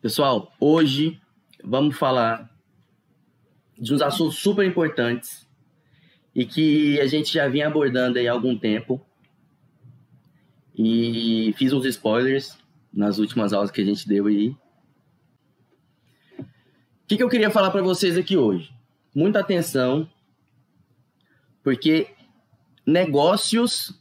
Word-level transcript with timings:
Pessoal, 0.00 0.54
hoje 0.60 1.20
vamos 1.62 1.98
falar 1.98 2.48
de 3.76 3.92
uns 3.92 4.00
assuntos 4.00 4.38
super 4.38 4.64
importantes 4.64 5.44
e 6.32 6.46
que 6.46 7.00
a 7.00 7.06
gente 7.08 7.32
já 7.32 7.48
vinha 7.48 7.66
abordando 7.66 8.16
aí 8.16 8.28
há 8.28 8.32
algum 8.32 8.56
tempo. 8.56 9.04
E 10.72 11.52
fiz 11.58 11.72
uns 11.72 11.84
spoilers 11.84 12.56
nas 12.92 13.18
últimas 13.18 13.52
aulas 13.52 13.72
que 13.72 13.80
a 13.80 13.84
gente 13.84 14.06
deu 14.06 14.26
aí. 14.26 14.50
O 16.38 16.44
que, 17.08 17.16
que 17.16 17.22
eu 17.24 17.28
queria 17.28 17.50
falar 17.50 17.72
para 17.72 17.82
vocês 17.82 18.16
aqui 18.16 18.36
hoje? 18.36 18.72
Muita 19.12 19.40
atenção, 19.40 20.08
porque 21.60 22.14
negócios 22.86 24.00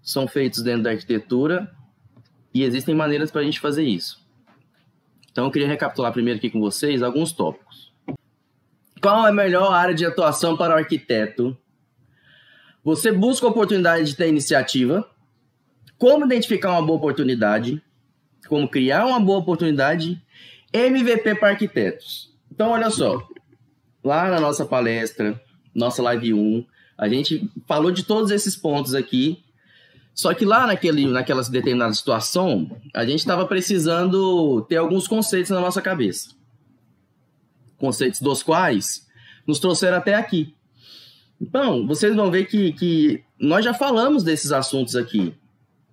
são 0.00 0.26
feitos 0.26 0.62
dentro 0.62 0.84
da 0.84 0.92
arquitetura 0.92 1.70
e 2.54 2.62
existem 2.62 2.94
maneiras 2.94 3.30
para 3.30 3.42
a 3.42 3.44
gente 3.44 3.60
fazer 3.60 3.84
isso. 3.84 4.23
Então 5.34 5.46
eu 5.46 5.50
queria 5.50 5.66
recapitular 5.66 6.12
primeiro 6.12 6.38
aqui 6.38 6.48
com 6.48 6.60
vocês 6.60 7.02
alguns 7.02 7.32
tópicos. 7.32 7.92
Qual 9.02 9.26
é 9.26 9.30
a 9.30 9.32
melhor 9.32 9.72
área 9.72 9.92
de 9.92 10.06
atuação 10.06 10.56
para 10.56 10.76
o 10.76 10.78
arquiteto? 10.78 11.58
Você 12.84 13.10
busca 13.10 13.44
oportunidade 13.48 14.04
de 14.04 14.14
ter 14.14 14.28
iniciativa. 14.28 15.04
Como 15.98 16.24
identificar 16.24 16.70
uma 16.70 16.86
boa 16.86 16.98
oportunidade? 16.98 17.82
Como 18.46 18.68
criar 18.68 19.06
uma 19.06 19.18
boa 19.18 19.40
oportunidade? 19.40 20.22
MVP 20.72 21.34
para 21.34 21.48
arquitetos. 21.48 22.32
Então, 22.52 22.70
olha 22.70 22.88
só. 22.88 23.26
Lá 24.04 24.30
na 24.30 24.38
nossa 24.38 24.64
palestra, 24.64 25.42
nossa 25.74 26.00
live 26.00 26.32
1, 26.32 26.64
a 26.96 27.08
gente 27.08 27.50
falou 27.66 27.90
de 27.90 28.04
todos 28.04 28.30
esses 28.30 28.54
pontos 28.54 28.94
aqui 28.94 29.43
só 30.14 30.32
que 30.32 30.44
lá 30.44 30.66
naquele, 30.66 31.06
naquela 31.06 31.42
determinada 31.42 31.92
situação, 31.92 32.70
a 32.94 33.04
gente 33.04 33.18
estava 33.18 33.44
precisando 33.46 34.62
ter 34.68 34.76
alguns 34.76 35.08
conceitos 35.08 35.50
na 35.50 35.60
nossa 35.60 35.82
cabeça. 35.82 36.30
Conceitos 37.76 38.20
dos 38.20 38.40
quais 38.40 39.08
nos 39.44 39.58
trouxeram 39.58 39.96
até 39.96 40.14
aqui. 40.14 40.54
Então, 41.40 41.84
vocês 41.84 42.14
vão 42.14 42.30
ver 42.30 42.46
que, 42.46 42.72
que 42.72 43.24
nós 43.38 43.64
já 43.64 43.74
falamos 43.74 44.22
desses 44.22 44.52
assuntos 44.52 44.94
aqui. 44.94 45.34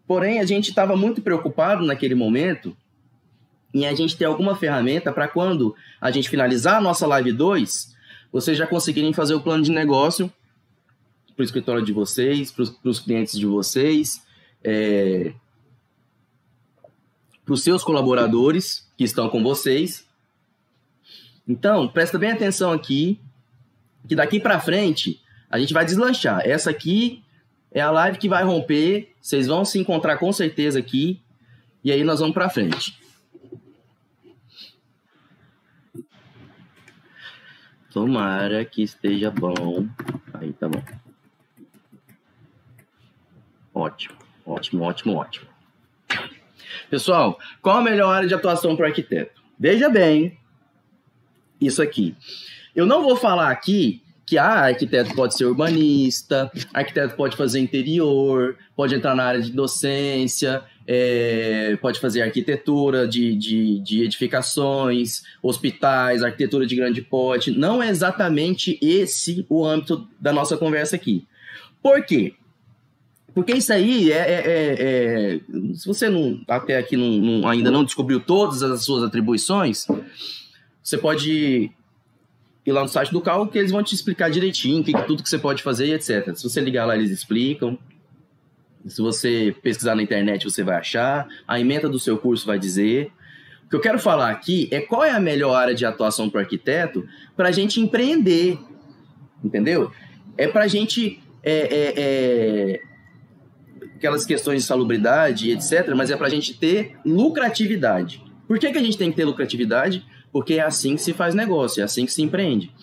Porém, 0.05 0.39
a 0.39 0.45
gente 0.45 0.69
estava 0.69 0.95
muito 0.95 1.21
preocupado 1.21 1.83
naquele 1.83 2.13
momento 2.13 2.77
em 3.73 3.87
a 3.87 3.95
gente 3.95 4.15
ter 4.15 4.25
alguma 4.25 4.55
ferramenta 4.55 5.11
para 5.11 5.27
quando 5.27 5.75
a 5.99 6.11
gente 6.11 6.29
finalizar 6.29 6.75
a 6.75 6.81
nossa 6.81 7.07
live 7.07 7.31
2, 7.31 7.95
vocês 8.31 8.57
já 8.57 8.67
conseguirem 8.67 9.13
fazer 9.13 9.33
o 9.33 9.41
plano 9.41 9.63
de 9.63 9.71
negócio 9.71 10.31
para 11.35 11.41
o 11.41 11.45
escritório 11.45 11.83
de 11.83 11.93
vocês, 11.93 12.51
para 12.51 12.63
os 12.83 12.99
clientes 12.99 13.37
de 13.37 13.45
vocês, 13.45 14.21
é, 14.63 15.33
para 17.45 17.53
os 17.53 17.63
seus 17.63 17.83
colaboradores 17.83 18.87
que 18.97 19.03
estão 19.03 19.29
com 19.29 19.41
vocês. 19.43 20.07
Então, 21.47 21.87
presta 21.87 22.17
bem 22.17 22.31
atenção 22.31 22.71
aqui, 22.71 23.19
que 24.07 24.15
daqui 24.15 24.39
para 24.39 24.59
frente 24.59 25.21
a 25.49 25.59
gente 25.59 25.73
vai 25.73 25.85
deslanchar. 25.85 26.41
Essa 26.45 26.69
aqui 26.69 27.23
é 27.71 27.81
a 27.81 27.91
live 27.91 28.17
que 28.17 28.29
vai 28.29 28.43
romper, 28.43 29.13
vocês 29.21 29.47
vão 29.47 29.65
se 29.65 29.79
encontrar 29.79 30.17
com 30.17 30.31
certeza 30.31 30.79
aqui, 30.79 31.21
e 31.83 31.91
aí 31.91 32.03
nós 32.03 32.19
vamos 32.19 32.33
para 32.33 32.49
frente. 32.49 32.99
Tomara 37.91 38.63
que 38.63 38.83
esteja 38.83 39.29
bom. 39.29 39.85
Aí 40.33 40.53
tá 40.53 40.69
bom. 40.69 40.81
Ótimo, 43.73 44.17
ótimo, 44.45 44.83
ótimo, 44.83 45.15
ótimo. 45.15 45.47
Pessoal, 46.89 47.39
qual 47.61 47.77
a 47.77 47.81
melhor 47.81 48.13
área 48.13 48.27
de 48.27 48.33
atuação 48.33 48.75
para 48.75 48.83
o 48.83 48.87
arquiteto? 48.87 49.41
Veja 49.57 49.89
bem 49.89 50.37
isso 51.59 51.81
aqui. 51.81 52.15
Eu 52.75 52.85
não 52.85 53.03
vou 53.03 53.15
falar 53.15 53.51
aqui 53.51 54.01
que 54.25 54.37
ah, 54.37 54.67
arquiteto 54.67 55.13
pode 55.13 55.35
ser 55.35 55.45
urbanista, 55.45 56.49
arquiteto 56.73 57.15
pode 57.15 57.35
fazer 57.35 57.59
interior, 57.59 58.57
pode 58.75 58.95
entrar 58.95 59.13
na 59.13 59.25
área 59.25 59.41
de 59.41 59.51
docência, 59.51 60.63
é, 60.87 61.77
pode 61.81 61.99
fazer 61.99 62.21
arquitetura 62.21 63.07
de, 63.07 63.35
de, 63.35 63.79
de, 63.79 64.03
edificações, 64.03 65.23
hospitais, 65.43 66.23
arquitetura 66.23 66.65
de 66.65 66.75
grande 66.75 67.01
porte. 67.01 67.51
Não 67.51 67.83
é 67.83 67.89
exatamente 67.89 68.79
esse 68.81 69.45
o 69.49 69.65
âmbito 69.65 70.07
da 70.19 70.31
nossa 70.31 70.55
conversa 70.55 70.95
aqui. 70.95 71.27
Por 71.83 72.03
quê? 72.05 72.33
Porque 73.33 73.53
isso 73.53 73.71
aí 73.71 74.11
é, 74.11 74.17
é, 74.17 74.41
é, 74.45 75.35
é, 75.35 75.39
Se 75.73 75.87
você 75.87 76.09
não 76.09 76.41
até 76.47 76.77
aqui 76.77 76.97
não, 76.97 77.09
não, 77.09 77.47
ainda 77.47 77.71
não 77.71 77.83
descobriu 77.83 78.19
todas 78.19 78.61
as 78.61 78.83
suas 78.83 79.03
atribuições, 79.03 79.87
você 80.83 80.97
pode 80.97 81.71
ir 82.65 82.71
lá 82.71 82.81
no 82.81 82.89
site 82.89 83.11
do 83.11 83.21
Cal 83.21 83.47
que 83.47 83.57
eles 83.57 83.71
vão 83.71 83.83
te 83.83 83.95
explicar 83.95 84.29
direitinho 84.29 84.83
que, 84.83 84.93
tudo 85.03 85.23
que 85.23 85.29
você 85.29 85.39
pode 85.39 85.63
fazer 85.63 85.87
e 85.87 85.93
etc. 85.93 86.35
Se 86.35 86.43
você 86.43 86.59
ligar 86.59 86.85
lá, 86.85 86.95
eles 86.95 87.11
explicam. 87.11 87.77
Se 88.85 89.01
você 89.01 89.55
pesquisar 89.61 89.95
na 89.95 90.01
internet, 90.01 90.43
você 90.43 90.63
vai 90.63 90.75
achar. 90.75 91.27
A 91.47 91.59
emenda 91.59 91.87
do 91.87 91.99
seu 91.99 92.17
curso 92.17 92.45
vai 92.45 92.59
dizer. 92.59 93.11
O 93.65 93.69
que 93.69 93.75
eu 93.77 93.79
quero 93.79 93.99
falar 93.99 94.31
aqui 94.31 94.67
é 94.71 94.81
qual 94.81 95.05
é 95.05 95.11
a 95.11 95.19
melhor 95.19 95.53
área 95.53 95.73
de 95.73 95.85
atuação 95.85 96.29
para 96.29 96.39
o 96.39 96.41
arquiteto 96.41 97.07
para 97.37 97.47
a 97.47 97.51
gente 97.51 97.79
empreender. 97.79 98.59
Entendeu? 99.41 99.91
É 100.37 100.47
para 100.47 100.65
a 100.65 100.67
gente 100.67 101.21
é, 101.41 101.53
é, 101.53 101.93
é 101.97 102.90
aquelas 104.01 104.25
questões 104.25 104.63
de 104.63 104.67
salubridade 104.67 105.51
etc., 105.51 105.93
mas 105.95 106.09
é 106.09 106.17
para 106.17 106.25
a 106.25 106.29
gente 106.29 106.55
ter 106.55 106.97
lucratividade. 107.05 108.23
Por 108.47 108.57
que, 108.57 108.71
que 108.71 108.77
a 108.77 108.81
gente 108.81 108.97
tem 108.97 109.11
que 109.11 109.15
ter 109.15 109.25
lucratividade? 109.25 110.03
Porque 110.31 110.55
é 110.55 110.61
assim 110.61 110.95
que 110.95 111.03
se 111.03 111.13
faz 111.13 111.35
negócio, 111.35 111.81
é 111.81 111.83
assim 111.83 112.03
que 112.03 112.11
se 112.11 112.23
empreende. 112.23 112.73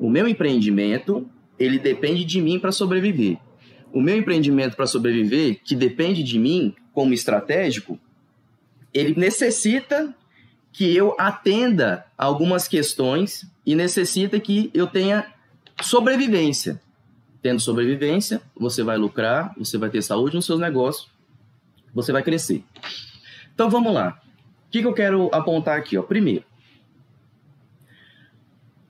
O 0.00 0.10
meu 0.10 0.26
empreendimento, 0.26 1.24
ele 1.56 1.78
depende 1.78 2.24
de 2.24 2.42
mim 2.42 2.58
para 2.58 2.72
sobreviver. 2.72 3.38
O 3.92 4.00
meu 4.00 4.16
empreendimento 4.16 4.74
para 4.74 4.88
sobreviver, 4.88 5.60
que 5.64 5.76
depende 5.76 6.24
de 6.24 6.36
mim 6.36 6.74
como 6.92 7.14
estratégico, 7.14 7.96
ele 8.92 9.14
necessita 9.16 10.12
que 10.72 10.96
eu 10.96 11.14
atenda 11.16 12.04
algumas 12.18 12.66
questões 12.66 13.46
e 13.64 13.76
necessita 13.76 14.40
que 14.40 14.68
eu 14.74 14.88
tenha 14.88 15.26
sobrevivência. 15.80 16.80
Tendo 17.42 17.60
sobrevivência, 17.60 18.42
você 18.54 18.82
vai 18.82 18.98
lucrar, 18.98 19.54
você 19.56 19.78
vai 19.78 19.88
ter 19.88 20.02
saúde 20.02 20.36
nos 20.36 20.44
seus 20.44 20.60
negócios, 20.60 21.08
você 21.94 22.12
vai 22.12 22.22
crescer. 22.22 22.62
Então 23.54 23.70
vamos 23.70 23.92
lá. 23.92 24.20
O 24.66 24.70
que, 24.70 24.80
que 24.80 24.86
eu 24.86 24.94
quero 24.94 25.28
apontar 25.32 25.78
aqui? 25.78 25.96
Ó? 25.96 26.02
Primeiro, 26.02 26.44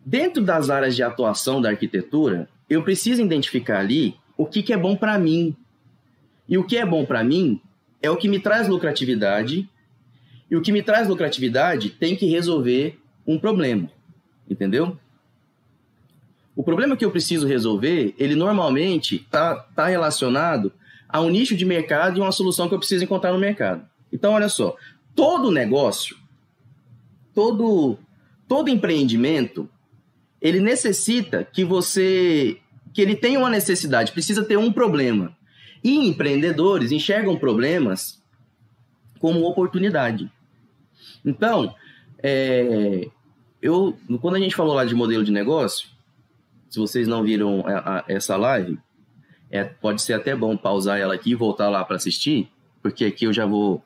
dentro 0.04 0.42
das 0.42 0.68
áreas 0.68 0.96
de 0.96 1.02
atuação 1.02 1.60
da 1.60 1.70
arquitetura, 1.70 2.48
eu 2.68 2.82
preciso 2.82 3.22
identificar 3.22 3.78
ali 3.78 4.16
o 4.36 4.46
que, 4.46 4.62
que 4.62 4.72
é 4.72 4.76
bom 4.76 4.96
para 4.96 5.18
mim. 5.18 5.56
E 6.48 6.58
o 6.58 6.64
que 6.64 6.76
é 6.76 6.84
bom 6.84 7.04
para 7.04 7.22
mim 7.22 7.60
é 8.02 8.10
o 8.10 8.16
que 8.16 8.28
me 8.28 8.40
traz 8.40 8.68
lucratividade. 8.68 9.68
E 10.50 10.56
o 10.56 10.60
que 10.60 10.72
me 10.72 10.82
traz 10.82 11.08
lucratividade 11.08 11.90
tem 11.90 12.16
que 12.16 12.26
resolver 12.26 12.98
um 13.26 13.38
problema. 13.38 13.90
Entendeu? 14.48 14.98
O 16.60 16.62
problema 16.62 16.94
que 16.94 17.06
eu 17.06 17.10
preciso 17.10 17.46
resolver, 17.46 18.14
ele 18.18 18.34
normalmente 18.34 19.16
está 19.16 19.54
tá 19.54 19.86
relacionado 19.86 20.70
a 21.08 21.18
um 21.18 21.30
nicho 21.30 21.56
de 21.56 21.64
mercado 21.64 22.18
e 22.18 22.20
uma 22.20 22.30
solução 22.30 22.68
que 22.68 22.74
eu 22.74 22.78
preciso 22.78 23.02
encontrar 23.02 23.32
no 23.32 23.38
mercado. 23.38 23.88
Então, 24.12 24.34
olha 24.34 24.46
só, 24.46 24.76
todo 25.16 25.50
negócio, 25.50 26.18
todo, 27.34 27.96
todo 28.46 28.68
empreendimento, 28.68 29.70
ele 30.38 30.60
necessita 30.60 31.48
que 31.50 31.64
você, 31.64 32.58
que 32.92 33.00
ele 33.00 33.16
tenha 33.16 33.38
uma 33.38 33.48
necessidade, 33.48 34.12
precisa 34.12 34.44
ter 34.44 34.58
um 34.58 34.70
problema. 34.70 35.34
E 35.82 35.96
empreendedores 36.06 36.92
enxergam 36.92 37.38
problemas 37.38 38.22
como 39.18 39.46
oportunidade. 39.48 40.30
Então, 41.24 41.74
é, 42.22 43.08
eu, 43.62 43.96
quando 44.20 44.34
a 44.34 44.40
gente 44.40 44.54
falou 44.54 44.74
lá 44.74 44.84
de 44.84 44.94
modelo 44.94 45.24
de 45.24 45.32
negócio, 45.32 45.88
se 46.70 46.78
vocês 46.78 47.08
não 47.08 47.24
viram 47.24 47.66
a, 47.66 47.98
a, 47.98 48.04
essa 48.06 48.36
live, 48.36 48.78
é, 49.50 49.64
pode 49.64 50.00
ser 50.00 50.12
até 50.12 50.34
bom 50.36 50.56
pausar 50.56 50.98
ela 50.98 51.14
aqui 51.14 51.32
e 51.32 51.34
voltar 51.34 51.68
lá 51.68 51.84
para 51.84 51.96
assistir, 51.96 52.48
porque 52.80 53.04
aqui 53.04 53.24
eu 53.24 53.32
já 53.32 53.44
vou, 53.44 53.82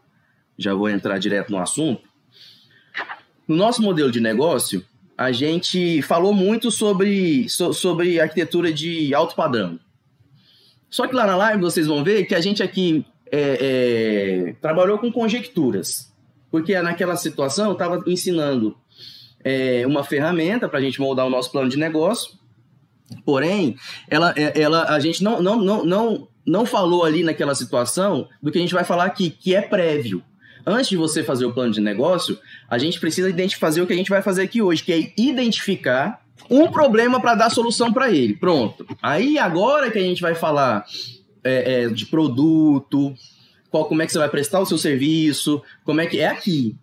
já 0.58 0.74
vou 0.74 0.90
entrar 0.90 1.18
direto 1.18 1.50
no 1.50 1.58
assunto. 1.58 2.02
No 3.48 3.56
nosso 3.56 3.82
modelo 3.82 4.12
de 4.12 4.20
negócio, 4.20 4.84
a 5.16 5.32
gente 5.32 6.02
falou 6.02 6.34
muito 6.34 6.70
sobre, 6.70 7.48
so, 7.48 7.72
sobre 7.72 8.20
arquitetura 8.20 8.70
de 8.70 9.14
alto 9.14 9.34
padrão. 9.34 9.80
Só 10.90 11.06
que 11.06 11.14
lá 11.14 11.26
na 11.26 11.36
live 11.36 11.62
vocês 11.62 11.86
vão 11.86 12.04
ver 12.04 12.26
que 12.26 12.34
a 12.34 12.40
gente 12.40 12.62
aqui 12.62 13.04
é, 13.32 14.48
é, 14.50 14.52
trabalhou 14.60 14.98
com 14.98 15.10
conjecturas. 15.10 16.12
Porque 16.50 16.78
naquela 16.80 17.16
situação 17.16 17.66
eu 17.66 17.72
estava 17.72 18.02
ensinando 18.06 18.76
é, 19.42 19.84
uma 19.86 20.04
ferramenta 20.04 20.68
para 20.68 20.78
a 20.78 20.82
gente 20.82 21.00
moldar 21.00 21.26
o 21.26 21.30
nosso 21.30 21.50
plano 21.50 21.68
de 21.68 21.76
negócio 21.76 22.38
Porém, 23.24 23.76
ela, 24.08 24.34
é, 24.36 24.60
ela, 24.60 24.84
a 24.84 24.98
gente 25.00 25.22
não, 25.22 25.40
não, 25.42 25.56
não, 25.60 25.84
não, 25.84 26.28
não 26.46 26.66
falou 26.66 27.04
ali 27.04 27.22
naquela 27.22 27.54
situação 27.54 28.28
do 28.42 28.50
que 28.50 28.58
a 28.58 28.60
gente 28.60 28.74
vai 28.74 28.84
falar 28.84 29.04
aqui, 29.04 29.30
que 29.30 29.54
é 29.54 29.60
prévio. 29.60 30.22
antes 30.66 30.88
de 30.88 30.96
você 30.96 31.22
fazer 31.22 31.44
o 31.44 31.52
plano 31.52 31.72
de 31.72 31.80
negócio, 31.80 32.38
a 32.68 32.78
gente 32.78 32.98
precisa 32.98 33.28
fazer 33.58 33.82
o 33.82 33.86
que 33.86 33.92
a 33.92 33.96
gente 33.96 34.10
vai 34.10 34.22
fazer 34.22 34.42
aqui 34.42 34.62
hoje, 34.62 34.82
que 34.82 34.92
é 34.92 35.12
identificar 35.16 36.22
um 36.50 36.68
problema 36.68 37.20
para 37.20 37.34
dar 37.34 37.50
solução 37.50 37.92
para 37.92 38.10
ele. 38.10 38.34
Pronto. 38.34 38.86
Aí 39.02 39.38
agora 39.38 39.90
que 39.90 39.98
a 39.98 40.02
gente 40.02 40.22
vai 40.22 40.34
falar 40.34 40.84
é, 41.42 41.84
é, 41.84 41.88
de 41.88 42.06
produto, 42.06 43.14
qual, 43.70 43.86
como 43.86 44.02
é 44.02 44.06
que 44.06 44.12
você 44.12 44.18
vai 44.18 44.28
prestar 44.28 44.60
o 44.60 44.66
seu 44.66 44.78
serviço, 44.78 45.62
como 45.84 46.00
é 46.00 46.06
que 46.06 46.20
é 46.20 46.28
aqui. 46.28 46.76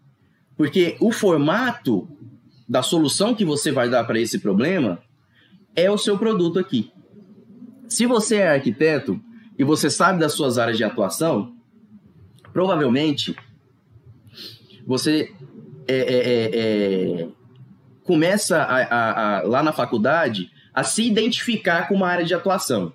Porque 0.56 0.96
o 1.00 1.12
formato 1.12 2.08
da 2.68 2.82
solução 2.82 3.36
que 3.36 3.44
você 3.44 3.72
vai 3.72 3.90
dar 3.90 4.04
para 4.04 4.20
esse 4.20 4.40
problema 4.40 5.00
é 5.76 5.90
o 5.90 5.98
seu 5.98 6.18
produto 6.18 6.60
aqui. 6.60 6.92
Se 7.88 8.06
você 8.06 8.38
é 8.38 8.50
arquiteto 8.50 9.22
e 9.58 9.64
você 9.64 9.90
sabe 9.90 10.20
das 10.20 10.34
suas 10.34 10.58
áreas 10.58 10.78
de 10.78 10.84
atuação, 10.84 11.56
provavelmente 12.54 13.36
você 14.86 15.32
é, 15.88 15.98
é, 15.98 16.18
é, 16.18 17.22
é 17.24 17.28
começa 18.04 18.58
a, 18.58 18.78
a, 18.82 19.40
a, 19.40 19.42
lá 19.44 19.64
na 19.64 19.72
faculdade 19.72 20.52
a 20.74 20.84
se 20.84 21.06
identificar 21.06 21.88
com 21.88 21.96
uma 21.96 22.08
área 22.08 22.26
de 22.26 22.34
atuação. 22.34 22.94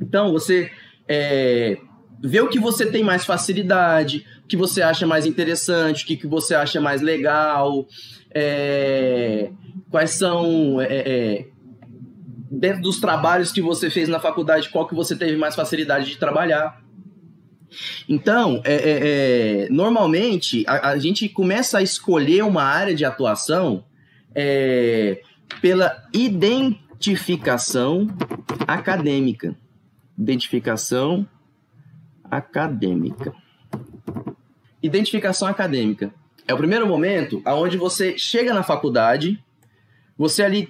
Então, 0.00 0.32
você 0.32 0.70
é, 1.08 1.78
vê 2.22 2.40
o 2.40 2.48
que 2.48 2.58
você 2.58 2.86
tem 2.86 3.02
mais 3.02 3.24
facilidade, 3.24 4.26
o 4.44 4.46
que 4.46 4.56
você 4.56 4.82
acha 4.82 5.06
mais 5.06 5.26
interessante, 5.26 6.04
o 6.04 6.06
que, 6.06 6.16
que 6.16 6.26
você 6.26 6.54
acha 6.54 6.80
mais 6.80 7.00
legal, 7.00 7.86
é, 8.34 9.50
quais 9.90 10.10
são. 10.10 10.80
Dentro 12.50 12.82
dos 12.82 13.00
trabalhos 13.00 13.50
que 13.52 13.60
você 13.60 13.90
fez 13.90 14.08
na 14.08 14.20
faculdade, 14.20 14.68
qual 14.70 14.86
que 14.86 14.94
você 14.94 15.16
teve 15.16 15.36
mais 15.36 15.54
facilidade 15.54 16.06
de 16.06 16.16
trabalhar. 16.16 16.80
Então, 18.08 18.62
é, 18.64 18.74
é, 18.74 19.00
é, 19.64 19.68
normalmente, 19.70 20.64
a, 20.66 20.90
a, 20.90 20.98
gente 20.98 21.28
começa 21.28 21.78
a 21.78 21.82
escolher 21.82 22.42
uma 22.42 22.62
área 22.62 22.94
de 22.94 23.04
atuação 23.04 23.84
é, 24.34 25.20
pela 25.60 26.06
identificação 26.12 28.06
acadêmica. 28.66 29.56
Identificação 30.16 31.26
acadêmica. 32.30 33.34
Identificação 34.82 35.48
acadêmica. 35.48 36.12
É 36.46 36.54
o 36.54 36.56
primeiro 36.56 36.86
momento 36.86 37.42
aonde 37.44 37.76
você 37.76 38.16
chega 38.16 38.54
na 38.54 38.62
faculdade, 38.62 39.42
você 40.16 40.42
ali 40.44 40.68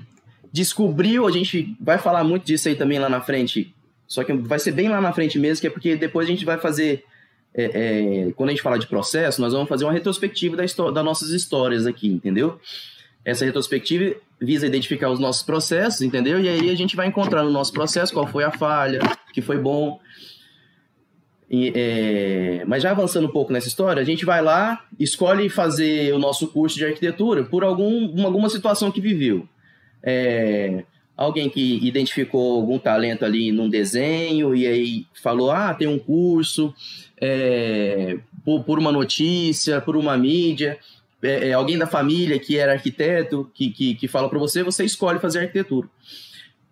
descobriu, 0.53 1.27
a 1.27 1.31
gente 1.31 1.77
vai 1.81 1.99
falar 1.99 2.25
muito 2.25 2.45
disso 2.45 2.69
aí 2.69 2.75
também 2.75 2.99
lá 2.99 3.09
na 3.09 3.21
frente, 3.21 3.75
só 4.07 4.23
que 4.23 4.33
vai 4.33 4.59
ser 4.59 4.73
bem 4.73 4.89
lá 4.89 5.01
na 5.01 5.13
frente 5.13 5.39
mesmo, 5.39 5.61
que 5.61 5.67
é 5.67 5.71
porque 5.71 5.97
depois 5.97 6.27
a 6.27 6.31
gente 6.31 6.45
vai 6.45 6.59
fazer, 6.59 7.05
é, 7.55 7.65
é, 7.65 8.33
quando 8.33 8.51
a 8.51 8.53
gente 8.53 8.63
falar 8.63 8.79
de 8.79 8.87
processo, 8.87 9.41
nós 9.41 9.53
vamos 9.53 9.69
fazer 9.69 9.85
uma 9.85 9.93
retrospectiva 9.93 10.57
da 10.57 10.65
das 10.65 11.05
nossas 11.05 11.31
histórias 11.31 11.87
aqui, 11.87 12.09
entendeu? 12.09 12.61
Essa 13.25 13.45
retrospectiva 13.45 14.15
visa 14.41 14.67
identificar 14.67 15.11
os 15.11 15.19
nossos 15.19 15.43
processos, 15.43 16.01
entendeu? 16.03 16.41
E 16.41 16.49
aí 16.49 16.71
a 16.71 16.75
gente 16.77 16.95
vai 16.95 17.09
encontrar 17.09 17.43
no 17.43 17.51
nosso 17.51 17.73
processo 17.73 18.13
qual 18.13 18.27
foi 18.27 18.45
a 18.45 18.53
falha, 18.53 19.01
o 19.03 19.33
que 19.33 19.43
foi 19.43 19.59
bom. 19.59 19.99
E, 21.51 21.73
é... 21.75 22.65
Mas 22.67 22.85
já 22.85 22.93
avançando 22.93 23.27
um 23.27 23.33
pouco 23.33 23.53
nessa 23.53 23.67
história, 23.67 24.01
a 24.01 24.05
gente 24.05 24.25
vai 24.25 24.41
lá, 24.41 24.85
escolhe 24.99 25.49
fazer 25.49 26.15
o 26.15 26.19
nosso 26.19 26.47
curso 26.49 26.77
de 26.77 26.85
arquitetura 26.85 27.43
por 27.45 27.65
algum, 27.65 28.25
alguma 28.25 28.49
situação 28.49 28.93
que 28.93 29.01
viveu. 29.01 29.49
É... 30.07 30.85
Alguém 31.17 31.51
que 31.51 31.85
identificou 31.87 32.57
algum 32.57 32.79
talento 32.79 33.25
ali 33.25 33.51
num 33.51 33.69
desenho 33.69 34.55
e 34.55 34.67
aí 34.67 35.07
falou: 35.23 35.51
ah, 35.51 35.75
tem 35.75 35.89
um 35.89 35.99
curso, 35.99 36.73
é... 37.21 38.17
por, 38.45 38.63
por 38.65 38.79
uma 38.79 38.93
notícia, 38.93 39.81
por 39.81 39.97
uma 39.97 40.17
mídia 40.17 40.79
é, 41.23 41.49
é, 41.49 41.53
alguém 41.53 41.79
da 41.79 41.87
família 41.87 42.39
que 42.39 42.57
era 42.57 42.73
arquiteto, 42.73 43.51
que, 43.55 43.71
que, 43.71 43.95
que 43.95 44.09
fala 44.09 44.29
para 44.29 44.39
você, 44.39 44.63
você 44.63 44.85
escolhe 44.85 45.19
fazer 45.19 45.41
arquitetura. 45.41 45.89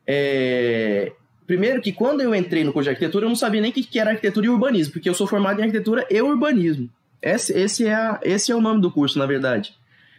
É, 0.07 1.13
primeiro 1.47 1.81
que 1.81 1.93
quando 1.93 2.21
eu 2.21 2.35
entrei 2.35 2.63
no 2.63 2.73
curso 2.73 2.85
de 2.85 2.91
arquitetura, 2.91 3.25
eu 3.25 3.29
não 3.29 3.37
sabia 3.37 3.61
nem 3.61 3.71
o 3.71 3.75
que, 3.75 3.83
que 3.83 3.99
era 3.99 4.11
arquitetura 4.11 4.47
e 4.47 4.51
urbanismo, 4.51 4.93
porque 4.93 5.09
eu 5.09 5.15
sou 5.15 5.27
formado 5.27 5.61
em 5.61 5.65
arquitetura 5.65 6.07
e 6.11 6.21
urbanismo. 6.21 6.89
Esse, 7.23 7.59
esse, 7.59 7.89
é, 7.89 8.19
esse 8.23 8.53
é 8.53 8.55
o 8.55 8.61
nome 8.61 8.81
do 8.81 8.91
curso, 8.91 9.19
na 9.19 9.27
verdade. 9.27 9.75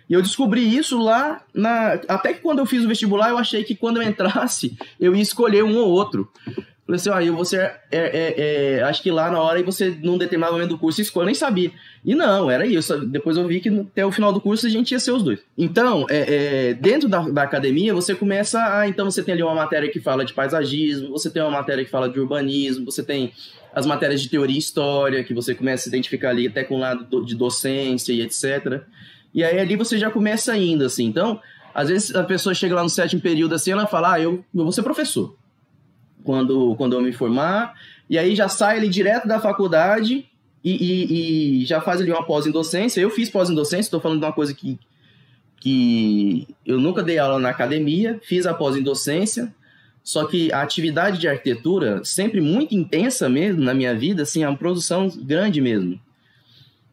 E 0.10 0.14
eu 0.14 0.22
descobri 0.22 0.76
isso 0.76 0.98
lá 1.00 1.42
na. 1.54 1.94
Até 2.08 2.34
que 2.34 2.42
quando 2.42 2.60
eu 2.60 2.66
fiz 2.66 2.84
o 2.84 2.88
vestibular, 2.88 3.30
eu 3.30 3.38
achei 3.38 3.64
que 3.64 3.76
quando 3.76 4.02
eu 4.02 4.04
entrasse, 4.04 4.78
eu 5.00 5.16
ia 5.16 5.22
escolher 5.22 5.64
um 5.64 5.78
ou 5.78 5.90
outro. 5.90 6.30
Falei 6.86 6.98
assim, 6.98 7.10
ó, 7.10 7.20
eu 7.20 7.36
você 7.36 7.58
é, 7.58 7.74
é, 7.92 8.36
é, 8.78 8.84
acho 8.84 9.02
que 9.02 9.10
lá 9.10 9.32
na 9.32 9.42
hora 9.42 9.60
e 9.60 9.64
você, 9.64 9.98
num 10.04 10.20
determinado 10.20 10.54
momento 10.54 10.70
do 10.70 10.78
curso, 10.78 11.02
escolhe, 11.02 11.24
eu 11.24 11.26
nem 11.28 11.34
sabia. 11.34 11.72
E 12.04 12.14
não, 12.14 12.52
era 12.52 12.68
isso. 12.68 12.96
Depois 13.08 13.38
eu 13.38 13.48
vi 13.48 13.60
que 13.60 13.70
até 13.70 14.06
o 14.06 14.12
final 14.12 14.32
do 14.32 14.40
curso 14.40 14.68
a 14.68 14.70
gente 14.70 14.92
ia 14.92 15.00
ser 15.00 15.12
os 15.12 15.24
dois. 15.24 15.40
Então, 15.58 16.06
é, 16.08 16.70
é, 16.70 16.74
dentro 16.76 17.10
da, 17.10 17.28
da, 17.28 17.42
academia, 17.42 17.92
você 17.92 18.14
começa 18.14 18.60
a. 18.62 18.88
Então, 18.88 19.10
você 19.10 19.24
tem 19.24 19.34
ali 19.34 19.42
uma 19.42 19.56
matéria 19.56 19.90
que 19.90 20.00
fala 20.00 20.24
de 20.24 20.34
paisagismo, 20.34 21.10
você 21.10 21.28
tem 21.32 21.42
uma 21.42 21.50
matéria 21.50 21.84
que 21.84 21.90
fala 21.90 22.08
de 22.08 22.20
urbanismo, 22.20 22.86
você 22.86 23.02
tem 23.02 23.34
as 23.74 23.88
matérias 23.88 24.22
de 24.22 24.30
teoria 24.30 24.56
e 24.56 24.60
história, 24.60 25.24
que 25.24 25.34
você 25.34 25.56
começa 25.56 25.82
a 25.82 25.84
se 25.86 25.90
identificar 25.90 26.30
ali 26.30 26.48
até 26.48 26.64
com 26.64 26.76
o 26.76 26.80
lado 26.80 27.26
de 27.26 27.36
docência 27.36 28.14
e 28.14 28.22
etc. 28.22 28.84
E 29.36 29.44
aí 29.44 29.60
ali 29.60 29.76
você 29.76 29.98
já 29.98 30.10
começa 30.10 30.54
ainda, 30.54 30.86
assim. 30.86 31.04
Então, 31.06 31.42
às 31.74 31.90
vezes 31.90 32.16
a 32.16 32.24
pessoa 32.24 32.56
chega 32.56 32.74
lá 32.74 32.82
no 32.82 32.90
sétimo 32.90 33.22
período 33.22 33.54
assim, 33.54 33.72
ela 33.72 33.86
fala, 33.86 34.14
ah, 34.14 34.20
eu, 34.20 34.46
eu 34.56 34.64
vou 34.64 34.72
ser 34.72 34.82
professor 34.82 35.36
quando, 36.24 36.74
quando 36.78 36.94
eu 36.94 37.02
me 37.02 37.12
formar, 37.12 37.74
e 38.10 38.18
aí 38.18 38.34
já 38.34 38.48
sai 38.48 38.78
ali 38.78 38.88
direto 38.88 39.28
da 39.28 39.40
faculdade 39.42 40.26
e, 40.64 40.72
e, 40.72 41.62
e 41.62 41.66
já 41.66 41.82
faz 41.82 42.00
ali 42.00 42.12
uma 42.12 42.26
pós 42.26 42.48
em 42.48 42.52
docência. 42.52 43.02
Eu 43.02 43.10
fiz 43.10 43.30
pós 43.30 43.50
em 43.50 43.56
docência, 43.56 43.88
estou 43.88 44.00
falando 44.00 44.20
de 44.20 44.26
uma 44.26 44.32
coisa 44.32 44.54
que, 44.54 44.80
que 45.60 46.48
eu 46.66 46.80
nunca 46.80 47.04
dei 47.04 47.20
aula 47.20 47.38
na 47.38 47.50
academia, 47.50 48.18
fiz 48.24 48.46
a 48.46 48.54
pós 48.54 48.78
em 48.78 48.82
docência, 48.82 49.54
só 50.02 50.26
que 50.26 50.50
a 50.54 50.62
atividade 50.62 51.20
de 51.20 51.28
arquitetura, 51.28 52.02
sempre 52.06 52.40
muito 52.40 52.74
intensa 52.74 53.28
mesmo 53.28 53.62
na 53.62 53.74
minha 53.74 53.94
vida, 53.94 54.24
assim, 54.24 54.44
é 54.44 54.48
uma 54.48 54.58
produção 54.58 55.10
grande 55.10 55.60
mesmo. 55.60 56.00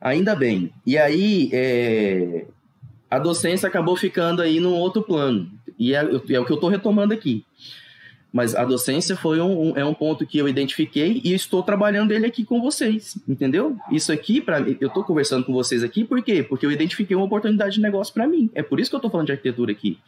Ainda 0.03 0.35
bem. 0.35 0.73
E 0.85 0.99
aí, 0.99 1.49
é, 1.53 2.47
a 3.09 3.19
docência 3.19 3.69
acabou 3.69 3.97
ficando 3.97 4.43
aí 4.43 4.59
num 4.59 4.75
outro 4.75 5.03
plano. 5.03 5.49
E 5.79 5.95
é, 5.95 5.99
é 5.99 6.41
o 6.41 6.45
que 6.45 6.53
eu 6.53 6.57
estou 6.57 6.69
retomando 6.69 7.15
aqui. 7.15 7.45
Mas 8.33 8.55
a 8.55 8.65
docência 8.65 9.15
foi 9.15 9.41
um, 9.41 9.69
um, 9.69 9.77
é 9.77 9.85
um 9.85 9.93
ponto 9.93 10.27
que 10.27 10.39
eu 10.39 10.49
identifiquei 10.49 11.21
e 11.23 11.35
estou 11.35 11.63
trabalhando 11.63 12.13
ele 12.13 12.25
aqui 12.25 12.45
com 12.45 12.63
vocês, 12.63 13.19
entendeu? 13.29 13.77
Isso 13.91 14.11
aqui, 14.11 14.41
para 14.41 14.61
eu 14.61 14.89
estou 14.89 15.05
conversando 15.05 15.45
com 15.45 15.53
vocês 15.53 15.85
aqui, 15.85 16.03
por 16.03 16.23
quê? 16.23 16.43
Porque 16.43 16.65
eu 16.65 16.73
identifiquei 16.73 17.15
uma 17.15 17.27
oportunidade 17.27 17.75
de 17.75 17.81
negócio 17.83 18.15
para 18.15 18.27
mim. 18.27 18.51
É 18.55 18.63
por 18.63 18.81
isso 18.81 18.91
que 18.91 18.95
eu 18.95 18.99
estou 18.99 19.11
falando 19.11 19.27
de 19.27 19.33
arquitetura 19.33 19.71
aqui. 19.71 19.99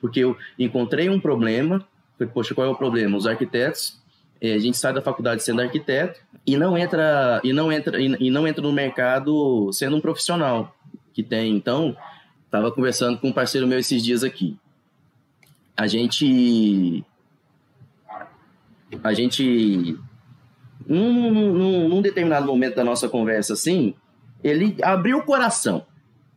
Porque 0.00 0.18
eu 0.18 0.36
encontrei 0.58 1.08
um 1.08 1.20
problema, 1.20 1.86
poxa, 2.34 2.52
qual 2.52 2.66
é 2.66 2.70
o 2.70 2.74
problema? 2.74 3.16
Os 3.16 3.28
arquitetos, 3.28 3.96
a 4.42 4.58
gente 4.58 4.76
sai 4.76 4.92
da 4.92 5.02
faculdade 5.02 5.42
sendo 5.42 5.60
arquiteto 5.60 6.20
e 6.46 6.56
não 6.56 6.78
entra 6.78 7.40
e 7.42 7.52
não 7.52 7.72
entra 7.72 8.00
e 8.00 8.30
não 8.30 8.46
entra 8.46 8.62
no 8.62 8.72
mercado 8.72 9.70
sendo 9.72 9.96
um 9.96 10.00
profissional 10.00 10.74
que 11.12 11.22
tem. 11.22 11.56
Então, 11.56 11.96
estava 12.44 12.70
conversando 12.70 13.18
com 13.18 13.28
um 13.28 13.32
parceiro 13.32 13.66
meu 13.66 13.78
esses 13.78 14.02
dias 14.02 14.22
aqui. 14.22 14.56
A 15.76 15.86
gente 15.86 17.04
a 19.02 19.12
gente, 19.12 19.98
num, 20.86 21.30
num, 21.30 21.88
num, 21.88 22.02
determinado 22.02 22.46
momento 22.46 22.76
da 22.76 22.84
nossa 22.84 23.08
conversa, 23.08 23.52
assim, 23.52 23.94
ele 24.42 24.76
abriu 24.82 25.18
o 25.18 25.24
coração, 25.24 25.86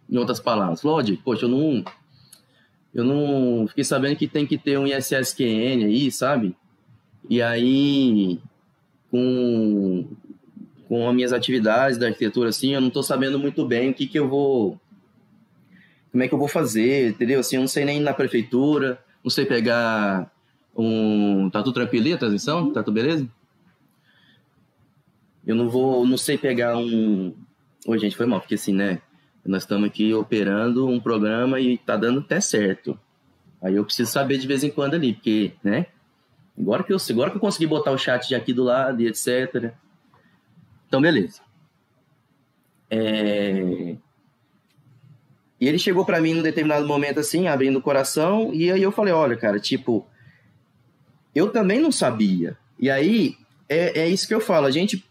em 0.09 0.17
outras 0.17 0.39
palavras. 0.39 0.81
Falou, 0.81 1.01
poxa, 1.23 1.45
eu 1.45 1.49
não, 1.49 1.83
eu 2.93 3.03
não 3.03 3.67
fiquei 3.67 3.83
sabendo 3.83 4.17
que 4.17 4.27
tem 4.27 4.45
que 4.45 4.57
ter 4.57 4.77
um 4.77 4.85
ISSQN 4.85 5.85
aí, 5.85 6.11
sabe? 6.11 6.55
E 7.29 7.41
aí, 7.41 8.39
com, 9.09 10.07
com 10.87 11.07
as 11.07 11.15
minhas 11.15 11.33
atividades 11.33 11.97
da 11.97 12.07
arquitetura, 12.07 12.49
assim, 12.49 12.73
eu 12.73 12.81
não 12.81 12.89
estou 12.89 13.03
sabendo 13.03 13.39
muito 13.39 13.65
bem 13.65 13.89
o 13.89 13.93
que 13.93 14.07
que 14.07 14.19
eu 14.19 14.27
vou... 14.27 14.79
Como 16.11 16.23
é 16.23 16.27
que 16.27 16.33
eu 16.33 16.39
vou 16.39 16.47
fazer, 16.47 17.11
entendeu? 17.11 17.39
Assim, 17.39 17.55
eu 17.55 17.61
não 17.61 17.67
sei 17.67 17.85
nem 17.85 18.01
na 18.01 18.13
prefeitura, 18.13 19.01
não 19.23 19.29
sei 19.29 19.45
pegar 19.45 20.29
um. 20.75 21.49
Tá 21.49 21.63
tudo 21.63 21.73
tranquilo 21.73 22.07
aí 22.07 22.13
a 22.13 22.17
transmissão? 22.17 22.71
Tá 22.71 22.83
tudo 22.83 22.93
beleza? 22.93 23.27
Eu 25.45 25.55
não 25.55 25.69
vou. 25.69 26.05
Não 26.05 26.17
sei 26.17 26.37
pegar 26.37 26.77
um. 26.77 27.33
Oi, 27.87 27.97
gente, 27.97 28.15
foi 28.15 28.25
mal, 28.25 28.39
porque 28.39 28.55
assim, 28.55 28.73
né? 28.73 29.01
Nós 29.45 29.63
estamos 29.63 29.87
aqui 29.87 30.13
operando 30.13 30.87
um 30.87 30.99
programa 30.99 31.59
e 31.59 31.77
tá 31.77 31.97
dando 31.97 32.19
até 32.19 32.39
certo. 32.39 32.99
Aí 33.61 33.75
eu 33.75 33.83
preciso 33.83 34.11
saber 34.11 34.37
de 34.37 34.47
vez 34.47 34.63
em 34.63 34.69
quando 34.69 34.95
ali, 34.95 35.13
porque, 35.13 35.53
né? 35.63 35.87
Agora 36.57 36.83
que 36.83 36.93
eu, 36.93 36.97
agora 37.09 37.31
que 37.31 37.37
eu 37.37 37.41
consegui 37.41 37.67
botar 37.67 37.91
o 37.91 37.97
chat 37.97 38.27
de 38.27 38.35
aqui 38.35 38.53
do 38.53 38.63
lado 38.63 39.01
e 39.01 39.07
etc. 39.07 39.73
Então, 40.87 41.01
beleza. 41.01 41.41
É... 42.89 43.95
E 45.59 45.67
ele 45.67 45.79
chegou 45.79 46.03
para 46.03 46.19
mim 46.19 46.33
num 46.33 46.41
determinado 46.41 46.85
momento 46.87 47.19
assim, 47.19 47.47
abrindo 47.47 47.77
o 47.77 47.81
coração, 47.81 48.53
e 48.53 48.71
aí 48.71 48.81
eu 48.81 48.91
falei: 48.91 49.13
olha, 49.13 49.37
cara, 49.37 49.59
tipo, 49.59 50.05
eu 51.33 51.49
também 51.49 51.79
não 51.79 51.91
sabia. 51.91 52.57
E 52.79 52.89
aí, 52.89 53.37
é, 53.69 54.01
é 54.01 54.09
isso 54.09 54.27
que 54.27 54.33
eu 54.33 54.41
falo. 54.41 54.65
A 54.65 54.71
gente, 54.71 55.05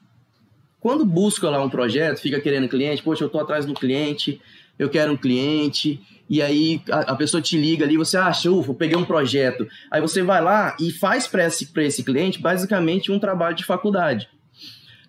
quando 0.81 1.07
busca 1.07 1.49
lá 1.49 1.63
um 1.63 1.71
projeto, 1.71 2.21
fica 2.21 2.41
querendo 2.41 2.69
cliente, 2.69 3.03
poxa, 3.03 3.25
eu 3.25 3.31
tô 3.31 3.39
atrás 3.39 3.65
do 3.65 3.75
cliente, 3.75 4.41
eu 4.79 4.91
quero 4.91 5.13
um 5.13 5.17
cliente, 5.17 6.01
e 6.31 6.41
aí 6.41 6.81
a, 6.89 7.01
a 7.01 7.17
pessoa 7.17 7.43
te 7.43 7.59
liga 7.59 7.85
ali, 7.85 7.97
você 7.97 8.17
acha, 8.17 8.49
ufa, 8.49 8.73
peguei 8.73 8.97
um 8.97 9.05
projeto. 9.05 9.67
Aí 9.91 10.01
você 10.01 10.23
vai 10.23 10.41
lá 10.41 10.77
e 10.79 10.93
faz 10.93 11.27
para 11.27 11.45
esse, 11.45 11.69
esse 11.79 12.05
cliente 12.05 12.41
basicamente 12.41 13.11
um 13.11 13.19
trabalho 13.19 13.57
de 13.57 13.65
faculdade. 13.65 14.29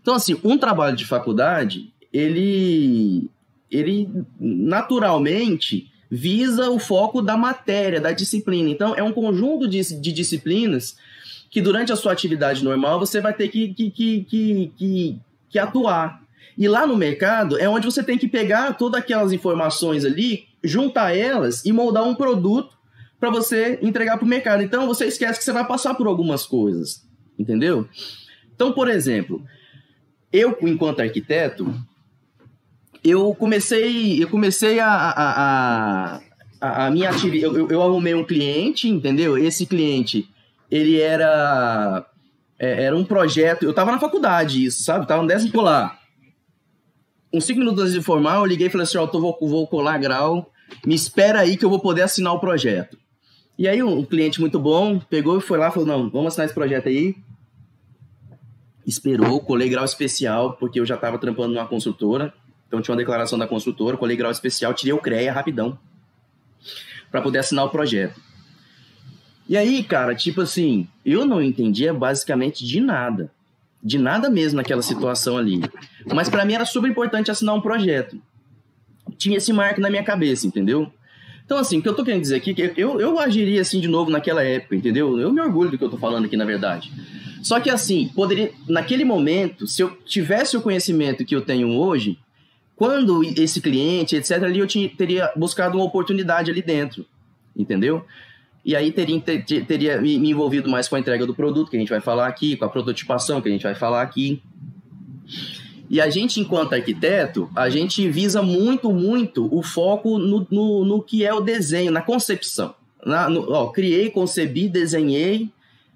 Então, 0.01 0.15
assim, 0.15 0.35
um 0.43 0.57
trabalho 0.57 0.97
de 0.97 1.05
faculdade, 1.05 1.93
ele, 2.11 3.29
ele 3.69 4.09
naturalmente 4.39 5.91
visa 6.09 6.71
o 6.71 6.79
foco 6.79 7.21
da 7.21 7.37
matéria, 7.37 8.01
da 8.01 8.11
disciplina. 8.11 8.67
Então, 8.67 8.95
é 8.95 9.03
um 9.03 9.13
conjunto 9.13 9.67
de, 9.67 9.79
de 10.01 10.11
disciplinas 10.11 10.97
que 11.51 11.61
durante 11.61 11.91
a 11.91 11.95
sua 11.95 12.13
atividade 12.13 12.63
normal 12.63 12.97
você 12.97 13.21
vai 13.21 13.33
ter 13.33 13.47
que, 13.49 13.71
que, 13.75 13.91
que, 13.91 14.71
que, 14.75 15.19
que 15.51 15.59
atuar. 15.59 16.19
E 16.57 16.67
lá 16.67 16.87
no 16.87 16.97
mercado 16.97 17.59
é 17.59 17.69
onde 17.69 17.85
você 17.85 18.01
tem 18.01 18.17
que 18.17 18.27
pegar 18.27 18.73
todas 18.73 18.99
aquelas 18.99 19.31
informações 19.31 20.03
ali, 20.03 20.50
juntar 20.63 21.15
elas 21.15 21.65
e 21.65 21.71
moldar 21.71 22.03
um 22.03 22.15
produto 22.15 22.77
para 23.19 23.29
você 23.29 23.77
entregar 23.81 24.17
para 24.17 24.25
o 24.25 24.27
mercado. 24.27 24.63
Então 24.63 24.87
você 24.87 25.05
esquece 25.05 25.39
que 25.39 25.45
você 25.45 25.51
vai 25.51 25.65
passar 25.65 25.93
por 25.93 26.07
algumas 26.07 26.45
coisas, 26.45 27.07
entendeu? 27.37 27.87
Então, 28.55 28.73
por 28.73 28.87
exemplo, 28.87 29.43
eu 30.33 30.57
enquanto 30.61 31.01
arquiteto, 31.01 31.73
eu 33.03 33.33
comecei, 33.35 34.21
eu 34.21 34.27
comecei 34.27 34.79
a, 34.79 34.87
a, 34.87 36.21
a, 36.61 36.85
a 36.87 36.91
minha 36.91 37.09
atividade. 37.09 37.55
Eu, 37.55 37.69
eu, 37.69 37.81
arrumei 37.81 38.13
um 38.13 38.23
cliente, 38.23 38.87
entendeu? 38.87 39.37
Esse 39.37 39.65
cliente, 39.65 40.27
ele 40.69 40.99
era 40.99 42.05
é, 42.57 42.83
era 42.85 42.95
um 42.95 43.03
projeto. 43.03 43.63
Eu 43.63 43.73
tava 43.73 43.91
na 43.91 43.99
faculdade, 43.99 44.63
isso, 44.63 44.83
sabe? 44.83 45.07
Tava 45.07 45.21
no 45.21 45.27
décimo 45.27 45.51
colar. 45.51 46.00
Uns 47.33 47.45
cinco 47.45 47.59
minutos 47.59 47.81
antes 47.81 47.93
de 47.93 48.01
formar, 48.01 48.37
eu 48.37 48.45
liguei 48.45 48.67
e 48.67 48.69
falei 48.69 48.83
assim: 48.83 48.97
Ó, 48.97 49.09
oh, 49.11 49.19
vou, 49.19 49.37
vou 49.41 49.67
colar 49.67 49.97
grau, 49.97 50.51
me 50.85 50.93
espera 50.93 51.39
aí 51.39 51.55
que 51.55 51.63
eu 51.63 51.69
vou 51.69 51.79
poder 51.79 52.01
assinar 52.01 52.33
o 52.33 52.39
projeto. 52.39 52.97
E 53.57 53.67
aí, 53.67 53.81
um 53.81 54.03
cliente 54.03 54.39
muito 54.39 54.59
bom 54.59 54.99
pegou 54.99 55.37
e 55.37 55.41
foi 55.41 55.57
lá 55.57 55.69
e 55.69 55.71
falou: 55.71 55.87
Não, 55.87 56.09
vamos 56.09 56.27
assinar 56.27 56.45
esse 56.45 56.53
projeto 56.53 56.89
aí. 56.89 57.15
Esperou, 58.85 59.39
colei 59.39 59.69
grau 59.69 59.85
especial, 59.85 60.53
porque 60.53 60.79
eu 60.79 60.85
já 60.85 60.97
tava 60.97 61.17
trampando 61.17 61.53
numa 61.53 61.67
construtora. 61.67 62.33
Então 62.67 62.81
tinha 62.81 62.93
uma 62.93 62.97
declaração 62.99 63.37
da 63.37 63.47
construtora, 63.47 63.97
colei 63.97 64.15
grau 64.15 64.31
especial, 64.31 64.73
tirei 64.73 64.93
o 64.93 64.97
CREA 64.97 65.31
rapidão 65.31 65.77
para 67.11 67.21
poder 67.21 67.39
assinar 67.39 67.65
o 67.65 67.69
projeto. 67.69 68.19
E 69.47 69.57
aí, 69.57 69.83
cara, 69.83 70.15
tipo 70.15 70.41
assim, 70.41 70.87
eu 71.05 71.25
não 71.25 71.41
entendia 71.41 71.93
basicamente 71.93 72.65
de 72.65 72.79
nada. 72.79 73.29
De 73.83 73.97
nada 73.97 74.29
mesmo 74.29 74.57
naquela 74.57 74.81
situação 74.81 75.37
ali. 75.37 75.61
Mas 76.13 76.29
para 76.29 76.45
mim 76.45 76.53
era 76.53 76.65
super 76.65 76.89
importante 76.89 77.31
assinar 77.31 77.55
um 77.55 77.61
projeto. 77.61 78.21
Tinha 79.17 79.37
esse 79.37 79.51
marco 79.51 79.81
na 79.81 79.89
minha 79.89 80.03
cabeça, 80.03 80.45
entendeu? 80.45 80.91
Então, 81.45 81.57
assim, 81.57 81.79
o 81.79 81.81
que 81.81 81.89
eu 81.89 81.95
tô 81.95 82.03
querendo 82.03 82.21
dizer 82.21 82.37
aqui 82.37 82.51
é 82.51 82.67
que 82.69 82.81
eu, 82.81 83.01
eu 83.01 83.19
agiria 83.19 83.61
assim 83.61 83.81
de 83.81 83.87
novo 83.87 84.09
naquela 84.09 84.43
época, 84.43 84.75
entendeu? 84.75 85.19
Eu 85.19 85.33
me 85.33 85.41
orgulho 85.41 85.71
do 85.71 85.77
que 85.77 85.83
eu 85.83 85.89
tô 85.89 85.97
falando 85.97 86.25
aqui, 86.25 86.37
na 86.37 86.45
verdade. 86.45 86.91
Só 87.43 87.59
que, 87.59 87.69
assim, 87.69 88.09
poderia, 88.15 88.51
naquele 88.69 89.03
momento, 89.03 89.67
se 89.67 89.81
eu 89.81 89.89
tivesse 90.05 90.55
o 90.55 90.61
conhecimento 90.61 91.25
que 91.25 91.35
eu 91.35 91.41
tenho 91.41 91.75
hoje, 91.75 92.17
quando 92.75 93.23
esse 93.23 93.59
cliente, 93.59 94.15
etc., 94.15 94.43
ali 94.43 94.59
eu 94.59 94.67
tinha, 94.67 94.87
teria 94.89 95.31
buscado 95.35 95.77
uma 95.77 95.83
oportunidade 95.83 96.49
ali 96.49 96.61
dentro, 96.61 97.05
entendeu? 97.55 98.05
E 98.63 98.75
aí 98.75 98.91
teria, 98.91 99.19
ter, 99.19 99.65
teria 99.65 99.99
me 99.99 100.29
envolvido 100.29 100.69
mais 100.69 100.87
com 100.87 100.95
a 100.95 100.99
entrega 100.99 101.25
do 101.25 101.33
produto, 101.33 101.69
que 101.69 101.77
a 101.77 101.79
gente 101.79 101.89
vai 101.89 102.01
falar 102.01 102.27
aqui, 102.27 102.55
com 102.55 102.65
a 102.65 102.69
prototipação, 102.69 103.41
que 103.41 103.49
a 103.49 103.51
gente 103.51 103.63
vai 103.63 103.73
falar 103.73 104.01
aqui. 104.01 104.41
E 105.89 105.99
a 105.99 106.09
gente, 106.09 106.39
enquanto 106.39 106.73
arquiteto, 106.73 107.49
a 107.55 107.69
gente 107.69 108.07
visa 108.09 108.41
muito, 108.41 108.93
muito 108.93 109.53
o 109.53 109.61
foco 109.61 110.17
no, 110.17 110.47
no, 110.49 110.85
no 110.85 111.01
que 111.01 111.25
é 111.25 111.33
o 111.33 111.41
desenho, 111.41 111.91
na 111.91 112.01
concepção. 112.01 112.75
Na, 113.03 113.29
no, 113.29 113.51
ó, 113.51 113.67
criei, 113.71 114.09
concebi, 114.09 114.69
desenhei, 114.69 115.49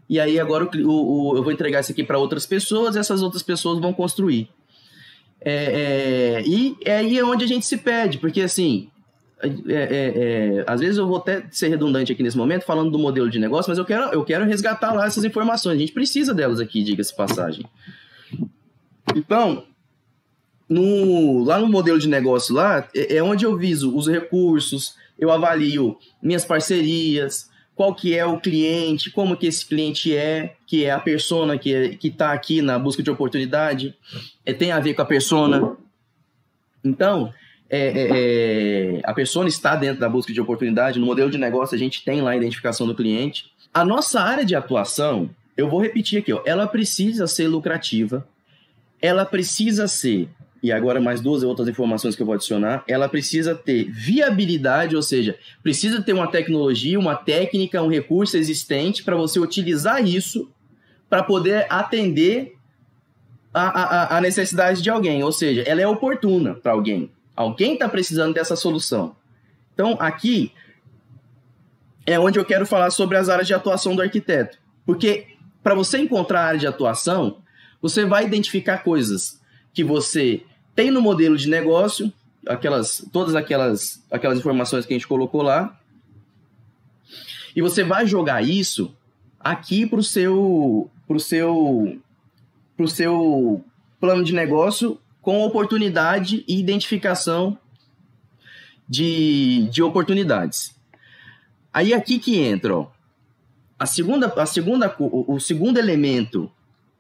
e 0.10 0.20
aí 0.20 0.40
agora 0.40 0.66
o, 0.66 1.32
o, 1.32 1.38
eu 1.38 1.44
vou 1.44 1.52
entregar 1.52 1.80
isso 1.80 1.92
aqui 1.92 2.04
para 2.04 2.18
outras 2.18 2.46
pessoas, 2.46 2.96
e 2.96 3.00
essas 3.00 3.22
outras 3.22 3.44
pessoas 3.44 3.80
vão 3.80 3.94
construir. 3.94 4.50
É, 5.40 5.54
é, 5.54 6.44
e 6.46 6.76
é 6.84 6.98
aí 6.98 7.18
é 7.18 7.24
onde 7.24 7.46
a 7.46 7.48
gente 7.48 7.66
se 7.66 7.78
pede, 7.78 8.18
porque 8.18 8.42
assim, 8.42 8.90
é, 9.46 9.74
é, 9.74 10.58
é, 10.58 10.64
às 10.68 10.80
vezes 10.80 10.98
eu 10.98 11.08
vou 11.08 11.18
até 11.18 11.46
ser 11.52 11.70
redundante 11.70 12.12
aqui 12.12 12.24
nesse 12.24 12.38
momento, 12.38 12.64
falando 12.64 12.92
do 12.92 13.00
modelo 13.00 13.30
de 13.30 13.40
negócio, 13.40 13.70
mas 13.70 13.78
eu 13.78 13.86
quero, 13.86 14.12
eu 14.14 14.24
quero 14.24 14.46
resgatar 14.46 14.94
lá 14.94 15.06
essas 15.06 15.24
informações. 15.24 15.76
A 15.76 15.80
gente 15.80 15.92
precisa 15.92 16.34
delas 16.34 16.60
aqui, 16.60 16.84
diga-se 16.84 17.16
passagem. 17.16 17.66
Então, 19.16 19.64
no, 20.68 21.44
lá 21.44 21.60
no 21.60 21.68
modelo 21.68 22.00
de 22.00 22.08
negócio 22.08 22.56
lá, 22.56 22.88
é, 22.96 23.18
é, 23.18 23.24
onde 23.24 23.46
eu 23.46 23.56
viso 23.58 23.96
os 23.96 24.08
recursos, 24.08 24.96
eu 25.18 25.32
avalio 25.32 25.98
minhas 26.22 26.44
parcerias, 26.44 27.50
qual 27.76 27.94
que 27.94 28.16
é 28.16 28.26
o 28.26 28.40
cliente, 28.40 29.12
como 29.12 29.36
que 29.36 29.48
esse 29.48 29.66
cliente 29.66 30.16
é, 30.16 30.56
que 30.66 30.86
é 30.86 30.92
a 30.92 31.00
persona 31.00 31.58
que 31.58 31.74
é, 31.74 31.98
está 32.02 32.32
aqui 32.32 32.62
na 32.62 32.80
busca 32.80 33.04
de 33.04 33.12
oportunidade, 33.12 33.96
é, 34.46 34.54
tem 34.54 34.72
a 34.72 34.80
ver 34.80 34.94
com 34.94 35.02
a 35.02 35.06
persona. 35.06 35.76
Então, 36.84 37.34
é, 37.70 37.80
é, 37.80 38.98
é, 38.98 39.02
a 39.04 39.14
pessoa 39.14 39.48
está 39.48 39.76
dentro 39.76 40.00
da 40.00 40.10
busca 40.10 40.32
de 40.32 40.40
oportunidade, 40.40 41.00
no 41.00 41.06
modelo 41.06 41.32
de 41.32 41.38
negócio 41.38 41.76
a 41.76 41.80
gente 41.80 42.04
tem 42.04 42.22
lá 42.22 42.32
a 42.32 42.38
identificação 42.38 42.86
do 42.86 42.96
cliente. 42.96 43.52
A 43.74 43.84
nossa 43.84 44.22
área 44.22 44.46
de 44.46 44.56
atuação, 44.56 45.30
eu 45.58 45.70
vou 45.70 45.82
repetir 45.82 46.20
aqui, 46.20 46.32
ó, 46.32 46.42
ela 46.46 46.68
precisa 46.68 47.28
ser 47.28 47.48
lucrativa, 47.48 48.28
ela 49.02 49.26
precisa 49.26 49.88
ser, 49.88 50.30
e 50.62 50.72
agora 50.72 51.02
mais 51.02 51.22
duas 51.22 51.44
outras 51.44 51.68
informações 51.68 52.16
que 52.16 52.22
eu 52.22 52.26
vou 52.26 52.36
adicionar, 52.36 52.84
ela 52.88 53.10
precisa 53.10 53.56
ter 53.56 53.92
viabilidade, 53.92 54.96
ou 54.96 55.02
seja, 55.02 55.38
precisa 55.64 56.02
ter 56.02 56.14
uma 56.14 56.28
tecnologia, 56.28 57.00
uma 57.00 57.16
técnica, 57.16 57.82
um 57.82 57.90
recurso 57.90 58.38
existente 58.38 59.04
para 59.04 59.16
você 59.16 59.40
utilizar 59.40 60.06
isso 60.06 60.50
para 61.10 61.24
poder 61.24 61.66
atender 61.70 62.56
a, 63.54 63.64
a, 63.64 64.18
a 64.18 64.22
necessidade 64.22 64.82
de 64.82 64.90
alguém, 64.90 65.24
ou 65.24 65.32
seja, 65.32 65.62
ela 65.64 65.82
é 65.82 65.88
oportuna 65.88 66.56
para 66.56 66.74
alguém. 66.74 67.10
Alguém 67.36 67.74
está 67.74 67.90
precisando 67.90 68.34
dessa 68.34 68.56
solução. 68.56 69.16
Então, 69.74 69.98
aqui 70.00 70.54
é 72.06 72.20
onde 72.20 72.40
eu 72.40 72.46
quero 72.46 72.66
falar 72.66 72.92
sobre 72.92 73.18
as 73.18 73.30
áreas 73.30 73.48
de 73.48 73.54
atuação 73.54 73.96
do 73.96 74.02
arquiteto. 74.02 74.58
Porque 74.86 75.36
para 75.64 75.74
você 75.74 75.98
encontrar 75.98 76.42
a 76.42 76.46
área 76.46 76.60
de 76.60 76.68
atuação, 76.68 77.38
você 77.82 78.06
vai 78.06 78.26
identificar 78.26 78.80
coisas 78.80 79.42
que 79.74 79.84
você 79.84 80.44
tem 80.76 80.92
no 80.92 81.02
modelo 81.02 81.36
de 81.36 81.50
negócio, 81.50 82.14
aquelas, 82.48 83.04
todas 83.12 83.36
aquelas, 83.36 84.04
aquelas 84.12 84.38
informações 84.38 84.86
que 84.86 84.94
a 84.94 84.98
gente 84.98 85.08
colocou 85.08 85.42
lá, 85.42 85.80
e 87.56 87.62
você 87.62 87.84
vai 87.84 88.06
jogar 88.06 88.44
isso 88.44 88.96
aqui 89.40 89.86
para 89.86 90.00
o 90.00 90.04
seu, 90.04 90.90
pro 91.08 91.20
seu, 91.20 92.00
pro 92.78 92.88
seu 92.88 93.64
plano 94.00 94.24
de 94.24 94.34
negócio 94.34 95.00
com 95.26 95.44
oportunidade 95.44 96.46
e 96.48 96.60
identificação 96.60 97.58
de, 98.88 99.68
de 99.72 99.82
oportunidades. 99.82 100.80
Aí 101.74 101.96
aqui 101.96 102.20
que 102.20 102.38
entra, 102.38 102.78
ó, 102.78 102.92
a 103.78 103.88
segunda, 103.88 104.28
a 104.28 104.46
segunda, 104.46 104.96
o, 105.00 105.34
o 105.34 105.40
segundo 105.40 105.80
elemento 105.80 106.52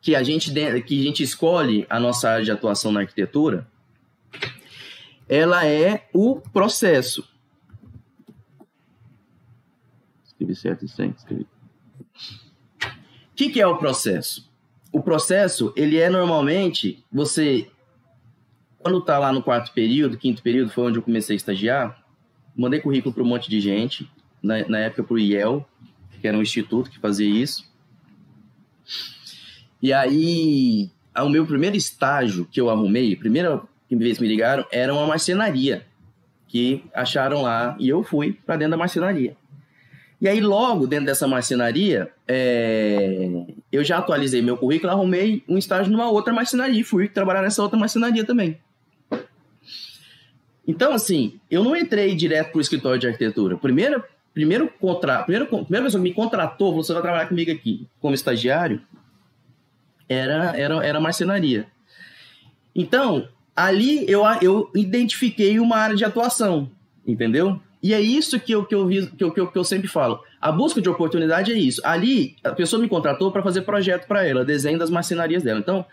que 0.01 0.15
a 0.15 0.24
gente 0.24 0.51
que 0.51 1.00
a 1.00 1.03
gente 1.03 1.22
escolhe 1.22 1.86
a 1.88 2.00
nossa 2.00 2.27
área 2.27 2.44
de 2.44 2.51
atuação 2.51 2.91
na 2.91 3.01
arquitetura, 3.01 3.67
ela 5.29 5.63
é 5.63 6.10
o 6.12 6.41
processo. 6.51 7.29
Escrevi 10.25 10.55
certo 10.55 10.84
isso 10.84 11.00
aí? 11.00 11.13
Escrevi. 11.15 11.44
O 11.44 13.36
que, 13.36 13.50
que 13.51 13.62
é 13.62 13.67
o 13.67 13.77
processo? 13.77 14.51
O 14.91 15.03
processo, 15.03 15.72
ele 15.75 16.00
é 16.00 16.10
normalmente 16.10 17.05
você 17.12 17.70
quando 18.86 19.01
tá 19.01 19.18
lá 19.18 19.34
no 19.34 19.42
quarto 19.42 19.74
período, 19.74 20.15
quinto 20.15 20.44
período, 20.44 20.70
foi 20.70 20.86
onde 20.86 21.00
eu 21.00 21.01
comecei 21.01 21.36
a 21.36 21.38
estagiar, 21.38 22.06
mandei 22.56 22.80
currículo 22.80 23.12
para 23.12 23.24
um 23.24 23.25
monte 23.25 23.50
de 23.50 23.60
gente, 23.60 24.08
na, 24.44 24.60
na 24.70 24.77
época 24.77 25.04
para 25.04 25.15
o 25.15 25.18
IEL, 25.18 25.68
que 26.22 26.27
era 26.27 26.38
um 26.38 26.42
instituto 26.44 26.92
que 26.92 27.00
fazia 27.00 27.27
isso. 27.27 27.68
E 29.82 29.92
aí, 29.92 30.92
o 31.18 31.30
meu 31.30 31.48
primeiro 31.48 31.75
estágio 31.75 32.46
que 32.46 32.62
eu 32.62 32.70
arrumei, 32.70 33.15
primeira 33.15 33.60
vez 33.89 34.20
me 34.20 34.27
ligaram, 34.27 34.63
era 34.72 34.94
uma 34.94 35.08
marcenaria, 35.08 35.84
que 36.48 36.84
acharam 36.94 37.42
lá, 37.42 37.75
e 37.80 37.89
eu 37.89 38.04
fui 38.04 38.34
para 38.46 38.56
dentro 38.56 38.72
da 38.74 38.77
marcenaria. 38.77 39.36
E 40.22 40.27
aí, 40.30 40.39
logo 40.39 40.86
dentro 40.86 41.08
dessa 41.08 41.27
marcenaria, 41.27 42.12
é... 42.27 43.48
eu 43.72 43.84
já 43.84 43.98
atualizei 43.98 44.44
meu 44.44 44.58
currículo, 44.58 44.94
arrumei 44.94 45.44
um 45.50 45.58
estágio 45.58 45.92
numa 45.92 46.08
outra 46.08 46.32
marcenaria, 46.32 46.82
e 46.82 46.84
fui 46.84 47.10
trabalhar 47.10 47.42
nessa 47.42 47.63
outra 47.63 47.80
marcenaria 47.80 48.24
também. 48.24 48.60
Então, 50.67 50.93
assim, 50.93 51.39
eu 51.50 51.63
não 51.63 51.75
entrei 51.75 52.15
direto 52.15 52.51
para 52.51 52.57
o 52.57 52.62
escritório 52.62 53.00
de 53.00 53.07
arquitetura. 53.07 53.57
Primeiro, 53.57 54.03
primeiro 54.34 54.67
contrato, 54.67 55.25
primeiro, 55.25 55.45
primeira 55.48 55.86
pessoa 55.86 56.03
que 56.03 56.10
me 56.10 56.13
contratou, 56.13 56.74
você 56.74 56.91
vai 56.91 57.01
trabalhar 57.01 57.27
comigo 57.27 57.51
aqui 57.51 57.88
como 58.00 58.15
estagiário, 58.15 58.81
era, 60.10 60.57
era, 60.57 60.86
era 60.86 61.00
marcenaria. 61.00 61.67
Então, 62.75 63.27
ali 63.55 64.05
eu, 64.10 64.24
eu 64.41 64.69
identifiquei 64.75 65.60
uma 65.60 65.77
área 65.77 65.95
de 65.95 66.03
atuação, 66.03 66.69
entendeu? 67.07 67.60
E 67.81 67.93
é 67.93 68.01
isso 68.01 68.39
que 68.39 68.51
eu, 68.51 68.65
que 68.65 68.74
eu, 68.74 68.88
que 68.88 69.24
eu, 69.24 69.31
que 69.31 69.39
eu, 69.39 69.48
que 69.48 69.57
eu 69.57 69.63
sempre 69.63 69.88
falo. 69.88 70.19
A 70.41 70.51
busca 70.51 70.81
de 70.81 70.89
oportunidade 70.89 71.51
é 71.51 71.55
isso. 71.55 71.79
Ali, 71.86 72.36
a 72.43 72.51
pessoa 72.51 72.81
me 72.81 72.89
contratou 72.89 73.31
para 73.31 73.43
fazer 73.43 73.62
projeto 73.62 74.07
para 74.07 74.27
ela, 74.27 74.43
desenho 74.43 74.79
das 74.79 74.89
marcenarias 74.89 75.43
dela. 75.43 75.60
Então, 75.60 75.86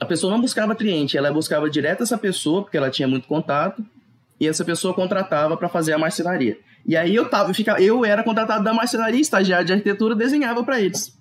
a 0.00 0.06
pessoa 0.06 0.32
não 0.32 0.40
buscava 0.40 0.74
cliente, 0.74 1.18
ela 1.18 1.30
buscava 1.30 1.68
direto 1.68 2.02
essa 2.02 2.16
pessoa, 2.16 2.62
porque 2.62 2.78
ela 2.78 2.90
tinha 2.90 3.06
muito 3.06 3.28
contato, 3.28 3.84
e 4.40 4.48
essa 4.48 4.64
pessoa 4.64 4.94
contratava 4.94 5.54
para 5.58 5.68
fazer 5.68 5.92
a 5.92 5.98
marcenaria. 5.98 6.58
E 6.86 6.96
aí 6.96 7.14
eu 7.14 7.28
tava, 7.28 7.52
eu, 7.78 7.98
eu 7.98 8.04
era 8.06 8.24
contratado 8.24 8.64
da 8.64 8.72
marcenaria, 8.72 9.20
estagiário 9.20 9.66
de 9.66 9.74
arquitetura, 9.74 10.14
desenhava 10.14 10.64
para 10.64 10.80
eles. 10.80 11.14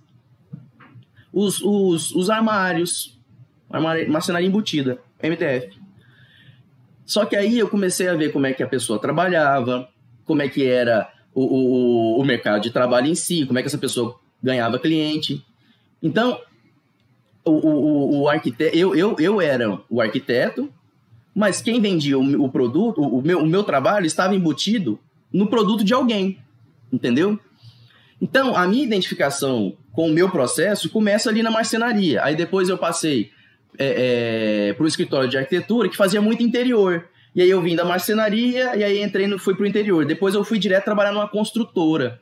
Os, 1.34 1.62
os, 1.62 2.16
os 2.16 2.30
armários, 2.30 3.20
marcenaria 4.08 4.48
embutida, 4.48 4.98
MDF. 5.22 5.78
Só 7.06 7.26
que 7.26 7.36
aí 7.36 7.60
eu 7.60 7.68
comecei 7.68 8.08
a 8.08 8.16
ver 8.16 8.32
como 8.32 8.48
é 8.48 8.54
que 8.54 8.64
a 8.64 8.68
pessoa 8.68 8.98
trabalhava, 8.98 9.90
como 10.24 10.42
é 10.42 10.48
que 10.48 10.66
era 10.66 11.12
o, 11.34 11.44
o, 11.44 12.22
o 12.22 12.26
mercado 12.26 12.62
de 12.62 12.72
trabalho 12.72 13.08
em 13.08 13.16
si, 13.16 13.46
como 13.46 13.60
é 13.60 13.62
que 13.62 13.68
essa 13.68 13.78
pessoa 13.78 14.18
ganhava 14.42 14.80
cliente. 14.80 15.46
Então, 16.02 16.40
o, 17.50 17.66
o, 17.66 18.22
o 18.22 18.30
arquiteto, 18.30 18.78
eu, 18.78 18.96
eu, 18.96 19.16
eu 19.20 19.42
era 19.42 19.80
o 19.90 20.02
arquiteto, 20.02 20.70
mas 21.34 21.62
quem 21.62 21.82
vendia 21.82 22.18
o, 22.18 22.44
o 22.46 22.50
produto, 22.50 23.02
o, 23.02 23.22
meu, 23.22 23.40
o 23.40 23.46
meu 23.46 23.64
trabalho 23.64 24.06
estava 24.06 24.36
embutido 24.36 25.00
no 25.32 25.48
produto 25.48 25.84
de 25.84 25.94
alguém, 25.94 26.40
entendeu? 26.92 27.40
Então, 28.22 28.56
a 28.56 28.68
minha 28.68 28.84
identificação 28.84 29.78
com 29.94 30.08
o 30.08 30.14
meu 30.14 30.30
processo 30.30 30.90
começa 30.90 31.30
ali 31.30 31.42
na 31.42 31.52
marcenaria. 31.52 32.24
Aí 32.24 32.36
depois 32.36 32.70
eu 32.70 32.78
passei 32.78 33.32
é, 33.78 34.70
é, 34.70 34.74
para 34.74 34.84
o 34.84 34.88
escritório 34.88 35.30
de 35.30 35.38
arquitetura, 35.38 35.90
que 35.90 35.96
fazia 35.96 36.22
muito 36.22 36.44
interior. 36.44 37.08
E 37.36 37.42
aí 37.42 37.50
eu 37.50 37.62
vim 37.62 37.76
da 37.76 37.86
marcenaria, 37.86 38.76
e 38.76 38.84
aí 38.84 39.02
entrei 39.02 39.28
no, 39.28 39.40
fui 39.40 39.56
para 39.56 39.64
o 39.64 39.68
interior. 39.68 40.06
Depois 40.06 40.36
eu 40.36 40.44
fui 40.44 40.60
direto 40.60 40.86
trabalhar 40.86 41.12
numa 41.12 41.28
construtora. 41.28 42.20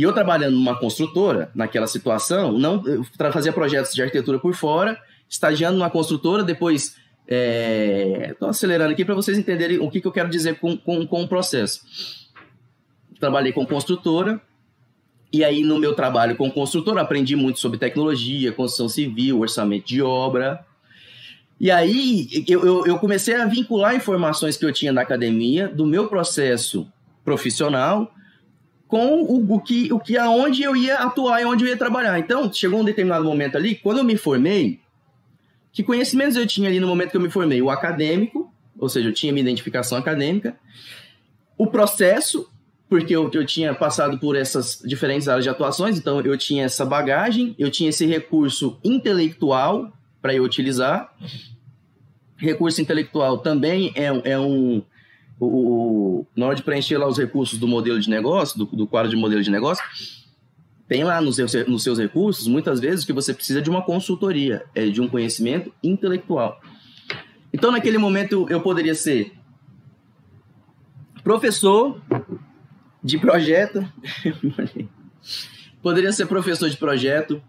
E 0.00 0.02
eu 0.02 0.14
trabalhando 0.14 0.54
numa 0.54 0.74
construtora, 0.74 1.50
naquela 1.54 1.86
situação, 1.86 2.52
não 2.52 2.82
fazia 3.30 3.52
projetos 3.52 3.92
de 3.92 4.00
arquitetura 4.00 4.38
por 4.38 4.54
fora, 4.54 4.98
estagiando 5.28 5.76
numa 5.76 5.90
construtora, 5.90 6.42
depois 6.42 6.96
Estou 7.26 8.48
é, 8.48 8.50
acelerando 8.50 8.92
aqui 8.92 9.04
para 9.04 9.14
vocês 9.14 9.36
entenderem 9.36 9.78
o 9.78 9.90
que, 9.90 10.00
que 10.00 10.06
eu 10.06 10.10
quero 10.10 10.30
dizer 10.30 10.58
com, 10.58 10.74
com, 10.74 11.06
com 11.06 11.22
o 11.22 11.28
processo. 11.28 11.82
Trabalhei 13.20 13.52
com 13.52 13.66
construtora, 13.66 14.40
e 15.30 15.44
aí 15.44 15.62
no 15.62 15.78
meu 15.78 15.94
trabalho 15.94 16.34
com 16.34 16.50
construtora 16.50 17.02
aprendi 17.02 17.36
muito 17.36 17.60
sobre 17.60 17.78
tecnologia, 17.78 18.52
construção 18.52 18.88
civil, 18.88 19.40
orçamento 19.40 19.86
de 19.86 20.00
obra. 20.00 20.64
E 21.60 21.70
aí 21.70 22.26
eu, 22.48 22.86
eu, 22.86 22.98
comecei 22.98 23.34
a 23.34 23.44
vincular 23.44 23.94
informações 23.94 24.56
que 24.56 24.64
eu 24.64 24.72
tinha 24.72 24.94
na 24.94 25.02
academia, 25.02 25.68
do 25.68 25.84
meu 25.84 26.08
processo 26.08 26.90
profissional, 27.22 28.10
com 28.90 29.22
o, 29.22 29.54
o, 29.54 29.60
que, 29.60 29.92
o 29.92 30.00
que 30.00 30.18
aonde 30.18 30.64
eu 30.64 30.74
ia 30.74 30.96
atuar 30.96 31.40
e 31.40 31.44
onde 31.44 31.64
eu 31.64 31.68
ia 31.68 31.76
trabalhar. 31.76 32.18
Então, 32.18 32.52
chegou 32.52 32.80
um 32.80 32.84
determinado 32.84 33.24
momento 33.24 33.56
ali, 33.56 33.76
quando 33.76 33.98
eu 33.98 34.04
me 34.04 34.16
formei, 34.16 34.80
que 35.72 35.84
conhecimentos 35.84 36.36
eu 36.36 36.44
tinha 36.44 36.68
ali 36.68 36.80
no 36.80 36.88
momento 36.88 37.12
que 37.12 37.16
eu 37.16 37.20
me 37.20 37.30
formei? 37.30 37.62
O 37.62 37.70
acadêmico, 37.70 38.52
ou 38.76 38.88
seja, 38.88 39.08
eu 39.08 39.12
tinha 39.14 39.32
minha 39.32 39.42
identificação 39.42 39.96
acadêmica, 39.96 40.58
o 41.56 41.68
processo, 41.68 42.50
porque 42.88 43.14
eu, 43.14 43.30
eu 43.32 43.46
tinha 43.46 43.72
passado 43.72 44.18
por 44.18 44.34
essas 44.34 44.82
diferentes 44.84 45.28
áreas 45.28 45.44
de 45.44 45.50
atuações, 45.50 45.96
então 45.96 46.20
eu 46.20 46.36
tinha 46.36 46.64
essa 46.64 46.84
bagagem, 46.84 47.54
eu 47.56 47.70
tinha 47.70 47.90
esse 47.90 48.04
recurso 48.04 48.80
intelectual 48.82 49.92
para 50.20 50.34
eu 50.34 50.42
utilizar. 50.42 51.14
Recurso 52.36 52.82
intelectual 52.82 53.38
também 53.38 53.92
é, 53.94 54.32
é 54.32 54.38
um. 54.38 54.82
O, 55.40 55.46
o, 55.46 56.26
na 56.36 56.46
hora 56.46 56.54
de 56.54 56.62
preencher 56.62 56.98
lá 56.98 57.08
os 57.08 57.18
recursos 57.18 57.58
do 57.58 57.66
modelo 57.66 57.98
de 57.98 58.10
negócio, 58.10 58.58
do, 58.58 58.66
do 58.66 58.86
quadro 58.86 59.10
de 59.10 59.16
modelo 59.16 59.42
de 59.42 59.50
negócio, 59.50 59.82
tem 60.86 61.02
lá 61.02 61.20
nos 61.20 61.36
seus, 61.36 61.54
nos 61.66 61.82
seus 61.82 61.98
recursos, 61.98 62.46
muitas 62.46 62.78
vezes, 62.78 63.04
que 63.04 63.12
você 63.12 63.32
precisa 63.32 63.62
de 63.62 63.70
uma 63.70 63.80
consultoria, 63.80 64.64
é, 64.74 64.88
de 64.88 65.00
um 65.00 65.08
conhecimento 65.08 65.72
intelectual. 65.82 66.60
Então, 67.52 67.70
naquele 67.72 67.96
momento, 67.96 68.46
eu 68.50 68.60
poderia 68.60 68.94
ser 68.94 69.32
professor 71.22 72.00
de 73.02 73.18
projeto, 73.18 73.86
poderia 75.80 76.12
ser 76.12 76.26
professor 76.26 76.68
de 76.68 76.76
projeto, 76.76 77.42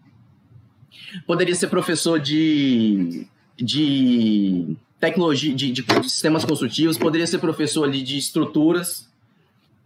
poderia 1.25 1.55
ser 1.55 1.67
professor 1.67 2.19
de, 2.19 3.27
de 3.57 4.77
tecnologia, 5.01 5.53
de, 5.53 5.71
de 5.71 5.83
sistemas 6.03 6.45
construtivos, 6.45 6.97
poderia 6.97 7.27
ser 7.27 7.39
professor 7.39 7.83
ali 7.83 8.01
de 8.01 8.17
estruturas, 8.17 9.11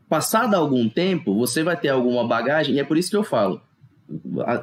Passado 0.08 0.54
algum 0.54 0.88
tempo, 0.88 1.34
você 1.34 1.64
vai 1.64 1.76
ter 1.76 1.90
alguma 1.90 2.28
bagagem, 2.28 2.76
e 2.76 2.80
é 2.80 2.84
por 2.84 2.98
isso 2.98 3.10
que 3.10 3.18
eu 3.18 3.24
falo. 3.24 3.60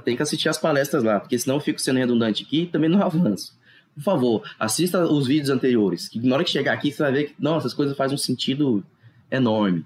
Tem 0.04 0.14
que 0.14 0.22
assistir 0.22 0.48
as 0.48 0.58
palestras 0.58 1.02
lá, 1.02 1.18
porque 1.18 1.36
senão 1.36 1.56
eu 1.56 1.60
fico 1.60 1.80
sendo 1.80 1.98
redundante 1.98 2.44
aqui 2.44 2.62
e 2.62 2.66
também 2.66 2.88
não 2.88 3.02
avanço. 3.02 3.58
Por 3.94 4.02
favor, 4.02 4.42
assista 4.58 5.04
os 5.04 5.26
vídeos 5.26 5.50
anteriores, 5.50 6.08
que 6.08 6.20
na 6.20 6.36
hora 6.36 6.44
que 6.44 6.50
chegar 6.50 6.72
aqui 6.72 6.92
você 6.92 7.02
vai 7.02 7.12
ver 7.12 7.24
que, 7.24 7.34
nossa, 7.38 7.66
as 7.66 7.74
coisas 7.74 7.96
fazem 7.96 8.14
um 8.14 8.18
sentido 8.18 8.84
enorme. 9.30 9.84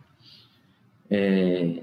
É... 1.11 1.83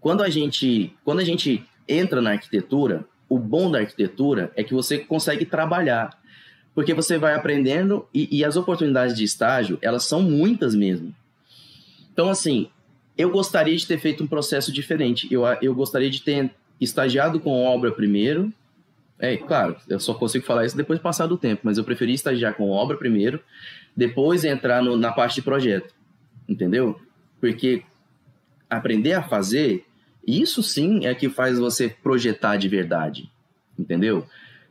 Quando, 0.00 0.22
a 0.22 0.28
gente, 0.28 0.92
quando 1.04 1.20
a 1.20 1.24
gente 1.24 1.64
entra 1.86 2.20
na 2.20 2.30
arquitetura, 2.30 3.06
o 3.28 3.38
bom 3.38 3.70
da 3.70 3.78
arquitetura 3.78 4.50
é 4.56 4.64
que 4.64 4.74
você 4.74 4.98
consegue 4.98 5.44
trabalhar, 5.44 6.18
porque 6.74 6.94
você 6.94 7.18
vai 7.18 7.34
aprendendo 7.34 8.06
e, 8.14 8.38
e 8.38 8.44
as 8.44 8.56
oportunidades 8.56 9.16
de 9.16 9.24
estágio, 9.24 9.78
elas 9.82 10.04
são 10.04 10.22
muitas 10.22 10.74
mesmo. 10.74 11.14
Então, 12.12 12.28
assim, 12.28 12.68
eu 13.16 13.30
gostaria 13.30 13.76
de 13.76 13.86
ter 13.86 13.98
feito 13.98 14.22
um 14.22 14.26
processo 14.26 14.72
diferente. 14.72 15.28
Eu, 15.30 15.42
eu 15.60 15.74
gostaria 15.74 16.10
de 16.10 16.22
ter 16.22 16.50
estagiado 16.80 17.40
com 17.40 17.50
obra 17.64 17.92
primeiro. 17.92 18.52
É, 19.18 19.36
claro, 19.36 19.76
eu 19.88 20.00
só 20.00 20.14
consigo 20.14 20.46
falar 20.46 20.64
isso 20.64 20.76
depois 20.76 20.98
de 20.98 21.02
passar 21.02 21.26
do 21.26 21.36
tempo, 21.36 21.62
mas 21.64 21.76
eu 21.76 21.84
preferi 21.84 22.14
estagiar 22.14 22.54
com 22.54 22.70
obra 22.70 22.96
primeiro, 22.96 23.40
depois 23.94 24.44
entrar 24.44 24.82
no, 24.82 24.96
na 24.96 25.12
parte 25.12 25.34
de 25.36 25.42
projeto. 25.42 25.92
Entendeu? 26.48 26.98
Porque 27.38 27.82
aprender 28.68 29.12
a 29.12 29.22
fazer, 29.22 29.84
isso 30.26 30.62
sim 30.62 31.04
é 31.04 31.14
que 31.14 31.28
faz 31.28 31.58
você 31.58 31.88
projetar 31.88 32.56
de 32.56 32.68
verdade. 32.68 33.30
Entendeu? 33.78 34.26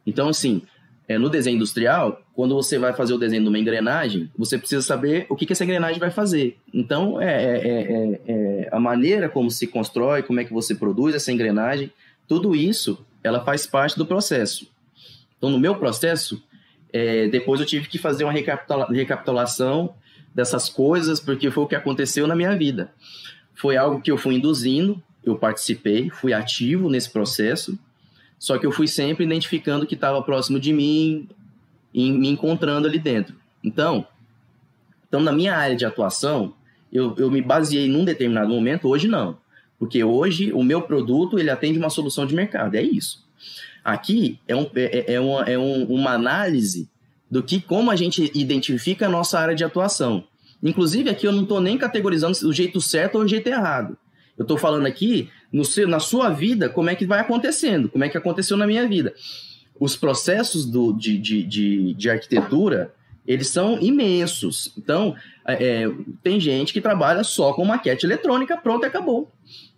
Então, 0.05 0.29
assim, 0.29 0.63
é, 1.09 1.17
no 1.17 1.27
desenho 1.27 1.55
industrial, 1.55 2.21
quando 2.35 2.53
você 2.53 2.77
vai 2.77 2.93
fazer 2.93 3.15
o 3.15 3.17
desenho 3.17 3.41
de 3.41 3.49
uma 3.49 3.57
engrenagem, 3.57 4.29
você 4.37 4.59
precisa 4.59 4.83
saber 4.83 5.25
o 5.27 5.35
que, 5.35 5.43
que 5.43 5.53
essa 5.53 5.63
engrenagem 5.63 5.99
vai 5.99 6.11
fazer. 6.11 6.55
Então, 6.71 7.19
é, 7.19 7.57
é, 7.57 8.21
é, 8.27 8.69
a 8.71 8.79
maneira 8.79 9.27
como 9.27 9.49
se 9.49 9.65
constrói, 9.65 10.21
como 10.21 10.39
é 10.39 10.45
que 10.45 10.53
você 10.53 10.75
produz 10.75 11.15
essa 11.15 11.31
engrenagem, 11.31 11.91
tudo 12.27 12.55
isso, 12.55 13.03
ela 13.23 13.43
faz 13.43 13.65
parte 13.65 13.97
do 13.97 14.05
processo. 14.05 14.69
Então, 15.35 15.49
no 15.49 15.59
meu 15.59 15.75
processo, 15.75 16.43
depois 17.31 17.59
eu 17.59 17.65
tive 17.65 17.87
que 17.87 17.97
fazer 17.97 18.23
uma 18.23 18.33
recapitula 18.33 18.85
recapitulação 18.85 19.95
dessas 20.33 20.69
coisas, 20.69 21.19
porque 21.19 21.49
foi 21.49 21.63
o 21.63 21.67
que 21.67 21.75
aconteceu 21.75 22.27
na 22.27 22.35
minha 22.35 22.55
vida. 22.55 22.91
Foi 23.55 23.77
algo 23.77 23.99
que 23.99 24.11
eu 24.11 24.17
fui 24.17 24.35
induzindo, 24.35 25.01
eu 25.23 25.35
participei, 25.35 26.09
fui 26.11 26.33
ativo 26.33 26.87
nesse 26.87 27.09
processo, 27.09 27.79
só 28.39 28.57
que 28.57 28.65
eu 28.65 28.71
fui 28.71 28.87
sempre 28.87 29.25
identificando 29.25 29.85
que 29.85 29.95
estava 29.95 30.21
próximo 30.23 30.59
de 30.59 30.71
mim 30.71 31.27
e 31.93 32.09
me 32.09 32.29
encontrando 32.29 32.87
ali 32.87 32.97
dentro. 32.97 33.35
Então, 33.61 34.07
então 35.07 35.19
na 35.19 35.33
minha 35.33 35.55
área 35.55 35.75
de 35.75 35.85
atuação, 35.85 36.53
eu, 36.91 37.13
eu 37.17 37.29
me 37.29 37.41
baseei 37.41 37.89
num 37.89 38.05
determinado 38.05 38.49
momento, 38.49 38.87
hoje 38.87 39.07
não. 39.09 39.37
Porque 39.77 40.03
hoje 40.03 40.53
o 40.53 40.63
meu 40.63 40.81
produto 40.81 41.37
ele 41.37 41.49
atende 41.49 41.77
uma 41.77 41.89
solução 41.89 42.25
de 42.25 42.33
mercado, 42.33 42.75
é 42.75 42.81
isso. 42.81 43.27
Aqui 43.83 44.39
é, 44.47 44.55
um, 44.55 44.69
é, 44.73 45.13
é, 45.13 45.19
uma, 45.19 45.41
é 45.43 45.57
um, 45.57 45.83
uma 45.85 46.11
análise 46.11 46.89
do 47.29 47.43
que 47.43 47.61
como 47.61 47.91
a 47.91 47.95
gente 47.95 48.31
identifica 48.33 49.05
a 49.05 49.09
nossa 49.09 49.37
área 49.37 49.55
de 49.55 49.63
atuação. 49.63 50.23
Inclusive, 50.63 51.09
aqui 51.09 51.27
eu 51.27 51.31
não 51.31 51.43
estou 51.43 51.61
nem 51.61 51.77
categorizando 51.77 52.37
o 52.47 52.53
jeito 52.53 52.81
certo 52.81 53.15
ou 53.15 53.23
o 53.23 53.27
jeito 53.27 53.47
errado. 53.47 53.97
Eu 54.37 54.43
estou 54.43 54.57
falando 54.57 54.85
aqui 54.85 55.29
no 55.51 55.65
seu, 55.65 55.87
na 55.87 55.99
sua 55.99 56.29
vida 56.29 56.69
como 56.69 56.89
é 56.89 56.95
que 56.95 57.05
vai 57.05 57.19
acontecendo, 57.19 57.89
como 57.89 58.03
é 58.03 58.09
que 58.09 58.17
aconteceu 58.17 58.55
na 58.55 58.67
minha 58.67 58.87
vida. 58.87 59.13
Os 59.79 59.95
processos 59.95 60.65
do, 60.65 60.93
de, 60.93 61.17
de, 61.17 61.43
de, 61.43 61.93
de 61.93 62.09
arquitetura, 62.09 62.93
eles 63.25 63.47
são 63.47 63.79
imensos. 63.79 64.73
Então, 64.77 65.15
é, 65.45 65.83
é, 65.83 65.91
tem 66.21 66.39
gente 66.39 66.73
que 66.73 66.81
trabalha 66.81 67.23
só 67.23 67.53
com 67.53 67.65
maquete 67.65 68.05
eletrônica, 68.05 68.57
pronto, 68.57 68.85
acabou. 68.85 69.31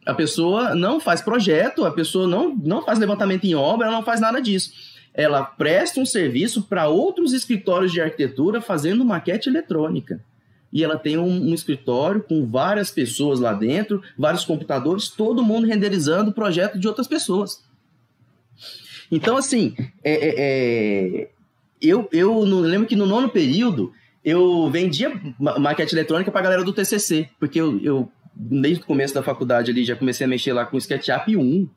A 0.06 0.14
pessoa 0.14 0.74
não 0.74 1.00
faz 1.00 1.22
projeto, 1.22 1.86
a 1.86 1.92
pessoa 1.92 2.28
não, 2.28 2.56
não 2.56 2.82
faz 2.82 2.98
levantamento 2.98 3.46
em 3.46 3.54
obra, 3.54 3.88
ela 3.88 3.96
não 3.96 4.04
faz 4.04 4.20
nada 4.20 4.42
disso. 4.42 4.72
Ela 5.14 5.44
presta 5.44 6.00
um 6.00 6.06
serviço 6.06 6.64
para 6.64 6.88
outros 6.88 7.34
escritórios 7.34 7.92
de 7.92 8.02
arquitetura 8.02 8.62
fazendo 8.62 9.06
maquete 9.06 9.50
eletrônica 9.50 10.22
e 10.72 10.84
ela 10.84 10.98
tem 10.98 11.18
um, 11.18 11.50
um, 11.50 11.54
escritório 11.54 12.24
com 12.24 12.46
várias 12.46 12.92
pessoas 12.92 13.40
lá 13.40 13.54
dentro, 13.54 14.02
vários 14.18 14.46
computadores, 14.46 15.10
todo 15.10 15.44
mundo 15.44 15.68
renderizando 15.68 16.32
o 16.32 16.34
projeto 16.34 16.80
de 16.80 16.88
outras 16.88 17.08
pessoas. 17.08 17.64
Então, 19.12 19.36
assim, 19.36 19.76
é, 20.04 20.14
é, 20.14 20.34
é, 20.38 21.30
eu, 21.82 22.08
eu 22.12 22.46
não, 22.46 22.62
lembro 22.62 22.88
que 22.88 22.96
no 22.96 23.06
nono 23.06 23.30
período 23.30 23.92
eu 24.24 24.70
vendia 24.70 25.20
maquete 25.38 25.94
eletrônica 25.94 26.32
pra 26.32 26.42
galera 26.42 26.64
do 26.64 26.72
TCC, 26.72 27.28
porque 27.40 27.60
eu, 27.60 27.80
eu 27.82 28.12
desde 28.34 28.84
o 28.84 28.86
começo 28.86 29.14
da 29.14 29.24
faculdade 29.24 29.72
ali 29.72 29.84
já 29.84 29.96
comecei 29.96 30.26
a 30.26 30.30
mexer 30.30 30.54
lá 30.54 30.66
com 30.66 30.78
SketchUp 30.78 31.36
1. 31.36 31.68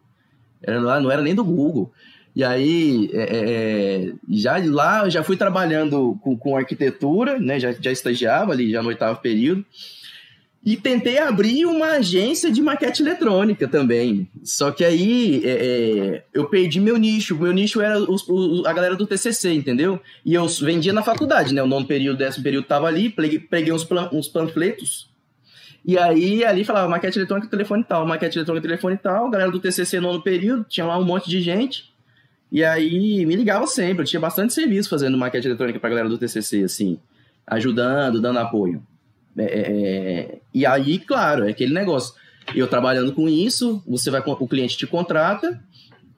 Era 0.62 0.80
lá, 0.80 1.00
não 1.00 1.10
era 1.10 1.20
nem 1.20 1.34
do 1.34 1.44
Google. 1.44 1.92
E 2.34 2.42
aí, 2.42 3.10
é, 3.12 3.22
é, 3.22 3.50
é, 4.08 4.12
já 4.28 4.56
lá, 4.64 5.04
eu 5.04 5.10
já 5.10 5.22
fui 5.22 5.36
trabalhando 5.36 6.18
com, 6.20 6.36
com 6.36 6.56
arquitetura, 6.56 7.38
né? 7.38 7.60
Já, 7.60 7.72
já 7.72 7.92
estagiava 7.92 8.52
ali, 8.52 8.72
já 8.72 8.82
no 8.82 8.88
oitavo 8.88 9.20
período. 9.20 9.64
E 10.66 10.76
tentei 10.76 11.18
abrir 11.18 11.66
uma 11.66 11.88
agência 11.88 12.50
de 12.50 12.62
maquete 12.62 13.02
eletrônica 13.02 13.68
também. 13.68 14.26
Só 14.42 14.72
que 14.72 14.82
aí 14.82 15.42
é, 15.44 15.50
é, 15.50 16.24
eu 16.32 16.48
perdi 16.48 16.80
meu 16.80 16.96
nicho. 16.96 17.38
Meu 17.38 17.52
nicho 17.52 17.82
era 17.82 17.98
os, 17.98 18.26
a 18.66 18.72
galera 18.72 18.96
do 18.96 19.06
TCC, 19.06 19.52
entendeu? 19.52 20.00
E 20.24 20.32
eu 20.32 20.48
vendia 20.48 20.92
na 20.92 21.02
faculdade, 21.02 21.54
né? 21.54 21.62
O 21.62 21.66
nono 21.66 21.86
período, 21.86 22.16
décimo 22.16 22.42
período 22.42 22.66
tava 22.66 22.88
ali, 22.88 23.10
peguei 23.10 23.72
uns, 23.72 23.84
plan, 23.84 24.08
uns 24.10 24.26
panfletos. 24.26 25.10
E 25.84 25.98
aí 25.98 26.42
ali 26.42 26.64
falava 26.64 26.88
maquete 26.88 27.18
eletrônica, 27.18 27.46
telefone 27.46 27.84
tal, 27.84 28.06
maquete 28.06 28.38
eletrônica, 28.38 28.66
telefone 28.66 28.96
tal. 28.96 29.30
Galera 29.30 29.50
do 29.50 29.60
TCC 29.60 30.00
nono 30.00 30.22
período, 30.22 30.64
tinha 30.64 30.86
lá 30.86 30.98
um 30.98 31.04
monte 31.04 31.28
de 31.28 31.42
gente. 31.42 31.93
E 32.54 32.62
aí 32.62 33.26
me 33.26 33.34
ligava 33.34 33.66
sempre. 33.66 34.02
Eu 34.02 34.06
tinha 34.06 34.20
bastante 34.20 34.54
serviço 34.54 34.88
fazendo 34.88 35.18
maquete 35.18 35.48
eletrônica 35.48 35.80
pra 35.80 35.90
galera 35.90 36.08
do 36.08 36.16
TCC, 36.16 36.62
assim, 36.62 37.00
ajudando, 37.44 38.20
dando 38.20 38.38
apoio. 38.38 38.80
É, 39.36 39.42
é, 39.42 39.58
é, 39.58 40.38
e 40.54 40.64
aí, 40.64 41.00
claro, 41.00 41.48
é 41.48 41.50
aquele 41.50 41.74
negócio. 41.74 42.14
Eu 42.54 42.68
trabalhando 42.68 43.12
com 43.12 43.28
isso, 43.28 43.82
você 43.84 44.08
vai 44.08 44.22
o 44.24 44.46
cliente 44.46 44.76
te 44.76 44.86
contrata, 44.86 45.60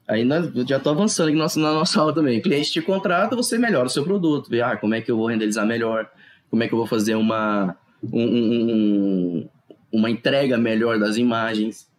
aí 0.07 0.23
nós, 0.23 0.51
já 0.67 0.77
estou 0.77 0.93
avançando 0.93 1.29
aqui 1.29 1.37
na 1.37 1.43
nossa, 1.45 1.59
na 1.59 1.73
nossa 1.73 1.99
aula 1.99 2.13
também. 2.13 2.37
O 2.37 2.43
cliente 2.43 2.71
te 2.71 2.83
contrata, 2.83 3.35
você 3.35 3.57
melhora 3.57 3.87
o 3.87 3.89
seu 3.89 4.03
produto, 4.03 4.47
vê 4.47 4.61
ah, 4.61 4.77
como 4.77 4.93
é 4.93 5.01
que 5.01 5.09
eu 5.09 5.17
vou 5.17 5.25
renderizar 5.25 5.65
melhor, 5.65 6.07
como 6.51 6.61
é 6.61 6.67
que 6.67 6.73
eu 6.75 6.77
vou 6.77 6.85
fazer 6.85 7.15
uma, 7.15 7.75
um, 8.13 8.23
um, 8.23 9.49
uma 9.91 10.09
entrega 10.11 10.55
melhor 10.55 10.99
das 10.99 11.17
imagens. 11.17 11.89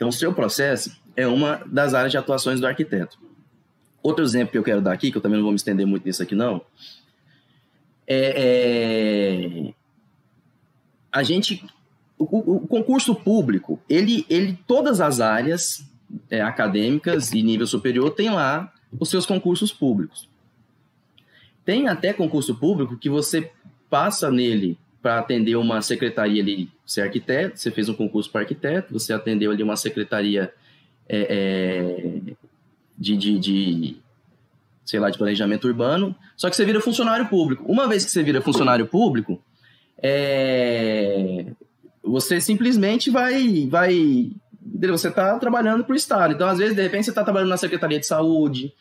Então, 0.00 0.08
o 0.08 0.12
seu 0.12 0.32
processo 0.32 0.98
é 1.14 1.26
uma 1.26 1.56
das 1.66 1.92
áreas 1.92 2.10
de 2.10 2.16
atuações 2.16 2.58
do 2.58 2.66
arquiteto. 2.66 3.18
Outro 4.02 4.24
exemplo 4.24 4.52
que 4.52 4.56
eu 4.56 4.62
quero 4.62 4.80
dar 4.80 4.94
aqui, 4.94 5.10
que 5.12 5.18
eu 5.18 5.20
também 5.20 5.36
não 5.36 5.42
vou 5.42 5.52
me 5.52 5.56
estender 5.56 5.86
muito 5.86 6.06
nisso 6.06 6.22
aqui 6.22 6.34
não, 6.34 6.62
é, 8.06 9.68
é, 9.68 9.74
a 11.12 11.22
gente 11.22 11.62
o, 12.18 12.24
o, 12.24 12.66
concurso 12.66 13.14
público 13.14 13.78
ele 13.90 14.24
ele 14.30 14.58
todas 14.66 15.02
as 15.02 15.20
áreas 15.20 15.84
é, 16.30 16.40
acadêmicas 16.40 17.32
e 17.32 17.42
nível 17.42 17.66
superior 17.66 18.10
tem 18.10 18.30
lá 18.30 18.72
os 18.98 19.10
seus 19.10 19.26
concursos 19.26 19.70
públicos 19.70 20.28
tem 21.62 21.88
até 21.88 22.12
concurso 22.14 22.54
público 22.54 22.96
que 22.96 23.10
você 23.10 23.52
passa 23.90 24.30
nele 24.30 24.78
para 25.02 25.18
atender 25.18 25.56
uma 25.56 25.80
secretaria 25.80 26.42
ali 26.42 26.68
ser 26.84 27.02
arquiteto 27.02 27.58
você 27.58 27.70
fez 27.70 27.88
um 27.88 27.94
concurso 27.94 28.30
para 28.30 28.42
arquiteto 28.42 28.92
você 28.92 29.12
atendeu 29.12 29.50
ali 29.50 29.62
uma 29.62 29.76
secretaria 29.76 30.52
é, 31.08 32.26
é 32.28 32.34
de, 33.00 33.16
de, 33.16 33.38
de 33.38 33.96
sei 34.84 35.00
lá, 35.00 35.08
de 35.08 35.16
planejamento 35.16 35.66
urbano, 35.66 36.14
só 36.36 36.50
que 36.50 36.56
você 36.56 36.64
vira 36.64 36.80
funcionário 36.80 37.26
público. 37.26 37.64
Uma 37.66 37.88
vez 37.88 38.04
que 38.04 38.10
você 38.10 38.22
vira 38.22 38.42
funcionário 38.42 38.86
público, 38.86 39.40
é... 40.02 41.46
você 42.02 42.40
simplesmente 42.40 43.08
vai, 43.08 43.66
vai, 43.68 44.30
você 44.88 45.08
está 45.08 45.38
trabalhando 45.38 45.84
para 45.84 45.92
o 45.92 45.96
Estado. 45.96 46.34
Então, 46.34 46.48
às 46.48 46.58
vezes, 46.58 46.74
de 46.74 46.82
repente, 46.82 47.04
você 47.04 47.10
está 47.10 47.24
trabalhando 47.24 47.50
na 47.50 47.56
Secretaria 47.56 47.98
de 48.00 48.06
Saúde, 48.06 48.72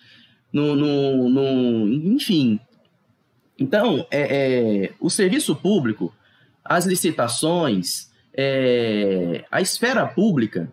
no, 0.52 0.76
no, 0.76 1.30
no 1.30 1.88
enfim. 2.14 2.60
Então, 3.60 4.08
é, 4.10 4.86
é, 4.86 4.94
o 5.00 5.10
serviço 5.10 5.56
público, 5.56 6.14
as 6.64 6.86
licitações, 6.86 8.10
é, 8.34 9.44
a 9.52 9.60
esfera 9.60 10.08
pública, 10.08 10.72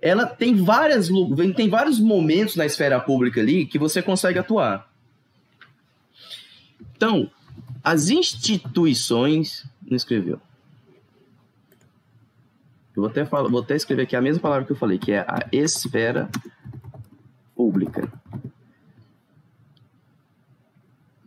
ela 0.00 0.26
tem 0.26 0.54
várias 0.54 1.08
tem 1.56 1.68
vários 1.68 1.98
momentos 1.98 2.54
na 2.54 2.66
esfera 2.66 3.00
pública 3.00 3.40
ali 3.40 3.66
que 3.66 3.78
você 3.78 4.02
consegue 4.02 4.38
atuar. 4.38 4.88
Então, 6.94 7.30
as 7.82 8.10
instituições 8.10 9.64
não 9.82 9.96
escreveu. 9.96 10.40
Eu 12.94 13.02
vou 13.02 13.06
até 13.06 13.24
falar, 13.24 13.48
vou 13.48 13.60
até 13.60 13.76
escrever 13.76 14.02
aqui 14.02 14.16
a 14.16 14.20
mesma 14.20 14.42
palavra 14.42 14.66
que 14.66 14.72
eu 14.72 14.76
falei, 14.76 14.98
que 14.98 15.12
é 15.12 15.20
a 15.20 15.46
esfera 15.52 16.28
pública. 17.54 18.12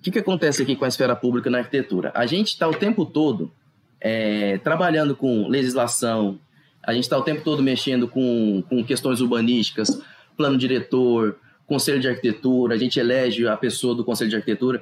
O 0.02 0.04
que, 0.04 0.10
que 0.10 0.18
acontece 0.18 0.64
aqui 0.64 0.76
com 0.76 0.84
a 0.84 0.88
esfera 0.88 1.16
pública 1.16 1.48
na 1.48 1.60
arquitetura? 1.60 2.12
A 2.16 2.26
gente 2.26 2.48
está 2.48 2.68
o 2.68 2.74
tempo 2.74 3.06
todo 3.06 3.52
é, 4.00 4.58
trabalhando 4.58 5.16
com 5.16 5.48
legislação, 5.48 6.40
a 6.82 6.92
gente 6.92 7.04
está 7.04 7.16
o 7.20 7.22
tempo 7.22 7.44
todo 7.44 7.62
mexendo 7.62 8.08
com, 8.08 8.64
com 8.68 8.84
questões 8.84 9.22
urbanísticas, 9.22 10.02
plano 10.36 10.58
diretor, 10.58 11.38
conselho 11.68 12.00
de 12.00 12.08
arquitetura, 12.08 12.74
a 12.74 12.78
gente 12.80 13.00
elege 13.00 13.48
a 13.48 13.56
pessoa 13.56 13.94
do 13.94 14.04
conselho 14.04 14.32
de 14.32 14.36
arquitetura. 14.38 14.82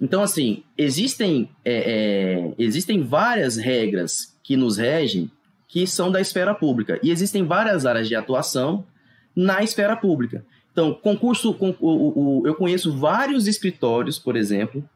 Então, 0.00 0.20
assim, 0.20 0.64
existem, 0.76 1.48
é, 1.64 2.48
é, 2.48 2.54
existem 2.58 3.04
várias 3.04 3.56
regras 3.56 4.36
que 4.42 4.56
nos 4.56 4.78
regem 4.78 5.30
que 5.68 5.86
são 5.86 6.10
da 6.10 6.20
esfera 6.20 6.52
pública. 6.52 6.98
E 7.04 7.12
existem 7.12 7.44
várias 7.44 7.86
áreas 7.86 8.08
de 8.08 8.16
atuação 8.16 8.84
na 9.34 9.62
esfera 9.62 9.94
pública. 9.96 10.44
Então, 10.76 10.92
concurso, 10.92 11.56
o, 11.58 11.74
o, 11.80 12.46
eu 12.46 12.54
conheço 12.54 12.94
vários 12.98 13.46
escritórios, 13.46 14.18
por 14.18 14.36
exemplo, 14.36 14.86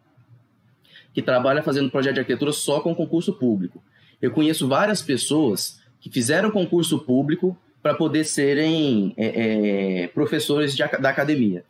que 1.14 1.22
trabalham 1.22 1.62
fazendo 1.62 1.90
projeto 1.90 2.16
de 2.16 2.20
arquitetura 2.20 2.52
só 2.52 2.80
com 2.80 2.94
concurso 2.94 3.32
público. 3.32 3.82
Eu 4.20 4.30
conheço 4.30 4.68
várias 4.68 5.00
pessoas 5.00 5.80
que 5.98 6.10
fizeram 6.10 6.50
concurso 6.50 6.98
público 6.98 7.56
para 7.82 7.94
poder 7.94 8.24
serem 8.24 9.14
é, 9.16 10.02
é, 10.02 10.08
professores 10.08 10.76
de, 10.76 10.86
da 10.86 11.08
academia. 11.08 11.64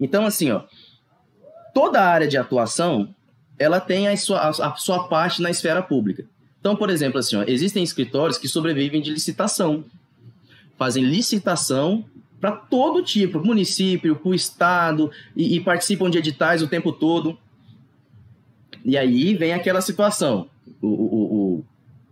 Então, 0.00 0.24
assim, 0.24 0.50
ó, 0.50 0.62
toda 1.74 2.00
área 2.02 2.26
de 2.26 2.38
atuação 2.38 3.14
ela 3.58 3.78
tem 3.78 4.08
a 4.08 4.16
sua, 4.16 4.48
a 4.48 4.74
sua 4.76 5.06
parte 5.06 5.42
na 5.42 5.50
esfera 5.50 5.82
pública. 5.82 6.24
Então, 6.58 6.74
por 6.74 6.88
exemplo, 6.88 7.18
assim, 7.18 7.36
ó, 7.36 7.44
existem 7.46 7.82
escritórios 7.82 8.38
que 8.38 8.48
sobrevivem 8.48 9.02
de 9.02 9.10
licitação, 9.10 9.84
fazem 10.78 11.04
licitação 11.04 12.06
para 12.40 12.52
todo 12.52 13.02
tipo, 13.02 13.38
município, 13.44 14.16
para 14.16 14.28
o 14.30 14.34
estado, 14.34 15.10
e, 15.36 15.56
e 15.56 15.60
participam 15.60 16.08
de 16.08 16.18
editais 16.18 16.62
o 16.62 16.68
tempo 16.68 16.90
todo. 16.90 17.38
E 18.84 18.96
aí 18.96 19.34
vem 19.34 19.52
aquela 19.52 19.82
situação. 19.82 20.48
O, 20.80 20.86
o, 20.86 21.24
o, 21.58 21.64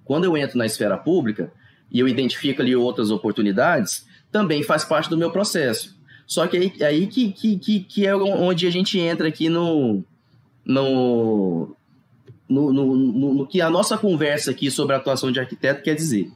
quando 0.05 0.25
eu 0.25 0.37
entro 0.37 0.59
na 0.59 0.67
esfera 0.67 0.99
pública, 0.99 1.51
e 1.91 1.99
eu 1.99 2.07
identifico 2.07 2.61
ali 2.61 2.77
outras 2.77 3.11
oportunidades, 3.11 4.07
também 4.31 4.62
faz 4.62 4.85
parte 4.85 5.09
do 5.09 5.17
meu 5.17 5.31
processo. 5.31 5.97
Só 6.27 6.47
que 6.47 6.57
aí, 6.59 6.73
aí 6.83 7.07
que, 7.07 7.33
que, 7.33 7.81
que, 7.81 8.07
é 8.07 8.14
onde 8.14 8.67
a 8.67 8.71
gente 8.71 8.99
entra 8.99 9.29
aqui 9.29 9.49
no, 9.49 10.05
no, 10.62 11.75
no, 12.47 12.73
no, 12.73 12.97
no, 12.97 13.35
no 13.35 13.47
que 13.47 13.62
a 13.62 13.71
nossa 13.71 13.97
conversa 13.97 14.51
aqui 14.51 14.71
sobre 14.71 14.95
a 14.95 14.99
atuação 14.99 15.33
de 15.33 15.41
arquiteto 15.41 15.83
quer 15.83 15.95
dizer. 15.95 16.31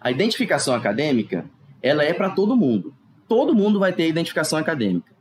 A 0.00 0.10
identificação 0.10 0.74
acadêmica, 0.74 1.44
ela 1.84 2.02
é 2.02 2.14
para 2.14 2.30
todo 2.30 2.56
mundo. 2.56 2.94
Todo 3.28 3.54
mundo 3.54 3.78
vai 3.78 3.92
ter 3.92 4.08
identificação 4.08 4.58
acadêmica. 4.58 5.12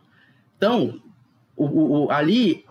Então, 0.55 1.01
o, 1.57 2.05
o, 2.05 2.11
ali 2.11 2.63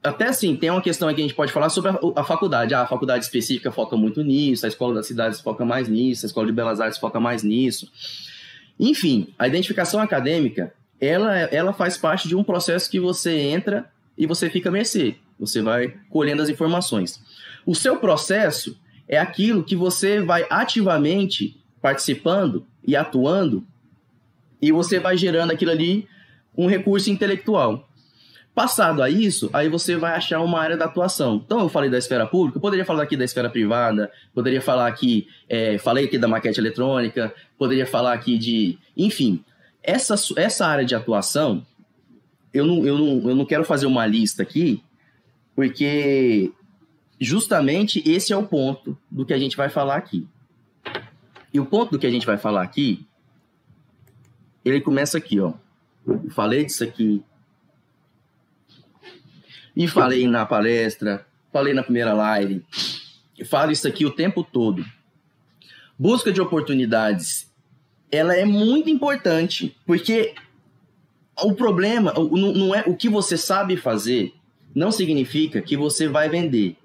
até 0.00 0.28
assim, 0.28 0.54
tem 0.54 0.70
uma 0.70 0.80
questão 0.80 1.12
que 1.12 1.20
a 1.20 1.24
gente 1.24 1.34
pode 1.34 1.52
falar 1.52 1.68
sobre 1.68 1.90
a, 1.90 1.98
a, 2.14 2.22
faculdade. 2.22 2.72
Ah, 2.74 2.82
a 2.82 2.86
faculdade 2.86 3.24
específica 3.24 3.72
foca 3.72 3.96
muito 3.96 4.22
nisso, 4.22 4.64
a 4.64 4.68
escola 4.68 4.94
das 4.94 5.08
cidades 5.08 5.40
foca 5.40 5.64
mais 5.64 5.88
nisso, 5.88 6.24
a 6.24 6.28
escola 6.28 6.46
de 6.46 6.52
belas 6.52 6.80
artes 6.80 6.96
foca 6.96 7.18
mais 7.18 7.42
nisso. 7.42 7.90
Enfim, 8.78 9.34
a 9.36 9.48
identificação 9.48 10.00
acadêmica, 10.00 10.72
ela, 11.00 11.36
ela 11.36 11.72
faz 11.72 11.98
parte 11.98 12.28
de 12.28 12.36
um 12.36 12.44
processo 12.44 12.88
que 12.88 13.00
você 13.00 13.36
entra 13.36 13.90
e 14.16 14.26
você 14.26 14.48
fica 14.48 14.68
a 14.68 14.72
mercê. 14.72 15.16
Você 15.40 15.60
vai 15.60 15.92
colhendo 16.08 16.40
as 16.40 16.48
informações. 16.48 17.20
O 17.66 17.74
seu 17.74 17.96
processo 17.96 18.78
é 19.08 19.18
aquilo 19.18 19.64
que 19.64 19.74
você 19.74 20.20
vai 20.20 20.46
ativamente 20.48 21.60
participando 21.82 22.64
e 22.86 22.96
atuando 22.96 23.66
e 24.60 24.72
você 24.72 24.98
vai 24.98 25.16
gerando 25.16 25.52
aquilo 25.52 25.70
ali 25.70 26.06
um 26.56 26.66
recurso 26.66 27.10
intelectual. 27.10 27.88
Passado 28.54 29.02
a 29.02 29.08
isso, 29.08 29.48
aí 29.52 29.68
você 29.68 29.96
vai 29.96 30.14
achar 30.14 30.40
uma 30.40 30.58
área 30.58 30.76
da 30.76 30.86
atuação. 30.86 31.40
Então, 31.44 31.60
eu 31.60 31.68
falei 31.68 31.88
da 31.88 31.96
esfera 31.96 32.26
pública, 32.26 32.58
poderia 32.58 32.84
falar 32.84 33.04
aqui 33.04 33.16
da 33.16 33.24
esfera 33.24 33.48
privada, 33.48 34.10
poderia 34.34 34.60
falar 34.60 34.88
aqui, 34.88 35.28
é, 35.48 35.78
falei 35.78 36.06
aqui 36.06 36.18
da 36.18 36.26
maquete 36.26 36.58
eletrônica, 36.58 37.32
poderia 37.56 37.86
falar 37.86 38.14
aqui 38.14 38.36
de. 38.36 38.76
Enfim, 38.96 39.44
essa, 39.80 40.16
essa 40.36 40.66
área 40.66 40.84
de 40.84 40.96
atuação, 40.96 41.64
eu 42.52 42.66
não, 42.66 42.84
eu, 42.84 42.98
não, 42.98 43.30
eu 43.30 43.36
não 43.36 43.44
quero 43.44 43.64
fazer 43.64 43.86
uma 43.86 44.04
lista 44.04 44.42
aqui, 44.42 44.82
porque 45.54 46.50
justamente 47.20 48.02
esse 48.10 48.32
é 48.32 48.36
o 48.36 48.42
ponto 48.42 48.98
do 49.08 49.24
que 49.24 49.32
a 49.32 49.38
gente 49.38 49.56
vai 49.56 49.68
falar 49.68 49.94
aqui. 49.94 50.26
E 51.58 51.60
o 51.60 51.66
ponto 51.66 51.90
do 51.90 51.98
que 51.98 52.06
a 52.06 52.10
gente 52.10 52.24
vai 52.24 52.38
falar 52.38 52.62
aqui, 52.62 53.04
ele 54.64 54.80
começa 54.80 55.18
aqui, 55.18 55.40
ó. 55.40 55.54
Eu 56.06 56.30
falei 56.30 56.64
disso 56.64 56.84
aqui. 56.84 57.20
E 59.74 59.88
falei 59.88 60.28
na 60.28 60.46
palestra, 60.46 61.26
falei 61.52 61.74
na 61.74 61.82
primeira 61.82 62.12
live. 62.12 62.64
Eu 63.36 63.44
falo 63.44 63.72
isso 63.72 63.88
aqui 63.88 64.06
o 64.06 64.12
tempo 64.12 64.44
todo. 64.44 64.84
Busca 65.98 66.30
de 66.30 66.40
oportunidades, 66.40 67.52
ela 68.08 68.36
é 68.36 68.44
muito 68.44 68.88
importante, 68.88 69.76
porque 69.84 70.36
o 71.42 71.54
problema 71.54 72.14
não 72.14 72.72
é 72.72 72.84
o 72.86 72.94
que 72.94 73.08
você 73.08 73.36
sabe 73.36 73.76
fazer, 73.76 74.32
não 74.72 74.92
significa 74.92 75.60
que 75.60 75.76
você 75.76 76.06
vai 76.06 76.28
vender. 76.28 76.76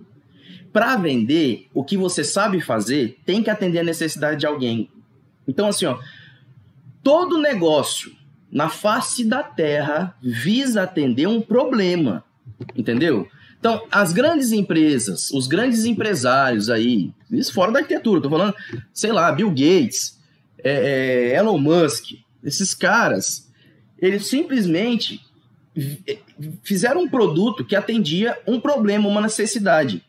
Para 0.73 0.97
vender, 0.97 1.69
o 1.73 1.83
que 1.83 1.95
você 1.95 2.23
sabe 2.23 2.59
fazer 2.59 3.19
tem 3.25 3.43
que 3.43 3.49
atender 3.49 3.79
a 3.79 3.83
necessidade 3.83 4.39
de 4.39 4.47
alguém. 4.47 4.89
Então, 5.47 5.67
assim, 5.67 5.85
ó, 5.85 5.99
todo 7.03 7.39
negócio 7.39 8.11
na 8.51 8.69
face 8.69 9.23
da 9.23 9.43
terra 9.43 10.15
visa 10.21 10.83
atender 10.83 11.27
um 11.27 11.41
problema, 11.41 12.23
entendeu? 12.75 13.27
Então, 13.59 13.87
as 13.89 14.11
grandes 14.11 14.51
empresas, 14.51 15.31
os 15.31 15.47
grandes 15.47 15.85
empresários 15.85 16.69
aí, 16.69 17.13
isso 17.31 17.53
fora 17.53 17.71
da 17.71 17.79
arquitetura, 17.79 18.19
tô 18.19 18.29
falando, 18.29 18.53
sei 18.91 19.11
lá, 19.11 19.31
Bill 19.31 19.49
Gates, 19.49 20.19
é, 20.63 21.31
é, 21.31 21.37
Elon 21.37 21.57
Musk, 21.57 22.11
esses 22.43 22.73
caras, 22.73 23.49
eles 23.97 24.27
simplesmente 24.27 25.21
fizeram 26.61 27.03
um 27.03 27.09
produto 27.09 27.63
que 27.63 27.75
atendia 27.75 28.37
um 28.45 28.59
problema, 28.59 29.07
uma 29.07 29.21
necessidade. 29.21 30.03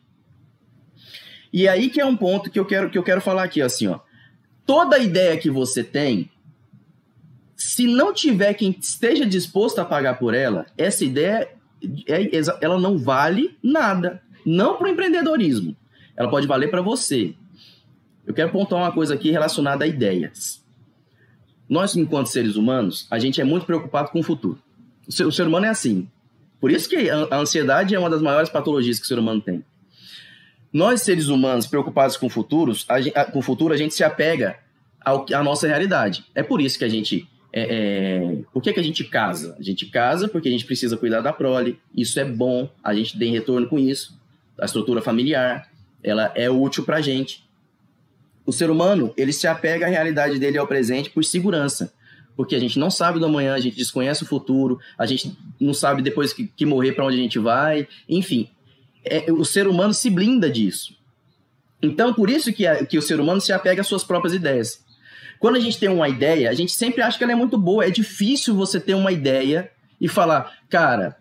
E 1.55 1.69
aí 1.69 1.89
que 1.89 2.01
é 2.01 2.05
um 2.05 2.17
ponto 2.17 2.51
que 2.51 2.59
eu 2.59 2.65
quero 2.65 2.91
que 2.91 2.99
eu 2.99 3.03
quero 3.05 3.21
falar 3.21 3.45
aqui, 3.45 3.63
assim, 3.63 3.87
ó. 3.87 4.01
Toda 4.67 4.99
ideia 4.99 5.37
que 5.37 5.49
você 5.49 5.85
tem, 5.85 6.29
se 7.57 7.87
não 7.87 8.13
tiver 8.13 8.55
quem 8.55 8.77
esteja 8.77 9.25
disposto 9.25 9.79
a 9.79 9.85
pagar 9.85 10.19
por 10.19 10.35
ela, 10.35 10.67
essa 10.77 11.05
ideia 11.05 11.49
é, 12.09 12.29
ela 12.61 12.81
não 12.81 12.99
vale 12.99 13.57
nada. 13.63 14.21
Não 14.45 14.77
para 14.77 14.89
o 14.89 14.91
empreendedorismo. 14.91 15.77
Ela 16.17 16.29
pode 16.29 16.49
valer 16.49 16.73
para 16.73 16.83
você. 16.83 17.37
Eu 18.27 18.35
quero 18.35 18.51
pontuar 18.51 18.83
uma 18.83 18.93
coisa 18.93 19.15
aqui 19.15 19.31
relacionada 19.31 19.85
a 19.85 19.87
ideias. 19.87 20.61
Nós, 21.69 21.95
enquanto 21.95 22.27
seres 22.27 22.57
humanos, 22.57 23.07
a 23.09 23.21
gente 23.21 23.41
é 23.41 23.45
muito 23.45 23.65
preocupado 23.65 24.11
com 24.11 24.19
o 24.19 24.25
futuro. 24.25 24.59
O 25.07 25.13
ser, 25.13 25.25
o 25.25 25.31
ser 25.31 25.47
humano 25.47 25.67
é 25.67 25.69
assim. 25.69 26.09
Por 26.61 26.73
isso 26.73 26.89
que 26.89 27.09
a 27.09 27.37
ansiedade 27.37 27.95
é 27.95 27.99
uma 27.99 28.11
das 28.11 28.23
maiores 28.23 28.51
patologias 28.51 28.99
que 28.99 29.05
o 29.05 29.09
ser 29.09 29.21
humano 29.21 29.41
tem. 29.41 29.65
Nós, 30.75 31.03
seres 31.03 31.29
humanos, 31.29 31.69
preocupados 31.69 32.17
com, 32.17 32.29
futuros, 32.29 32.85
a, 32.89 33.25
com 33.27 33.39
o 33.39 33.43
futuro, 33.43 33.73
a 33.73 33.77
gente 33.77 33.95
se 33.95 34.03
apega 34.03 34.59
ao, 35.01 35.25
à 35.33 35.41
nossa 35.41 35.69
realidade. 35.69 36.25
É 36.35 36.43
por 36.43 36.61
isso 36.61 36.77
que 36.77 36.85
a 36.85 36.89
gente. 36.89 37.29
É, 37.53 37.63
é, 37.63 38.39
por 38.53 38.61
que, 38.61 38.73
que 38.73 38.81
a 38.81 38.83
gente 38.83 39.05
casa? 39.05 39.57
A 39.57 39.63
gente 39.63 39.87
casa 39.87 40.27
porque 40.27 40.49
a 40.49 40.51
gente 40.51 40.67
precisa 40.67 40.97
cuidar 40.97 41.21
da 41.21 41.33
prole, 41.33 41.79
isso 41.97 42.19
é 42.19 42.25
bom, 42.25 42.69
a 42.83 42.93
gente 42.93 43.17
tem 43.17 43.31
retorno 43.31 43.69
com 43.69 43.79
isso. 43.79 44.19
A 44.59 44.65
estrutura 44.65 45.01
familiar, 45.01 45.71
ela 46.03 46.33
é 46.35 46.51
útil 46.51 46.83
para 46.83 46.97
a 46.97 47.01
gente. 47.01 47.45
O 48.45 48.53
ser 48.53 48.69
humano, 48.69 49.15
ele 49.17 49.33
se 49.33 49.47
apega 49.47 49.87
à 49.87 49.89
realidade 49.89 50.41
dele 50.41 50.59
ao 50.59 50.67
presente 50.67 51.09
por 51.09 51.25
segurança. 51.25 51.95
Porque 52.37 52.57
a 52.57 52.59
gente 52.59 52.81
não 52.81 52.91
sabe 52.91 53.21
do 53.21 53.27
amanhã, 53.27 53.55
a 53.55 53.61
gente 53.61 53.77
desconhece 53.77 54.25
o 54.25 54.27
futuro, 54.27 54.81
a 54.99 55.07
gente 55.07 55.39
não 55.61 55.73
sabe 55.73 56.03
depois 56.03 56.33
que, 56.33 56.49
que 56.49 56.67
morrer 56.67 56.91
para 56.91 57.07
onde 57.07 57.17
a 57.17 57.23
gente 57.23 57.39
vai. 57.39 57.87
Enfim, 58.09 58.51
é, 59.05 59.31
o 59.33 59.45
ser 59.45 59.67
humano 59.67 59.93
se 59.93 60.11
blinda 60.11 60.51
disso. 60.51 60.97
Então, 61.83 62.15
por 62.15 62.31
isso 62.31 62.53
que, 62.53 62.67
a, 62.67 62.85
que 62.85 62.97
o 62.97 63.03
ser 63.03 63.21
humano 63.21 63.41
se 63.41 63.53
apega 63.53 63.83
às 63.83 63.87
suas 63.87 64.05
próprias 64.05 64.35
ideias. 64.35 64.85
Quando 65.39 65.57
a 65.57 65.61
gente 65.61 65.79
tem 65.79 65.89
uma 65.89 66.09
ideia, 66.09 66.49
a 66.49 66.55
gente 66.55 66.73
sempre 66.73 67.03
acha 67.03 67.19
que 67.19 67.25
ela 67.25 67.33
é 67.33 67.37
muito 67.37 67.59
boa. 67.59 67.85
É 67.85 67.91
difícil 67.91 68.55
você 68.55 68.81
ter 68.81 68.95
uma 68.95 69.13
ideia 69.13 69.71
e 70.01 70.09
falar, 70.09 70.59
cara, 70.71 71.17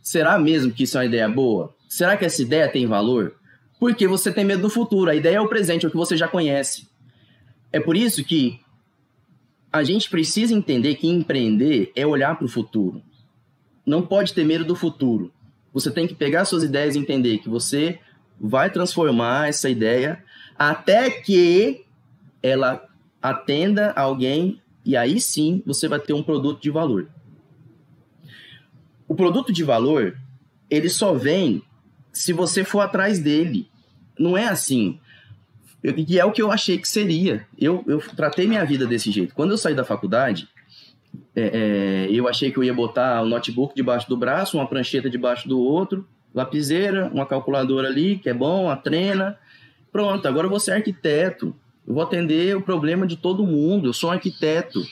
será 0.00 0.38
mesmo 0.38 0.72
que 0.72 0.84
isso 0.84 0.96
é 0.96 1.00
uma 1.00 1.06
ideia 1.06 1.28
boa? 1.28 1.74
Será 1.88 2.16
que 2.16 2.24
essa 2.24 2.40
ideia 2.40 2.68
tem 2.68 2.86
valor? 2.86 3.34
Porque 3.80 4.06
você 4.06 4.30
tem 4.32 4.44
medo 4.44 4.62
do 4.62 4.70
futuro. 4.70 5.10
A 5.10 5.14
ideia 5.14 5.36
é 5.36 5.40
o 5.40 5.48
presente, 5.48 5.84
é 5.84 5.88
o 5.88 5.90
que 5.90 5.96
você 5.96 6.16
já 6.16 6.28
conhece. 6.28 6.86
É 7.72 7.80
por 7.80 7.96
isso 7.96 8.22
que 8.24 8.60
a 9.72 9.82
gente 9.82 10.08
precisa 10.08 10.54
entender 10.54 10.94
que 10.94 11.08
empreender 11.08 11.90
é 11.96 12.06
olhar 12.06 12.36
para 12.36 12.44
o 12.44 12.48
futuro. 12.48 13.02
Não 13.84 14.06
pode 14.06 14.32
ter 14.32 14.44
medo 14.44 14.64
do 14.64 14.76
futuro. 14.76 15.32
Você 15.74 15.90
tem 15.90 16.06
que 16.06 16.14
pegar 16.14 16.44
suas 16.44 16.62
ideias 16.62 16.94
e 16.94 16.98
entender 17.00 17.38
que 17.38 17.48
você 17.48 17.98
vai 18.40 18.70
transformar 18.70 19.48
essa 19.48 19.68
ideia 19.68 20.22
até 20.56 21.10
que 21.10 21.84
ela 22.40 22.88
atenda 23.20 23.90
alguém 23.92 24.62
e 24.84 24.96
aí 24.96 25.20
sim 25.20 25.62
você 25.66 25.88
vai 25.88 25.98
ter 25.98 26.12
um 26.12 26.22
produto 26.22 26.62
de 26.62 26.70
valor. 26.70 27.08
O 29.08 29.14
produto 29.14 29.52
de 29.52 29.64
valor, 29.64 30.16
ele 30.70 30.88
só 30.88 31.12
vem 31.12 31.62
se 32.12 32.32
você 32.32 32.62
for 32.62 32.80
atrás 32.80 33.18
dele. 33.18 33.68
Não 34.18 34.38
é 34.38 34.46
assim. 34.46 35.00
E 35.82 36.18
é 36.18 36.24
o 36.24 36.32
que 36.32 36.40
eu 36.40 36.52
achei 36.52 36.78
que 36.78 36.88
seria. 36.88 37.46
Eu, 37.58 37.84
eu 37.86 37.98
tratei 37.98 38.46
minha 38.46 38.64
vida 38.64 38.86
desse 38.86 39.10
jeito. 39.10 39.34
Quando 39.34 39.50
eu 39.50 39.58
saí 39.58 39.74
da 39.74 39.84
faculdade, 39.84 40.48
é, 41.34 42.06
é, 42.06 42.12
eu 42.12 42.28
achei 42.28 42.50
que 42.50 42.58
eu 42.58 42.64
ia 42.64 42.74
botar 42.74 43.22
o 43.22 43.26
notebook 43.26 43.74
debaixo 43.74 44.08
do 44.08 44.16
braço, 44.16 44.56
uma 44.56 44.66
prancheta 44.66 45.10
debaixo 45.10 45.48
do 45.48 45.58
outro, 45.58 46.06
lapiseira, 46.34 47.10
uma 47.12 47.26
calculadora 47.26 47.88
ali, 47.88 48.18
que 48.18 48.28
é 48.28 48.34
bom, 48.34 48.68
a 48.68 48.76
trena. 48.76 49.38
Pronto, 49.92 50.26
agora 50.26 50.46
eu 50.46 50.50
vou 50.50 50.60
ser 50.60 50.72
arquiteto. 50.72 51.54
Eu 51.86 51.94
vou 51.94 52.02
atender 52.02 52.56
o 52.56 52.62
problema 52.62 53.06
de 53.06 53.16
todo 53.16 53.46
mundo. 53.46 53.88
Eu 53.88 53.92
sou 53.92 54.10
um 54.10 54.12
arquiteto, 54.12 54.82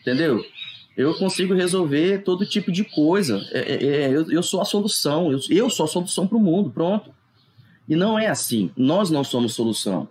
entendeu? 0.00 0.44
Eu 0.96 1.14
consigo 1.14 1.54
resolver 1.54 2.22
todo 2.24 2.44
tipo 2.44 2.70
de 2.70 2.84
coisa. 2.84 3.40
É, 3.52 3.58
é, 3.58 3.86
é 3.86 4.08
eu, 4.10 4.30
eu, 4.30 4.42
sou 4.42 4.60
a 4.60 4.64
solução. 4.64 5.32
Eu, 5.32 5.38
eu 5.48 5.70
sou 5.70 5.84
a 5.84 5.88
solução 5.88 6.26
para 6.26 6.36
o 6.36 6.40
mundo. 6.40 6.70
Pronto. 6.70 7.10
E 7.88 7.96
não 7.96 8.18
é 8.18 8.26
assim. 8.26 8.70
Nós 8.76 9.10
não 9.10 9.24
somos 9.24 9.54
solução. 9.54 10.08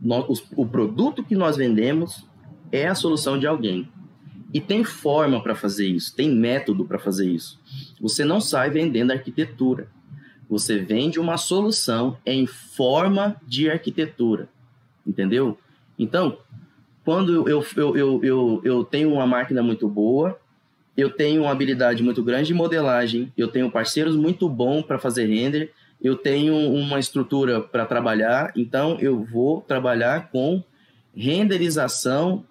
Nós, 0.00 0.24
o, 0.56 0.62
o 0.62 0.66
produto 0.66 1.22
que 1.22 1.34
nós 1.34 1.56
vendemos 1.56 2.24
é 2.72 2.86
a 2.86 2.94
solução 2.94 3.38
de 3.38 3.46
alguém. 3.46 3.88
E 4.52 4.60
tem 4.60 4.82
forma 4.82 5.42
para 5.42 5.54
fazer 5.54 5.86
isso, 5.86 6.14
tem 6.14 6.30
método 6.30 6.84
para 6.84 6.98
fazer 6.98 7.30
isso. 7.30 7.58
Você 8.00 8.24
não 8.24 8.40
sai 8.40 8.70
vendendo 8.70 9.12
arquitetura. 9.12 9.88
Você 10.48 10.78
vende 10.78 11.20
uma 11.20 11.36
solução 11.36 12.18
em 12.26 12.46
forma 12.46 13.36
de 13.46 13.70
arquitetura. 13.70 14.48
Entendeu? 15.06 15.56
Então, 15.96 16.38
quando 17.04 17.48
eu, 17.48 17.64
eu, 17.76 17.96
eu, 17.96 18.24
eu, 18.24 18.60
eu 18.64 18.84
tenho 18.84 19.12
uma 19.12 19.26
máquina 19.26 19.62
muito 19.62 19.88
boa, 19.88 20.38
eu 20.96 21.10
tenho 21.10 21.42
uma 21.42 21.52
habilidade 21.52 22.02
muito 22.02 22.22
grande 22.22 22.48
de 22.48 22.54
modelagem, 22.54 23.32
eu 23.36 23.48
tenho 23.48 23.70
parceiros 23.70 24.16
muito 24.16 24.48
bons 24.48 24.82
para 24.82 24.98
fazer 24.98 25.26
render, 25.26 25.72
eu 26.02 26.16
tenho 26.16 26.54
uma 26.54 26.98
estrutura 26.98 27.60
para 27.60 27.86
trabalhar, 27.86 28.52
então 28.56 28.98
eu 29.00 29.22
vou 29.22 29.60
trabalhar 29.60 30.30
com 30.30 30.62
renderização 31.14 32.44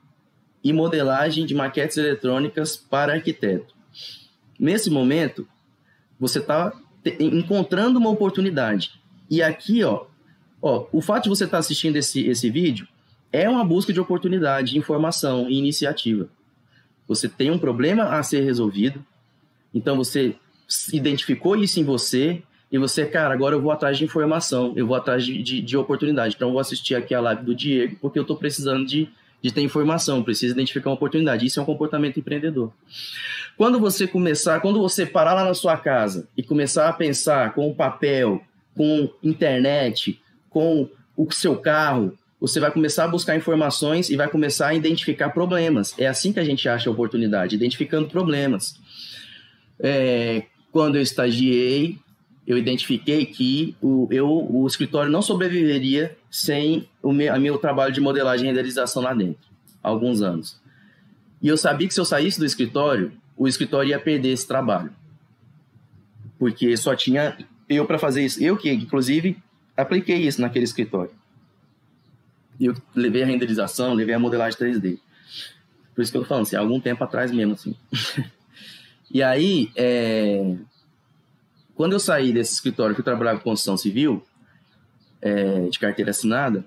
e 0.63 0.73
modelagem 0.73 1.45
de 1.45 1.55
maquetes 1.55 1.97
eletrônicas 1.97 2.75
para 2.75 3.13
arquiteto. 3.13 3.73
Nesse 4.59 4.89
momento, 4.89 5.47
você 6.19 6.39
está 6.39 6.73
encontrando 7.19 7.97
uma 7.97 8.09
oportunidade. 8.09 8.99
E 9.29 9.41
aqui, 9.41 9.83
ó, 9.83 10.05
ó, 10.61 10.85
o 10.91 11.01
fato 11.01 11.23
de 11.23 11.29
você 11.29 11.45
estar 11.45 11.57
tá 11.57 11.59
assistindo 11.59 11.95
esse, 11.95 12.27
esse 12.27 12.49
vídeo 12.49 12.87
é 13.31 13.47
uma 13.49 13.63
busca 13.63 13.93
de 13.93 13.99
oportunidade, 13.99 14.71
de 14.71 14.77
informação 14.77 15.49
e 15.49 15.57
iniciativa. 15.57 16.27
Você 17.07 17.29
tem 17.29 17.49
um 17.51 17.59
problema 17.59 18.03
a 18.05 18.21
ser 18.21 18.41
resolvido, 18.41 19.03
então 19.73 19.95
você 19.95 20.35
identificou 20.91 21.55
isso 21.55 21.79
em 21.79 21.83
você 21.83 22.43
e 22.71 22.77
você, 22.77 23.05
cara, 23.05 23.33
agora 23.33 23.55
eu 23.55 23.61
vou 23.61 23.71
atrás 23.71 23.97
de 23.97 24.03
informação, 24.03 24.73
eu 24.75 24.85
vou 24.85 24.95
atrás 24.95 25.25
de, 25.25 25.41
de, 25.41 25.61
de 25.61 25.77
oportunidade. 25.77 26.35
Então 26.35 26.49
eu 26.49 26.51
vou 26.53 26.61
assistir 26.61 26.95
aqui 26.95 27.15
a 27.15 27.21
live 27.21 27.43
do 27.43 27.55
Diego, 27.55 27.95
porque 27.99 28.19
eu 28.19 28.23
estou 28.23 28.37
precisando 28.37 28.85
de 28.85 29.09
de 29.41 29.51
ter 29.53 29.61
informação, 29.61 30.23
precisa 30.23 30.53
identificar 30.53 30.89
uma 30.89 30.95
oportunidade. 30.95 31.45
Isso 31.45 31.59
é 31.59 31.63
um 31.63 31.65
comportamento 31.65 32.19
empreendedor. 32.19 32.73
Quando 33.57 33.79
você 33.79 34.07
começar, 34.07 34.59
quando 34.59 34.79
você 34.79 35.05
parar 35.05 35.33
lá 35.33 35.45
na 35.45 35.53
sua 35.53 35.77
casa 35.77 36.27
e 36.35 36.43
começar 36.43 36.89
a 36.89 36.93
pensar 36.93 37.53
com 37.53 37.69
o 37.69 37.75
papel, 37.75 38.41
com 38.75 39.09
internet, 39.23 40.21
com 40.49 40.89
o 41.15 41.31
seu 41.31 41.57
carro, 41.57 42.17
você 42.39 42.59
vai 42.59 42.71
começar 42.71 43.03
a 43.03 43.07
buscar 43.07 43.35
informações 43.35 44.09
e 44.09 44.15
vai 44.15 44.29
começar 44.29 44.67
a 44.67 44.73
identificar 44.73 45.29
problemas. 45.29 45.93
É 45.97 46.07
assim 46.07 46.31
que 46.31 46.39
a 46.39 46.43
gente 46.43 46.67
acha 46.69 46.89
a 46.89 46.93
oportunidade, 46.93 47.55
identificando 47.55 48.07
problemas. 48.07 48.79
É, 49.79 50.43
quando 50.71 50.95
eu 50.95 51.01
estagiei, 51.01 51.97
eu 52.49 52.57
identifiquei 52.57 53.27
que 53.27 53.75
o, 53.79 54.07
eu, 54.09 54.27
o 54.27 54.65
escritório 54.65 55.11
não 55.11 55.21
sobreviveria 55.21 56.17
sem 56.31 56.89
o 56.99 57.13
meu, 57.13 57.31
a 57.31 57.37
meu 57.37 57.59
trabalho 57.59 57.93
de 57.93 58.01
modelagem 58.01 58.47
e 58.47 58.49
renderização 58.49 59.03
lá 59.03 59.13
dentro, 59.13 59.47
há 59.83 59.87
alguns 59.87 60.23
anos. 60.23 60.59
E 61.39 61.47
eu 61.47 61.55
sabia 61.55 61.87
que 61.87 61.93
se 61.93 61.99
eu 61.99 62.05
saísse 62.05 62.39
do 62.39 62.45
escritório, 62.45 63.11
o 63.37 63.47
escritório 63.47 63.89
ia 63.89 63.99
perder 63.99 64.29
esse 64.29 64.47
trabalho. 64.47 64.91
Porque 66.39 66.75
só 66.75 66.95
tinha 66.95 67.37
eu 67.69 67.85
para 67.85 67.99
fazer 67.99 68.25
isso. 68.25 68.43
Eu 68.43 68.57
que, 68.57 68.71
inclusive, 68.73 69.37
apliquei 69.77 70.17
isso 70.17 70.41
naquele 70.41 70.65
escritório. 70.65 71.11
eu 72.59 72.73
levei 72.95 73.21
a 73.21 73.27
renderização, 73.27 73.93
levei 73.93 74.15
a 74.15 74.19
modelagem 74.19 74.59
3D. 74.59 74.97
Por 75.93 76.01
isso 76.01 76.11
que 76.11 76.17
eu 76.17 76.23
tô 76.23 76.27
falando, 76.27 76.47
assim, 76.47 76.55
há 76.55 76.61
algum 76.61 76.79
tempo 76.79 77.03
atrás 77.03 77.31
mesmo, 77.31 77.53
assim. 77.53 77.75
e 79.13 79.21
aí, 79.21 79.69
é... 79.75 80.55
quando 81.79 81.93
eu 81.93 81.99
saí 82.01 82.33
desse 82.33 82.55
escritório, 82.55 82.93
fui 82.93 83.05
trabalhar 83.05 83.37
com 83.37 83.39
construção 83.39 83.77
civil, 83.77 84.21
é, 85.21 85.61
de 85.69 85.79
carteira 85.79 86.11
assinada, 86.11 86.65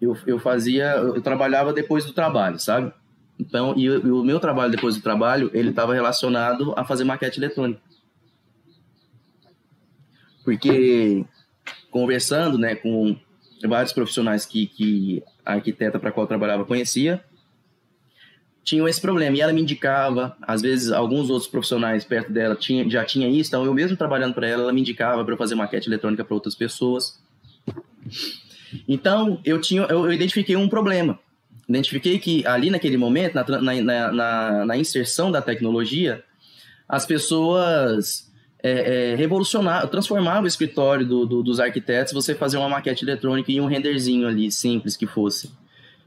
eu, 0.00 0.16
eu 0.28 0.38
fazia, 0.38 0.92
eu 0.92 1.20
trabalhava 1.20 1.72
depois 1.72 2.04
do 2.04 2.12
trabalho, 2.12 2.56
sabe? 2.60 2.92
Então, 3.36 3.74
e, 3.76 3.86
e 3.86 3.88
o 3.88 4.22
meu 4.22 4.38
trabalho 4.38 4.70
depois 4.70 4.94
do 4.94 5.02
trabalho, 5.02 5.50
ele 5.52 5.70
estava 5.70 5.92
relacionado 5.92 6.72
a 6.76 6.84
fazer 6.84 7.02
maquete 7.02 7.40
eletrônica. 7.40 7.80
Porque 10.44 11.24
conversando, 11.90 12.56
né, 12.56 12.76
com 12.76 13.18
vários 13.66 13.92
profissionais 13.92 14.46
que, 14.46 14.68
que 14.68 15.20
a 15.44 15.54
arquiteta 15.54 15.98
para 15.98 16.12
qual 16.12 16.22
eu 16.22 16.28
trabalhava 16.28 16.64
conhecia, 16.64 17.24
tinham 18.64 18.88
esse 18.88 19.00
problema. 19.00 19.36
E 19.36 19.40
ela 19.40 19.52
me 19.52 19.60
indicava, 19.60 20.36
às 20.42 20.62
vezes 20.62 20.90
alguns 20.90 21.28
outros 21.28 21.48
profissionais 21.48 22.04
perto 22.04 22.32
dela 22.32 22.56
tinha, 22.56 22.88
já 22.88 23.04
tinha 23.04 23.28
isso, 23.28 23.50
então 23.50 23.64
eu 23.64 23.74
mesmo 23.74 23.96
trabalhando 23.96 24.34
para 24.34 24.48
ela, 24.48 24.62
ela 24.62 24.72
me 24.72 24.80
indicava 24.80 25.24
para 25.24 25.36
fazer 25.36 25.54
maquete 25.54 25.88
eletrônica 25.88 26.24
para 26.24 26.34
outras 26.34 26.54
pessoas. 26.54 27.22
Então, 28.88 29.38
eu, 29.44 29.60
tinha, 29.60 29.82
eu, 29.82 30.06
eu, 30.06 30.12
identifiquei 30.12 30.56
um 30.56 30.68
problema. 30.68 31.18
Identifiquei 31.68 32.18
que 32.18 32.44
ali 32.46 32.70
naquele 32.70 32.96
momento, 32.96 33.34
na, 33.34 33.44
na, 33.60 34.12
na, 34.12 34.66
na 34.66 34.76
inserção 34.76 35.30
da 35.30 35.40
tecnologia, 35.40 36.24
as 36.88 37.06
pessoas 37.06 38.30
é, 38.62 39.12
é, 39.12 39.14
revolucionavam, 39.14 39.88
transformavam 39.88 40.44
o 40.44 40.46
escritório 40.46 41.06
do, 41.06 41.24
do, 41.24 41.42
dos 41.42 41.60
arquitetos 41.60 42.12
você 42.12 42.34
fazer 42.34 42.56
uma 42.56 42.68
maquete 42.68 43.04
eletrônica 43.04 43.52
e 43.52 43.60
um 43.60 43.66
renderzinho 43.66 44.26
ali, 44.26 44.50
simples 44.50 44.96
que 44.96 45.06
fosse. 45.06 45.50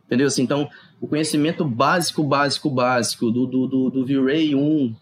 Entendeu? 0.08 0.28
Assim, 0.28 0.42
então, 0.42 0.70
o 1.02 1.08
conhecimento 1.08 1.66
básico, 1.66 2.24
básico, 2.24 2.70
básico 2.70 3.30
do, 3.30 3.46
do, 3.46 3.68
do, 3.68 3.90
do 3.90 4.06
V-Ray 4.06 4.56
1 4.56 4.96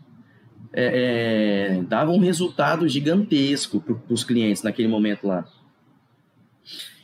é, 0.74 1.78
é, 1.78 1.84
dava 1.84 2.12
um 2.12 2.20
resultado 2.20 2.88
gigantesco 2.90 3.80
para 3.80 3.96
os 4.10 4.24
clientes 4.24 4.64
naquele 4.64 4.88
momento 4.88 5.28
lá. 5.28 5.46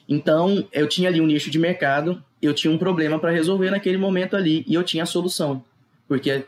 Então, 0.09 0.67
eu 0.73 0.89
tinha 0.89 1.07
ali 1.07 1.21
um 1.21 1.27
nicho 1.27 1.49
de 1.49 1.59
mercado, 1.59 2.21
eu 2.41 2.53
tinha 2.53 2.73
um 2.73 2.77
problema 2.77 3.17
para 3.19 3.31
resolver 3.31 3.69
naquele 3.69 3.97
momento 3.97 4.35
ali, 4.35 4.65
e 4.67 4.73
eu 4.73 4.83
tinha 4.83 5.03
a 5.03 5.05
solução. 5.05 5.63
Porque, 6.07 6.43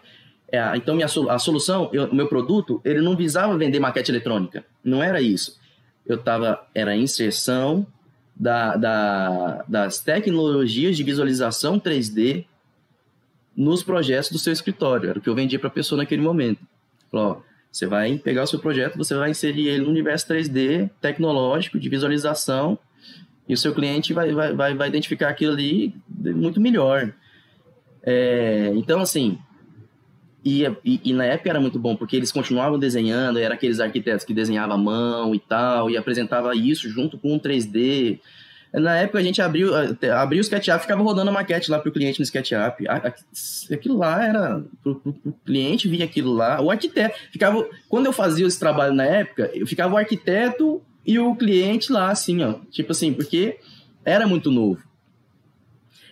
é, 0.52 0.76
então, 0.76 0.96
minha, 0.96 1.06
a 1.06 1.40
solução, 1.40 1.90
o 2.12 2.16
meu 2.16 2.28
produto, 2.28 2.82
ele 2.84 3.00
não 3.00 3.16
visava 3.16 3.56
vender 3.58 3.80
maquete 3.80 4.12
eletrônica. 4.12 4.66
Não 4.84 5.02
era 5.02 5.22
isso. 5.22 5.58
Eu 6.06 6.18
tava, 6.18 6.68
era 6.76 6.98
inserção 6.98 7.88
da, 8.36 8.76
da, 8.76 9.66
das 9.68 10.00
tecnologias 10.00 10.98
de 10.98 11.04
visualização 11.04 11.80
3D 11.80 12.46
nos 13.56 13.84
projetos 13.84 14.32
do 14.32 14.40
seu 14.40 14.52
escritório. 14.52 15.10
Era 15.10 15.20
o 15.20 15.22
que 15.22 15.30
eu 15.30 15.36
vendia 15.36 15.60
para 15.60 15.68
a 15.68 15.72
pessoa 15.72 15.98
naquele 15.98 16.22
momento. 16.22 16.60
Falou, 17.12 17.28
ó, 17.28 17.54
você 17.72 17.86
vai 17.86 18.18
pegar 18.18 18.44
o 18.44 18.48
seu 18.48 18.60
projeto, 18.60 18.98
você 18.98 19.16
vai 19.16 19.32
inserir 19.32 19.68
ele 19.68 19.84
no 19.84 19.90
universo 19.90 20.28
3D 20.28 20.90
tecnológico 21.02 21.80
de 21.80 21.90
visualização 21.90 22.78
e 23.48 23.54
o 23.54 23.58
seu 23.58 23.74
cliente 23.74 24.14
vai, 24.14 24.32
vai, 24.32 24.54
vai, 24.54 24.74
vai 24.76 24.88
identificar 24.88 25.30
aquilo 25.30 25.54
ali 25.54 25.94
muito 26.08 26.62
melhor. 26.62 27.14
É, 28.04 28.72
então, 28.76 29.00
assim, 29.00 29.38
e, 30.44 30.64
e, 30.84 31.00
e, 31.06 31.14
na 31.14 31.26
época 31.26 31.50
era 31.50 31.60
muito 31.60 31.80
bom, 31.80 31.96
porque 31.96 32.16
eles 32.16 32.32
continuavam 32.32 32.78
desenhando, 32.78 33.40
era 33.40 33.54
aqueles 33.54 33.80
arquitetos 33.80 34.26
que 34.26 34.34
desenhavam 34.34 34.76
à 34.76 34.78
mão 34.78 35.34
e 35.34 35.40
tal, 35.40 35.90
e 35.90 35.96
apresentava 35.96 36.54
isso 36.56 36.90
junto 36.90 37.18
com 37.18 37.34
um 37.34 37.40
3D. 37.40 38.20
Na 38.74 38.98
época 38.98 39.20
a 39.20 39.24
gente 39.24 39.42
abriu, 39.42 39.72
abriu 40.18 40.40
o 40.40 40.42
SketchUp, 40.42 40.82
ficava 40.82 41.02
rodando 41.04 41.30
a 41.30 41.34
maquete 41.34 41.70
lá 41.70 41.80
para 41.80 41.90
o 41.90 41.92
cliente 41.92 42.20
no 42.20 42.24
SketchUp. 42.24 42.88
Aquilo 43.72 43.98
lá 43.98 44.26
era. 44.26 44.64
O 44.84 45.32
cliente 45.46 45.88
via 45.88 46.04
aquilo 46.04 46.34
lá. 46.34 46.60
O 46.60 46.72
arquiteto. 46.72 47.16
ficava 47.32 47.66
Quando 47.88 48.08
eu 48.08 48.12
fazia 48.12 48.48
esse 48.48 48.60
trabalho 48.60 48.94
na 48.94 49.06
época, 49.06 49.52
eu 49.54 49.68
ficava 49.68 49.94
o 49.94 49.98
arquiteto 49.98 50.82
e 51.06 51.20
o 51.20 51.36
cliente 51.36 51.92
lá, 51.92 52.10
assim, 52.10 52.42
ó. 52.44 52.56
Tipo 52.72 52.94
assim, 52.94 53.14
porque 53.14 53.60
era 54.04 54.28
muito 54.28 54.50
novo. 54.50 54.82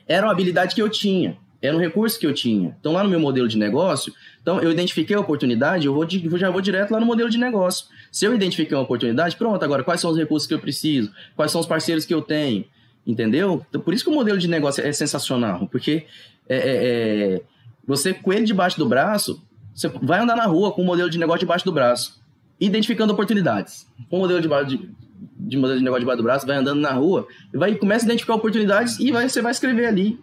Era 0.07 0.27
uma 0.27 0.31
habilidade 0.31 0.75
que 0.75 0.81
eu 0.81 0.89
tinha, 0.89 1.37
era 1.62 1.76
um 1.76 1.80
recurso 1.80 2.19
que 2.19 2.26
eu 2.26 2.34
tinha. 2.34 2.76
Então, 2.80 2.93
lá 2.93 3.04
no 3.04 3.10
meu 3.10 3.19
modelo 3.19 3.47
de 3.47 3.58
negócio, 3.58 4.13
então 4.41 4.60
eu 4.60 4.71
identifiquei 4.71 5.15
a 5.15 5.19
oportunidade, 5.19 5.86
eu 5.86 5.93
vou, 5.93 6.04
eu 6.04 6.38
já 6.38 6.50
vou 6.50 6.62
direto 6.62 6.91
lá 6.91 7.00
no 7.00 7.06
modelo 7.06 7.30
de 7.30 7.38
negócio. 7.38 7.88
Se 8.12 8.26
eu 8.26 8.34
identifiquei 8.34 8.76
uma 8.76 8.84
oportunidade, 8.84 9.36
pronto, 9.36 9.63
agora 9.63 9.84
quais 9.84 10.02
são 10.02 10.12
os 10.12 10.17
recursos 10.17 10.47
que 10.47 10.54
eu 10.54 10.60
preciso? 10.60 11.12
Quais 11.36 11.52
são 11.52 11.62
os 11.62 11.67
parceiros 11.67 12.06
que 12.06 12.13
eu 12.13 12.21
tenho? 12.21 12.65
Entendeu? 13.06 13.65
Então, 13.69 13.82
por 13.82 13.93
isso 13.93 14.04
que 14.04 14.10
o 14.10 14.13
modelo 14.13 14.38
de 14.38 14.47
negócio 14.47 14.84
é 14.84 14.91
sensacional, 14.91 15.67
porque 15.71 16.06
é, 16.50 16.56
é, 16.56 17.36
é, 17.36 17.41
você, 17.86 18.13
com 18.13 18.34
ele 18.34 18.45
debaixo 18.45 18.78
do 18.78 18.86
braço, 18.86 19.41
você 19.74 19.88
vai 20.02 20.19
andar 20.19 20.36
na 20.36 20.45
rua 20.45 20.71
com 20.71 20.82
o 20.82 20.86
modelo 20.86 21.10
de 21.10 21.17
negócio 21.17 21.41
debaixo 21.41 21.65
do 21.65 21.71
braço 21.71 22.21
identificando 22.62 23.12
oportunidades. 23.12 23.88
Com 24.08 24.17
o 24.17 24.19
modelo 24.19 24.39
de, 24.39 24.47
de, 24.47 24.89
de 25.17 25.58
modelo 25.58 25.80
de 25.80 25.84
negócio 25.84 26.02
debaixo 26.02 26.17
do 26.17 26.24
braço, 26.24 26.45
vai 26.45 26.58
andando 26.58 26.80
na 26.80 26.91
rua, 26.91 27.28
vai 27.52 27.74
começa 27.74 28.06
a 28.06 28.08
identificar 28.08 28.36
oportunidades 28.36 29.00
e 29.00 29.12
vai, 29.12 29.28
você 29.28 29.41
vai 29.41 29.52
escrever 29.52 29.88
ali. 29.88 30.19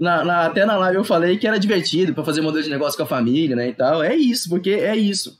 Na, 0.00 0.24
na, 0.24 0.46
até 0.46 0.64
na 0.64 0.76
live 0.78 0.96
eu 0.96 1.04
falei 1.04 1.36
que 1.36 1.46
era 1.46 1.58
divertido 1.58 2.14
para 2.14 2.24
fazer 2.24 2.40
modelo 2.40 2.64
de 2.64 2.70
negócio 2.70 2.96
com 2.96 3.02
a 3.02 3.06
família, 3.06 3.54
né, 3.54 3.68
e 3.68 3.74
tal. 3.74 4.02
É 4.02 4.16
isso, 4.16 4.48
porque 4.48 4.70
é 4.70 4.96
isso. 4.96 5.38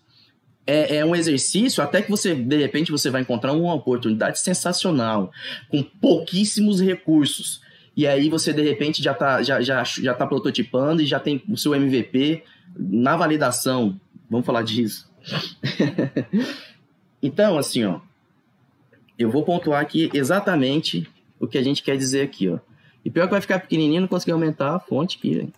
É, 0.66 0.96
é, 0.96 1.04
um 1.04 1.16
exercício 1.16 1.82
até 1.82 2.02
que 2.02 2.10
você, 2.10 2.34
de 2.34 2.56
repente, 2.58 2.92
você 2.92 3.08
vai 3.08 3.22
encontrar 3.22 3.54
uma 3.54 3.74
oportunidade 3.74 4.38
sensacional, 4.38 5.32
com 5.70 5.82
pouquíssimos 5.82 6.78
recursos. 6.78 7.62
E 7.96 8.06
aí 8.06 8.28
você, 8.28 8.52
de 8.52 8.62
repente, 8.62 9.02
já 9.02 9.12
está 9.12 9.42
já, 9.42 9.62
já, 9.62 9.82
já 9.82 10.14
tá 10.14 10.26
prototipando 10.26 11.00
e 11.00 11.06
já 11.06 11.18
tem 11.18 11.42
o 11.48 11.56
seu 11.56 11.74
MVP 11.74 12.44
na 12.78 13.16
validação. 13.16 13.98
Vamos 14.28 14.44
falar 14.44 14.62
disso. 14.62 15.10
então, 17.22 17.58
assim, 17.58 17.84
ó, 17.84 18.00
eu 19.18 19.30
vou 19.30 19.42
pontuar 19.42 19.80
aqui 19.80 20.10
exatamente 20.12 21.08
o 21.38 21.48
que 21.48 21.56
a 21.56 21.62
gente 21.62 21.82
quer 21.82 21.96
dizer 21.96 22.22
aqui, 22.22 22.48
ó. 22.48 22.58
E 23.04 23.10
pior 23.10 23.26
que 23.26 23.32
vai 23.32 23.40
ficar 23.40 23.60
pequenininho, 23.60 24.02
não 24.02 24.08
consegui 24.08 24.32
aumentar 24.32 24.74
a 24.74 24.80
fonte 24.80 25.18
aqui. 25.18 25.52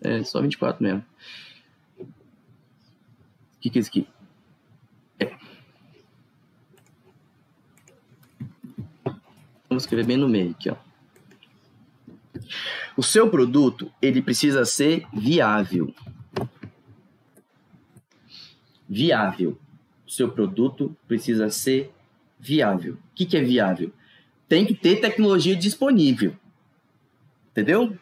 É 0.00 0.22
só 0.24 0.40
24 0.40 0.82
mesmo. 0.82 1.04
O 1.98 2.06
que, 3.60 3.70
que 3.70 3.78
é 3.78 3.80
isso 3.80 3.90
aqui? 3.90 4.08
É. 5.18 5.32
Vamos 9.68 9.84
escrever 9.84 10.04
bem 10.04 10.16
no 10.16 10.28
meio 10.28 10.50
aqui, 10.50 10.70
ó. 10.70 10.76
O 12.96 13.02
seu 13.02 13.30
produto, 13.30 13.90
ele 14.02 14.20
precisa 14.20 14.64
ser 14.64 15.06
viável 15.12 15.94
viável. 18.90 19.56
O 20.04 20.10
seu 20.10 20.28
produto 20.28 20.96
precisa 21.06 21.48
ser 21.48 21.92
viável. 22.40 22.94
O 22.94 22.98
que, 23.14 23.24
que 23.24 23.36
é 23.36 23.40
viável? 23.40 23.92
Tem 24.48 24.66
que 24.66 24.74
ter 24.74 24.96
tecnologia 24.96 25.54
disponível. 25.54 26.34
Entendeu? 27.52 27.96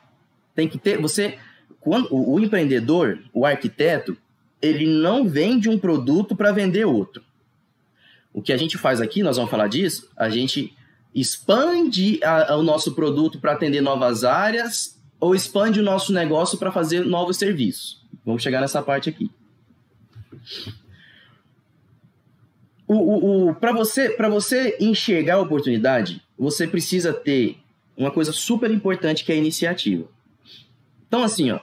Tem 0.55 0.69
que 0.69 0.79
ter. 0.79 1.01
Você. 1.01 1.39
Quando, 1.81 2.13
o, 2.13 2.35
o 2.35 2.41
empreendedor, 2.41 3.19
o 3.33 3.47
arquiteto, 3.47 4.17
ele 4.61 4.87
não 4.87 5.29
vende 5.29 5.69
um 5.69 5.79
produto 5.79 6.35
para 6.37 6.53
vender 6.53 6.85
outro. 6.85 7.23
O 8.33 8.43
que 8.43 8.53
a 8.53 8.57
gente 8.57 8.77
faz 8.77 9.01
aqui, 9.01 9.23
nós 9.23 9.37
vamos 9.37 9.51
falar 9.51 9.69
disso, 9.69 10.11
a 10.17 10.29
gente 10.29 10.77
expande 11.15 12.21
a, 12.23 12.53
a, 12.53 12.57
o 12.57 12.63
nosso 12.63 12.95
produto 12.95 13.41
para 13.41 13.53
atender 13.53 13.81
novas 13.81 14.25
áreas 14.25 15.01
ou 15.19 15.35
expande 15.35 15.81
o 15.81 15.83
nosso 15.83 16.13
negócio 16.13 16.59
para 16.59 16.71
fazer 16.71 17.05
novos 17.05 17.37
serviços. 17.37 18.05
Vamos 18.25 18.43
chegar 18.43 18.61
nessa 18.61 18.83
parte 18.83 19.09
aqui. 19.09 19.31
O, 22.87 22.95
o, 22.95 23.51
o 23.51 23.55
para 23.55 23.73
você, 23.73 24.17
você 24.17 24.77
enxergar 24.81 25.35
a 25.35 25.41
oportunidade, 25.41 26.23
você 26.39 26.67
precisa 26.67 27.13
ter 27.13 27.59
uma 27.99 28.11
coisa 28.11 28.33
super 28.33 28.71
importante 28.71 29.25
que 29.25 29.33
é 29.33 29.35
a 29.35 29.39
iniciativa. 29.39 30.05
Então, 31.07 31.25
assim, 31.25 31.51
ó, 31.51 31.59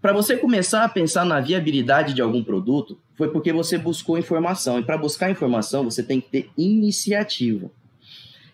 para 0.00 0.12
você 0.12 0.36
começar 0.36 0.84
a 0.84 0.88
pensar 0.88 1.24
na 1.24 1.40
viabilidade 1.40 2.14
de 2.14 2.22
algum 2.22 2.42
produto, 2.42 2.98
foi 3.14 3.28
porque 3.28 3.52
você 3.52 3.76
buscou 3.76 4.18
informação. 4.18 4.78
E 4.78 4.82
para 4.82 4.96
buscar 4.96 5.30
informação, 5.30 5.84
você 5.84 6.02
tem 6.02 6.20
que 6.20 6.30
ter 6.30 6.50
iniciativa. 6.56 7.70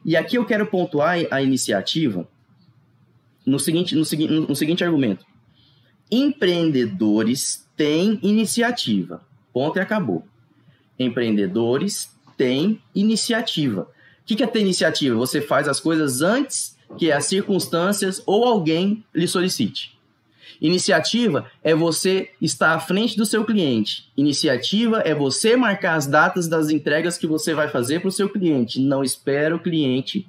E 0.05 0.17
aqui 0.17 0.37
eu 0.37 0.45
quero 0.45 0.67
pontuar 0.67 1.19
a 1.31 1.43
iniciativa 1.43 2.29
no 3.47 3.59
seguinte, 3.59 3.95
no, 3.95 4.05
segui 4.05 4.27
no 4.29 4.55
seguinte 4.57 4.85
argumento: 4.85 5.25
empreendedores 6.11 7.67
têm 7.77 8.19
iniciativa. 8.23 9.23
Ponto 9.53 9.79
e 9.79 9.81
acabou. 9.81 10.25
Empreendedores 10.99 12.11
têm 12.37 12.81
iniciativa. 12.95 13.83
O 14.23 14.25
que 14.25 14.43
é 14.43 14.47
ter 14.47 14.61
iniciativa? 14.61 15.17
Você 15.17 15.41
faz 15.41 15.67
as 15.67 15.81
coisas 15.81 16.23
antes 16.23 16.79
que 16.99 17.11
as 17.11 17.27
circunstâncias 17.27 18.23
ou 18.27 18.45
alguém 18.45 19.05
lhe 19.15 19.29
solicite. 19.29 19.99
Iniciativa 20.61 21.51
é 21.63 21.75
você 21.75 22.31
estar 22.41 22.75
à 22.75 22.81
frente 22.81 23.17
do 23.17 23.25
seu 23.25 23.45
cliente. 23.45 24.11
Iniciativa 24.17 25.01
é 25.01 25.15
você 25.15 25.57
marcar 25.57 25.95
as 25.95 26.07
datas 26.07 26.47
das 26.47 26.69
entregas 26.69 27.17
que 27.17 27.27
você 27.27 27.55
vai 27.55 27.69
fazer 27.69 28.01
para 28.01 28.09
o 28.09 28.13
seu 28.13 28.29
cliente. 28.29 28.79
Não 28.79 29.03
espera 29.03 29.57
o 29.57 29.61
cliente 29.61 30.29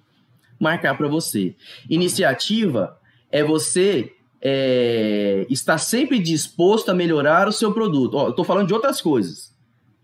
marcar 0.58 0.96
para 0.96 1.10
você. 1.10 1.54
Iniciativa 1.90 2.98
é 3.30 3.44
você 3.44 4.14
é, 4.42 5.46
estar 5.50 5.78
sempre 5.78 6.18
disposto 6.18 6.90
a 6.90 6.94
melhorar 6.94 7.48
o 7.48 7.52
seu 7.52 7.74
produto. 7.74 8.30
Estou 8.30 8.46
falando 8.46 8.68
de 8.68 8.74
outras 8.74 9.02
coisas. 9.02 9.51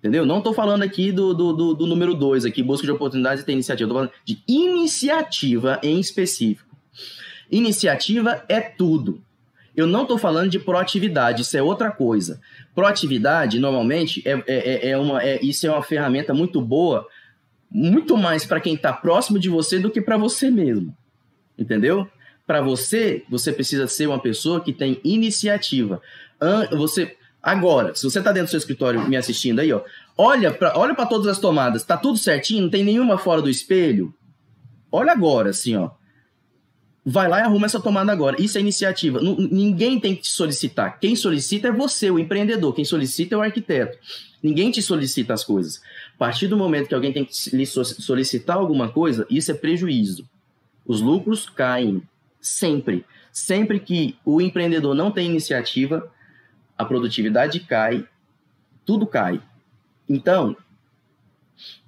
Entendeu? 0.07 0.25
Não 0.25 0.37
estou 0.37 0.53
falando 0.53 0.83
aqui 0.83 1.11
do, 1.11 1.33
do, 1.33 1.51
do, 1.51 1.73
do 1.73 1.85
número 1.85 2.13
2, 2.13 2.45
aqui, 2.45 2.63
busca 2.63 2.87
de 2.87 2.91
oportunidades 2.93 3.43
e 3.43 3.45
ter 3.45 3.51
iniciativa. 3.51 3.83
Estou 3.89 3.97
falando 3.97 4.11
de 4.23 4.41
iniciativa 4.47 5.81
em 5.83 5.99
específico. 5.99 6.77
Iniciativa 7.51 8.41
é 8.47 8.61
tudo. 8.61 9.21
Eu 9.75 9.85
não 9.85 10.03
estou 10.03 10.17
falando 10.17 10.49
de 10.49 10.59
proatividade, 10.59 11.41
isso 11.41 11.57
é 11.57 11.61
outra 11.61 11.91
coisa. 11.91 12.39
Proatividade, 12.73 13.59
normalmente, 13.59 14.23
é, 14.25 14.41
é, 14.47 14.89
é 14.91 14.97
uma, 14.97 15.21
é, 15.21 15.43
isso 15.43 15.67
é 15.67 15.69
uma 15.69 15.83
ferramenta 15.83 16.33
muito 16.33 16.61
boa, 16.61 17.05
muito 17.69 18.15
mais 18.15 18.45
para 18.45 18.61
quem 18.61 18.75
está 18.75 18.93
próximo 18.93 19.37
de 19.37 19.49
você 19.49 19.77
do 19.77 19.91
que 19.91 19.99
para 19.99 20.15
você 20.15 20.49
mesmo. 20.49 20.95
Entendeu? 21.59 22.07
Para 22.45 22.61
você, 22.61 23.25
você 23.29 23.51
precisa 23.51 23.87
ser 23.87 24.07
uma 24.07 24.19
pessoa 24.19 24.61
que 24.61 24.71
tem 24.71 25.01
iniciativa. 25.03 26.01
Você 26.71 27.17
agora, 27.41 27.95
se 27.95 28.03
você 28.03 28.19
está 28.19 28.31
dentro 28.31 28.47
do 28.47 28.51
seu 28.51 28.57
escritório 28.57 29.07
me 29.07 29.15
assistindo 29.15 29.59
aí, 29.59 29.71
ó, 29.71 29.81
olha 30.17 30.51
para 30.51 30.77
olha 30.77 30.95
todas 30.95 31.27
as 31.27 31.39
tomadas, 31.39 31.83
tá 31.83 31.97
tudo 31.97 32.17
certinho, 32.17 32.63
não 32.63 32.69
tem 32.69 32.83
nenhuma 32.83 33.17
fora 33.17 33.41
do 33.41 33.49
espelho. 33.49 34.13
Olha 34.91 35.11
agora, 35.11 35.49
assim, 35.49 35.75
ó 35.75 35.91
vai 37.09 37.29
lá 37.29 37.39
e 37.39 37.43
arruma 37.43 37.65
essa 37.65 37.79
tomada 37.79 38.11
agora. 38.11 38.35
Isso 38.37 38.57
é 38.57 38.61
iniciativa. 38.61 39.21
N 39.21 39.47
ninguém 39.49 39.97
tem 39.97 40.13
que 40.13 40.23
te 40.23 40.27
solicitar. 40.27 40.99
Quem 40.99 41.15
solicita 41.15 41.69
é 41.69 41.71
você, 41.71 42.11
o 42.11 42.19
empreendedor. 42.19 42.73
Quem 42.73 42.83
solicita 42.83 43.33
é 43.33 43.37
o 43.37 43.41
arquiteto. 43.41 43.97
Ninguém 44.43 44.69
te 44.71 44.81
solicita 44.81 45.33
as 45.33 45.41
coisas. 45.41 45.81
A 46.15 46.17
partir 46.17 46.47
do 46.47 46.57
momento 46.57 46.89
que 46.89 46.93
alguém 46.93 47.13
tem 47.13 47.23
que 47.23 47.55
lhe 47.55 47.65
solicitar 47.65 48.57
alguma 48.57 48.89
coisa, 48.89 49.25
isso 49.29 49.49
é 49.49 49.53
prejuízo. 49.53 50.29
Os 50.85 50.99
lucros 50.99 51.47
caem. 51.47 52.03
Sempre. 52.41 53.05
Sempre 53.31 53.79
que 53.79 54.17
o 54.25 54.41
empreendedor 54.41 54.93
não 54.93 55.09
tem 55.09 55.29
iniciativa, 55.29 56.11
a 56.77 56.85
produtividade 56.85 57.59
cai, 57.61 58.07
tudo 58.85 59.07
cai. 59.07 59.41
Então, 60.07 60.55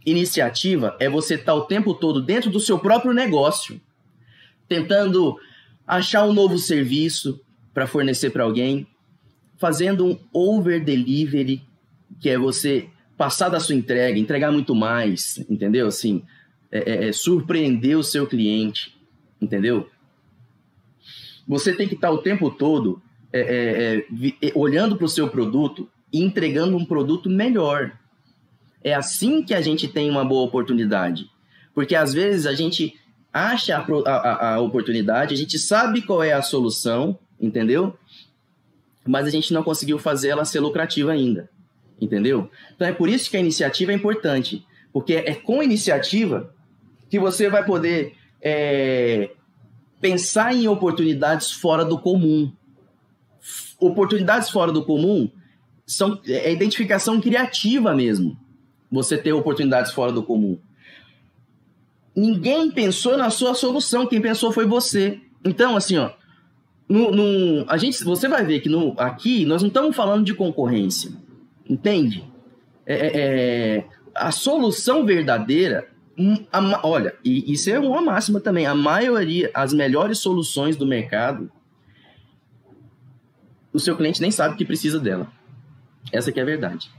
iniciativa 0.06 0.96
é 1.00 1.10
você 1.10 1.36
estar 1.36 1.54
o 1.54 1.66
tempo 1.66 1.94
todo 1.94 2.22
dentro 2.22 2.50
do 2.50 2.60
seu 2.60 2.80
próprio 2.80 3.14
negócio 3.14 3.80
tentando 4.70 5.38
achar 5.86 6.26
um 6.26 6.32
novo 6.32 6.58
serviço 6.60 7.42
para 7.74 7.88
fornecer 7.88 8.30
para 8.30 8.44
alguém, 8.44 8.86
fazendo 9.58 10.06
um 10.06 10.20
over 10.32 10.84
delivery, 10.84 11.64
que 12.20 12.30
é 12.30 12.38
você 12.38 12.88
passar 13.18 13.50
da 13.50 13.60
sua 13.60 13.76
entrega, 13.76 14.18
entregar 14.18 14.52
muito 14.52 14.76
mais, 14.76 15.44
entendeu? 15.50 15.88
Assim, 15.88 16.24
é, 16.72 17.06
é, 17.06 17.08
é 17.10 17.12
surpreender 17.12 17.98
o 17.98 18.04
seu 18.04 18.28
cliente, 18.28 18.96
entendeu? 19.42 19.90
Você 21.48 21.74
tem 21.74 21.88
que 21.88 21.96
estar 21.96 22.12
o 22.12 22.20
tempo 22.20 22.52
todo 22.52 23.02
é, 23.32 24.04
é, 24.22 24.48
é 24.48 24.52
olhando 24.56 24.96
para 24.96 25.06
o 25.06 25.10
seu 25.10 25.28
produto 25.30 25.90
e 26.12 26.24
entregando 26.24 26.76
um 26.76 26.86
produto 26.86 27.30
melhor. 27.30 27.92
É 28.84 28.94
assim 28.94 29.44
que 29.44 29.54
a 29.54 29.62
gente 29.62 29.88
tem 29.88 30.10
uma 30.10 30.26
boa 30.26 30.46
oportunidade. 30.46 31.30
Porque 31.74 31.96
às 31.96 32.14
vezes 32.14 32.46
a 32.46 32.54
gente 32.54 32.96
acha 33.32 33.78
a, 33.78 34.12
a, 34.12 34.56
a 34.56 34.60
oportunidade, 34.60 35.34
a 35.34 35.38
gente 35.38 35.60
sabe 35.60 36.02
qual 36.02 36.24
é 36.24 36.34
a 36.34 36.42
solução, 36.42 37.18
entendeu? 37.40 37.98
Mas 39.08 39.28
a 39.28 39.30
gente 39.30 39.54
não 39.54 39.64
conseguiu 39.64 40.00
fazer 40.00 40.30
ela 40.30 40.46
ser 40.46 40.60
lucrativa 40.60 41.12
ainda, 41.12 41.50
entendeu? 42.02 42.50
Então 42.76 42.88
é 42.88 42.92
por 42.92 43.08
isso 43.08 43.30
que 43.30 43.38
a 43.38 43.40
iniciativa 43.40 43.92
é 43.92 43.96
importante, 43.96 44.66
porque 44.92 45.14
é 45.14 45.36
com 45.36 45.62
iniciativa 45.62 46.54
que 47.10 47.20
você 47.20 47.50
vai 47.50 47.64
poder 47.64 48.16
é, 48.42 49.32
pensar 50.02 50.54
em 50.54 50.68
oportunidades 50.68 51.52
fora 51.52 51.84
do 51.86 51.98
comum. 51.98 52.52
Oportunidades 53.80 54.50
fora 54.50 54.72
do 54.72 54.84
comum 54.84 55.30
são 55.86 56.20
é 56.28 56.52
identificação 56.52 57.20
criativa 57.20 57.96
mesmo. 57.96 58.38
Você 58.92 59.18
ter 59.18 59.34
oportunidades 59.34 59.92
fora 59.92 60.12
do 60.12 60.24
comum 60.24 60.60
ninguém 62.20 62.70
pensou 62.70 63.18
na 63.18 63.30
sua 63.30 63.54
solução, 63.54 64.06
quem 64.06 64.22
pensou 64.22 64.52
foi 64.52 64.66
você. 64.66 65.20
Então, 65.44 65.76
assim, 65.76 65.98
ó, 65.98 66.12
no, 66.88 67.12
no, 67.12 67.66
a 67.68 67.78
gente, 67.78 68.04
você 68.04 68.28
vai 68.28 68.44
ver 68.44 68.60
que 68.60 68.70
no, 68.70 68.94
aqui 68.98 69.46
nós 69.46 69.62
não 69.62 69.70
estamos 69.70 69.96
falando 69.96 70.26
de 70.26 70.34
concorrência, 70.34 71.12
entende? 71.68 72.24
É, 72.86 72.96
é, 72.96 73.12
é 73.16 73.86
a 74.14 74.32
solução 74.32 75.06
verdadeira, 75.06 75.88
hum, 76.18 76.46
a, 76.52 76.86
olha, 76.86 77.16
e 77.24 77.52
isso 77.52 77.70
é 77.70 77.80
uma 77.80 78.02
máxima 78.02 78.40
também, 78.40 78.66
a 78.66 78.76
maioria, 78.76 79.50
as 79.54 79.74
melhores 79.74 80.18
soluções 80.18 80.76
do 80.76 80.86
mercado, 80.86 81.50
o 83.80 83.84
seu 83.84 83.96
cliente 83.96 84.22
nem 84.22 84.32
sabe 84.32 84.56
que 84.56 84.66
precisa 84.66 85.00
dela. 85.00 85.28
Essa 86.12 86.32
que 86.32 86.40
é 86.40 86.44
a 86.44 86.46
verdade. 86.46 86.90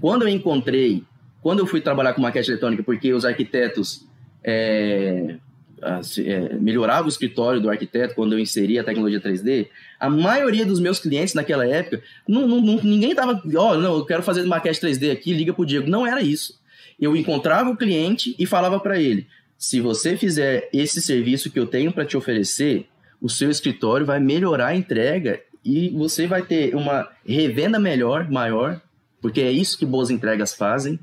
Quando 0.00 0.22
eu 0.22 0.28
encontrei 0.28 1.04
quando 1.42 1.60
eu 1.60 1.66
fui 1.66 1.80
trabalhar 1.80 2.12
com 2.12 2.20
maquete 2.20 2.50
eletrônica, 2.50 2.82
porque 2.82 3.12
os 3.12 3.24
arquitetos 3.24 4.06
é, 4.44 5.36
é, 5.82 6.54
melhoravam 6.54 7.06
o 7.06 7.08
escritório 7.08 7.60
do 7.60 7.70
arquiteto 7.70 8.14
quando 8.14 8.34
eu 8.34 8.38
inseria 8.38 8.82
a 8.82 8.84
tecnologia 8.84 9.20
3D, 9.20 9.68
a 9.98 10.10
maioria 10.10 10.66
dos 10.66 10.80
meus 10.80 10.98
clientes 10.98 11.34
naquela 11.34 11.66
época, 11.66 12.02
não, 12.28 12.46
não, 12.46 12.60
não 12.60 12.82
ninguém 12.82 13.10
estava, 13.10 13.42
ó, 13.56 13.72
oh, 13.72 13.76
não, 13.76 13.96
eu 13.96 14.04
quero 14.04 14.22
fazer 14.22 14.44
maquete 14.44 14.80
3D 14.80 15.10
aqui, 15.10 15.32
liga 15.32 15.52
para 15.52 15.62
o 15.62 15.66
Diego. 15.66 15.88
Não 15.88 16.06
era 16.06 16.20
isso. 16.20 16.60
Eu 17.00 17.16
encontrava 17.16 17.70
o 17.70 17.76
cliente 17.76 18.34
e 18.38 18.44
falava 18.44 18.78
para 18.78 19.00
ele: 19.00 19.26
se 19.56 19.80
você 19.80 20.18
fizer 20.18 20.68
esse 20.72 21.00
serviço 21.00 21.50
que 21.50 21.58
eu 21.58 21.66
tenho 21.66 21.90
para 21.90 22.04
te 22.04 22.16
oferecer, 22.16 22.86
o 23.20 23.28
seu 23.28 23.50
escritório 23.50 24.06
vai 24.06 24.18
melhorar 24.20 24.68
a 24.68 24.76
entrega 24.76 25.40
e 25.64 25.90
você 25.90 26.26
vai 26.26 26.42
ter 26.42 26.74
uma 26.74 27.08
revenda 27.26 27.78
melhor, 27.78 28.30
maior, 28.30 28.80
porque 29.20 29.40
é 29.40 29.52
isso 29.52 29.78
que 29.78 29.84
boas 29.84 30.10
entregas 30.10 30.54
fazem 30.54 30.98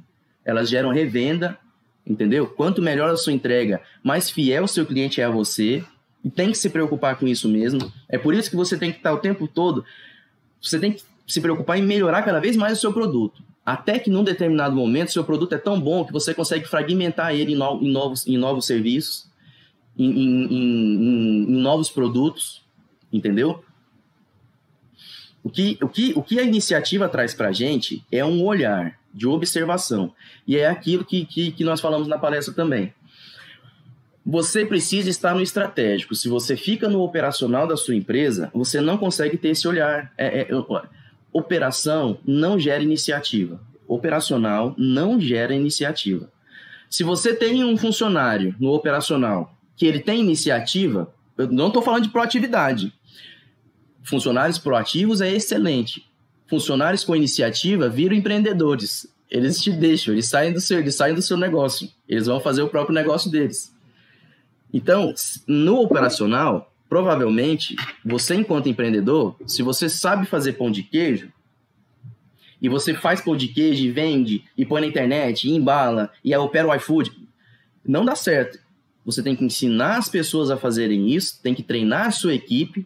elas 0.48 0.70
geram 0.70 0.92
revenda, 0.92 1.60
entendeu? 2.08 2.48
Quanto 2.48 2.82
melhor 2.82 3.10
a 3.10 3.18
sua 3.18 3.34
entrega, 3.34 3.82
mais 4.02 4.30
fiel 4.30 4.64
o 4.64 4.68
seu 4.68 4.86
cliente 4.86 5.20
é 5.20 5.26
a 5.26 5.30
você, 5.30 5.84
e 6.24 6.30
tem 6.30 6.52
que 6.52 6.58
se 6.58 6.70
preocupar 6.70 7.20
com 7.20 7.28
isso 7.28 7.50
mesmo. 7.50 7.92
É 8.08 8.18
por 8.18 8.34
isso 8.34 8.50
que 8.50 8.56
você 8.56 8.78
tem 8.78 8.90
que 8.90 8.98
estar 8.98 9.14
o 9.14 9.18
tempo 9.18 9.46
todo, 9.46 9.84
você 10.62 10.80
tem 10.80 10.94
que 10.94 11.04
se 11.28 11.42
preocupar 11.42 11.78
em 11.78 11.82
melhorar 11.82 12.24
cada 12.24 12.40
vez 12.40 12.56
mais 12.56 12.78
o 12.78 12.82
seu 12.82 12.94
produto. 12.94 13.44
Até 13.66 14.00
que 14.00 14.10
num 14.10 14.24
determinado 14.24 14.74
momento, 14.74 15.12
seu 15.12 15.26
produto 15.26 15.54
é 15.54 15.58
tão 15.58 15.80
bom 15.80 16.06
que 16.06 16.14
você 16.14 16.34
consegue 16.34 16.66
fragmentar 16.66 17.36
ele 17.36 17.52
em, 17.52 17.56
no, 17.56 17.84
em 17.84 17.92
novos, 17.92 18.26
em 18.26 18.38
novos 18.38 18.66
serviços, 18.66 19.28
em, 19.98 20.12
em, 20.12 20.54
em 20.54 21.62
novos 21.62 21.90
produtos, 21.90 22.64
entendeu? 23.12 23.64
O 25.44 25.50
que, 25.50 25.78
o, 25.82 25.88
que, 25.88 26.14
o 26.16 26.22
que 26.22 26.40
a 26.40 26.44
iniciativa 26.44 27.08
traz 27.08 27.34
para 27.34 27.50
a 27.50 27.54
gente 27.54 28.04
é 28.12 28.24
um 28.24 28.44
olhar 28.44 29.00
de 29.14 29.28
observação. 29.28 30.14
E 30.46 30.58
é 30.58 30.68
aquilo 30.68 31.06
que, 31.06 31.26
que, 31.26 31.52
que 31.52 31.64
nós 31.64 31.82
falamos 31.82 32.08
na 32.08 32.18
palestra 32.18 32.54
também. 32.54 32.94
Você 34.26 34.66
precisa 34.66 35.10
estar 35.10 35.34
no 35.34 35.42
estratégico. 35.42 36.14
Se 36.14 36.28
você 36.28 36.58
fica 36.58 36.90
no 36.90 37.02
operacional 37.02 37.66
da 37.66 37.78
sua 37.78 37.96
empresa, 37.96 38.52
você 38.54 38.82
não 38.82 38.98
consegue 38.98 39.38
ter 39.38 39.50
esse 39.50 39.68
olhar. 39.68 40.14
É, 40.18 40.42
é, 40.42 40.48
operação 41.32 42.20
não 42.26 42.60
gera 42.60 42.84
iniciativa. 42.84 43.60
Operacional 43.88 44.76
não 44.78 45.20
gera 45.20 45.56
iniciativa. 45.56 46.30
Se 46.90 47.04
você 47.04 47.34
tem 47.34 47.64
um 47.64 47.78
funcionário 47.78 48.54
no 48.60 48.74
operacional 48.74 49.57
que 49.78 49.86
ele 49.86 50.00
tem 50.00 50.20
iniciativa, 50.20 51.14
eu 51.38 51.48
não 51.50 51.68
estou 51.68 51.82
falando 51.82 52.04
de 52.04 52.10
proatividade. 52.10 52.92
Funcionários 54.04 54.58
proativos 54.58 55.22
é 55.22 55.32
excelente 55.32 56.08
funcionários 56.48 57.04
com 57.04 57.16
iniciativa 57.16 57.90
viram 57.90 58.16
empreendedores. 58.16 59.08
Eles 59.30 59.62
te 59.62 59.72
deixam, 59.72 60.14
eles 60.14 60.26
saem 60.26 60.54
do 60.54 60.62
seu, 60.62 60.80
eles 60.80 60.96
saem 60.96 61.14
do 61.14 61.22
seu 61.22 61.38
negócio. 61.38 61.90
Eles 62.08 62.28
vão 62.28 62.40
fazer 62.40 62.62
o 62.62 62.70
próprio 62.70 62.96
negócio 62.96 63.30
deles. 63.30 63.76
Então, 64.74 65.14
no 65.46 65.82
operacional, 65.82 66.74
provavelmente, 66.90 67.76
você 68.04 68.36
enquanto 68.36 68.70
empreendedor, 68.70 69.36
se 69.46 69.62
você 69.62 69.90
sabe 69.90 70.26
fazer 70.26 70.54
pão 70.54 70.72
de 70.72 70.84
queijo, 70.84 71.32
e 72.60 72.68
você 72.68 72.94
faz 72.94 73.22
pão 73.22 73.36
de 73.36 73.50
queijo 73.50 73.84
e 73.84 73.92
vende, 73.92 74.44
e 74.58 74.66
põe 74.66 74.82
na 74.82 74.88
internet, 74.88 75.48
e 75.48 75.54
embala, 75.54 76.12
e 76.24 76.36
opera 76.36 76.68
o 76.68 76.74
iFood, 76.74 77.12
não 77.86 78.04
dá 78.04 78.16
certo. 78.16 78.60
Você 79.08 79.24
tem 79.24 79.38
que 79.38 79.46
ensinar 79.46 79.96
as 79.96 80.10
pessoas 80.10 80.52
a 80.52 80.58
fazerem 80.58 81.10
isso, 81.10 81.42
tem 81.42 81.56
que 81.56 81.64
treinar 81.64 82.08
a 82.08 82.12
sua 82.12 82.34
equipe, 82.34 82.86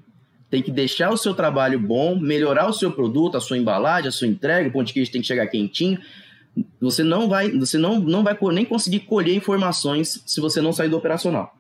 tem 0.52 0.62
que 0.62 0.70
deixar 0.70 1.10
o 1.10 1.18
seu 1.18 1.34
trabalho 1.34 1.80
bom, 1.80 2.16
melhorar 2.16 2.68
o 2.68 2.74
seu 2.74 2.92
produto, 2.92 3.38
a 3.38 3.42
sua 3.42 3.58
embalagem, 3.58 4.08
a 4.08 4.12
sua 4.12 4.28
entrega, 4.28 4.70
o 4.70 4.72
pão 4.72 4.84
de 4.84 4.94
queijo 4.94 5.12
tem 5.12 5.22
que 5.22 5.28
chegar 5.28 5.48
quentinho. 5.48 6.00
Você 6.80 7.04
não 7.04 7.28
vai, 7.28 7.50
você 7.50 7.80
não, 7.80 8.00
não 8.00 8.24
vai 8.24 8.38
nem 8.54 8.64
conseguir 8.64 9.00
colher 9.00 9.36
informações 9.36 10.22
se 10.24 10.40
você 10.40 10.62
não 10.62 10.72
sair 10.72 10.90
do 10.90 10.98
operacional. 10.98 11.58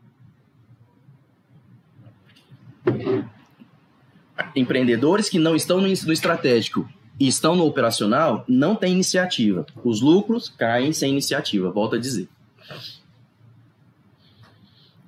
Empreendedores 4.55 5.27
que 5.27 5.39
não 5.39 5.55
estão 5.55 5.81
no, 5.81 5.87
no 5.87 6.13
estratégico 6.13 6.87
e 7.19 7.27
estão 7.27 7.55
no 7.55 7.65
operacional 7.65 8.45
não 8.47 8.75
têm 8.75 8.93
iniciativa. 8.93 9.65
Os 9.83 10.01
lucros 10.01 10.49
caem 10.49 10.93
sem 10.93 11.13
iniciativa, 11.13 11.71
volto 11.71 11.95
a 11.95 11.99
dizer. 11.99 12.29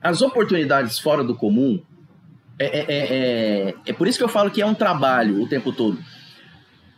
As 0.03 0.21
oportunidades 0.21 0.99
fora 0.99 1.23
do 1.23 1.33
comum, 1.33 1.81
é, 2.59 2.65
é, 2.65 2.85
é, 2.87 3.69
é, 3.69 3.75
é 3.87 3.93
por 3.93 4.05
isso 4.05 4.17
que 4.17 4.23
eu 4.23 4.29
falo 4.29 4.51
que 4.51 4.61
é 4.61 4.65
um 4.65 4.75
trabalho 4.75 5.41
o 5.41 5.47
tempo 5.47 5.71
todo. 5.71 5.97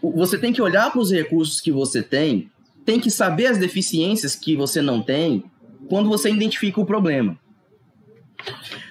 Você 0.01 0.37
tem 0.37 0.51
que 0.51 0.61
olhar 0.61 0.91
para 0.91 0.99
os 0.99 1.11
recursos 1.11 1.61
que 1.61 1.71
você 1.71 2.01
tem, 2.01 2.49
tem 2.83 2.99
que 2.99 3.11
saber 3.11 3.45
as 3.45 3.57
deficiências 3.59 4.35
que 4.35 4.55
você 4.55 4.81
não 4.81 5.01
tem 5.01 5.43
quando 5.87 6.09
você 6.09 6.31
identifica 6.31 6.81
o 6.81 6.85
problema. 6.85 7.37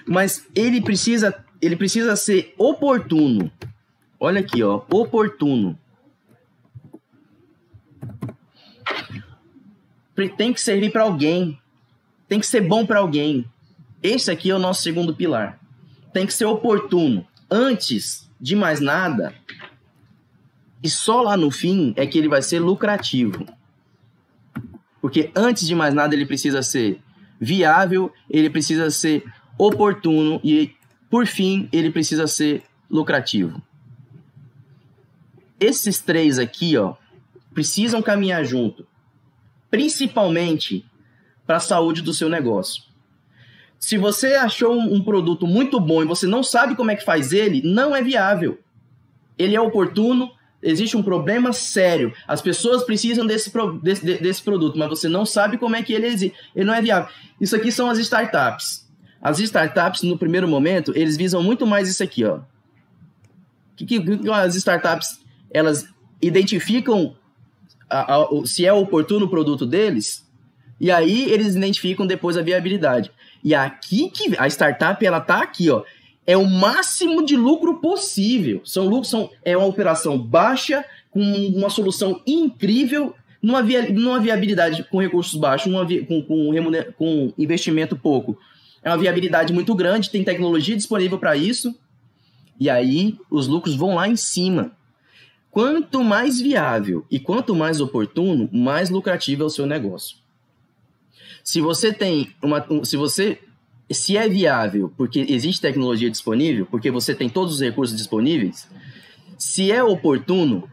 Mas 0.07 0.47
ele 0.55 0.81
precisa, 0.81 1.43
ele 1.61 1.75
precisa 1.75 2.15
ser 2.15 2.53
oportuno. 2.57 3.51
Olha 4.19 4.39
aqui, 4.39 4.63
ó, 4.63 4.81
oportuno. 4.89 5.77
Tem 10.37 10.53
que 10.53 10.61
servir 10.61 10.91
para 10.91 11.03
alguém. 11.03 11.59
Tem 12.27 12.39
que 12.39 12.47
ser 12.47 12.61
bom 12.61 12.85
para 12.85 12.99
alguém. 12.99 13.45
Esse 14.05 14.29
aqui 14.29 14.51
é 14.51 14.55
o 14.55 14.59
nosso 14.59 14.83
segundo 14.83 15.15
pilar. 15.15 15.59
Tem 16.13 16.27
que 16.27 16.33
ser 16.33 16.45
oportuno. 16.45 17.25
Antes 17.49 18.29
de 18.39 18.55
mais 18.55 18.79
nada, 18.79 19.33
e 20.83 20.87
só 20.87 21.23
lá 21.23 21.35
no 21.35 21.49
fim 21.49 21.91
é 21.97 22.05
que 22.05 22.15
ele 22.19 22.29
vai 22.29 22.43
ser 22.43 22.59
lucrativo. 22.59 23.47
Porque 25.01 25.31
antes 25.35 25.67
de 25.67 25.73
mais 25.73 25.91
nada 25.91 26.13
ele 26.13 26.27
precisa 26.27 26.61
ser 26.61 27.01
viável, 27.41 28.13
ele 28.29 28.47
precisa 28.47 28.91
ser 28.91 29.23
oportuno 29.57 30.39
e, 30.43 30.75
por 31.09 31.25
fim, 31.25 31.67
ele 31.71 31.89
precisa 31.89 32.27
ser 32.27 32.61
lucrativo. 32.87 33.59
Esses 35.59 35.99
três 35.99 36.37
aqui, 36.37 36.77
ó, 36.77 36.93
precisam 37.55 38.03
caminhar 38.03 38.45
junto, 38.45 38.85
principalmente 39.71 40.85
para 41.47 41.57
a 41.57 41.59
saúde 41.59 42.03
do 42.03 42.13
seu 42.13 42.29
negócio. 42.29 42.83
Se 43.85 43.99
você 43.99 44.33
achou 44.33 44.75
um 44.75 44.99
produto 44.99 45.45
muito 45.45 45.79
bom 45.79 46.01
e 46.01 46.07
você 46.07 46.25
não 46.25 46.41
sabe 46.41 46.73
como 46.73 46.89
é 46.89 46.95
que 46.95 47.05
faz 47.05 47.31
ele, 47.31 47.61
não 47.63 47.95
é 47.95 48.01
viável. 48.01 48.57
Ele 49.37 49.55
é 49.55 49.61
oportuno, 49.61 50.31
existe 50.59 50.97
um 50.97 51.03
problema 51.03 51.53
sério. 51.53 52.11
As 52.27 52.41
pessoas 52.41 52.83
precisam 52.83 53.27
desse, 53.27 53.51
desse, 53.83 54.03
desse 54.03 54.41
produto, 54.41 54.75
mas 54.75 54.89
você 54.89 55.07
não 55.07 55.23
sabe 55.23 55.59
como 55.59 55.75
é 55.75 55.83
que 55.83 55.93
ele 55.93 56.07
existe. 56.07 56.35
Ele 56.55 56.65
não 56.65 56.73
é 56.73 56.81
viável. 56.81 57.13
Isso 57.39 57.55
aqui 57.55 57.71
são 57.71 57.87
as 57.87 57.99
startups. 57.99 58.89
As 59.21 59.37
startups, 59.37 60.01
no 60.01 60.17
primeiro 60.17 60.47
momento, 60.47 60.91
eles 60.95 61.15
visam 61.15 61.43
muito 61.43 61.67
mais 61.67 61.87
isso 61.87 62.01
aqui, 62.01 62.25
ó. 62.25 62.39
Que, 63.75 63.85
que 63.85 64.31
as 64.31 64.55
startups, 64.55 65.19
elas 65.53 65.87
identificam 66.19 67.15
a, 67.87 68.15
a, 68.15 68.27
se 68.45 68.65
é 68.65 68.73
oportuno 68.73 69.27
o 69.27 69.29
produto 69.29 69.63
deles, 69.63 70.25
e 70.81 70.89
aí 70.89 71.31
eles 71.31 71.55
identificam 71.55 72.07
depois 72.07 72.35
a 72.35 72.41
viabilidade. 72.41 73.11
E 73.45 73.55
aqui 73.55 74.09
que 74.09 74.35
a 74.37 74.47
startup, 74.47 75.05
ela 75.05 75.21
tá 75.21 75.41
aqui, 75.41 75.69
ó 75.69 75.83
é 76.25 76.35
o 76.35 76.45
máximo 76.45 77.23
de 77.23 77.35
lucro 77.35 77.75
possível. 77.79 78.61
São 78.65 78.85
lucros, 78.87 79.09
são, 79.09 79.29
é 79.43 79.55
uma 79.55 79.67
operação 79.67 80.17
baixa, 80.17 80.83
com 81.11 81.21
uma 81.21 81.69
solução 81.69 82.21
incrível, 82.25 83.13
numa, 83.41 83.61
via, 83.61 83.89
numa 83.91 84.19
viabilidade 84.19 84.83
com 84.85 84.99
recursos 84.99 85.39
baixos, 85.39 85.71
com, 86.07 86.21
com, 86.23 86.51
remuner, 86.51 86.93
com 86.93 87.31
investimento 87.37 87.95
pouco. 87.95 88.37
É 88.83 88.89
uma 88.89 88.97
viabilidade 88.97 89.53
muito 89.53 89.73
grande, 89.75 90.09
tem 90.09 90.23
tecnologia 90.23 90.75
disponível 90.75 91.17
para 91.17 91.37
isso, 91.37 91.75
e 92.59 92.69
aí 92.69 93.17
os 93.29 93.47
lucros 93.47 93.75
vão 93.75 93.95
lá 93.95 94.07
em 94.07 94.15
cima. 94.15 94.71
Quanto 95.51 96.03
mais 96.03 96.41
viável 96.41 97.05
e 97.09 97.19
quanto 97.19 97.55
mais 97.55 97.79
oportuno, 97.79 98.49
mais 98.51 98.89
lucrativo 98.89 99.43
é 99.43 99.45
o 99.45 99.49
seu 99.49 99.65
negócio. 99.65 100.17
Se 101.45 101.61
você 101.61 101.93
tem 101.93 102.35
uma, 102.41 102.65
se 102.83 102.97
você 102.97 103.39
se 103.91 104.17
é 104.17 104.27
viável, 104.27 104.91
porque 104.97 105.19
existe 105.29 105.61
tecnologia 105.61 106.09
disponível, 106.09 106.65
porque 106.65 106.89
você 106.89 107.13
tem 107.13 107.29
todos 107.29 107.53
os 107.53 107.61
recursos 107.61 107.95
disponíveis, 107.95 108.67
se 109.37 109.71
é 109.71 109.83
oportuno 109.83 110.67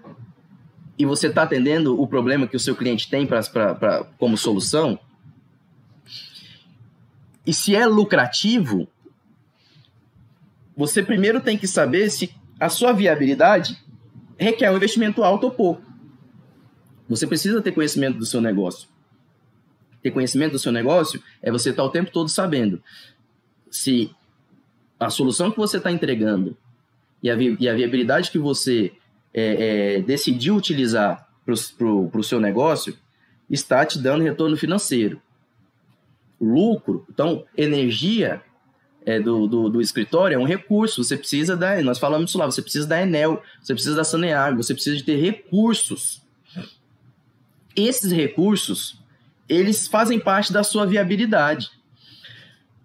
e 0.98 1.04
você 1.04 1.26
está 1.26 1.42
atendendo 1.42 2.00
o 2.00 2.06
problema 2.06 2.46
que 2.48 2.56
o 2.56 2.60
seu 2.60 2.74
cliente 2.74 3.10
tem 3.10 3.26
pra, 3.26 4.06
como 4.16 4.34
solução, 4.38 4.98
e 7.46 7.52
se 7.52 7.76
é 7.76 7.86
lucrativo, 7.86 8.88
você 10.74 11.02
primeiro 11.02 11.42
tem 11.42 11.58
que 11.58 11.66
saber 11.66 12.08
se 12.08 12.34
a 12.58 12.70
sua 12.70 12.94
viabilidade 12.94 13.76
requer 14.38 14.70
um 14.70 14.76
investimento 14.76 15.22
alto 15.22 15.44
ou 15.44 15.50
pouco. 15.50 15.82
Você 17.10 17.26
precisa 17.26 17.60
ter 17.60 17.72
conhecimento 17.72 18.16
do 18.16 18.24
seu 18.24 18.40
negócio 18.40 18.91
ter 20.02 20.10
conhecimento 20.10 20.52
do 20.52 20.58
seu 20.58 20.72
negócio 20.72 21.22
é 21.40 21.50
você 21.50 21.70
estar 21.70 21.82
tá 21.82 21.88
o 21.88 21.90
tempo 21.90 22.10
todo 22.10 22.28
sabendo 22.28 22.82
se 23.70 24.10
a 25.00 25.10
solução 25.10 25.50
que 25.50 25.56
você 25.56 25.78
está 25.78 25.90
entregando 25.90 26.56
e 27.22 27.30
a, 27.30 27.34
vi 27.34 27.56
e 27.58 27.68
a, 27.68 27.74
viabilidade 27.74 28.30
que 28.30 28.38
você 28.38 28.92
é, 29.32 29.96
é, 29.96 30.00
decidiu 30.02 30.56
utilizar 30.56 31.28
para 31.44 31.54
o 31.54 32.22
seu 32.22 32.40
negócio 32.40 32.96
está 33.48 33.84
te 33.84 33.98
dando 33.98 34.22
retorno 34.22 34.56
financeiro. 34.56 35.20
Lucro, 36.40 37.06
então, 37.08 37.44
energia 37.56 38.42
é, 39.04 39.20
do, 39.20 39.46
do, 39.46 39.68
do, 39.68 39.80
escritório 39.80 40.34
é 40.34 40.38
um 40.38 40.44
recurso. 40.44 41.02
Você 41.02 41.16
precisa 41.16 41.56
da. 41.56 41.80
Nós 41.82 41.98
falamos 41.98 42.30
isso 42.30 42.38
lá, 42.38 42.46
você 42.46 42.62
precisa 42.62 42.86
da 42.86 43.00
Enel, 43.00 43.42
você 43.60 43.74
precisa 43.74 43.96
da 43.96 44.04
Saneag, 44.04 44.56
você 44.56 44.74
precisa 44.74 44.96
de 44.96 45.04
ter 45.04 45.16
recursos. 45.16 46.22
Esses 47.74 48.12
recursos 48.12 49.01
eles 49.48 49.86
fazem 49.86 50.18
parte 50.18 50.52
da 50.52 50.62
sua 50.62 50.86
viabilidade. 50.86 51.70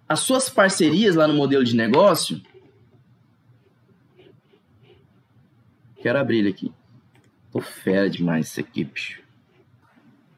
As 0.08 0.20
suas 0.22 0.50
parcerias 0.50 1.16
lá 1.16 1.28
no 1.28 1.34
modelo 1.34 1.64
de 1.64 1.76
negócio. 1.76 2.42
Quero 6.02 6.20
abrir 6.20 6.40
ele 6.40 6.50
aqui. 6.50 6.72
Tô 7.52 7.60
fera 7.60 8.10
demais 8.10 8.48
isso 8.48 8.60
aqui, 8.60 8.84
bicho. 8.84 9.22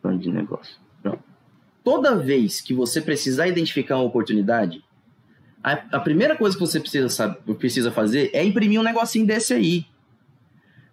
Plano 0.02 0.20
de 0.20 0.32
negócio. 0.32 0.76
Pronto. 1.02 1.24
Toda 1.84 2.16
vez 2.16 2.62
que 2.62 2.74
você 2.74 3.02
precisar 3.02 3.48
identificar 3.48 3.98
uma 3.98 4.06
oportunidade, 4.06 4.84
a, 5.64 5.74
a 5.98 6.00
primeira 6.00 6.36
coisa 6.36 6.56
que 6.56 6.62
você 6.62 6.80
precisa, 6.80 7.10
saber, 7.10 7.56
precisa 7.56 7.92
fazer 7.92 8.32
é 8.34 8.44
imprimir 8.44 8.80
um 8.80 8.84
negocinho 8.84 9.26
desse 9.26 9.54
aí. 9.54 9.86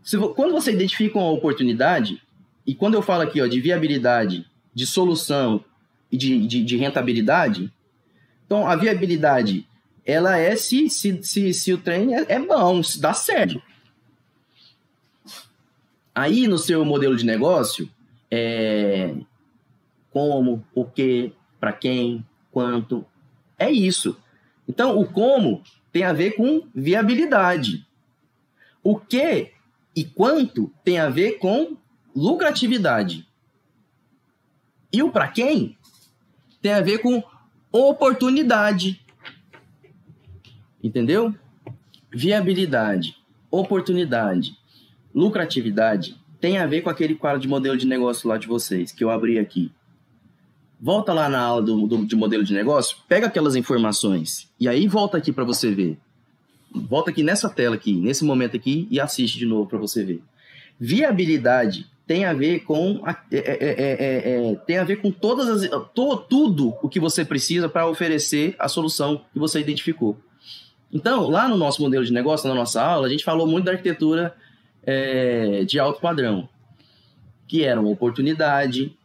Se, 0.02 0.18
quando 0.18 0.52
você 0.52 0.72
identifica 0.72 1.18
uma 1.18 1.30
oportunidade, 1.30 2.22
e 2.66 2.74
quando 2.74 2.94
eu 2.94 3.02
falo 3.02 3.22
aqui 3.22 3.40
ó, 3.40 3.46
de 3.46 3.60
viabilidade 3.60 4.46
de 4.76 4.86
solução 4.86 5.64
e 6.12 6.18
de, 6.18 6.46
de, 6.46 6.62
de 6.62 6.76
rentabilidade. 6.76 7.72
Então, 8.44 8.68
a 8.68 8.76
viabilidade, 8.76 9.66
ela 10.04 10.36
é 10.36 10.54
se, 10.54 10.90
se, 10.90 11.22
se, 11.22 11.54
se 11.54 11.72
o 11.72 11.78
trem 11.78 12.14
é, 12.14 12.26
é 12.28 12.38
bom, 12.38 12.82
se 12.82 13.00
dá 13.00 13.14
certo. 13.14 13.60
Aí, 16.14 16.46
no 16.46 16.58
seu 16.58 16.84
modelo 16.84 17.16
de 17.16 17.24
negócio, 17.24 17.88
é 18.30 19.14
como, 20.10 20.62
o 20.74 20.84
que, 20.84 21.32
para 21.58 21.72
quem, 21.72 22.22
quanto, 22.50 23.02
é 23.58 23.70
isso. 23.70 24.14
Então, 24.68 24.98
o 24.98 25.06
como 25.06 25.62
tem 25.90 26.04
a 26.04 26.12
ver 26.12 26.32
com 26.32 26.68
viabilidade. 26.74 27.86
O 28.82 28.98
que 28.98 29.52
e 29.94 30.04
quanto 30.04 30.70
tem 30.84 30.98
a 30.98 31.08
ver 31.08 31.38
com 31.38 31.78
lucratividade. 32.14 33.25
E 34.96 35.02
o 35.02 35.10
para 35.10 35.28
quem 35.28 35.76
tem 36.62 36.72
a 36.72 36.80
ver 36.80 37.00
com 37.00 37.22
oportunidade. 37.70 38.98
Entendeu? 40.82 41.34
Viabilidade, 42.10 43.14
oportunidade, 43.50 44.56
lucratividade 45.14 46.18
tem 46.40 46.56
a 46.56 46.66
ver 46.66 46.80
com 46.80 46.88
aquele 46.88 47.14
quadro 47.14 47.38
de 47.38 47.46
modelo 47.46 47.76
de 47.76 47.86
negócio 47.86 48.26
lá 48.26 48.38
de 48.38 48.46
vocês, 48.46 48.90
que 48.90 49.04
eu 49.04 49.10
abri 49.10 49.38
aqui. 49.38 49.70
Volta 50.80 51.12
lá 51.12 51.28
na 51.28 51.40
aula 51.40 51.60
do, 51.60 51.86
do 51.86 52.06
de 52.06 52.16
modelo 52.16 52.42
de 52.42 52.54
negócio, 52.54 52.96
pega 53.06 53.26
aquelas 53.26 53.54
informações 53.54 54.50
e 54.58 54.66
aí 54.66 54.88
volta 54.88 55.18
aqui 55.18 55.30
para 55.30 55.44
você 55.44 55.74
ver. 55.74 55.98
Volta 56.74 57.10
aqui 57.10 57.22
nessa 57.22 57.50
tela 57.50 57.76
aqui, 57.76 57.92
nesse 57.92 58.24
momento 58.24 58.56
aqui 58.56 58.88
e 58.90 58.98
assiste 58.98 59.38
de 59.38 59.44
novo 59.44 59.68
para 59.68 59.78
você 59.78 60.02
ver. 60.02 60.22
Viabilidade 60.80 61.86
tem 62.06 62.24
a 62.24 62.32
ver 62.32 62.60
com 62.60 63.02
a, 63.04 63.10
é, 63.32 63.38
é, 63.38 64.50
é, 64.50 64.54
tem 64.66 64.78
a 64.78 64.84
ver 64.84 64.96
com 64.96 65.10
todas 65.10 65.48
as 65.48 65.70
to, 65.92 66.16
tudo 66.28 66.74
o 66.82 66.88
que 66.88 67.00
você 67.00 67.24
precisa 67.24 67.68
para 67.68 67.88
oferecer 67.88 68.54
a 68.58 68.68
solução 68.68 69.22
que 69.32 69.38
você 69.38 69.60
identificou. 69.60 70.16
Então, 70.92 71.28
lá 71.28 71.48
no 71.48 71.56
nosso 71.56 71.82
modelo 71.82 72.04
de 72.04 72.12
negócio, 72.12 72.48
na 72.48 72.54
nossa 72.54 72.80
aula, 72.80 73.06
a 73.06 73.10
gente 73.10 73.24
falou 73.24 73.46
muito 73.46 73.64
da 73.64 73.72
arquitetura 73.72 74.34
de 75.66 75.80
alto 75.80 76.00
padrão, 76.00 76.48
que 77.48 77.64
era 77.64 77.80
uma 77.80 77.90
oportunidade, 77.90 78.96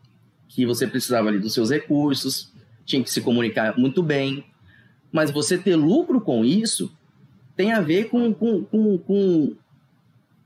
que 0.47 0.63
você 0.63 0.85
precisava 0.85 1.29
ali 1.29 1.39
dos 1.39 1.55
seus 1.55 1.71
recursos, 1.71 2.53
tinha 2.85 3.03
que 3.03 3.09
se 3.09 3.19
comunicar 3.19 3.77
muito 3.77 4.03
bem, 4.03 4.45
mas 5.11 5.31
você 5.31 5.57
ter 5.57 5.75
lucro 5.75 6.21
com 6.21 6.45
isso 6.45 6.91
tem 7.55 7.73
a 7.73 7.81
ver 7.81 8.09
com, 8.09 8.33
com, 8.33 8.63
com, 8.63 8.97
com 8.97 9.55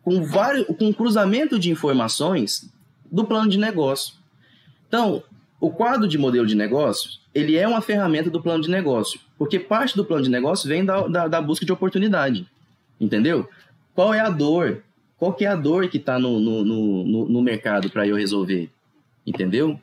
com 0.06 0.24
vários 0.24 0.68
com 0.68 0.94
cruzamento 0.94 1.58
de 1.58 1.72
informações 1.72 2.72
do 3.12 3.26
plano 3.26 3.50
de 3.50 3.58
negócio. 3.58 4.14
Então, 4.88 5.24
o 5.60 5.72
quadro 5.72 6.08
de 6.08 6.16
modelo 6.16 6.46
de 6.46 6.54
negócio, 6.54 7.10
ele 7.34 7.58
é 7.58 7.68
uma 7.68 7.82
ferramenta 7.82 8.30
do 8.30 8.42
plano 8.42 8.64
de 8.64 8.70
negócio, 8.70 9.20
porque 9.36 9.60
parte 9.60 9.96
do 9.96 10.06
plano 10.06 10.24
de 10.24 10.30
negócio 10.30 10.70
vem 10.70 10.86
da, 10.86 11.08
da, 11.08 11.28
da 11.28 11.42
busca 11.42 11.66
de 11.66 11.72
oportunidade, 11.72 12.48
entendeu? 13.02 13.50
Qual 13.96 14.14
é 14.14 14.20
a 14.20 14.30
dor? 14.30 14.84
Qual 15.18 15.36
é 15.40 15.48
a 15.48 15.56
dor 15.56 15.90
que 15.90 15.98
está 15.98 16.20
no, 16.20 16.40
no, 16.40 16.64
no, 16.64 17.30
no 17.30 17.42
mercado 17.42 17.90
para 17.90 18.08
eu 18.08 18.16
resolver? 18.16 18.70
Entendeu? 19.26 19.80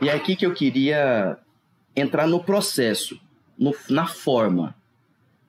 E 0.00 0.08
é 0.08 0.14
aqui 0.14 0.34
que 0.34 0.46
eu 0.46 0.54
queria 0.54 1.36
entrar 1.94 2.26
no 2.26 2.42
processo, 2.42 3.20
no, 3.58 3.74
na 3.90 4.06
forma. 4.06 4.74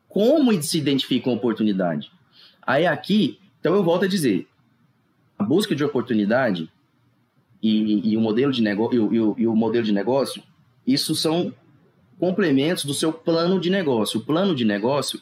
Como 0.09 0.51
se 0.61 0.77
identifica 0.77 1.29
uma 1.29 1.37
oportunidade? 1.37 2.11
Aí 2.61 2.85
aqui, 2.85 3.39
então 3.59 3.73
eu 3.73 3.83
volto 3.83 4.05
a 4.05 4.07
dizer, 4.07 4.47
a 5.37 5.43
busca 5.43 5.75
de 5.75 5.83
oportunidade 5.83 6.69
e, 7.61 8.11
e 8.11 8.17
o 8.17 8.21
modelo 8.21 8.51
de 8.51 8.61
negócio 8.61 9.13
e, 9.13 9.19
o, 9.19 9.35
e 9.37 9.47
o 9.47 9.55
modelo 9.55 9.85
de 9.85 9.91
negócio, 9.91 10.41
isso 10.85 11.15
são 11.15 11.53
complementos 12.19 12.85
do 12.85 12.93
seu 12.93 13.11
plano 13.11 13.59
de 13.59 13.69
negócio. 13.69 14.19
O 14.19 14.23
plano 14.23 14.55
de 14.55 14.63
negócio 14.63 15.19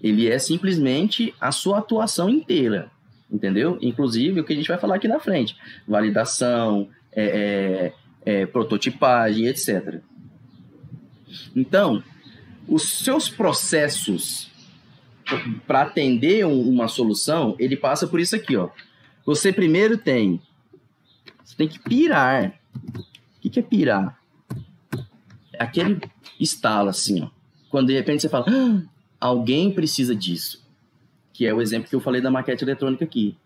ele 0.00 0.28
é 0.28 0.38
simplesmente 0.38 1.34
a 1.40 1.52
sua 1.52 1.78
atuação 1.78 2.28
inteira, 2.28 2.90
entendeu? 3.30 3.78
Inclusive 3.80 4.40
o 4.40 4.44
que 4.44 4.52
a 4.52 4.56
gente 4.56 4.68
vai 4.68 4.78
falar 4.78 4.96
aqui 4.96 5.06
na 5.06 5.20
frente, 5.20 5.56
validação, 5.86 6.88
é, 7.12 7.92
é, 8.24 8.32
é, 8.42 8.46
prototipagem, 8.46 9.46
etc. 9.46 10.00
Então, 11.54 12.02
os 12.68 12.82
seus 13.04 13.28
processos 13.28 14.51
para 15.66 15.82
atender 15.82 16.46
um, 16.46 16.68
uma 16.68 16.88
solução, 16.88 17.56
ele 17.58 17.76
passa 17.76 18.06
por 18.06 18.20
isso 18.20 18.36
aqui, 18.36 18.56
ó. 18.56 18.68
Você 19.24 19.52
primeiro 19.52 19.96
tem, 19.96 20.40
você 21.44 21.56
tem 21.56 21.68
que 21.68 21.78
pirar. 21.78 22.58
O 23.36 23.50
que, 23.50 23.60
é 23.60 23.62
pirar? 23.62 24.18
É 25.52 25.62
aquele 25.62 26.00
estalo 26.40 26.88
assim, 26.88 27.22
ó. 27.22 27.28
Quando 27.70 27.88
de 27.88 27.94
repente 27.94 28.22
você 28.22 28.28
fala, 28.28 28.46
ah, 28.48 28.82
alguém 29.20 29.70
precisa 29.70 30.14
disso. 30.14 30.62
Que 31.32 31.46
é 31.46 31.54
o 31.54 31.60
exemplo 31.60 31.88
que 31.88 31.94
eu 31.94 32.00
falei 32.00 32.20
da 32.20 32.30
maquete 32.30 32.64
eletrônica 32.64 33.04
aqui. 33.04 33.36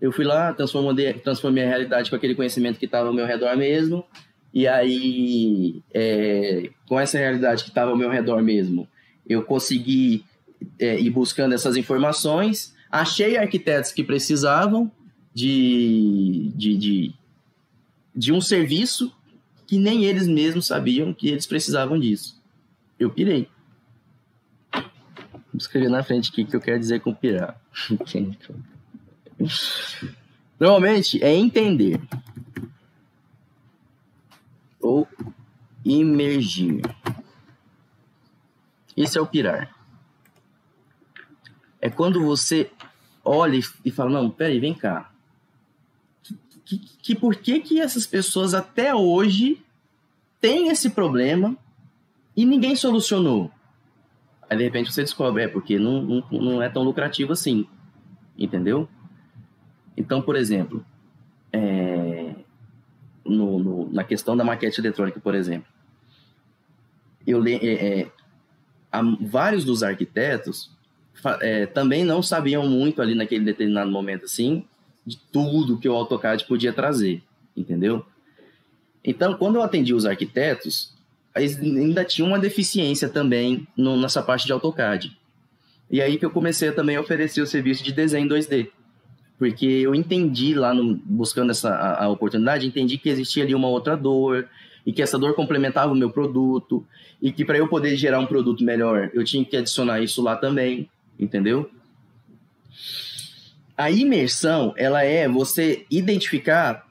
Eu 0.00 0.10
fui 0.10 0.24
lá, 0.24 0.52
transformei, 0.52 1.12
transformei 1.14 1.64
a 1.64 1.68
realidade 1.68 2.10
com 2.10 2.16
aquele 2.16 2.34
conhecimento 2.34 2.78
que 2.78 2.86
estava 2.86 3.08
ao 3.08 3.14
meu 3.14 3.26
redor 3.26 3.56
mesmo. 3.56 4.04
E 4.52 4.66
aí, 4.66 5.82
é, 5.94 6.68
com 6.86 6.98
essa 6.98 7.16
realidade 7.18 7.62
que 7.62 7.70
estava 7.70 7.90
ao 7.90 7.96
meu 7.96 8.10
redor 8.10 8.42
mesmo, 8.42 8.86
eu 9.26 9.42
consegui 9.42 10.24
é, 10.78 10.98
ir 11.00 11.10
buscando 11.10 11.54
essas 11.54 11.76
informações. 11.76 12.74
Achei 12.90 13.36
arquitetos 13.36 13.92
que 13.92 14.04
precisavam 14.04 14.90
de, 15.34 16.52
de, 16.54 16.76
de, 16.76 17.14
de 18.14 18.32
um 18.32 18.40
serviço 18.40 19.12
que 19.66 19.78
nem 19.78 20.04
eles 20.04 20.26
mesmos 20.26 20.66
sabiam 20.66 21.14
que 21.14 21.28
eles 21.28 21.46
precisavam 21.46 21.98
disso. 21.98 22.40
Eu 22.98 23.10
pirei. 23.10 23.48
Vou 24.72 25.58
escrever 25.58 25.88
na 25.88 26.02
frente 26.02 26.30
o 26.30 26.32
que 26.32 26.54
eu 26.54 26.60
quero 26.60 26.78
dizer 26.78 27.00
com 27.00 27.14
pirar. 27.14 27.60
Normalmente 30.60 31.22
é 31.22 31.34
entender 31.34 32.00
ou 34.80 35.08
imergir. 35.84 36.82
Esse 38.96 39.16
é 39.16 39.20
o 39.20 39.26
pirar. 39.26 39.74
É 41.82 41.90
quando 41.90 42.24
você 42.24 42.70
olha 43.24 43.60
e 43.84 43.90
fala, 43.90 44.10
não, 44.10 44.30
peraí, 44.30 44.60
vem 44.60 44.72
cá. 44.72 45.10
Que, 46.64 46.78
que, 46.78 47.14
por 47.16 47.34
que 47.34 47.58
que 47.58 47.80
essas 47.80 48.06
pessoas 48.06 48.54
até 48.54 48.94
hoje 48.94 49.60
têm 50.40 50.68
esse 50.68 50.90
problema 50.90 51.56
e 52.36 52.46
ninguém 52.46 52.76
solucionou? 52.76 53.50
Aí 54.48 54.56
de 54.56 54.62
repente 54.62 54.92
você 54.92 55.02
descobre, 55.02 55.42
é 55.42 55.48
porque 55.48 55.76
não, 55.76 56.02
não, 56.02 56.24
não 56.30 56.62
é 56.62 56.68
tão 56.68 56.84
lucrativo 56.84 57.32
assim. 57.32 57.66
Entendeu? 58.38 58.88
Então, 59.96 60.22
por 60.22 60.36
exemplo, 60.36 60.86
é, 61.52 62.34
no, 63.24 63.58
no, 63.58 63.92
na 63.92 64.04
questão 64.04 64.36
da 64.36 64.44
maquete 64.44 64.80
eletrônica, 64.80 65.18
por 65.18 65.34
exemplo, 65.34 65.66
eu 67.26 67.44
é, 67.44 67.54
é, 68.02 68.12
vários 69.20 69.64
dos 69.64 69.82
arquitetos 69.82 70.71
é, 71.40 71.66
também 71.66 72.04
não 72.04 72.22
sabiam 72.22 72.68
muito 72.68 73.00
ali 73.00 73.14
naquele 73.14 73.44
determinado 73.44 73.90
momento 73.90 74.24
assim 74.24 74.64
de 75.06 75.16
tudo 75.16 75.78
que 75.78 75.88
o 75.88 75.94
AutoCAD 75.94 76.46
podia 76.46 76.72
trazer, 76.72 77.22
entendeu? 77.56 78.04
Então, 79.04 79.34
quando 79.34 79.56
eu 79.56 79.62
atendi 79.62 79.92
os 79.92 80.06
arquitetos, 80.06 80.94
ainda 81.34 82.04
tinha 82.04 82.26
uma 82.26 82.38
deficiência 82.38 83.08
também 83.08 83.66
no, 83.76 83.96
nessa 83.96 84.22
parte 84.22 84.46
de 84.46 84.52
AutoCAD. 84.52 85.16
E 85.90 86.00
aí 86.00 86.16
que 86.16 86.24
eu 86.24 86.30
comecei 86.30 86.68
a 86.68 86.72
também 86.72 86.96
oferecer 86.98 87.42
o 87.42 87.46
serviço 87.46 87.82
de 87.82 87.92
desenho 87.92 88.28
2D. 88.28 88.68
Porque 89.38 89.66
eu 89.66 89.94
entendi 89.94 90.54
lá, 90.54 90.72
no, 90.72 90.94
buscando 91.04 91.50
essa 91.50 91.70
a, 91.70 92.04
a 92.04 92.08
oportunidade, 92.08 92.66
entendi 92.66 92.96
que 92.96 93.08
existia 93.08 93.42
ali 93.42 93.54
uma 93.54 93.68
outra 93.68 93.96
dor, 93.96 94.48
e 94.86 94.92
que 94.92 95.02
essa 95.02 95.18
dor 95.18 95.34
complementava 95.34 95.92
o 95.92 95.96
meu 95.96 96.10
produto, 96.10 96.86
e 97.20 97.32
que 97.32 97.44
para 97.44 97.58
eu 97.58 97.68
poder 97.68 97.96
gerar 97.96 98.20
um 98.20 98.26
produto 98.26 98.64
melhor, 98.64 99.10
eu 99.12 99.24
tinha 99.24 99.44
que 99.44 99.56
adicionar 99.56 100.00
isso 100.00 100.22
lá 100.22 100.36
também, 100.36 100.88
entendeu? 101.22 101.70
A 103.76 103.90
imersão, 103.90 104.74
ela 104.76 105.02
é 105.02 105.28
você 105.28 105.86
identificar 105.90 106.86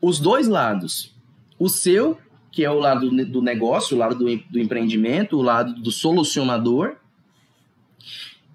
os 0.00 0.18
dois 0.18 0.48
lados. 0.48 1.14
O 1.58 1.68
seu 1.68 2.18
que 2.54 2.64
é 2.64 2.70
o 2.70 2.78
lado 2.78 3.10
do 3.10 3.42
negócio, 3.42 3.96
o 3.96 3.98
lado 3.98 4.14
do, 4.14 4.24
do 4.48 4.60
empreendimento, 4.60 5.36
o 5.36 5.42
lado 5.42 5.74
do 5.74 5.90
solucionador, 5.90 6.94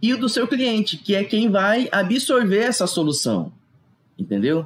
e 0.02 0.14
o 0.14 0.18
do 0.18 0.30
seu 0.30 0.48
cliente, 0.48 0.96
que 0.96 1.14
é 1.14 1.26
quem 1.26 1.50
vai 1.50 1.90
absorver 1.92 2.60
essa 2.60 2.88
solução. 2.88 3.52
Entendeu? 4.18 4.66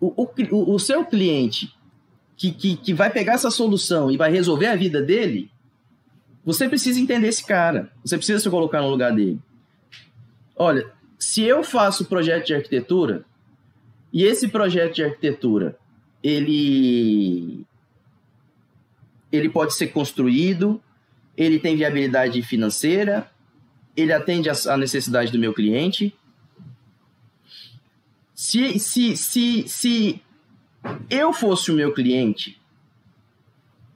O, 0.00 0.22
o, 0.22 0.74
o 0.74 0.78
seu 0.78 1.04
cliente 1.04 1.74
que, 2.36 2.52
que, 2.52 2.76
que 2.76 2.94
vai 2.94 3.10
pegar 3.10 3.32
essa 3.32 3.50
solução 3.50 4.12
e 4.12 4.16
vai 4.16 4.30
resolver 4.30 4.66
a 4.66 4.76
vida 4.76 5.02
dele, 5.02 5.50
você 6.44 6.68
precisa 6.68 7.00
entender 7.00 7.26
esse 7.26 7.44
cara. 7.44 7.90
Você 8.04 8.16
precisa 8.16 8.38
se 8.38 8.48
colocar 8.48 8.80
no 8.80 8.90
lugar 8.90 9.12
dele. 9.12 9.40
Olha, 10.62 10.92
se 11.18 11.42
eu 11.42 11.64
faço 11.64 12.04
projeto 12.04 12.48
de 12.48 12.54
arquitetura 12.54 13.24
e 14.12 14.24
esse 14.24 14.46
projeto 14.46 14.96
de 14.96 15.02
arquitetura 15.02 15.74
ele 16.22 17.64
ele 19.32 19.48
pode 19.48 19.72
ser 19.72 19.86
construído, 19.86 20.78
ele 21.34 21.58
tem 21.58 21.76
viabilidade 21.76 22.42
financeira, 22.42 23.30
ele 23.96 24.12
atende 24.12 24.50
a 24.50 24.76
necessidade 24.76 25.32
do 25.32 25.38
meu 25.38 25.54
cliente. 25.54 26.14
Se, 28.34 28.78
se, 28.78 29.16
se, 29.16 29.66
se 29.66 30.22
eu 31.08 31.32
fosse 31.32 31.70
o 31.70 31.74
meu 31.74 31.94
cliente, 31.94 32.60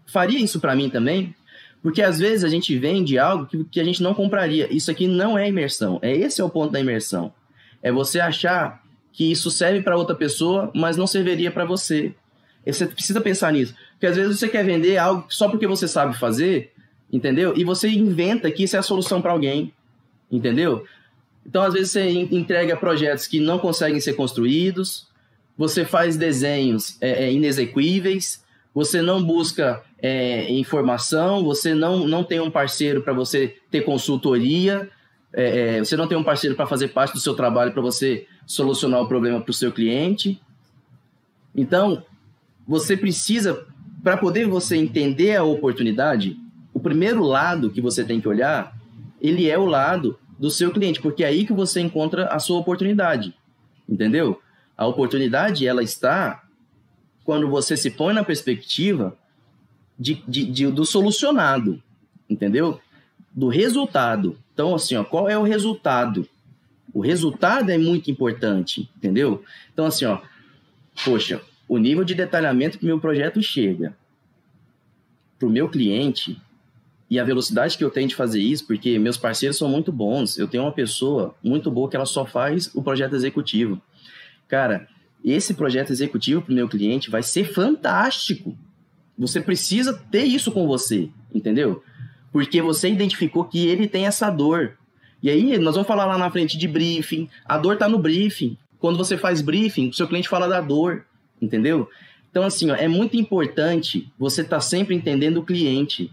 faria 0.07 0.39
isso 0.39 0.59
para 0.59 0.75
mim 0.75 0.89
também? 0.89 1.37
Porque 1.85 2.01
às 2.01 2.19
vezes 2.19 2.45
a 2.45 2.49
gente 2.49 2.79
vende 2.79 3.19
algo 3.19 3.45
que, 3.45 3.63
que 3.65 3.79
a 3.79 3.85
gente 3.85 4.03
não 4.03 4.15
compraria. 4.15 4.75
Isso 4.75 4.91
aqui 4.91 5.07
não 5.07 5.37
é 5.37 5.47
imersão. 5.47 5.99
É 6.01 6.17
esse 6.17 6.41
é 6.41 6.45
o 6.45 6.49
ponto 6.49 6.73
da 6.73 6.81
imersão. 6.81 7.31
É 7.83 7.93
você 7.93 8.19
achar 8.21 8.83
que 9.13 9.31
isso 9.31 9.51
serve 9.51 9.83
para 9.83 9.95
outra 9.95 10.17
pessoa, 10.17 10.73
mas 10.75 10.97
não 10.97 11.07
serviria 11.07 11.51
para 11.51 11.67
você. 11.67 12.15
Você 12.67 12.87
precisa 12.87 13.21
pensar 13.21 13.53
nisso. 13.53 13.75
Porque 13.93 14.07
às 14.07 14.17
vezes 14.17 14.39
você 14.39 14.49
quer 14.49 14.65
vender 14.65 14.97
algo 14.97 15.27
só 15.29 15.47
porque 15.47 15.67
você 15.67 15.87
sabe 15.87 16.19
fazer, 16.19 16.73
entendeu? 17.13 17.53
E 17.55 17.65
você 17.65 17.91
inventa 17.91 18.51
que 18.51 18.63
isso 18.63 18.77
é 18.77 18.79
a 18.79 18.83
solução 18.83 19.21
para 19.21 19.33
alguém, 19.33 19.71
entendeu? 20.33 20.87
Então, 21.47 21.63
às 21.63 21.75
vezes, 21.75 21.91
você 21.91 22.09
entrega 22.09 22.79
projetos 22.79 23.27
que 23.27 23.39
não 23.39 23.59
conseguem 23.59 24.01
ser 24.01 24.15
construídos, 24.15 25.07
você 25.55 25.85
faz 25.85 26.17
desenhos 26.17 26.97
é, 26.99 27.27
é, 27.27 27.33
inexequíveis, 27.33 28.43
você 28.75 29.03
não 29.03 29.23
busca 29.23 29.83
é, 30.07 30.53
informação, 30.53 31.43
você 31.43 31.75
não, 31.75 32.07
não 32.07 32.23
tem 32.23 32.39
um 32.39 32.51
parceiro 32.51 33.01
para 33.01 33.15
você 33.15 33.57
ter 33.71 33.87
consultoria, 33.87 34.91
é, 35.33 35.77
é, 35.77 35.79
você 35.79 35.97
não 35.97 36.07
tem 36.07 36.19
um 36.19 36.23
parceiro 36.23 36.55
para 36.55 36.67
fazer 36.67 36.89
parte 36.89 37.15
do 37.15 37.21
seu 37.21 37.33
trabalho 37.33 37.73
para 37.73 37.81
você 37.81 38.27
solucionar 38.47 39.01
o 39.01 39.09
problema 39.09 39.41
para 39.41 39.51
o 39.51 39.55
seu 39.55 39.73
cliente. 39.73 40.39
Então, 41.57 42.05
você 42.69 42.99
precisa, 42.99 43.67
para 44.03 44.19
poder 44.19 44.47
você 44.47 44.77
entender 44.77 45.37
a 45.37 45.43
oportunidade, 45.43 46.37
o 46.75 46.79
primeiro 46.79 47.23
lado 47.23 47.71
que 47.71 47.81
você 47.81 48.05
tem 48.05 48.21
que 48.21 48.29
olhar, 48.29 48.77
ele 49.23 49.49
é 49.49 49.59
o 49.59 49.65
lado 49.65 50.19
do 50.39 50.51
seu 50.51 50.71
cliente, 50.71 51.01
porque 51.01 51.25
é 51.25 51.29
aí 51.29 51.47
que 51.47 51.53
você 51.55 51.81
encontra 51.81 52.27
a 52.27 52.39
sua 52.39 52.59
oportunidade, 52.59 53.33
entendeu? 53.89 54.39
A 54.77 54.87
oportunidade, 54.87 55.67
ela 55.67 55.83
está 55.83 56.45
quando 57.25 57.49
você 57.49 57.75
se 57.75 57.91
põe 57.91 58.13
na 58.13 58.23
perspectiva 58.23 59.17
de, 59.99 60.23
de, 60.27 60.45
de, 60.45 60.67
do 60.69 60.85
solucionado, 60.85 61.83
entendeu? 62.29 62.81
Do 63.33 63.49
resultado. 63.49 64.39
Então, 64.53 64.75
assim, 64.75 64.97
ó, 64.97 65.05
qual 65.05 65.29
é 65.29 65.39
o 65.39 65.43
resultado? 65.43 66.29
O 66.93 67.01
resultado 67.01 67.71
é 67.71 67.79
muito 67.79 68.11
importante, 68.11 68.89
entendeu? 68.97 69.43
Então, 69.73 69.87
assim, 69.87 70.05
ó, 70.05 70.21
poxa, 71.05 71.41
o 71.69 71.79
nível 71.79 72.05
de 72.05 72.15
detalhamento 72.15 72.79
que 72.79 72.87
meu 72.87 73.01
projeto 73.01 73.43
chega 73.43 73.97
para 75.39 75.49
o 75.49 75.51
meu 75.51 75.69
cliente 75.69 76.41
e 77.11 77.19
a 77.19 77.25
velocidade 77.25 77.77
que 77.77 77.85
eu 77.85 77.91
tenho 77.91 78.09
de 78.09 78.15
fazer 78.15 78.41
isso, 78.41 78.67
porque 78.67 78.99
meus 78.99 79.17
parceiros 79.17 79.59
são 79.59 79.69
muito 79.69 79.93
bons. 79.93 80.39
Eu 80.39 80.49
tenho 80.49 80.63
uma 80.63 80.73
pessoa 80.73 81.35
muito 81.43 81.71
boa 81.71 81.89
que 81.89 81.97
ela 81.97 82.07
só 82.07 82.25
faz 82.25 82.71
o 82.75 82.83
projeto 82.83 83.15
executivo. 83.15 83.81
Cara, 84.49 84.89
esse 85.25 85.55
projeto 85.55 85.91
executivo 85.91 86.43
para 86.43 86.53
o 86.53 86.55
meu 86.55 86.69
cliente 86.69 87.11
vai 87.11 87.23
ser 87.23 87.45
fantástico. 87.45 88.57
Você 89.19 89.41
precisa 89.41 89.93
ter 90.11 90.25
isso 90.25 90.51
com 90.51 90.67
você, 90.67 91.09
entendeu? 91.33 91.83
Porque 92.33 92.61
você 92.61 92.89
identificou 92.89 93.45
que 93.45 93.67
ele 93.67 93.87
tem 93.87 94.07
essa 94.07 94.29
dor. 94.31 94.77
E 95.23 95.31
aí, 95.31 95.57
nós 95.59 95.75
vamos 95.75 95.87
falar 95.87 96.05
lá 96.05 96.19
na 96.19 96.31
frente 96.31 96.59
de 96.59 96.67
briefing. 96.67 97.29
A 97.45 97.57
dor 97.57 97.75
está 97.75 97.89
no 97.89 97.99
briefing. 97.99 98.59
Quando 98.79 98.99
você 98.99 99.17
faz 99.17 99.41
briefing, 99.41 99.89
o 99.89 99.95
seu 99.95 100.09
cliente 100.09 100.29
fala 100.29 100.49
da 100.49 100.61
dor, 100.61 101.07
entendeu? 101.41 101.89
Então, 102.31 102.43
assim, 102.43 102.71
ó, 102.71 102.75
é 102.75 102.89
muito 102.89 103.17
importante 103.17 104.13
você 104.19 104.43
estar 104.43 104.57
tá 104.57 104.61
sempre 104.61 104.95
entendendo 104.95 105.39
o 105.39 105.45
cliente. 105.45 106.13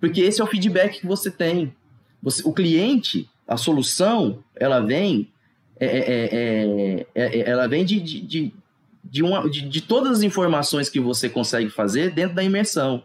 Porque 0.00 0.22
esse 0.22 0.40
é 0.40 0.44
o 0.44 0.46
feedback 0.46 1.00
que 1.00 1.06
você 1.06 1.30
tem. 1.30 1.74
Você, 2.22 2.42
o 2.48 2.52
cliente, 2.52 3.28
a 3.46 3.56
solução, 3.56 4.42
ela 4.56 4.80
vem, 4.80 5.28
é, 5.78 5.86
é, 5.86 7.06
é, 7.14 7.50
ela 7.50 7.66
vem 7.68 7.84
de, 7.84 8.00
de, 8.00 8.52
de, 9.04 9.22
uma, 9.22 9.48
de, 9.48 9.62
de 9.68 9.80
todas 9.80 10.18
as 10.18 10.22
informações 10.22 10.88
que 10.88 11.00
você 11.00 11.28
consegue 11.28 11.70
fazer 11.70 12.12
dentro 12.12 12.34
da 12.34 12.44
imersão. 12.44 13.02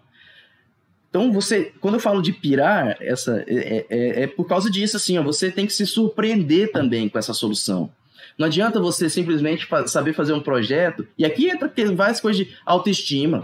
Então, 1.09 1.31
você, 1.31 1.71
quando 1.79 1.93
eu 1.93 1.99
falo 1.99 2.23
de 2.23 2.33
pirar, 2.33 2.97
essa, 2.99 3.43
é, 3.47 3.85
é, 3.87 4.23
é, 4.23 4.27
por 4.27 4.47
causa 4.47 4.69
disso, 4.71 4.97
assim, 4.97 5.15
ó, 5.17 5.21
você 5.21 5.51
tem 5.51 5.67
que 5.67 5.73
se 5.73 5.85
surpreender 5.85 6.71
também 6.71 7.07
com 7.07 7.19
essa 7.19 7.35
solução. 7.35 7.91
Não 8.35 8.47
adianta 8.47 8.79
você 8.79 9.07
simplesmente 9.07 9.67
saber 9.85 10.13
fazer 10.13 10.33
um 10.33 10.41
projeto, 10.41 11.07
e 11.15 11.23
aqui 11.23 11.49
entra 11.49 11.71
várias 11.95 12.19
coisas 12.19 12.43
de 12.43 12.55
autoestima. 12.65 13.41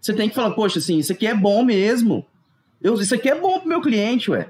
Você 0.00 0.14
tem 0.14 0.30
que 0.30 0.34
falar, 0.34 0.52
poxa, 0.52 0.78
assim, 0.78 0.96
isso 0.96 1.12
aqui 1.12 1.26
é 1.26 1.34
bom 1.34 1.62
mesmo. 1.62 2.26
Eu, 2.80 2.94
isso 2.94 3.14
aqui 3.14 3.28
é 3.28 3.38
bom 3.38 3.58
pro 3.60 3.68
meu 3.68 3.82
cliente, 3.82 4.30
ué. 4.30 4.48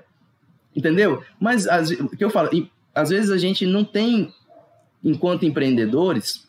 Entendeu? 0.75 1.25
Mas 1.41 1.67
o 1.67 2.17
que 2.17 2.23
eu 2.23 2.31
falo, 2.31 2.49
às 2.95 3.11
vezes 3.11 3.31
a 3.31 3.37
gente 3.37 3.67
não 3.67 3.83
tem, 3.83 4.33
enquanto 5.03 5.45
empreendedores, 5.45 6.47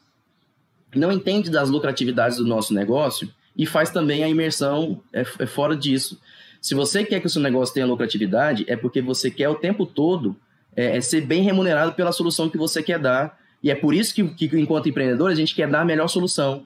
não 0.99 1.11
entende 1.11 1.49
das 1.49 1.69
lucratividades 1.69 2.37
do 2.37 2.45
nosso 2.45 2.73
negócio 2.73 3.29
e 3.57 3.65
faz 3.65 3.89
também 3.89 4.23
a 4.23 4.29
imersão 4.29 5.01
é, 5.13 5.21
é 5.21 5.45
fora 5.45 5.75
disso. 5.75 6.19
Se 6.61 6.75
você 6.75 7.03
quer 7.03 7.19
que 7.19 7.27
o 7.27 7.29
seu 7.29 7.41
negócio 7.41 7.73
tenha 7.73 7.85
lucratividade, 7.85 8.65
é 8.67 8.75
porque 8.75 9.01
você 9.01 9.31
quer 9.31 9.49
o 9.49 9.55
tempo 9.55 9.85
todo 9.85 10.35
é, 10.75 10.97
é 10.97 11.01
ser 11.01 11.21
bem 11.21 11.41
remunerado 11.41 11.93
pela 11.93 12.11
solução 12.11 12.49
que 12.49 12.57
você 12.57 12.83
quer 12.83 12.99
dar. 12.99 13.39
E 13.63 13.71
é 13.71 13.75
por 13.75 13.93
isso 13.93 14.13
que, 14.13 14.23
que, 14.23 14.59
enquanto 14.59 14.89
empreendedor, 14.89 15.31
a 15.31 15.35
gente 15.35 15.55
quer 15.55 15.69
dar 15.69 15.81
a 15.81 15.85
melhor 15.85 16.07
solução. 16.07 16.65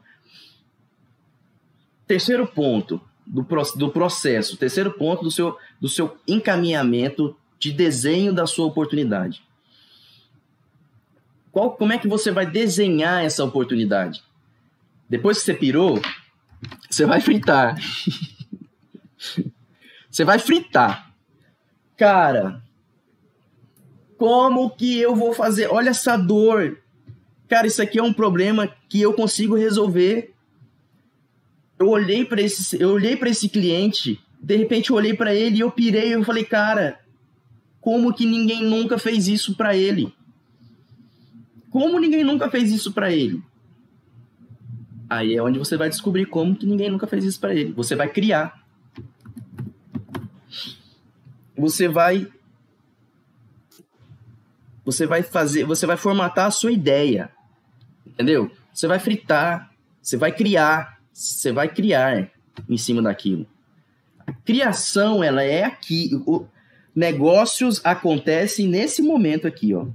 Terceiro 2.07 2.45
ponto, 2.45 3.01
do, 3.25 3.45
do 3.75 3.89
processo, 3.89 4.57
terceiro 4.57 4.91
ponto 4.91 5.23
do 5.23 5.31
seu, 5.31 5.57
do 5.79 5.89
seu 5.89 6.17
encaminhamento 6.27 7.35
de 7.57 7.71
desenho 7.71 8.31
da 8.33 8.45
sua 8.45 8.65
oportunidade. 8.65 9.41
Qual, 11.55 11.71
como 11.71 11.93
é 11.93 11.97
que 11.97 12.05
você 12.05 12.31
vai 12.31 12.45
desenhar 12.45 13.23
essa 13.23 13.41
oportunidade? 13.41 14.21
Depois 15.09 15.39
que 15.39 15.45
você 15.45 15.53
pirou, 15.53 16.01
você 16.89 17.05
vai 17.05 17.21
fritar. 17.21 17.77
você 20.11 20.25
vai 20.25 20.37
fritar. 20.37 21.15
Cara, 21.95 22.61
como 24.17 24.69
que 24.69 24.99
eu 24.99 25.15
vou 25.15 25.33
fazer? 25.33 25.67
Olha 25.71 25.91
essa 25.91 26.17
dor. 26.17 26.77
Cara, 27.47 27.67
isso 27.67 27.81
aqui 27.81 27.99
é 27.99 28.03
um 28.03 28.11
problema 28.11 28.67
que 28.89 29.01
eu 29.01 29.13
consigo 29.13 29.55
resolver 29.55 30.35
eu 31.79 31.87
olhei 31.87 32.25
para 32.25 32.41
esse, 32.41 32.81
eu 32.81 32.89
olhei 32.89 33.15
para 33.15 33.29
esse 33.29 33.47
cliente, 33.49 34.19
de 34.41 34.57
repente 34.57 34.89
eu 34.89 34.95
olhei 34.97 35.13
para 35.13 35.33
ele 35.33 35.57
e 35.57 35.59
eu 35.61 35.71
pirei, 35.71 36.13
eu 36.13 36.23
falei, 36.23 36.43
cara, 36.43 36.99
como 37.79 38.13
que 38.13 38.25
ninguém 38.25 38.61
nunca 38.63 38.97
fez 38.97 39.29
isso 39.29 39.55
para 39.55 39.75
ele? 39.75 40.13
Como 41.75 41.99
ninguém 41.99 42.23
nunca 42.23 42.49
fez 42.49 42.71
isso 42.71 42.93
para 42.93 43.11
ele? 43.11 43.43
Aí 45.09 45.35
é 45.35 45.43
onde 45.43 45.59
você 45.59 45.75
vai 45.75 45.89
descobrir 45.89 46.25
como 46.25 46.55
que 46.55 46.65
ninguém 46.65 46.89
nunca 46.89 47.05
fez 47.05 47.25
isso 47.25 47.37
para 47.37 47.53
ele. 47.53 47.73
Você 47.73 47.97
vai 47.97 48.07
criar. 48.07 48.65
Você 51.57 51.89
vai 51.89 52.31
você 54.85 55.05
vai 55.05 55.21
fazer, 55.21 55.65
você 55.65 55.85
vai 55.85 55.97
formatar 55.97 56.45
a 56.45 56.51
sua 56.51 56.71
ideia. 56.71 57.29
Entendeu? 58.07 58.49
Você 58.73 58.87
vai 58.87 58.97
fritar, 58.97 59.69
você 60.01 60.15
vai 60.15 60.31
criar, 60.31 61.01
você 61.11 61.51
vai 61.51 61.67
criar 61.67 62.31
em 62.69 62.77
cima 62.77 63.01
daquilo. 63.01 63.45
Criação, 64.45 65.21
ela 65.21 65.43
é 65.43 65.65
aqui. 65.65 66.11
O, 66.25 66.45
negócios 66.95 67.85
acontecem 67.85 68.65
nesse 68.65 69.01
momento 69.01 69.45
aqui, 69.45 69.73
ó. 69.73 69.87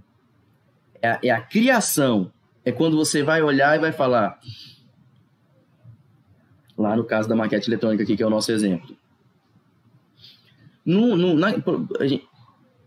É 1.02 1.10
a, 1.10 1.18
é 1.22 1.30
a 1.30 1.40
criação. 1.40 2.32
É 2.64 2.70
quando 2.72 2.96
você 2.96 3.22
vai 3.22 3.42
olhar 3.42 3.76
e 3.76 3.80
vai 3.80 3.92
falar. 3.92 4.38
Lá 6.76 6.96
no 6.96 7.04
caso 7.04 7.28
da 7.28 7.36
maquete 7.36 7.68
eletrônica 7.68 8.02
aqui, 8.02 8.16
que 8.16 8.22
é 8.22 8.26
o 8.26 8.30
nosso 8.30 8.52
exemplo. 8.52 8.96
No, 10.84 11.16
no, 11.16 11.34
na, 11.34 11.52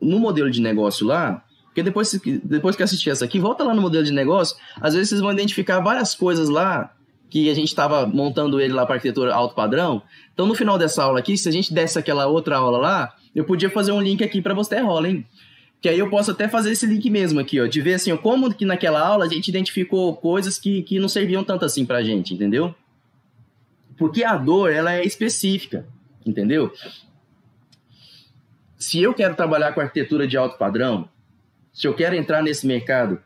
no 0.02 0.20
modelo 0.20 0.50
de 0.50 0.62
negócio 0.62 1.06
lá, 1.06 1.44
porque 1.66 1.82
depois, 1.82 2.20
depois 2.44 2.76
que 2.76 2.84
assistir 2.84 3.10
essa 3.10 3.26
aqui, 3.26 3.40
volta 3.40 3.64
lá 3.64 3.74
no 3.74 3.82
modelo 3.82 4.04
de 4.04 4.12
negócio, 4.12 4.56
às 4.80 4.94
vezes 4.94 5.10
vocês 5.10 5.22
vão 5.22 5.32
identificar 5.32 5.80
várias 5.80 6.14
coisas 6.14 6.50
lá 6.50 6.94
que 7.32 7.50
a 7.50 7.54
gente 7.56 7.70
estava 7.70 8.06
montando 8.06 8.62
ele 8.62 8.74
lá 8.74 8.86
para 8.86 8.96
arquitetura 8.96 9.34
alto 9.34 9.56
padrão. 9.56 10.04
Então, 10.32 10.46
no 10.46 10.54
final 10.54 10.78
dessa 10.78 11.04
aula 11.04 11.18
aqui, 11.18 11.36
se 11.36 11.50
a 11.50 11.52
gente 11.52 11.74
desse 11.74 11.98
aquela 11.98 12.28
outra 12.28 12.58
aula 12.58 12.78
lá, 12.78 13.16
eu 13.34 13.44
podia 13.44 13.72
fazer 13.72 13.92
um 13.92 14.00
link 14.00 14.24
aqui 14.24 14.40
para 14.40 14.54
você 14.54 14.80
rola, 14.80 15.10
hein? 15.10 15.26
Que 15.84 15.90
aí 15.90 16.00
eu 16.00 16.10
posso 16.10 16.32
até 16.32 16.48
fazer 16.48 16.72
esse 16.72 16.86
link 16.86 17.10
mesmo 17.10 17.42
aqui, 17.42 17.60
ó, 17.60 17.68
de 17.68 17.82
ver 17.82 17.96
assim, 17.96 18.10
ó, 18.14 18.18
como 18.18 18.54
que 18.54 18.64
naquela 18.64 19.06
aula 19.06 19.26
a 19.26 19.28
gente 19.28 19.50
identificou 19.50 20.16
coisas 20.16 20.58
que, 20.58 20.82
que 20.82 20.98
não 20.98 21.10
serviam 21.10 21.44
tanto 21.44 21.66
assim 21.66 21.86
pra 21.86 22.02
gente, 22.02 22.34
entendeu? 22.34 22.74
Porque 23.98 24.24
a 24.24 24.38
dor, 24.38 24.72
ela 24.72 24.94
é 24.94 25.04
específica, 25.04 25.86
entendeu? 26.26 26.72
Se 28.78 29.02
eu 29.02 29.14
quero 29.14 29.36
trabalhar 29.36 29.74
com 29.74 29.82
arquitetura 29.82 30.26
de 30.26 30.38
alto 30.38 30.58
padrão, 30.58 31.10
se 31.74 31.86
eu 31.86 31.94
quero 31.94 32.16
entrar 32.16 32.42
nesse 32.42 32.66
mercado, 32.66 33.22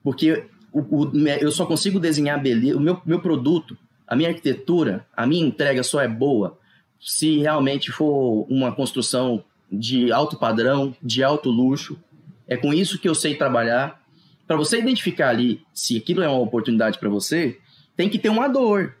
porque 0.00 0.44
o, 0.72 0.78
o, 0.78 1.12
eu 1.40 1.50
só 1.50 1.66
consigo 1.66 1.98
desenhar 1.98 2.40
beleza, 2.40 2.76
o 2.76 2.80
meu, 2.80 3.02
meu 3.04 3.20
produto, 3.20 3.76
a 4.06 4.14
minha 4.14 4.28
arquitetura, 4.28 5.04
a 5.12 5.26
minha 5.26 5.44
entrega 5.44 5.82
só 5.82 6.00
é 6.00 6.06
boa 6.06 6.56
se 7.00 7.38
realmente 7.38 7.90
for 7.90 8.46
uma 8.48 8.70
construção 8.70 9.42
de 9.70 10.10
alto 10.10 10.36
padrão, 10.36 10.94
de 11.02 11.22
alto 11.22 11.50
luxo. 11.50 11.98
É 12.46 12.56
com 12.56 12.72
isso 12.72 12.98
que 12.98 13.08
eu 13.08 13.14
sei 13.14 13.36
trabalhar. 13.36 14.00
Para 14.46 14.56
você 14.56 14.78
identificar 14.78 15.28
ali 15.28 15.62
se 15.72 15.96
aquilo 15.96 16.22
é 16.22 16.28
uma 16.28 16.40
oportunidade 16.40 16.98
para 16.98 17.08
você, 17.08 17.58
tem 17.96 18.08
que 18.08 18.18
ter 18.18 18.28
uma 18.28 18.48
dor. 18.48 18.96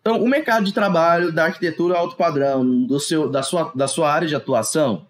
Então, 0.00 0.22
o 0.22 0.28
mercado 0.28 0.64
de 0.64 0.72
trabalho 0.72 1.32
da 1.32 1.46
arquitetura 1.46 1.98
alto 1.98 2.16
padrão, 2.16 2.86
do 2.86 3.00
seu, 3.00 3.28
da, 3.28 3.42
sua, 3.42 3.72
da 3.74 3.88
sua 3.88 4.10
área 4.10 4.28
de 4.28 4.36
atuação, 4.36 5.06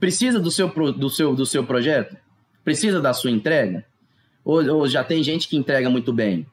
precisa 0.00 0.40
do 0.40 0.50
seu, 0.50 0.68
do, 0.68 1.10
seu, 1.10 1.34
do 1.34 1.44
seu 1.44 1.64
projeto? 1.64 2.16
Precisa 2.64 3.00
da 3.00 3.12
sua 3.12 3.30
entrega? 3.30 3.84
Ou, 4.44 4.64
ou 4.74 4.88
já 4.88 5.04
tem 5.04 5.22
gente 5.22 5.48
que 5.48 5.56
entrega 5.56 5.90
muito 5.90 6.12
bem? 6.12 6.46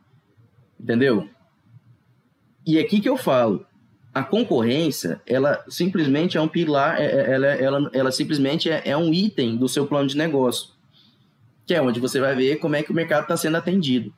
Entendeu? 0.80 1.30
E 2.66 2.78
é 2.78 2.82
aqui 2.82 3.00
que 3.00 3.10
eu 3.10 3.18
falo, 3.18 3.66
a 4.14 4.24
concorrência, 4.24 5.22
ela 5.26 5.64
simplesmente 5.68 6.38
é 6.38 6.42
um 6.42 6.48
pilar, 6.48 7.00
é, 7.00 7.06
é, 7.06 7.34
ela, 7.34 7.48
ela, 7.48 7.90
ela 7.94 8.12
simplesmente 8.12 8.70
é, 8.70 8.82
é, 8.86 8.98
um 8.98 9.14
item 9.14 9.56
do 9.56 9.68
seu 9.68 9.86
plano 9.86 10.08
de 10.08 10.18
negócio, 10.18 10.72
que 11.66 11.74
é 11.74 11.82
onde 11.82 12.00
você 12.00 12.20
vai 12.20 12.36
ver 12.36 12.58
como 12.58 12.76
é 12.76 12.84
que 12.84 12.92
o 12.92 12.96
mercado 12.96 13.24
está 13.24 13.38
sendo 13.38 13.58
atendido. 13.58 14.14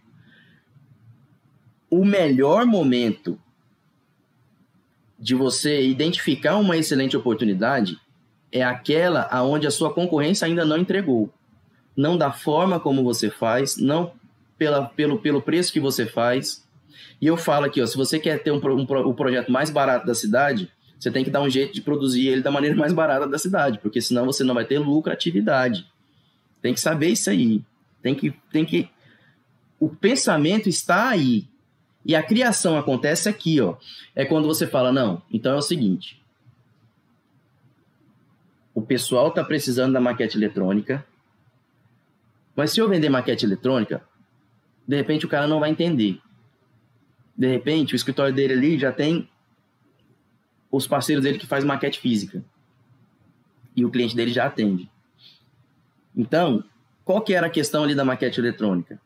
O 1.90 2.06
melhor 2.06 2.66
momento 2.66 3.38
de 5.20 5.36
você 5.36 5.86
identificar 5.86 6.58
uma 6.58 6.78
excelente 6.78 7.18
oportunidade 7.18 7.98
é 8.52 8.64
aquela 8.64 9.28
aonde 9.30 9.68
a 9.68 9.72
sua 9.72 9.94
concorrência 9.94 10.48
ainda 10.48 10.66
não 10.66 10.78
entregou 10.78 11.32
não 11.96 12.18
da 12.18 12.32
forma 12.32 12.80
como 12.80 13.04
você 13.04 13.30
faz, 13.30 13.78
não 13.78 14.14
pela, 14.58 14.86
pelo, 14.86 15.20
pelo 15.20 15.42
preço 15.42 15.74
que 15.74 15.80
você 15.80 16.06
faz. 16.06 16.66
E 17.22 17.28
eu 17.28 17.38
falo 17.38 17.68
aqui, 17.68 17.80
ó, 17.80 17.86
se 17.86 17.96
você 17.96 18.20
quer 18.20 18.42
ter 18.42 18.52
um, 18.52 18.60
um, 18.60 18.82
um 18.82 19.14
projeto 19.14 19.52
mais 19.52 19.70
barato 19.70 20.08
da 20.08 20.16
cidade, 20.16 20.72
você 21.00 21.12
tem 21.12 21.24
que 21.24 21.30
dar 21.30 21.42
um 21.42 21.50
jeito 21.50 21.74
de 21.74 21.82
produzir 21.82 22.28
ele 22.28 22.42
da 22.42 22.52
maneira 22.52 22.76
mais 22.76 22.94
barata 22.94 23.28
da 23.28 23.38
cidade, 23.38 23.80
porque 23.80 24.02
senão 24.02 24.26
você 24.26 24.44
não 24.44 24.56
vai 24.56 24.66
ter 24.66 24.80
lucratividade. 24.80 25.88
Tem 26.62 26.74
que 26.74 26.80
saber 26.80 27.10
isso 27.10 27.30
aí. 27.30 27.64
Tem 28.02 28.14
que, 28.16 28.32
tem 28.52 28.66
que. 28.66 28.90
O 29.80 29.90
pensamento 29.90 30.68
está 30.68 31.10
aí. 31.10 31.48
E 32.04 32.16
a 32.16 32.24
criação 32.24 32.78
acontece 32.78 33.30
aqui, 33.30 33.62
ó. 33.62 33.78
É 34.16 34.26
quando 34.26 34.48
você 34.48 34.66
fala, 34.66 34.92
não, 34.92 35.22
então 35.32 35.54
é 35.54 35.58
o 35.58 35.62
seguinte. 35.62 36.22
O 38.74 38.82
pessoal 38.82 39.30
está 39.30 39.44
precisando 39.44 39.94
da 39.94 40.00
maquete 40.00 40.38
eletrônica, 40.38 41.06
mas 42.56 42.72
se 42.72 42.80
eu 42.80 42.88
vender 42.88 43.10
maquete 43.10 43.46
eletrônica, 43.46 44.04
de 44.88 44.96
repente 44.96 45.26
o 45.26 45.30
cara 45.30 45.48
não 45.48 45.60
vai 45.60 45.70
entender. 45.70 46.20
De 47.36 47.48
repente, 47.48 47.94
o 47.94 47.96
escritório 47.96 48.34
dele 48.34 48.54
ali 48.54 48.80
já 48.80 48.92
tem 48.92 49.30
os 50.72 50.88
parceiros 50.88 51.24
dele 51.24 51.38
que 51.38 51.48
faz 51.48 51.64
maquete 51.64 52.00
física. 52.00 52.44
E 53.76 53.86
o 53.86 53.90
cliente 53.90 54.16
dele 54.16 54.32
já 54.32 54.46
atende. 54.46 54.90
Então, 56.16 56.64
qual 57.04 57.22
que 57.22 57.34
era 57.34 57.48
a 57.48 57.50
questão 57.50 57.84
ali 57.84 57.96
da 57.96 58.06
maquete 58.06 58.40
eletrônica? 58.40 59.00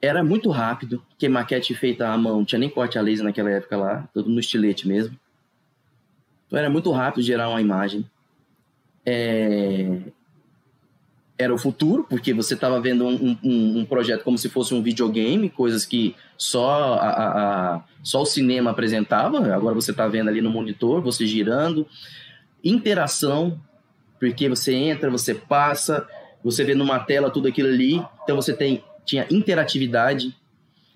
Era 0.00 0.24
muito 0.24 0.50
rápido, 0.50 1.04
que 1.18 1.28
maquete 1.28 1.74
feita 1.74 2.08
à 2.08 2.16
mão, 2.16 2.38
não 2.38 2.44
tinha 2.44 2.58
nem 2.58 2.70
corte 2.70 2.98
a 2.98 3.02
laser 3.02 3.24
naquela 3.24 3.50
época 3.50 3.76
lá, 3.76 4.08
tudo 4.14 4.30
no 4.30 4.40
estilete 4.40 4.88
mesmo. 4.88 5.18
Então 6.46 6.58
era 6.58 6.70
muito 6.70 6.90
rápido 6.90 7.22
gerar 7.22 7.50
uma 7.50 7.60
imagem. 7.60 8.08
É... 9.04 10.00
Era 11.40 11.54
o 11.54 11.58
futuro, 11.58 12.04
porque 12.08 12.34
você 12.34 12.52
estava 12.52 12.78
vendo 12.80 13.06
um, 13.06 13.36
um, 13.42 13.78
um, 13.78 13.84
projeto 13.86 14.22
como 14.22 14.36
se 14.36 14.50
fosse 14.50 14.74
um 14.74 14.82
videogame, 14.82 15.48
coisas 15.48 15.86
que 15.86 16.14
só, 16.36 16.94
a, 16.94 17.08
a, 17.76 17.84
só 18.02 18.20
o 18.20 18.26
cinema 18.26 18.72
apresentava. 18.72 19.38
Agora 19.54 19.74
você 19.74 19.90
está 19.90 20.06
vendo 20.06 20.28
ali 20.28 20.42
no 20.42 20.50
monitor, 20.50 21.00
você 21.00 21.26
girando. 21.26 21.86
Interação, 22.62 23.58
porque 24.18 24.50
você 24.50 24.74
entra, 24.74 25.10
você 25.10 25.34
passa, 25.34 26.06
você 26.44 26.62
vê 26.62 26.74
numa 26.74 26.98
tela 26.98 27.30
tudo 27.30 27.48
aquilo 27.48 27.68
ali, 27.68 28.04
então 28.22 28.36
você 28.36 28.52
tem 28.52 28.84
tinha 29.04 29.26
interatividade. 29.30 30.34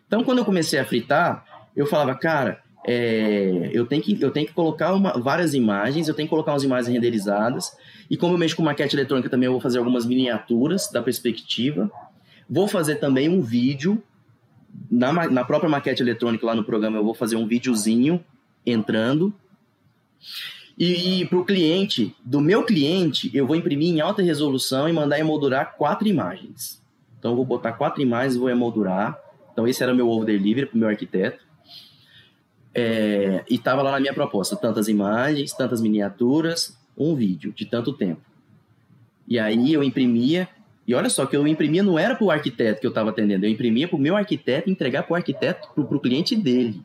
Então, 0.06 0.22
quando 0.22 0.38
eu 0.38 0.44
comecei 0.44 0.78
a 0.78 0.84
fritar, 0.84 1.44
eu 1.74 1.86
falava, 1.86 2.14
cara, 2.14 2.60
é, 2.86 3.70
eu, 3.72 3.86
tenho 3.86 4.02
que, 4.02 4.20
eu 4.20 4.30
tenho 4.30 4.46
que 4.46 4.52
colocar 4.52 4.92
uma, 4.92 5.18
várias 5.18 5.54
imagens, 5.54 6.06
eu 6.06 6.14
tenho 6.14 6.28
que 6.28 6.30
colocar 6.30 6.52
umas 6.52 6.62
imagens 6.62 6.92
renderizadas. 6.92 7.76
E 8.10 8.16
como 8.16 8.34
eu 8.34 8.38
mexo 8.38 8.56
com 8.56 8.62
maquete 8.62 8.94
eletrônica 8.94 9.28
também, 9.28 9.46
eu 9.46 9.52
vou 9.52 9.60
fazer 9.60 9.78
algumas 9.78 10.04
miniaturas 10.04 10.90
da 10.90 11.02
perspectiva. 11.02 11.90
Vou 12.48 12.68
fazer 12.68 12.96
também 12.96 13.28
um 13.28 13.40
vídeo. 13.40 14.02
Na, 14.90 15.12
na 15.30 15.44
própria 15.44 15.70
maquete 15.70 16.02
eletrônica 16.02 16.44
lá 16.44 16.54
no 16.54 16.64
programa, 16.64 16.96
eu 16.96 17.04
vou 17.04 17.14
fazer 17.14 17.36
um 17.36 17.46
videozinho 17.46 18.22
entrando. 18.66 19.32
E, 20.76 21.20
e 21.20 21.26
para 21.26 21.38
o 21.38 21.44
cliente, 21.44 22.14
do 22.24 22.40
meu 22.40 22.64
cliente, 22.64 23.30
eu 23.32 23.46
vou 23.46 23.56
imprimir 23.56 23.94
em 23.94 24.00
alta 24.00 24.22
resolução 24.22 24.88
e 24.88 24.92
mandar 24.92 25.18
emoldurar 25.18 25.76
quatro 25.76 26.08
imagens. 26.08 26.82
Então, 27.18 27.32
eu 27.32 27.36
vou 27.36 27.44
botar 27.44 27.72
quatro 27.72 28.02
imagens 28.02 28.34
e 28.34 28.38
vou 28.38 28.50
emoldurar. 28.50 29.18
Então, 29.52 29.66
esse 29.66 29.82
era 29.82 29.92
o 29.92 29.96
meu 29.96 30.08
over 30.08 30.26
delivery 30.26 30.66
para 30.66 30.76
o 30.76 30.78
meu 30.78 30.88
arquiteto. 30.88 31.44
É, 32.74 33.44
e 33.48 33.54
estava 33.54 33.82
lá 33.82 33.92
na 33.92 34.00
minha 34.00 34.12
proposta, 34.12 34.56
tantas 34.56 34.88
imagens, 34.88 35.52
tantas 35.52 35.80
miniaturas, 35.80 36.76
um 36.96 37.14
vídeo 37.14 37.52
de 37.52 37.64
tanto 37.64 37.92
tempo. 37.92 38.22
E 39.26 39.38
aí 39.38 39.72
eu 39.72 39.82
imprimia, 39.82 40.48
e 40.86 40.94
olha 40.94 41.08
só, 41.08 41.26
que 41.26 41.36
eu 41.36 41.46
imprimia 41.46 41.82
não 41.82 41.98
era 41.98 42.14
para 42.14 42.24
o 42.24 42.30
arquiteto 42.30 42.80
que 42.80 42.86
eu 42.86 42.90
estava 42.90 43.10
atendendo, 43.10 43.46
eu 43.46 43.50
imprimia 43.50 43.88
para 43.88 43.96
o 43.96 44.00
meu 44.00 44.16
arquiteto 44.16 44.70
entregar 44.70 45.02
para 45.04 45.12
o 45.12 45.16
arquiteto, 45.16 45.68
para 45.74 45.96
o 45.96 46.00
cliente 46.00 46.36
dele. 46.36 46.82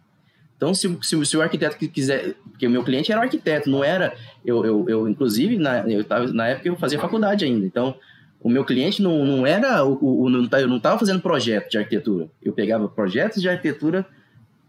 Então, 0.55 0.73
se, 0.73 0.97
se, 1.01 1.25
se, 1.25 1.37
o 1.37 1.41
arquiteto 1.41 1.77
quiser, 1.77 2.35
porque 2.51 2.67
o 2.67 2.69
meu 2.69 2.83
cliente 2.83 3.11
era 3.11 3.21
o 3.21 3.23
arquiteto, 3.23 3.69
não 3.69 3.81
era, 3.81 4.13
eu, 4.43 4.65
eu, 4.65 4.85
eu 4.89 5.07
inclusive, 5.07 5.57
na, 5.57 5.89
eu 5.89 6.03
tava, 6.03 6.27
na 6.33 6.47
época 6.47 6.67
eu 6.67 6.75
fazia 6.75 6.99
faculdade 6.99 7.45
ainda, 7.45 7.65
então 7.65 7.95
o 8.41 8.49
meu 8.49 8.65
cliente 8.65 9.01
não, 9.01 9.25
não 9.25 9.47
era, 9.47 9.85
o, 9.85 10.23
o, 10.23 10.29
não, 10.29 10.49
eu 10.59 10.67
não 10.67 10.75
estava 10.75 10.99
fazendo 10.99 11.21
projeto 11.21 11.69
de 11.69 11.77
arquitetura, 11.77 12.27
eu 12.43 12.51
pegava 12.51 12.89
projetos 12.89 13.41
de 13.41 13.47
arquitetura, 13.47 14.05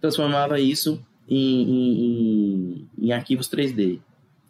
transformava 0.01 0.61
isso 0.61 1.05
em, 1.28 1.62
em, 1.62 2.88
em 2.97 3.12
arquivos 3.12 3.49
3D, 3.49 3.99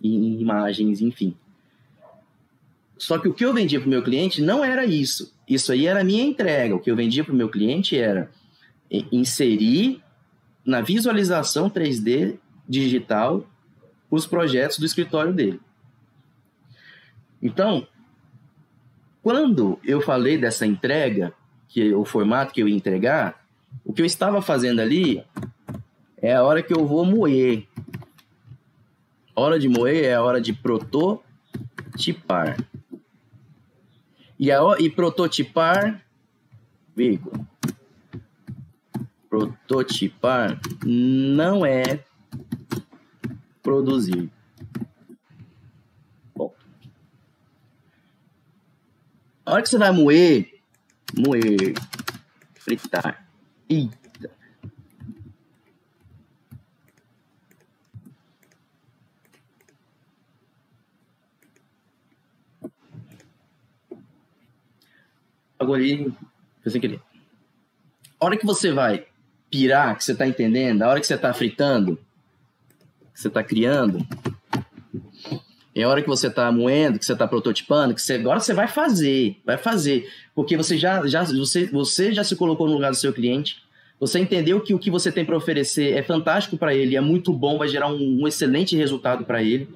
em 0.02 0.40
imagens, 0.40 1.00
enfim. 1.00 1.34
Só 2.96 3.18
que 3.18 3.28
o 3.28 3.34
que 3.34 3.44
eu 3.44 3.54
vendia 3.54 3.80
para 3.80 3.86
o 3.86 3.90
meu 3.90 4.02
cliente 4.02 4.42
não 4.42 4.64
era 4.64 4.84
isso. 4.84 5.34
Isso 5.48 5.72
aí 5.72 5.86
era 5.86 6.00
a 6.00 6.04
minha 6.04 6.22
entrega. 6.24 6.74
O 6.74 6.80
que 6.80 6.90
eu 6.90 6.96
vendia 6.96 7.24
para 7.24 7.32
o 7.32 7.36
meu 7.36 7.48
cliente 7.48 7.96
era 7.96 8.30
inserir 9.10 10.02
na 10.64 10.80
visualização 10.80 11.70
3D 11.70 12.38
digital 12.68 13.46
os 14.10 14.26
projetos 14.26 14.78
do 14.78 14.86
escritório 14.86 15.32
dele. 15.32 15.60
Então, 17.42 17.86
quando 19.22 19.78
eu 19.84 20.00
falei 20.00 20.36
dessa 20.36 20.66
entrega, 20.66 21.32
que 21.68 21.94
o 21.94 22.04
formato 22.04 22.52
que 22.52 22.60
eu 22.60 22.68
ia 22.68 22.74
entregar, 22.74 23.44
o 23.84 23.92
que 23.92 24.02
eu 24.02 24.06
estava 24.06 24.42
fazendo 24.42 24.80
ali 24.80 25.24
é 26.20 26.34
a 26.34 26.42
hora 26.42 26.62
que 26.62 26.74
eu 26.74 26.86
vou 26.86 27.04
moer. 27.04 27.66
Hora 29.34 29.58
de 29.58 29.68
moer 29.68 30.04
é 30.04 30.14
a 30.14 30.22
hora 30.22 30.40
de 30.40 30.52
prototipar. 30.52 32.56
E, 34.38 34.50
a, 34.50 34.60
e 34.78 34.88
prototipar, 34.88 36.04
vírgula, 36.96 37.46
prototipar 39.28 40.58
não 40.84 41.64
é 41.64 42.02
produzir. 43.62 44.30
Bom. 46.34 46.54
A 49.44 49.52
hora 49.52 49.62
que 49.62 49.68
você 49.68 49.78
vai 49.78 49.92
moer, 49.92 50.60
moer, 51.16 51.74
fritar. 52.54 53.28
E 53.68 53.90
algoritmo, 65.60 66.16
foi 66.62 66.72
sem 66.72 66.80
querer. 66.80 67.00
A 68.18 68.24
hora 68.24 68.36
que 68.36 68.46
você 68.46 68.72
vai 68.72 69.06
pirar, 69.50 69.96
que 69.96 70.04
você 70.04 70.12
está 70.12 70.26
entendendo, 70.26 70.82
a 70.82 70.88
hora 70.88 71.00
que 71.00 71.06
você 71.06 71.14
está 71.14 71.32
fritando, 71.32 71.98
que 73.12 73.20
você 73.20 73.28
está 73.28 73.42
criando, 73.42 74.06
é 75.74 75.82
a 75.82 75.88
hora 75.88 76.02
que 76.02 76.08
você 76.08 76.28
está 76.28 76.50
moendo, 76.50 76.98
que 76.98 77.04
você 77.04 77.12
está 77.12 77.28
prototipando, 77.28 77.94
que 77.94 78.02
você, 78.02 78.14
agora 78.14 78.40
você 78.40 78.54
vai 78.54 78.66
fazer, 78.66 79.36
vai 79.44 79.56
fazer, 79.56 80.08
porque 80.34 80.56
você 80.56 80.76
já, 80.76 81.06
já, 81.06 81.22
você, 81.24 81.66
você 81.66 82.12
já 82.12 82.24
se 82.24 82.34
colocou 82.36 82.66
no 82.66 82.74
lugar 82.74 82.90
do 82.90 82.96
seu 82.96 83.12
cliente, 83.12 83.62
você 83.98 84.18
entendeu 84.18 84.60
que 84.60 84.72
o 84.72 84.78
que 84.78 84.90
você 84.90 85.12
tem 85.12 85.24
para 85.24 85.36
oferecer 85.36 85.96
é 85.96 86.02
fantástico 86.02 86.56
para 86.56 86.74
ele, 86.74 86.96
é 86.96 87.00
muito 87.00 87.32
bom, 87.32 87.58
vai 87.58 87.68
gerar 87.68 87.88
um, 87.88 88.22
um 88.22 88.26
excelente 88.26 88.74
resultado 88.74 89.24
para 89.24 89.42
ele. 89.42 89.68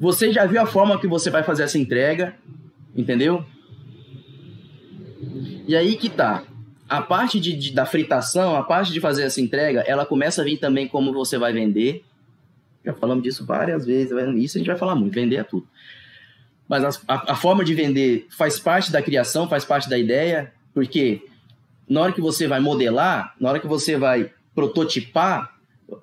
Você 0.00 0.32
já 0.32 0.46
viu 0.46 0.60
a 0.60 0.66
forma 0.66 0.98
que 0.98 1.06
você 1.06 1.30
vai 1.30 1.42
fazer 1.42 1.64
essa 1.64 1.78
entrega, 1.78 2.34
entendeu? 2.94 3.44
E 5.66 5.74
aí 5.74 5.96
que 5.96 6.08
tá. 6.08 6.44
A 6.88 7.02
parte 7.02 7.40
de, 7.40 7.52
de, 7.54 7.72
da 7.72 7.84
fritação, 7.84 8.54
a 8.54 8.62
parte 8.62 8.92
de 8.92 9.00
fazer 9.00 9.24
essa 9.24 9.40
entrega, 9.40 9.80
ela 9.80 10.06
começa 10.06 10.40
a 10.40 10.44
vir 10.44 10.58
também 10.58 10.86
como 10.86 11.12
você 11.12 11.36
vai 11.36 11.52
vender. 11.52 12.04
Já 12.84 12.94
falamos 12.94 13.24
disso 13.24 13.44
várias 13.44 13.84
vezes, 13.84 14.12
isso 14.36 14.56
a 14.56 14.60
gente 14.60 14.68
vai 14.68 14.76
falar 14.76 14.94
muito, 14.94 15.12
vender 15.12 15.36
é 15.36 15.42
tudo. 15.42 15.66
Mas 16.68 16.84
a, 16.84 17.00
a, 17.08 17.32
a 17.32 17.36
forma 17.36 17.64
de 17.64 17.74
vender 17.74 18.28
faz 18.30 18.60
parte 18.60 18.92
da 18.92 19.02
criação, 19.02 19.48
faz 19.48 19.64
parte 19.64 19.88
da 19.88 19.98
ideia, 19.98 20.52
porque 20.72 21.22
na 21.88 22.00
hora 22.02 22.12
que 22.12 22.20
você 22.20 22.46
vai 22.46 22.60
modelar, 22.60 23.34
na 23.40 23.50
hora 23.50 23.58
que 23.58 23.66
você 23.66 23.96
vai 23.96 24.30
prototipar, 24.54 25.56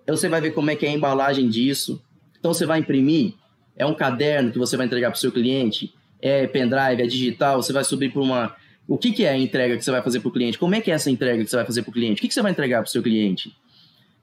você 0.05 0.27
vai 0.27 0.41
ver 0.41 0.51
como 0.51 0.69
é 0.69 0.75
que 0.75 0.85
é 0.85 0.89
a 0.89 0.93
embalagem 0.93 1.47
disso. 1.47 2.01
Então 2.37 2.53
você 2.53 2.65
vai 2.65 2.79
imprimir, 2.79 3.35
é 3.77 3.85
um 3.85 3.93
caderno 3.93 4.51
que 4.51 4.59
você 4.59 4.75
vai 4.75 4.85
entregar 4.85 5.09
para 5.09 5.17
o 5.17 5.19
seu 5.19 5.31
cliente, 5.31 5.93
é 6.21 6.45
pendrive, 6.47 7.01
é 7.01 7.07
digital, 7.07 7.61
você 7.61 7.71
vai 7.71 7.85
subir 7.85 8.11
para 8.11 8.21
uma 8.21 8.55
o 8.87 8.97
que, 8.97 9.11
que 9.11 9.23
é 9.23 9.29
a 9.29 9.37
entrega 9.37 9.77
que 9.77 9.83
você 9.83 9.91
vai 9.91 10.01
fazer 10.01 10.19
para 10.19 10.29
o 10.29 10.31
cliente? 10.31 10.57
Como 10.57 10.75
é 10.75 10.81
que 10.81 10.91
é 10.91 10.93
essa 10.93 11.09
entrega 11.09 11.43
que 11.43 11.49
você 11.49 11.55
vai 11.55 11.65
fazer 11.65 11.81
para 11.81 11.89
o 11.89 11.93
cliente? 11.93 12.19
O 12.19 12.21
que, 12.21 12.27
que 12.27 12.33
você 12.33 12.41
vai 12.41 12.51
entregar 12.51 12.79
para 12.79 12.87
o 12.87 12.91
seu 12.91 13.01
cliente? 13.01 13.55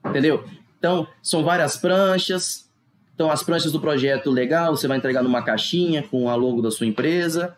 Entendeu? 0.05 0.43
Então, 0.77 1.07
são 1.21 1.43
várias 1.43 1.77
pranchas. 1.77 2.69
Então, 3.15 3.31
as 3.31 3.43
pranchas 3.43 3.71
do 3.71 3.79
projeto 3.79 4.29
legal, 4.29 4.75
você 4.75 4.87
vai 4.87 4.97
entregar 4.97 5.23
numa 5.23 5.41
caixinha 5.41 6.03
com 6.03 6.29
a 6.29 6.35
logo 6.35 6.61
da 6.61 6.71
sua 6.71 6.87
empresa. 6.87 7.55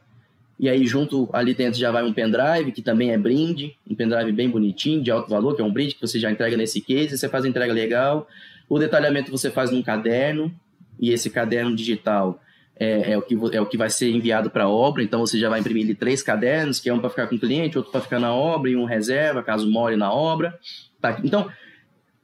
E 0.59 0.69
aí, 0.69 0.85
junto 0.85 1.29
ali 1.33 1.53
dentro 1.53 1.79
já 1.79 1.91
vai 1.91 2.03
um 2.03 2.13
pendrive, 2.13 2.71
que 2.71 2.81
também 2.81 3.11
é 3.11 3.17
brinde, 3.17 3.75
um 3.89 3.95
pendrive 3.95 4.31
bem 4.31 4.49
bonitinho, 4.49 5.01
de 5.01 5.11
alto 5.11 5.29
valor, 5.29 5.55
que 5.55 5.61
é 5.61 5.65
um 5.65 5.71
brinde 5.71 5.95
que 5.95 6.01
você 6.01 6.19
já 6.19 6.31
entrega 6.31 6.55
nesse 6.55 6.79
case, 6.79 7.17
você 7.17 7.27
faz 7.27 7.43
a 7.43 7.47
entrega 7.47 7.73
legal. 7.73 8.27
O 8.69 8.79
detalhamento 8.79 9.31
você 9.31 9.49
faz 9.49 9.71
num 9.71 9.81
caderno, 9.81 10.53
e 10.99 11.11
esse 11.11 11.29
caderno 11.29 11.75
digital 11.75 12.39
é, 12.79 13.11
é, 13.11 13.17
o, 13.17 13.21
que, 13.21 13.35
é 13.51 13.61
o 13.61 13.65
que 13.65 13.77
vai 13.77 13.89
ser 13.89 14.11
enviado 14.11 14.49
para 14.49 14.63
a 14.63 14.69
obra, 14.69 15.03
então 15.03 15.19
você 15.19 15.37
já 15.37 15.49
vai 15.49 15.59
imprimir 15.59 15.95
três 15.95 16.23
cadernos, 16.23 16.79
que 16.79 16.89
é 16.89 16.93
um 16.93 16.99
para 16.99 17.09
ficar 17.09 17.27
com 17.27 17.35
o 17.35 17.39
cliente, 17.39 17.77
outro 17.77 17.91
para 17.91 18.01
ficar 18.01 18.19
na 18.19 18.33
obra 18.33 18.69
e 18.69 18.75
um 18.75 18.85
reserva, 18.85 19.43
caso 19.43 19.69
more 19.69 19.95
na 19.95 20.11
obra. 20.11 20.57
Tá? 20.99 21.19
Então, 21.23 21.49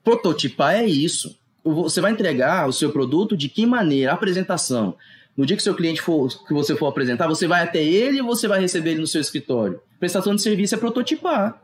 prototipar 0.03 0.75
é 0.75 0.85
isso. 0.85 1.37
Você 1.63 2.01
vai 2.01 2.11
entregar 2.11 2.67
o 2.67 2.73
seu 2.73 2.91
produto 2.91 3.37
de 3.37 3.47
que 3.47 3.65
maneira? 3.65 4.13
Apresentação. 4.13 4.95
No 5.37 5.45
dia 5.45 5.55
que 5.55 5.63
seu 5.63 5.75
cliente 5.75 6.01
for, 6.01 6.27
que 6.45 6.53
você 6.53 6.75
for 6.75 6.87
apresentar, 6.87 7.27
você 7.27 7.47
vai 7.47 7.63
até 7.63 7.83
ele 7.83 8.19
ou 8.21 8.27
você 8.27 8.47
vai 8.47 8.59
receber 8.59 8.91
ele 8.91 9.01
no 9.01 9.07
seu 9.07 9.21
escritório? 9.21 9.79
Prestação 9.99 10.35
de 10.35 10.41
serviço 10.41 10.75
é 10.75 10.77
prototipar, 10.77 11.61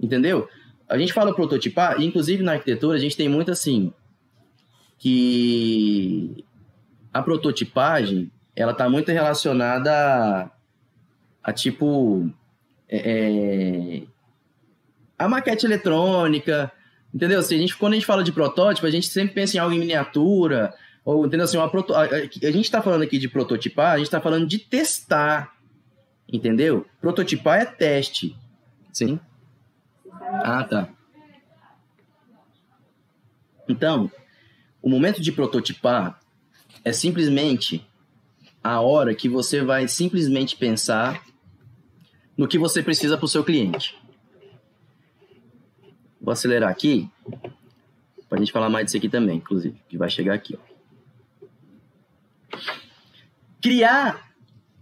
entendeu? 0.00 0.48
A 0.88 0.98
gente 0.98 1.12
fala 1.12 1.34
prototipar, 1.34 2.00
e 2.00 2.04
inclusive 2.04 2.42
na 2.42 2.52
arquitetura 2.52 2.96
a 2.96 3.00
gente 3.00 3.16
tem 3.16 3.28
muito 3.28 3.50
assim, 3.50 3.92
que 4.98 6.44
a 7.14 7.22
prototipagem 7.22 8.30
ela 8.56 8.72
está 8.72 8.90
muito 8.90 9.10
relacionada 9.12 9.92
a, 9.92 10.50
a 11.42 11.52
tipo 11.52 12.28
é, 12.88 12.98
é 12.98 14.02
a 15.16 15.28
maquete 15.28 15.64
eletrônica, 15.64 16.72
entendeu? 17.14 17.40
Se 17.40 17.54
a 17.54 17.58
gente, 17.58 17.76
quando 17.76 17.92
a 17.92 17.96
gente 17.96 18.06
fala 18.06 18.24
de 18.24 18.32
protótipo, 18.32 18.86
a 18.86 18.90
gente 18.90 19.06
sempre 19.06 19.32
pensa 19.32 19.56
em 19.56 19.60
algo 19.60 19.72
em 19.72 19.78
miniatura, 19.78 20.74
ou, 21.04 21.24
entendeu? 21.24 21.44
Assim, 21.44 21.56
uma 21.56 21.70
proto... 21.70 21.94
a, 21.94 22.02
a 22.02 22.20
gente 22.50 22.64
está 22.64 22.82
falando 22.82 23.02
aqui 23.02 23.16
de 23.16 23.28
prototipar, 23.28 23.92
a 23.92 23.98
gente 23.98 24.06
está 24.06 24.20
falando 24.20 24.46
de 24.46 24.58
testar, 24.58 25.54
entendeu? 26.30 26.84
Prototipar 27.00 27.60
é 27.60 27.64
teste. 27.64 28.36
Sim. 28.92 29.20
Ah, 30.20 30.64
tá. 30.64 30.88
Então, 33.68 34.10
o 34.82 34.90
momento 34.90 35.22
de 35.22 35.30
prototipar 35.30 36.20
é 36.84 36.92
simplesmente 36.92 37.84
a 38.62 38.80
hora 38.80 39.14
que 39.14 39.28
você 39.28 39.62
vai 39.62 39.88
simplesmente 39.88 40.56
pensar 40.56 41.24
no 42.36 42.46
que 42.46 42.58
você 42.58 42.82
precisa 42.82 43.16
para 43.16 43.26
o 43.26 43.28
seu 43.28 43.42
cliente. 43.42 43.96
Vou 46.20 46.32
acelerar 46.32 46.70
aqui 46.70 47.10
para 48.28 48.38
a 48.38 48.40
gente 48.40 48.52
falar 48.52 48.68
mais 48.68 48.86
disso 48.86 48.96
aqui 48.96 49.08
também, 49.08 49.36
inclusive, 49.36 49.76
que 49.88 49.96
vai 49.96 50.10
chegar 50.10 50.34
aqui. 50.34 50.58
Ó. 50.58 50.74
Criar 53.60 54.32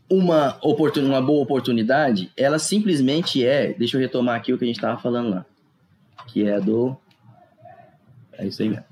uma, 0.09 0.59
oportun, 0.62 1.05
uma 1.05 1.20
boa 1.20 1.42
oportunidade, 1.42 2.30
ela 2.36 2.59
simplesmente 2.59 3.44
é. 3.44 3.72
Deixa 3.72 3.96
eu 3.96 4.00
retomar 4.00 4.36
aqui 4.36 4.53
o 4.53 4.59
que 4.59 4.64
a 4.64 4.66
gente 4.66 4.76
estava 4.76 5.00
falando 5.00 5.30
lá, 5.30 5.46
que 6.28 6.46
é 6.46 6.61
do. 6.61 6.96
É 8.32 8.46
isso 8.46 8.62
aí 8.62 8.68
mesmo. 8.68 8.91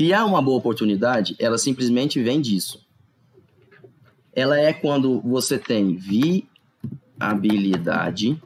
Criar 0.00 0.24
uma 0.24 0.40
boa 0.40 0.56
oportunidade, 0.56 1.36
ela 1.38 1.58
simplesmente 1.58 2.22
vem 2.22 2.40
disso. 2.40 2.82
Ela 4.32 4.58
é 4.58 4.72
quando 4.72 5.20
você 5.20 5.58
tem 5.58 5.94
viabilidade 7.18 8.42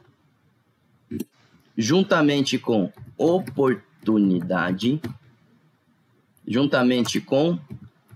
juntamente 1.77 2.59
com 2.59 2.91
oportunidade, 3.17 5.01
juntamente 6.45 7.21
com 7.21 7.57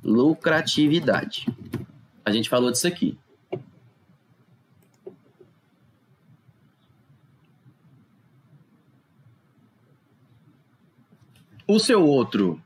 lucratividade. 0.04 1.48
A 2.26 2.34
gente 2.34 2.50
falou 2.50 2.70
disso 2.70 2.88
aqui. 2.88 3.18
O 11.66 11.80
seu 11.80 12.06
outro, 12.06 12.62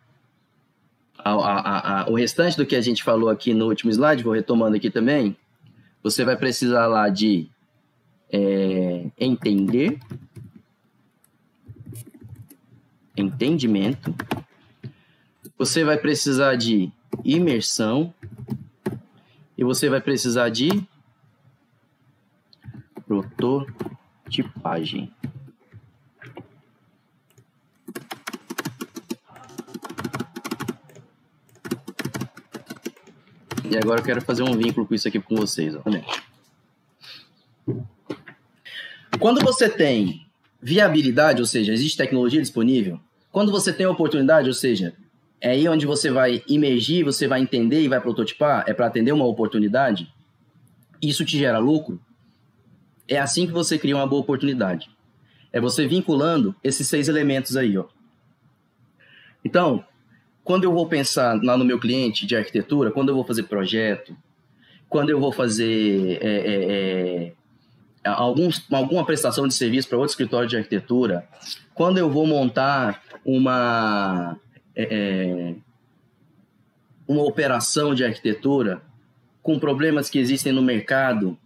a, 1.31 2.01
a, 2.01 2.09
o 2.09 2.15
restante 2.15 2.57
do 2.57 2.65
que 2.65 2.75
a 2.75 2.81
gente 2.81 3.03
falou 3.03 3.29
aqui 3.29 3.53
no 3.53 3.67
último 3.67 3.91
slide, 3.91 4.23
vou 4.23 4.33
retomando 4.33 4.75
aqui 4.75 4.89
também, 4.89 5.37
você 6.01 6.25
vai 6.25 6.35
precisar 6.35 6.87
lá 6.87 7.09
de 7.09 7.47
é, 8.31 9.05
entender 9.19 9.99
entendimento. 13.15 14.13
Você 15.57 15.83
vai 15.83 15.97
precisar 15.97 16.55
de 16.55 16.91
imersão 17.23 18.13
e 19.57 19.63
você 19.63 19.89
vai 19.89 20.01
precisar 20.01 20.49
de 20.49 20.69
prototipagem. 23.05 25.11
E 33.73 33.77
agora 33.77 34.01
eu 34.01 34.05
quero 34.05 34.21
fazer 34.21 34.43
um 34.43 34.55
vínculo 34.55 34.85
com 34.85 34.93
isso 34.93 35.07
aqui 35.07 35.19
com 35.19 35.35
vocês. 35.35 35.73
Quando 39.19 39.43
você 39.43 39.67
tem 39.67 40.27
viabilidade, 40.61 41.41
ou 41.41 41.45
seja, 41.47 41.73
existe 41.73 41.97
tecnologia 41.97 42.39
disponível, 42.39 42.99
quando 43.31 43.51
você 43.51 43.73
tem 43.73 43.87
oportunidade, 43.87 44.47
ou 44.47 44.53
seja, 44.53 44.93
é 45.41 45.49
aí 45.49 45.67
onde 45.67 45.87
você 45.87 46.11
vai 46.11 46.43
imergir, 46.47 47.03
você 47.03 47.27
vai 47.27 47.41
entender 47.41 47.81
e 47.81 47.87
vai 47.87 47.99
prototipar, 47.99 48.63
é 48.67 48.73
para 48.73 48.85
atender 48.85 49.11
uma 49.11 49.25
oportunidade, 49.25 50.07
isso 51.01 51.25
te 51.25 51.39
gera 51.39 51.57
lucro, 51.57 51.99
é 53.07 53.19
assim 53.19 53.47
que 53.47 53.51
você 53.51 53.79
cria 53.79 53.95
uma 53.95 54.05
boa 54.05 54.21
oportunidade. 54.21 54.87
É 55.51 55.59
você 55.59 55.87
vinculando 55.87 56.55
esses 56.63 56.87
seis 56.87 57.07
elementos 57.07 57.57
aí, 57.57 57.75
ó. 57.75 57.85
Então, 59.43 59.83
quando 60.43 60.65
eu 60.65 60.73
vou 60.73 60.87
pensar 60.87 61.41
lá 61.41 61.57
no 61.57 61.63
meu 61.63 61.79
cliente 61.79 62.25
de 62.25 62.35
arquitetura, 62.35 62.91
quando 62.91 63.09
eu 63.09 63.15
vou 63.15 63.23
fazer 63.23 63.43
projeto, 63.43 64.15
quando 64.89 65.09
eu 65.09 65.19
vou 65.19 65.31
fazer 65.31 66.19
é, 66.21 66.27
é, 66.27 67.33
é 68.03 68.09
alguns, 68.09 68.63
alguma 68.71 69.05
prestação 69.05 69.47
de 69.47 69.53
serviço 69.53 69.87
para 69.87 69.97
outro 69.97 70.11
escritório 70.11 70.47
de 70.47 70.57
arquitetura, 70.57 71.27
quando 71.73 71.97
eu 71.97 72.09
vou 72.09 72.27
montar 72.27 73.01
uma, 73.25 74.37
é, 74.75 74.83
é, 74.83 75.55
uma 77.07 77.23
operação 77.23 77.95
de 77.95 78.03
arquitetura 78.03 78.81
com 79.41 79.57
problemas 79.57 80.09
que 80.09 80.19
existem 80.19 80.51
no 80.51 80.61
mercado, 80.61 81.37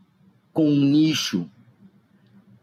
com 0.52 0.68
um 0.70 0.80
nicho, 0.80 1.50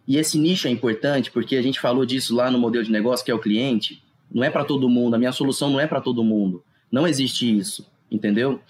e 0.06 0.18
esse 0.18 0.38
nicho 0.38 0.68
é 0.68 0.70
importante 0.70 1.30
porque 1.30 1.56
a 1.56 1.62
gente 1.62 1.80
falou 1.80 2.04
disso 2.04 2.34
lá 2.34 2.50
no 2.50 2.58
modelo 2.58 2.84
de 2.84 2.92
negócio, 2.92 3.24
que 3.24 3.30
é 3.30 3.34
o 3.34 3.38
cliente, 3.38 4.03
não 4.32 4.44
é 4.44 4.50
para 4.50 4.64
todo 4.64 4.88
mundo, 4.88 5.14
a 5.14 5.18
minha 5.18 5.32
solução 5.32 5.70
não 5.70 5.80
é 5.80 5.86
para 5.86 6.00
todo 6.00 6.24
mundo, 6.24 6.62
não 6.90 7.06
existe 7.06 7.58
isso, 7.58 7.90
entendeu? 8.10 8.60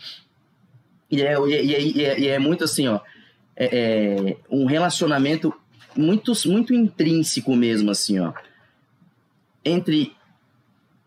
E 1.11 1.23
é, 1.23 1.35
e, 1.39 1.55
é, 1.55 1.83
e, 1.83 2.05
é, 2.05 2.21
e 2.21 2.29
é 2.29 2.39
muito 2.39 2.65
assim, 2.65 2.89
ó, 2.89 3.01
é, 3.57 3.67
é, 3.73 4.37
um 4.51 4.67
relacionamento 4.67 5.55
muito, 5.97 6.33
muito 6.47 6.75
intrínseco 6.75 7.55
mesmo, 7.55 7.91
assim, 7.91 8.19
ó, 8.19 8.33
entre 9.65 10.15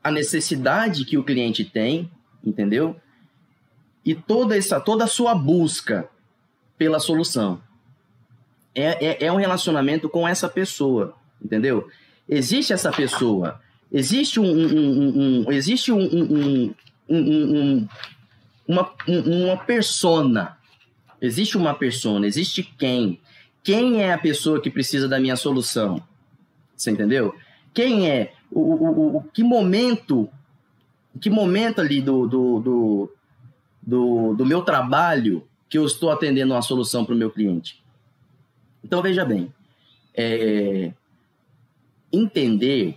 a 0.04 0.12
necessidade 0.12 1.04
que 1.04 1.18
o 1.18 1.24
cliente 1.24 1.66
tem, 1.66 2.10
entendeu? 2.44 2.96
E 4.06 4.16
toda 4.16 4.58
essa, 4.58 4.80
toda 4.80 5.04
a 5.04 5.08
sua 5.08 5.36
busca 5.36 6.08
pela 6.78 7.00
solução. 7.00 7.62
É, 8.74 9.06
é, 9.06 9.26
é 9.26 9.32
um 9.32 9.36
relacionamento 9.36 10.08
com 10.08 10.28
essa 10.28 10.48
pessoa, 10.48 11.16
entendeu? 11.44 11.90
Existe 12.30 12.72
essa 12.72 12.92
pessoa, 12.92 13.60
existe 13.92 14.40
um, 14.40 14.46
um, 14.46 15.44
um, 15.46 15.52
existe 15.52 15.92
um, 15.92 16.00
um, 16.00 16.74
um, 17.10 17.88
uma, 18.68 18.94
uma 19.08 19.58
persona 19.58 20.58
Existe 21.22 21.58
uma 21.58 21.74
persona, 21.74 22.28
existe 22.28 22.64
quem. 22.64 23.20
Quem 23.64 24.02
é 24.02 24.14
a 24.14 24.18
pessoa 24.18 24.62
que 24.62 24.70
precisa 24.70 25.08
da 25.08 25.20
minha 25.20 25.36
solução? 25.36 26.02
Você 26.76 26.92
entendeu? 26.92 27.36
Quem 27.74 28.10
é? 28.10 28.34
O, 28.52 28.62
o, 28.62 29.18
o, 29.18 29.24
que 29.24 29.44
momento, 29.44 30.30
que 31.20 31.30
momento 31.30 31.82
ali 31.82 32.02
do, 32.02 32.28
do, 32.28 32.60
do, 32.60 33.14
do, 33.82 34.36
do 34.36 34.46
meu 34.46 34.62
trabalho 34.62 35.46
que 35.68 35.78
eu 35.78 35.86
estou 35.86 36.12
atendendo 36.12 36.54
uma 36.54 36.62
solução 36.62 37.04
para 37.04 37.16
o 37.16 37.18
meu 37.18 37.32
cliente? 37.32 37.84
Então, 38.84 39.02
veja 39.02 39.26
bem, 39.26 39.52
é, 40.14 40.94
entender, 42.14 42.96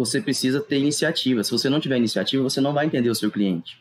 você 0.00 0.18
precisa 0.18 0.62
ter 0.62 0.78
iniciativa. 0.78 1.44
Se 1.44 1.50
você 1.50 1.68
não 1.68 1.78
tiver 1.78 1.98
iniciativa, 1.98 2.42
você 2.42 2.58
não 2.58 2.72
vai 2.72 2.86
entender 2.86 3.10
o 3.10 3.14
seu 3.14 3.30
cliente. 3.30 3.76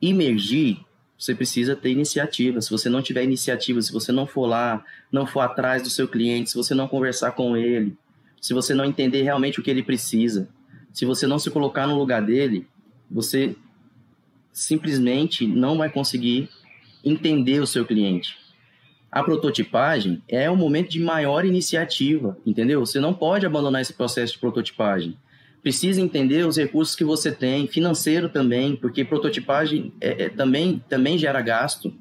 Imergir 0.00 0.78
você 1.18 1.34
precisa 1.34 1.74
ter 1.74 1.90
iniciativa. 1.90 2.60
Se 2.60 2.70
você 2.70 2.88
não 2.88 3.02
tiver 3.02 3.24
iniciativa, 3.24 3.82
se 3.82 3.92
você 3.92 4.12
não 4.12 4.28
for 4.28 4.46
lá, 4.46 4.84
não 5.10 5.26
for 5.26 5.40
atrás 5.40 5.82
do 5.82 5.90
seu 5.90 6.06
cliente, 6.06 6.50
se 6.50 6.56
você 6.56 6.72
não 6.72 6.86
conversar 6.86 7.32
com 7.32 7.56
ele, 7.56 7.96
se 8.40 8.54
você 8.54 8.72
não 8.72 8.84
entender 8.84 9.22
realmente 9.22 9.58
o 9.58 9.62
que 9.64 9.68
ele 9.68 9.82
precisa, 9.82 10.48
se 10.92 11.04
você 11.04 11.26
não 11.26 11.40
se 11.40 11.50
colocar 11.50 11.88
no 11.88 11.98
lugar 11.98 12.22
dele, 12.22 12.68
você 13.10 13.56
simplesmente 14.52 15.48
não 15.48 15.78
vai 15.78 15.90
conseguir 15.90 16.48
entender 17.04 17.58
o 17.58 17.66
seu 17.66 17.84
cliente. 17.84 18.38
A 19.10 19.22
prototipagem 19.22 20.22
é 20.28 20.50
o 20.50 20.56
momento 20.56 20.90
de 20.90 21.00
maior 21.00 21.44
iniciativa, 21.44 22.36
entendeu? 22.44 22.84
Você 22.84 23.00
não 23.00 23.14
pode 23.14 23.46
abandonar 23.46 23.80
esse 23.80 23.94
processo 23.94 24.34
de 24.34 24.38
prototipagem 24.38 25.16
precisa 25.62 26.00
entender 26.00 26.46
os 26.46 26.56
recursos 26.56 26.94
que 26.94 27.04
você 27.04 27.32
tem, 27.32 27.66
financeiro 27.66 28.28
também, 28.28 28.76
porque 28.76 29.04
prototipagem 29.04 29.92
é, 30.00 30.24
é, 30.24 30.28
também, 30.28 30.82
também 30.88 31.18
gera 31.18 31.40
gasto, 31.42 31.94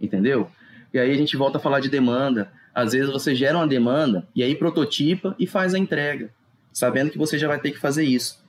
entendeu? 0.00 0.48
E 0.92 0.98
aí 0.98 1.10
a 1.10 1.16
gente 1.16 1.36
volta 1.36 1.58
a 1.58 1.60
falar 1.60 1.80
de 1.80 1.88
demanda. 1.88 2.52
Às 2.74 2.92
vezes 2.92 3.10
você 3.10 3.34
gera 3.34 3.58
uma 3.58 3.66
demanda 3.66 4.26
e 4.34 4.42
aí 4.42 4.54
prototipa 4.54 5.34
e 5.38 5.46
faz 5.46 5.74
a 5.74 5.78
entrega, 5.78 6.32
sabendo 6.72 7.10
que 7.10 7.18
você 7.18 7.38
já 7.38 7.48
vai 7.48 7.60
ter 7.60 7.72
que 7.72 7.78
fazer 7.78 8.04
isso. 8.04 8.44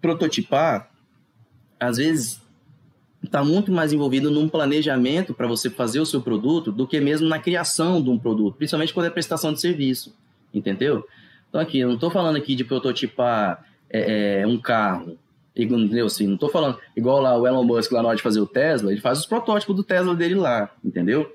Prototipar, 0.00 0.90
às 1.78 1.96
vezes, 1.98 2.40
está 3.24 3.42
muito 3.44 3.72
mais 3.72 3.92
envolvido 3.92 4.30
num 4.30 4.48
planejamento 4.48 5.34
para 5.34 5.46
você 5.46 5.70
fazer 5.70 6.00
o 6.00 6.06
seu 6.06 6.20
produto 6.20 6.70
do 6.70 6.86
que 6.86 7.00
mesmo 7.00 7.28
na 7.28 7.38
criação 7.38 8.02
de 8.02 8.10
um 8.10 8.18
produto, 8.18 8.56
principalmente 8.56 8.92
quando 8.92 9.06
é 9.06 9.10
prestação 9.10 9.52
de 9.52 9.60
serviço, 9.60 10.14
entendeu? 10.52 11.06
Então, 11.48 11.60
aqui, 11.60 11.78
eu 11.78 11.88
não 11.88 11.94
estou 11.94 12.10
falando 12.10 12.36
aqui 12.36 12.54
de 12.54 12.64
prototipar 12.64 13.64
é, 13.88 14.40
é, 14.40 14.46
um 14.46 14.58
carro, 14.58 15.16
entendeu? 15.56 16.06
Assim, 16.06 16.26
não 16.26 16.34
estou 16.34 16.48
falando, 16.48 16.78
igual 16.96 17.20
lá 17.20 17.36
o 17.38 17.46
Elon 17.46 17.64
Musk, 17.64 17.92
lá 17.92 18.02
na 18.02 18.08
hora 18.08 18.16
de 18.16 18.22
fazer 18.22 18.40
o 18.40 18.46
Tesla, 18.46 18.92
ele 18.92 19.00
faz 19.00 19.20
os 19.20 19.26
protótipos 19.26 19.74
do 19.74 19.82
Tesla 19.82 20.14
dele 20.14 20.34
lá, 20.34 20.70
entendeu? 20.84 21.32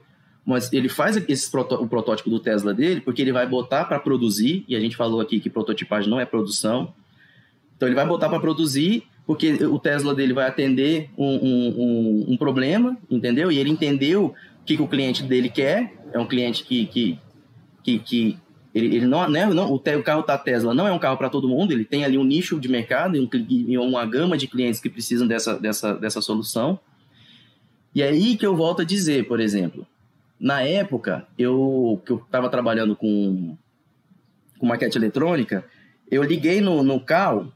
mas 0.50 0.74
ele 0.74 0.90
faz 0.90 1.16
esse 1.16 1.56
o 1.56 1.88
protótipo 1.88 2.28
do 2.28 2.40
Tesla 2.40 2.74
dele 2.74 3.02
porque 3.02 3.22
ele 3.22 3.32
vai 3.32 3.46
botar 3.46 3.86
para 3.86 4.00
produzir, 4.00 4.66
e 4.68 4.76
a 4.76 4.80
gente 4.80 4.96
falou 4.98 5.22
aqui 5.22 5.40
que 5.40 5.48
prototipagem 5.48 6.10
não 6.10 6.20
é 6.20 6.26
produção. 6.26 6.92
Então 7.78 7.88
ele 7.88 7.96
vai 7.96 8.06
botar 8.08 8.30
para 8.30 8.40
produzir 8.40 9.04
porque 9.30 9.64
o 9.64 9.78
Tesla 9.78 10.16
dele 10.16 10.34
vai 10.34 10.48
atender 10.48 11.12
um, 11.16 11.24
um, 11.24 11.68
um, 11.78 12.26
um, 12.30 12.36
problema, 12.36 12.98
entendeu? 13.08 13.52
E 13.52 13.60
ele 13.60 13.70
entendeu 13.70 14.26
o 14.26 14.66
que, 14.66 14.76
que 14.76 14.82
o 14.82 14.88
cliente 14.88 15.22
dele 15.22 15.52
quer. 15.52 15.94
É 16.12 16.18
um 16.18 16.26
cliente 16.26 16.64
que, 16.64 16.88
que, 16.88 17.20
que, 17.84 18.00
que 18.00 18.38
ele, 18.74 18.96
ele 18.96 19.06
não, 19.06 19.30
né, 19.30 19.46
não, 19.46 19.72
o, 19.72 19.80
carro 20.02 20.24
da 20.24 20.36
Tesla 20.36 20.74
não 20.74 20.88
é 20.88 20.92
um 20.92 20.98
carro 20.98 21.16
para 21.16 21.30
todo 21.30 21.48
mundo, 21.48 21.72
ele 21.72 21.86
tem 21.86 22.04
ali 22.04 22.18
um 22.18 22.24
nicho 22.24 22.60
de 22.60 22.68
mercado 22.68 23.16
e, 23.16 23.20
um, 23.20 23.30
e 23.48 23.78
uma 23.78 24.04
gama 24.04 24.36
de 24.36 24.48
clientes 24.48 24.80
que 24.80 24.90
precisam 24.90 25.28
dessa, 25.28 25.60
dessa, 25.60 25.94
dessa 25.94 26.22
solução. 26.22 26.80
E 27.94 28.02
é 28.02 28.08
aí 28.08 28.36
que 28.36 28.48
eu 28.48 28.56
volto 28.56 28.82
a 28.82 28.84
dizer, 28.84 29.28
por 29.28 29.40
exemplo, 29.40 29.86
na 30.40 30.64
época 30.64 31.28
eu 31.38 32.02
que 32.04 32.14
eu 32.14 32.18
estava 32.18 32.50
trabalhando 32.50 32.96
com, 32.96 33.56
com 34.58 34.66
maquete 34.66 34.98
eletrônica, 34.98 35.64
eu 36.10 36.24
liguei 36.24 36.62
no, 36.62 36.82
no 36.82 37.00
CAL 37.00 37.54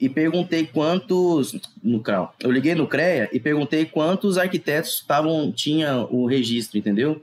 e 0.00 0.08
perguntei 0.08 0.66
quantos 0.66 1.58
no 1.82 2.00
CRAL. 2.00 2.34
Eu 2.40 2.50
liguei 2.50 2.74
no 2.74 2.86
CREA 2.86 3.28
e 3.32 3.40
perguntei 3.40 3.84
quantos 3.84 4.38
arquitetos 4.38 4.94
estavam 4.94 5.50
tinha 5.50 6.06
o 6.10 6.26
registro, 6.26 6.78
entendeu? 6.78 7.20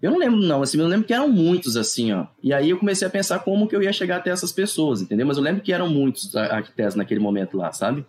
Eu 0.00 0.12
não 0.12 0.18
lembro 0.18 0.38
não, 0.40 0.62
assim, 0.62 0.78
eu 0.78 0.86
lembro 0.86 1.06
que 1.06 1.12
eram 1.12 1.28
muitos 1.28 1.76
assim, 1.76 2.12
ó. 2.12 2.26
E 2.42 2.52
aí 2.52 2.70
eu 2.70 2.78
comecei 2.78 3.06
a 3.06 3.10
pensar 3.10 3.40
como 3.40 3.66
que 3.66 3.74
eu 3.74 3.82
ia 3.82 3.92
chegar 3.92 4.18
até 4.18 4.30
essas 4.30 4.52
pessoas, 4.52 5.02
entendeu? 5.02 5.26
Mas 5.26 5.36
eu 5.36 5.42
lembro 5.42 5.60
que 5.60 5.72
eram 5.72 5.88
muitos 5.88 6.34
arquitetos 6.36 6.94
naquele 6.94 7.20
momento 7.20 7.56
lá, 7.56 7.72
sabe? 7.72 8.06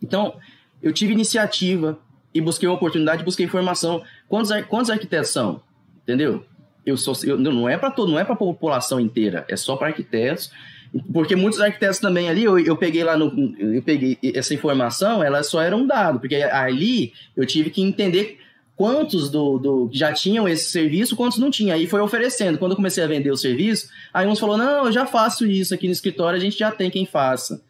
Então, 0.00 0.36
eu 0.82 0.92
tive 0.92 1.12
iniciativa 1.12 1.98
e 2.34 2.40
busquei 2.40 2.68
uma 2.68 2.74
oportunidade, 2.74 3.24
busquei 3.24 3.46
informação. 3.46 4.02
Quantos, 4.28 4.50
quantos 4.66 4.90
arquitetos 4.90 5.30
são? 5.30 5.62
Entendeu? 6.02 6.44
Eu 6.84 6.96
sou 6.96 7.14
eu, 7.24 7.38
não 7.38 7.68
é 7.68 7.78
para 7.78 7.90
todo, 7.90 8.10
não 8.10 8.18
é 8.18 8.24
para 8.24 8.34
a 8.34 8.36
população 8.36 9.00
inteira, 9.00 9.46
é 9.48 9.56
só 9.56 9.76
para 9.76 9.88
arquitetos 9.88 10.50
porque 11.12 11.34
muitos 11.34 11.60
arquitetos 11.60 11.98
também 11.98 12.28
ali, 12.28 12.44
eu, 12.44 12.58
eu 12.58 12.76
peguei 12.76 13.02
lá 13.02 13.16
no. 13.16 13.54
Eu 13.58 13.82
peguei 13.82 14.18
essa 14.34 14.52
informação, 14.52 15.22
ela 15.22 15.42
só 15.42 15.62
era 15.62 15.76
um 15.76 15.86
dado, 15.86 16.20
porque 16.20 16.36
ali 16.36 17.12
eu 17.36 17.46
tive 17.46 17.70
que 17.70 17.80
entender 17.80 18.38
quantos 18.76 19.30
do, 19.30 19.58
do 19.58 19.90
já 19.92 20.12
tinham 20.12 20.46
esse 20.48 20.70
serviço, 20.70 21.16
quantos 21.16 21.38
não 21.38 21.50
tinham. 21.50 21.74
Aí 21.74 21.86
foi 21.86 22.00
oferecendo. 22.00 22.58
Quando 22.58 22.72
eu 22.72 22.76
comecei 22.76 23.02
a 23.02 23.06
vender 23.06 23.30
o 23.30 23.36
serviço, 23.36 23.88
aí 24.12 24.26
uns 24.26 24.38
falou: 24.38 24.58
não, 24.58 24.86
eu 24.86 24.92
já 24.92 25.06
faço 25.06 25.46
isso 25.46 25.72
aqui 25.74 25.86
no 25.86 25.92
escritório, 25.92 26.36
a 26.36 26.40
gente 26.40 26.58
já 26.58 26.70
tem 26.70 26.90
quem 26.90 27.06
faça. 27.06 27.62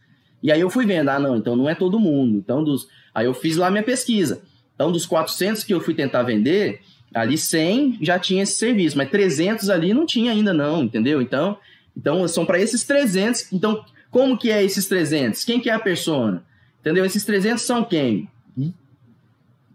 E 0.42 0.50
aí 0.50 0.60
eu 0.60 0.68
fui 0.68 0.84
vendo, 0.84 1.08
ah, 1.08 1.20
não, 1.20 1.36
então 1.36 1.54
não 1.54 1.68
é 1.68 1.74
todo 1.74 2.00
mundo. 2.00 2.36
Então, 2.36 2.64
dos, 2.64 2.88
aí 3.14 3.26
eu 3.26 3.34
fiz 3.34 3.56
lá 3.56 3.70
minha 3.70 3.84
pesquisa. 3.84 4.42
Então, 4.74 4.90
dos 4.90 5.06
400 5.06 5.62
que 5.62 5.72
eu 5.72 5.80
fui 5.80 5.94
tentar 5.94 6.24
vender, 6.24 6.80
ali 7.14 7.38
100 7.38 7.98
já 8.00 8.18
tinha 8.18 8.42
esse 8.42 8.54
serviço, 8.54 8.96
mas 8.96 9.08
300 9.08 9.70
ali 9.70 9.94
não 9.94 10.04
tinha 10.04 10.32
ainda 10.32 10.52
não, 10.52 10.82
entendeu? 10.82 11.22
Então, 11.22 11.56
então, 11.96 12.26
são 12.26 12.44
para 12.44 12.58
esses 12.58 12.84
300. 12.84 13.52
Então, 13.52 13.84
como 14.10 14.36
que 14.36 14.50
é 14.50 14.62
esses 14.62 14.86
300? 14.86 15.44
Quem 15.44 15.60
que 15.60 15.70
é 15.70 15.74
a 15.74 15.80
persona? 15.80 16.44
Entendeu? 16.80 17.04
Esses 17.04 17.24
300 17.24 17.62
são 17.62 17.84
quem? 17.84 18.28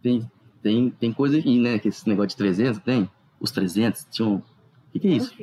Tem, 0.01 0.29
tem, 0.61 0.89
tem 0.89 1.13
coisa 1.13 1.37
aqui, 1.37 1.59
né? 1.59 1.79
Que 1.79 1.89
esse 1.89 2.07
negócio 2.07 2.29
de 2.29 2.37
300 2.37 2.79
tem? 2.81 3.09
Os 3.39 3.51
300 3.51 4.07
tinham... 4.11 4.35
O 4.35 4.43
que, 4.91 4.99
que 4.99 5.07
é 5.07 5.11
isso? 5.11 5.35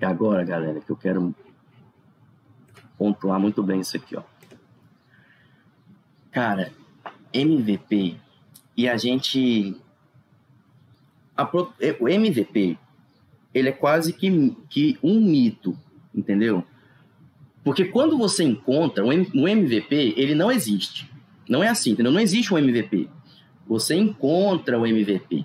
É 0.00 0.06
agora, 0.06 0.44
galera, 0.44 0.80
que 0.80 0.90
eu 0.90 0.96
quero 0.96 1.34
pontuar 2.96 3.40
muito 3.40 3.62
bem 3.62 3.80
isso 3.80 3.96
aqui, 3.96 4.16
ó. 4.16 4.22
Cara, 6.30 6.72
MVP 7.32 8.16
e 8.78 8.88
a 8.88 8.96
gente. 8.96 9.74
A, 11.36 11.50
o 11.98 12.08
MVP, 12.08 12.78
ele 13.52 13.68
é 13.68 13.72
quase 13.72 14.12
que, 14.12 14.56
que 14.70 14.96
um 15.02 15.20
mito, 15.20 15.76
entendeu? 16.14 16.64
Porque 17.64 17.86
quando 17.86 18.16
você 18.16 18.44
encontra 18.44 19.04
o 19.04 19.12
MVP, 19.12 20.14
ele 20.16 20.34
não 20.34 20.50
existe. 20.50 21.10
Não 21.48 21.62
é 21.62 21.68
assim, 21.68 21.90
entendeu? 21.90 22.12
Não 22.12 22.20
existe 22.20 22.54
um 22.54 22.58
MVP. 22.58 23.08
Você 23.66 23.96
encontra 23.96 24.78
o 24.78 24.86
MVP, 24.86 25.44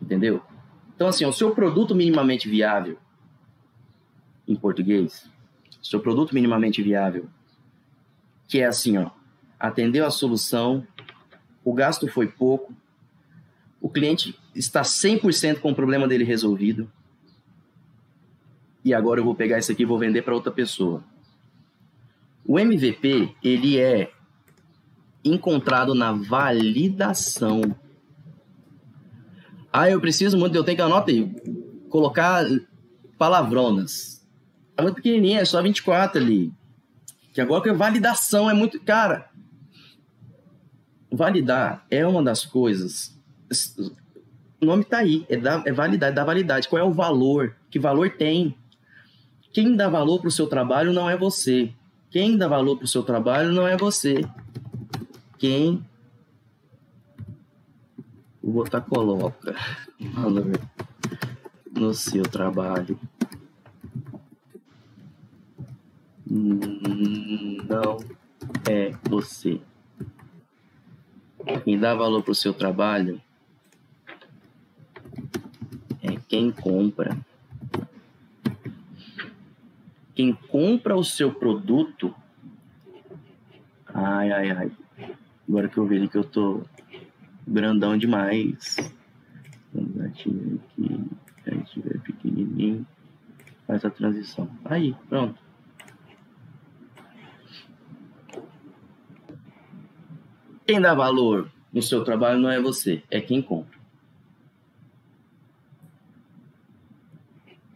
entendeu? 0.00 0.42
Então, 0.94 1.08
assim, 1.08 1.26
o 1.26 1.32
seu 1.32 1.54
produto 1.54 1.94
minimamente 1.94 2.48
viável, 2.48 2.96
em 4.48 4.56
português, 4.56 5.30
seu 5.82 6.00
produto 6.00 6.32
minimamente 6.32 6.82
viável, 6.82 7.28
que 8.48 8.60
é 8.60 8.66
assim, 8.66 8.96
ó, 8.96 9.10
atendeu 9.60 10.06
a 10.06 10.10
solução 10.10 10.86
o 11.64 11.72
gasto 11.72 12.08
foi 12.08 12.26
pouco, 12.26 12.74
o 13.80 13.88
cliente 13.88 14.38
está 14.54 14.82
100% 14.82 15.60
com 15.60 15.72
o 15.72 15.74
problema 15.74 16.06
dele 16.06 16.24
resolvido, 16.24 16.90
e 18.84 18.92
agora 18.92 19.20
eu 19.20 19.24
vou 19.24 19.34
pegar 19.34 19.58
isso 19.58 19.70
aqui 19.70 19.82
e 19.82 19.86
vou 19.86 19.98
vender 19.98 20.22
para 20.22 20.34
outra 20.34 20.50
pessoa. 20.50 21.04
O 22.44 22.58
MVP, 22.58 23.34
ele 23.42 23.78
é 23.78 24.10
encontrado 25.24 25.94
na 25.94 26.12
validação. 26.12 27.76
Ah, 29.72 29.88
eu 29.88 30.00
preciso 30.00 30.36
muito, 30.36 30.56
eu 30.56 30.64
tenho 30.64 30.76
que 30.76 30.82
anotar 30.82 31.14
aí, 31.14 31.32
colocar 31.88 32.44
palavronas. 33.16 34.26
É 34.76 34.82
muito 34.82 34.96
pequenininha, 34.96 35.40
é 35.40 35.44
só 35.44 35.62
24 35.62 36.20
ali. 36.20 36.52
Que 37.32 37.40
agora 37.40 37.62
que 37.62 37.70
a 37.70 37.74
validação 37.74 38.50
é 38.50 38.54
muito. 38.54 38.80
Cara, 38.80 39.30
validar 41.12 41.84
é 41.90 42.06
uma 42.06 42.22
das 42.22 42.44
coisas. 42.44 43.14
O 44.60 44.64
nome 44.64 44.82
está 44.82 44.98
aí, 44.98 45.26
é, 45.28 45.36
da, 45.36 45.62
é 45.66 45.72
validar, 45.72 46.10
é 46.10 46.12
dar 46.12 46.24
validade. 46.24 46.68
Qual 46.68 46.80
é 46.80 46.84
o 46.84 46.92
valor? 46.92 47.54
Que 47.70 47.78
valor 47.78 48.10
tem? 48.10 48.56
Quem 49.52 49.76
dá 49.76 49.88
valor 49.88 50.20
para 50.20 50.28
o 50.28 50.30
seu 50.30 50.46
trabalho 50.46 50.92
não 50.92 51.10
é 51.10 51.16
você. 51.16 51.72
Quem 52.10 52.38
dá 52.38 52.48
valor 52.48 52.76
para 52.76 52.84
o 52.84 52.88
seu 52.88 53.02
trabalho 53.02 53.52
não 53.52 53.68
é 53.68 53.76
você. 53.76 54.24
Quem. 55.38 55.84
Vou 58.42 58.54
botar 58.54 58.80
coloca 58.80 59.54
valor 60.14 60.50
no 61.70 61.92
seu 61.92 62.22
trabalho. 62.22 62.98
Não 66.26 67.98
é 68.68 68.92
você. 69.08 69.60
Quem 71.64 71.78
dá 71.78 71.94
valor 71.94 72.22
para 72.22 72.32
o 72.32 72.34
seu 72.34 72.54
trabalho 72.54 73.20
é 76.02 76.16
quem 76.28 76.50
compra. 76.50 77.16
Quem 80.14 80.32
compra 80.32 80.96
o 80.96 81.04
seu 81.04 81.32
produto. 81.32 82.14
Ai, 83.86 84.30
ai, 84.30 84.50
ai. 84.50 84.72
Agora 85.48 85.68
que 85.68 85.78
eu 85.78 85.86
vi 85.86 86.08
que 86.08 86.16
eu 86.16 86.24
tô 86.24 86.62
grandão 87.46 87.96
demais. 87.96 88.76
Vamos 89.74 90.00
aqui, 90.02 90.60
aqui. 90.70 91.04
Se 91.42 91.50
a 91.50 91.54
gente 91.54 91.72
tiver 91.72 92.00
pequenininho, 92.00 92.86
faz 93.66 93.84
a 93.84 93.90
transição. 93.90 94.48
Aí, 94.64 94.94
pronto. 95.08 95.41
Quem 100.66 100.80
dá 100.80 100.94
valor 100.94 101.50
no 101.72 101.82
seu 101.82 102.04
trabalho 102.04 102.38
não 102.38 102.50
é 102.50 102.60
você, 102.60 103.02
é 103.10 103.20
quem 103.20 103.42
compra. 103.42 103.80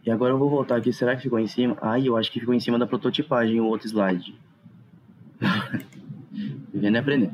E 0.05 0.11
agora 0.11 0.33
eu 0.33 0.37
vou 0.37 0.49
voltar 0.49 0.77
aqui. 0.77 0.93
Será 0.93 1.17
que 1.17 1.23
ficou 1.23 1.37
em 1.37 1.47
cima? 1.47 1.77
Ai, 1.81 2.07
eu 2.07 2.15
acho 2.15 2.31
que 2.31 2.39
ficou 2.39 2.55
em 2.55 2.61
cima 2.61 2.79
da 2.79 2.87
prototipagem 2.87 3.59
o 3.59 3.65
outro 3.65 3.87
slide. 3.87 4.33
Vivendo 6.73 6.95
e 6.95 6.97
aprendendo. 6.97 7.33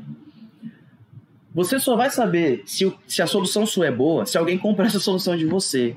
Você 1.54 1.78
só 1.78 1.94
vai 1.94 2.10
saber 2.10 2.64
se, 2.66 2.92
se 3.06 3.22
a 3.22 3.28
solução 3.28 3.64
sua 3.64 3.86
é 3.86 3.92
boa 3.92 4.26
se 4.26 4.36
alguém 4.36 4.58
comprar 4.58 4.86
essa 4.86 4.98
solução 4.98 5.36
de 5.36 5.46
você. 5.46 5.94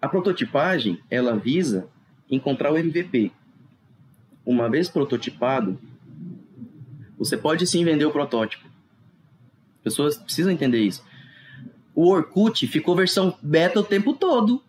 A 0.00 0.08
prototipagem, 0.08 0.98
ela 1.08 1.36
visa 1.36 1.86
encontrar 2.28 2.72
o 2.72 2.76
MVP. 2.76 3.30
Uma 4.44 4.68
vez 4.68 4.88
prototipado, 4.88 5.78
você 7.24 7.36
pode 7.36 7.66
sim 7.66 7.84
vender 7.84 8.04
o 8.04 8.10
protótipo. 8.10 8.66
As 9.78 9.84
pessoas 9.84 10.16
precisam 10.16 10.52
entender 10.52 10.80
isso. 10.80 11.04
O 11.94 12.08
Orkut 12.08 12.66
ficou 12.66 12.96
versão 12.96 13.36
beta 13.42 13.80
o 13.80 13.84
tempo 13.84 14.14
todo. 14.14 14.62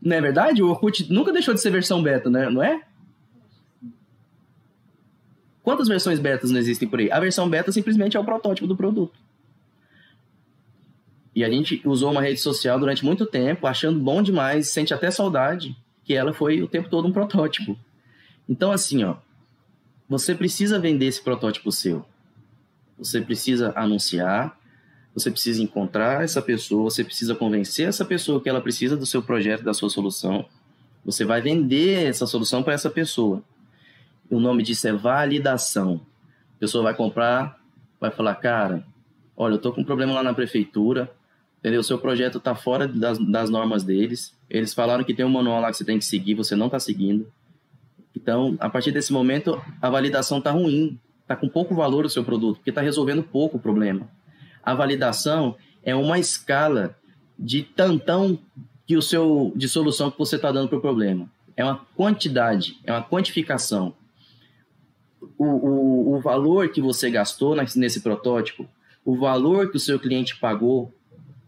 Não 0.00 0.16
é 0.16 0.20
verdade? 0.20 0.62
O 0.62 0.68
Orkut 0.68 1.12
nunca 1.12 1.32
deixou 1.32 1.54
de 1.54 1.60
ser 1.60 1.70
versão 1.70 2.02
beta, 2.02 2.28
né? 2.28 2.48
não 2.50 2.62
é? 2.62 2.82
Quantas 5.62 5.88
versões 5.88 6.18
betas 6.18 6.50
não 6.50 6.58
existem 6.58 6.86
por 6.86 7.00
aí? 7.00 7.10
A 7.10 7.18
versão 7.20 7.48
beta 7.48 7.72
simplesmente 7.72 8.16
é 8.16 8.20
o 8.20 8.24
protótipo 8.24 8.66
do 8.66 8.76
produto. 8.76 9.18
E 11.34 11.42
a 11.42 11.50
gente 11.50 11.80
usou 11.84 12.12
uma 12.12 12.22
rede 12.22 12.38
social 12.38 12.78
durante 12.78 13.04
muito 13.04 13.26
tempo, 13.26 13.66
achando 13.66 13.98
bom 13.98 14.22
demais, 14.22 14.68
sente 14.68 14.92
até 14.92 15.10
saudade, 15.10 15.76
que 16.04 16.14
ela 16.14 16.32
foi 16.32 16.62
o 16.62 16.68
tempo 16.68 16.88
todo 16.88 17.08
um 17.08 17.12
protótipo. 17.12 17.76
Então, 18.48 18.70
assim, 18.70 19.02
ó, 19.04 19.16
você 20.08 20.34
precisa 20.34 20.78
vender 20.78 21.06
esse 21.06 21.22
protótipo 21.22 21.72
seu. 21.72 22.04
Você 22.98 23.20
precisa 23.20 23.72
anunciar, 23.74 24.58
você 25.14 25.30
precisa 25.30 25.62
encontrar 25.62 26.22
essa 26.24 26.42
pessoa, 26.42 26.90
você 26.90 27.04
precisa 27.04 27.34
convencer 27.34 27.88
essa 27.88 28.04
pessoa 28.04 28.40
que 28.40 28.48
ela 28.48 28.60
precisa 28.60 28.96
do 28.96 29.06
seu 29.06 29.22
projeto, 29.22 29.62
da 29.62 29.72
sua 29.74 29.88
solução. 29.88 30.46
Você 31.04 31.24
vai 31.24 31.40
vender 31.40 32.06
essa 32.06 32.26
solução 32.26 32.62
para 32.62 32.72
essa 32.72 32.90
pessoa. 32.90 33.42
O 34.30 34.40
nome 34.40 34.62
disso 34.62 34.88
é 34.88 34.92
validação. 34.92 36.00
A 36.56 36.60
pessoa 36.60 36.84
vai 36.84 36.94
comprar, 36.94 37.60
vai 38.00 38.10
falar, 38.10 38.34
cara, 38.36 38.84
olha, 39.36 39.54
eu 39.54 39.58
tô 39.58 39.72
com 39.72 39.82
um 39.82 39.84
problema 39.84 40.14
lá 40.14 40.22
na 40.22 40.34
prefeitura, 40.34 41.12
entendeu? 41.58 41.80
O 41.80 41.84
seu 41.84 41.98
projeto 41.98 42.38
está 42.38 42.54
fora 42.54 42.88
das, 42.88 43.18
das 43.18 43.50
normas 43.50 43.84
deles. 43.84 44.34
Eles 44.48 44.72
falaram 44.72 45.04
que 45.04 45.14
tem 45.14 45.24
um 45.24 45.30
manual 45.30 45.60
lá 45.60 45.70
que 45.70 45.76
você 45.76 45.84
tem 45.84 45.98
que 45.98 46.04
seguir, 46.04 46.34
você 46.34 46.56
não 46.56 46.66
está 46.66 46.78
seguindo. 46.78 47.30
Então, 48.16 48.56
a 48.60 48.70
partir 48.70 48.92
desse 48.92 49.12
momento, 49.12 49.60
a 49.80 49.90
validação 49.90 50.38
está 50.38 50.50
ruim, 50.50 50.98
está 51.22 51.34
com 51.34 51.48
pouco 51.48 51.74
valor 51.74 52.04
o 52.04 52.10
seu 52.10 52.24
produto, 52.24 52.56
porque 52.56 52.70
está 52.70 52.80
resolvendo 52.80 53.22
pouco 53.22 53.56
o 53.56 53.60
problema. 53.60 54.08
A 54.62 54.74
validação 54.74 55.56
é 55.82 55.94
uma 55.94 56.18
escala 56.18 56.96
de 57.38 57.62
tantão 57.62 58.38
que 58.86 58.96
o 58.96 59.02
seu 59.02 59.52
de 59.56 59.68
solução 59.68 60.10
que 60.10 60.18
você 60.18 60.36
está 60.36 60.52
dando 60.52 60.68
para 60.68 60.78
o 60.78 60.80
problema. 60.80 61.28
É 61.56 61.64
uma 61.64 61.84
quantidade, 61.96 62.78
é 62.84 62.92
uma 62.92 63.02
quantificação. 63.02 63.94
O, 65.38 65.44
o, 65.44 66.14
o 66.14 66.20
valor 66.20 66.68
que 66.68 66.80
você 66.80 67.10
gastou 67.10 67.56
nesse 67.76 68.00
protótipo, 68.00 68.68
o 69.04 69.16
valor 69.16 69.70
que 69.70 69.76
o 69.76 69.80
seu 69.80 69.98
cliente 69.98 70.36
pagou, 70.36 70.92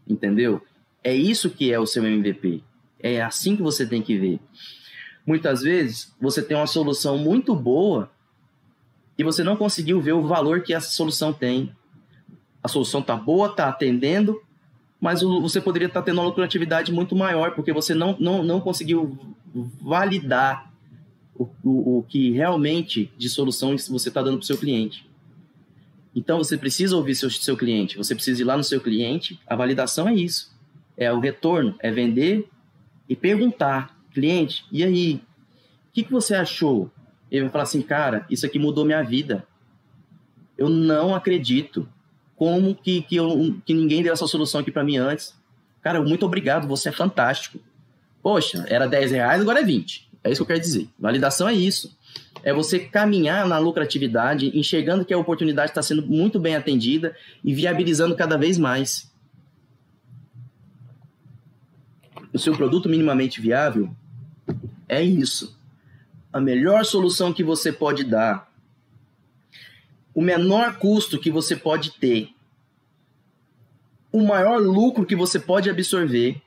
entendeu? 0.09 0.61
É 1.03 1.15
isso 1.15 1.51
que 1.51 1.73
é 1.73 1.79
o 1.79 1.87
seu 1.87 2.05
MVP. 2.05 2.63
É 2.99 3.23
assim 3.23 3.57
que 3.57 3.63
você 3.63 3.87
tem 3.87 4.03
que 4.03 4.17
ver. 4.17 4.41
Muitas 5.27 5.63
vezes 5.63 6.15
você 6.21 6.41
tem 6.41 6.57
uma 6.57 6.69
solução 6.69 7.19
muito 7.19 7.55
boa 7.55 8.09
e 9.19 9.25
você 9.25 9.43
não 9.43 9.57
conseguiu 9.57 10.01
ver 10.01 10.13
o 10.13 10.27
valor 10.27 10.63
que 10.63 10.73
essa 10.73 10.91
solução 10.91 11.33
tem. 11.33 11.73
A 12.63 12.69
solução 12.69 13.01
está 13.01 13.17
boa, 13.17 13.49
está 13.49 13.69
atendendo, 13.69 14.41
mas 15.01 15.23
você 15.23 15.61
poderia 15.61 15.89
estar 15.89 16.01
tá 16.01 16.07
tendo 16.07 16.21
uma 16.21 16.27
lucratividade 16.27 16.93
muito 16.93 17.17
maior, 17.17 17.55
porque 17.55 17.73
você 17.73 17.95
não, 17.95 18.17
não, 18.21 18.43
não 18.45 18.61
conseguiu 18.61 19.19
validar 19.81 20.73
o, 21.35 21.49
o, 21.65 21.99
o 21.99 22.03
que 22.03 22.31
realmente 22.31 23.11
de 23.17 23.29
solução 23.29 23.77
você 23.77 24.09
está 24.09 24.23
dando 24.23 24.39
para 24.39 24.45
o 24.45 24.47
seu 24.47 24.59
cliente. 24.59 25.07
Então 26.15 26.39
você 26.39 26.57
precisa 26.57 26.97
ouvir 26.97 27.15
seu, 27.15 27.31
seu 27.31 27.57
cliente, 27.57 27.97
você 27.97 28.15
precisa 28.15 28.41
ir 28.41 28.45
lá 28.45 28.57
no 28.57 28.65
seu 28.65 28.81
cliente. 28.81 29.41
A 29.47 29.57
validação 29.57 30.09
é 30.09 30.15
isso: 30.15 30.51
é 30.97 31.13
o 31.13 31.19
retorno, 31.19 31.75
é 31.81 31.91
vender 31.91 32.49
e 33.09 33.17
perguntar 33.17 33.96
cliente, 34.17 34.65
e 34.73 34.83
aí? 34.83 35.15
O 35.17 35.93
que, 35.93 36.03
que 36.03 36.13
você 36.13 36.35
achou? 36.35 36.91
Ele 37.31 37.43
vai 37.43 37.51
falar 37.51 37.65
assim, 37.65 37.83
cara, 37.83 38.25
isso 38.31 38.47
aqui 38.47 38.59
mudou 38.59 38.85
minha 38.85 39.03
vida. 39.03 39.47
Eu 40.57 40.71
não 40.71 41.15
acredito. 41.15 41.87
Como 42.35 42.75
que, 42.75 43.03
que, 43.03 43.17
eu, 43.17 43.57
que 43.65 43.75
ninguém 43.75 44.03
deu 44.03 44.13
essa 44.13 44.27
solução 44.27 44.61
aqui 44.61 44.71
para 44.71 44.85
mim 44.85 44.97
antes? 44.97 45.35
Cara, 45.83 46.03
muito 46.03 46.25
obrigado, 46.25 46.67
você 46.67 46.89
é 46.89 46.93
fantástico. 46.93 47.59
Poxa, 48.23 48.65
era 48.69 48.87
10 48.87 49.13
reais, 49.13 49.41
agora 49.41 49.61
é 49.61 49.65
20. 49.65 50.09
É 50.25 50.31
isso 50.31 50.39
que 50.39 50.43
eu 50.43 50.57
quero 50.57 50.61
dizer. 50.61 50.89
Validação 50.99 51.49
é 51.49 51.55
isso. 51.55 51.97
É 52.43 52.53
você 52.53 52.79
caminhar 52.79 53.47
na 53.47 53.59
lucratividade, 53.59 54.51
enxergando 54.59 55.05
que 55.05 55.15
a 55.15 55.19
oportunidade 55.19 55.71
está 55.71 55.83
sendo 55.83 56.07
muito 56.07 56.41
bem 56.41 56.57
atendida 56.57 57.15
e 57.45 57.55
viabilizando 57.55 58.17
cada 58.17 58.37
vez 58.37 58.59
mais. 58.59 59.11
O 62.33 62.39
seu 62.39 62.55
produto 62.55 62.89
minimamente 62.89 63.41
viável 63.41 63.95
é 64.89 65.03
isso. 65.03 65.59
A 66.33 66.41
melhor 66.41 66.85
solução 66.85 67.33
que 67.33 67.43
você 67.43 67.73
pode 67.73 68.05
dar, 68.05 68.51
o 70.15 70.23
menor 70.23 70.79
custo 70.79 71.19
que 71.19 71.31
você 71.31 71.55
pode 71.57 71.93
ter, 71.93 72.31
o 74.13 74.23
maior 74.25 74.61
lucro 74.61 75.05
que 75.05 75.15
você 75.15 75.39
pode 75.39 75.69
absorver 75.69 76.41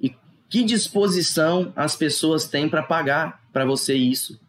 e 0.00 0.14
que 0.48 0.62
disposição 0.62 1.72
as 1.74 1.96
pessoas 1.96 2.46
têm 2.46 2.68
para 2.68 2.82
pagar 2.82 3.42
para 3.52 3.64
você 3.64 3.94
isso. 3.94 4.40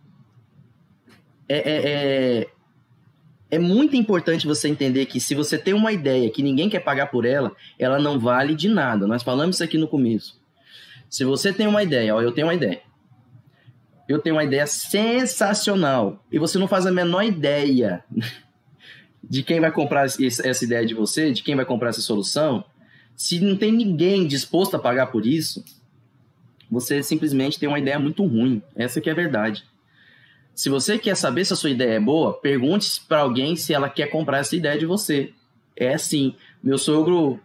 É, 1.47 1.57
é, 1.57 1.91
é, 2.41 2.49
é 3.51 3.59
muito 3.59 3.95
importante 3.95 4.45
você 4.45 4.67
entender 4.67 5.05
que 5.05 5.19
se 5.19 5.33
você 5.33 5.57
tem 5.57 5.73
uma 5.73 5.91
ideia 5.91 6.29
que 6.29 6.43
ninguém 6.43 6.69
quer 6.69 6.81
pagar 6.81 7.07
por 7.07 7.25
ela, 7.25 7.55
ela 7.79 7.99
não 7.99 8.19
vale 8.19 8.53
de 8.53 8.67
nada. 8.67 9.07
Nós 9.07 9.23
falamos 9.23 9.55
isso 9.55 9.63
aqui 9.63 9.77
no 9.77 9.87
começo. 9.87 10.39
Se 11.09 11.23
você 11.23 11.53
tem 11.53 11.67
uma 11.67 11.83
ideia, 11.83 12.15
ó, 12.15 12.21
eu 12.21 12.31
tenho 12.31 12.47
uma 12.47 12.53
ideia. 12.53 12.81
Eu 14.07 14.19
tenho 14.19 14.35
uma 14.35 14.43
ideia 14.43 14.67
sensacional 14.67 16.23
e 16.31 16.37
você 16.37 16.59
não 16.59 16.67
faz 16.67 16.85
a 16.85 16.91
menor 16.91 17.23
ideia 17.23 18.03
de 19.23 19.41
quem 19.41 19.59
vai 19.59 19.71
comprar 19.71 20.05
essa 20.05 20.63
ideia 20.63 20.85
de 20.85 20.93
você, 20.93 21.31
de 21.31 21.41
quem 21.41 21.55
vai 21.55 21.65
comprar 21.65 21.89
essa 21.89 22.01
solução. 22.01 22.63
Se 23.15 23.39
não 23.39 23.55
tem 23.55 23.71
ninguém 23.71 24.27
disposto 24.27 24.75
a 24.75 24.79
pagar 24.79 25.07
por 25.07 25.25
isso, 25.25 25.63
você 26.69 27.01
simplesmente 27.01 27.57
tem 27.57 27.67
uma 27.67 27.79
ideia 27.79 27.97
muito 27.97 28.25
ruim. 28.25 28.61
Essa 28.75 29.01
que 29.01 29.09
é 29.09 29.13
a 29.13 29.15
verdade. 29.15 29.63
Se 30.53 30.69
você 30.69 30.99
quer 30.99 31.15
saber 31.15 31.43
se 31.45 31.53
a 31.53 31.55
sua 31.55 31.69
ideia 31.69 31.95
é 31.95 31.99
boa, 31.99 32.33
pergunte 32.33 33.01
para 33.07 33.19
alguém 33.19 33.55
se 33.55 33.73
ela 33.73 33.89
quer 33.89 34.07
comprar 34.07 34.39
essa 34.39 34.55
ideia 34.55 34.77
de 34.77 34.85
você. 34.85 35.33
É 35.75 35.93
assim. 35.93 36.35
Meu 36.63 36.77
sogro 36.77 37.39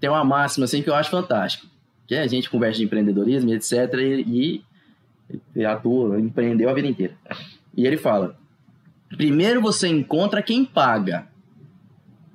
tem 0.00 0.08
uma 0.08 0.24
máxima 0.24 0.64
assim 0.64 0.82
que 0.82 0.90
eu 0.90 0.94
acho 0.94 1.10
fantástico 1.10 1.71
que 2.16 2.24
a 2.24 2.26
gente 2.26 2.50
conversa 2.50 2.78
de 2.78 2.84
empreendedorismo, 2.84 3.52
etc. 3.52 3.94
E, 3.94 4.62
e 5.54 5.64
atua, 5.64 6.20
empreendeu 6.20 6.68
a 6.68 6.74
vida 6.74 6.88
inteira. 6.88 7.14
E 7.76 7.86
ele 7.86 7.96
fala: 7.96 8.36
primeiro 9.16 9.60
você 9.60 9.88
encontra 9.88 10.42
quem 10.42 10.64
paga, 10.64 11.26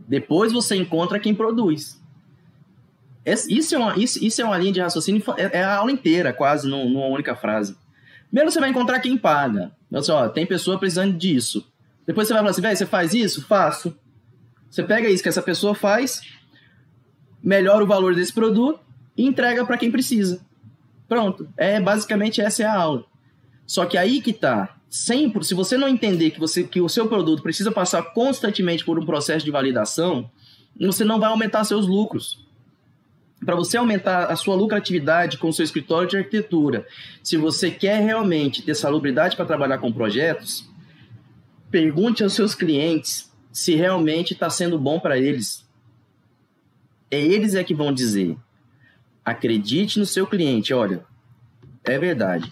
depois 0.08 0.52
você 0.52 0.76
encontra 0.76 1.20
quem 1.20 1.36
produz. 1.36 2.02
Isso 3.50 3.76
é 3.76 3.78
uma, 3.78 4.00
isso, 4.00 4.24
isso 4.24 4.42
é 4.42 4.46
uma 4.46 4.58
linha 4.58 4.72
de 4.72 4.80
raciocínio, 4.80 5.22
é, 5.36 5.60
é 5.60 5.64
a 5.64 5.76
aula 5.76 5.92
inteira, 5.92 6.32
quase, 6.32 6.68
numa 6.68 7.08
única 7.08 7.36
frase. 7.36 7.76
Primeiro 8.30 8.50
você 8.50 8.60
vai 8.60 8.70
encontrar 8.70 9.02
quem 9.02 9.18
paga. 9.18 9.72
Assim, 9.94 10.12
ó, 10.12 10.30
tem 10.30 10.46
pessoa 10.46 10.80
precisando 10.80 11.18
disso. 11.18 11.70
Depois 12.06 12.28
você 12.28 12.34
vai 12.34 12.42
falar 12.42 12.52
assim, 12.52 12.62
velho, 12.62 12.78
você 12.78 12.86
faz 12.86 13.14
isso? 13.14 13.46
Faço. 13.46 13.98
Você 14.70 14.82
pega 14.82 15.10
isso 15.10 15.22
que 15.22 15.30
essa 15.30 15.42
pessoa 15.42 15.76
faz, 15.76 16.22
melhora 17.44 17.84
o 17.84 17.88
valor 17.88 18.16
desse 18.16 18.34
produto, 18.34 18.80
e 19.18 19.26
entrega 19.26 19.66
para 19.66 19.78
quem 19.78 19.92
precisa. 19.92 20.40
Pronto. 21.08 21.50
É 21.58 21.80
basicamente 21.80 22.40
essa 22.40 22.64
é 22.64 22.66
a 22.66 22.76
aula. 22.76 23.06
Só 23.66 23.86
que 23.86 23.98
aí 23.98 24.22
que 24.22 24.32
tá. 24.32 24.76
Sempre, 24.90 25.44
se 25.44 25.54
você 25.54 25.78
não 25.78 25.88
entender 25.88 26.32
que, 26.32 26.40
você, 26.40 26.64
que 26.64 26.80
o 26.80 26.88
seu 26.88 27.08
produto 27.08 27.44
precisa 27.44 27.72
passar 27.72 28.02
constantemente 28.14 28.86
por 28.86 28.98
um 28.98 29.06
processo 29.06 29.44
de 29.44 29.52
validação, 29.52 30.30
você 30.80 31.04
não 31.04 31.20
vai 31.20 31.30
aumentar 31.30 31.64
seus 31.66 31.88
lucros. 31.88 32.46
Para 33.46 33.56
você 33.56 33.78
aumentar 33.78 34.26
a 34.26 34.36
sua 34.36 34.56
lucratividade 34.56 35.38
com 35.38 35.50
o 35.50 35.54
seu 35.54 35.64
escritório 35.64 36.10
de 36.10 36.18
arquitetura, 36.18 36.88
se 37.22 37.36
você 37.38 37.70
quer 37.70 38.02
realmente 38.02 38.62
ter 38.62 38.76
salubridade 38.76 39.36
para 39.36 39.46
trabalhar 39.46 39.78
com 39.78 39.92
projetos, 39.92 40.68
pergunte 41.70 42.24
aos 42.24 42.34
seus 42.34 42.56
clientes 42.56 43.32
se 43.52 43.76
realmente 43.76 44.34
está 44.34 44.50
sendo 44.50 44.80
bom 44.80 45.00
para 45.00 45.18
eles. 45.18 45.68
É 47.12 47.20
eles 47.20 47.56
é 47.56 47.64
que 47.64 47.76
vão 47.76 47.94
dizer. 47.94 48.38
Acredite 49.28 50.00
no 50.00 50.06
seu 50.06 50.26
cliente. 50.26 50.74
Olha, 50.74 51.04
é 51.84 52.00
verdade. 52.00 52.50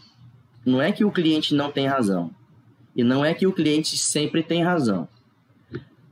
Não 0.66 0.82
é 0.82 0.92
que 0.92 1.06
o 1.06 1.12
cliente 1.12 1.56
não 1.56 1.72
tem 1.72 1.88
razão. 1.88 2.36
E 2.94 3.02
não 3.02 3.24
é 3.24 3.34
que 3.34 3.48
o 3.48 3.54
cliente 3.54 3.96
sempre 3.96 4.44
tem 4.44 4.62
razão. 4.62 5.08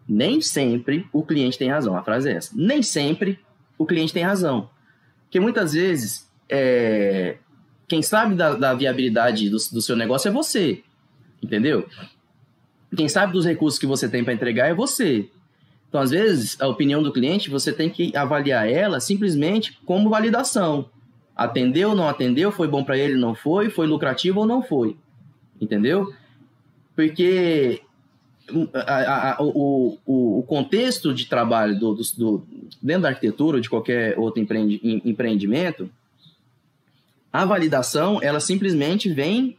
Nem 0.08 0.40
sempre 0.40 1.06
o 1.12 1.22
cliente 1.22 1.58
tem 1.58 1.70
razão. 1.70 1.98
A 1.98 2.02
frase 2.02 2.30
é 2.30 2.38
essa. 2.38 2.54
Nem 2.56 2.82
sempre 2.82 3.38
o 3.78 3.86
cliente 3.86 4.14
tem 4.14 4.24
razão. 4.24 4.70
Porque 5.24 5.38
muitas 5.38 5.74
vezes, 5.74 6.32
é... 6.48 7.36
quem 7.86 8.02
sabe 8.02 8.34
da, 8.34 8.54
da 8.54 8.74
viabilidade 8.74 9.50
do, 9.50 9.58
do 9.58 9.82
seu 9.82 9.98
negócio 9.98 10.30
é 10.30 10.32
você. 10.32 10.82
Entendeu? 11.44 11.86
Quem 12.96 13.10
sabe 13.10 13.34
dos 13.34 13.46
recursos 13.46 13.78
que 13.78 13.86
você 13.86 14.08
tem 14.08 14.24
para 14.24 14.34
entregar 14.34 14.70
é 14.70 14.74
você. 14.74 15.30
Então, 15.94 16.02
às 16.02 16.10
vezes, 16.10 16.60
a 16.60 16.68
opinião 16.68 17.04
do 17.04 17.14
cliente, 17.14 17.52
você 17.52 17.72
tem 17.72 17.88
que 17.88 18.18
avaliar 18.18 18.68
ela 18.68 19.00
simplesmente 19.00 19.80
como 19.86 20.10
validação. 20.10 20.90
Atendeu, 21.36 21.94
não 21.94 22.10
atendeu, 22.10 22.52
foi 22.52 22.68
bom 22.68 22.84
para 22.84 22.98
ele, 22.98 23.16
não 23.16 23.36
foi, 23.36 23.70
foi 23.70 23.86
lucrativo 23.86 24.40
ou 24.40 24.48
não 24.48 24.64
foi. 24.64 24.98
Entendeu? 25.62 26.12
Porque 26.96 27.80
a, 28.74 29.34
a, 29.34 29.44
o, 29.44 30.00
o, 30.04 30.40
o, 30.40 30.44
contexto 30.48 31.14
de 31.14 31.28
trabalho 31.28 31.78
do, 31.78 31.94
do, 31.94 32.04
do, 32.18 32.48
dentro 32.82 33.04
da 33.04 33.10
arquitetura 33.10 33.58
ou 33.58 33.62
de 33.62 33.70
qualquer 33.70 34.18
outro 34.18 34.42
empreendi, 34.42 34.82
empreendimento, 35.06 35.88
a 37.32 37.46
validação, 37.46 38.18
ela 38.20 38.40
simplesmente 38.40 39.14
vem 39.14 39.56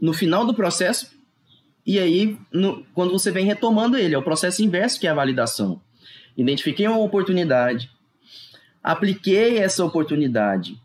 no 0.00 0.14
final 0.14 0.46
do 0.46 0.54
processo 0.54 1.10
e 1.84 1.98
aí, 1.98 2.38
no, 2.52 2.84
quando 2.94 3.10
você 3.10 3.30
vem 3.30 3.44
retomando 3.44 3.96
ele, 3.96 4.14
é 4.14 4.18
o 4.18 4.22
processo 4.22 4.62
inverso 4.62 5.00
que 5.00 5.06
é 5.06 5.10
a 5.10 5.14
validação. 5.14 5.80
Identifiquei 6.36 6.86
uma 6.86 6.98
oportunidade, 6.98 7.90
apliquei 8.82 9.58
essa 9.58 9.84
oportunidade. 9.84 10.80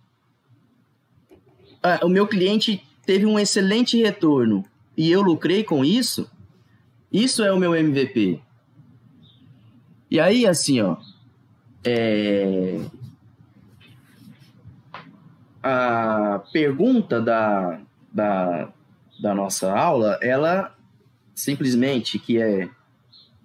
Ah, 1.81 1.99
o 2.03 2.09
meu 2.09 2.27
cliente 2.27 2.83
teve 3.05 3.25
um 3.25 3.39
excelente 3.39 3.97
retorno. 3.97 4.65
e 4.97 5.11
eu 5.11 5.21
lucrei 5.21 5.63
com 5.63 5.85
isso, 5.85 6.29
isso 7.11 7.43
é 7.43 7.51
o 7.51 7.59
meu 7.59 7.75
MVP. 7.75 8.41
E 10.09 10.19
aí, 10.19 10.47
assim, 10.47 10.81
ó, 10.81 10.97
é... 11.83 12.79
a 15.61 16.41
pergunta 16.51 17.21
da, 17.21 17.79
da, 18.11 18.69
da 19.21 19.35
nossa 19.35 19.71
aula, 19.71 20.17
ela 20.21 20.76
simplesmente, 21.37 22.17
que 22.17 22.41
é 22.41 22.67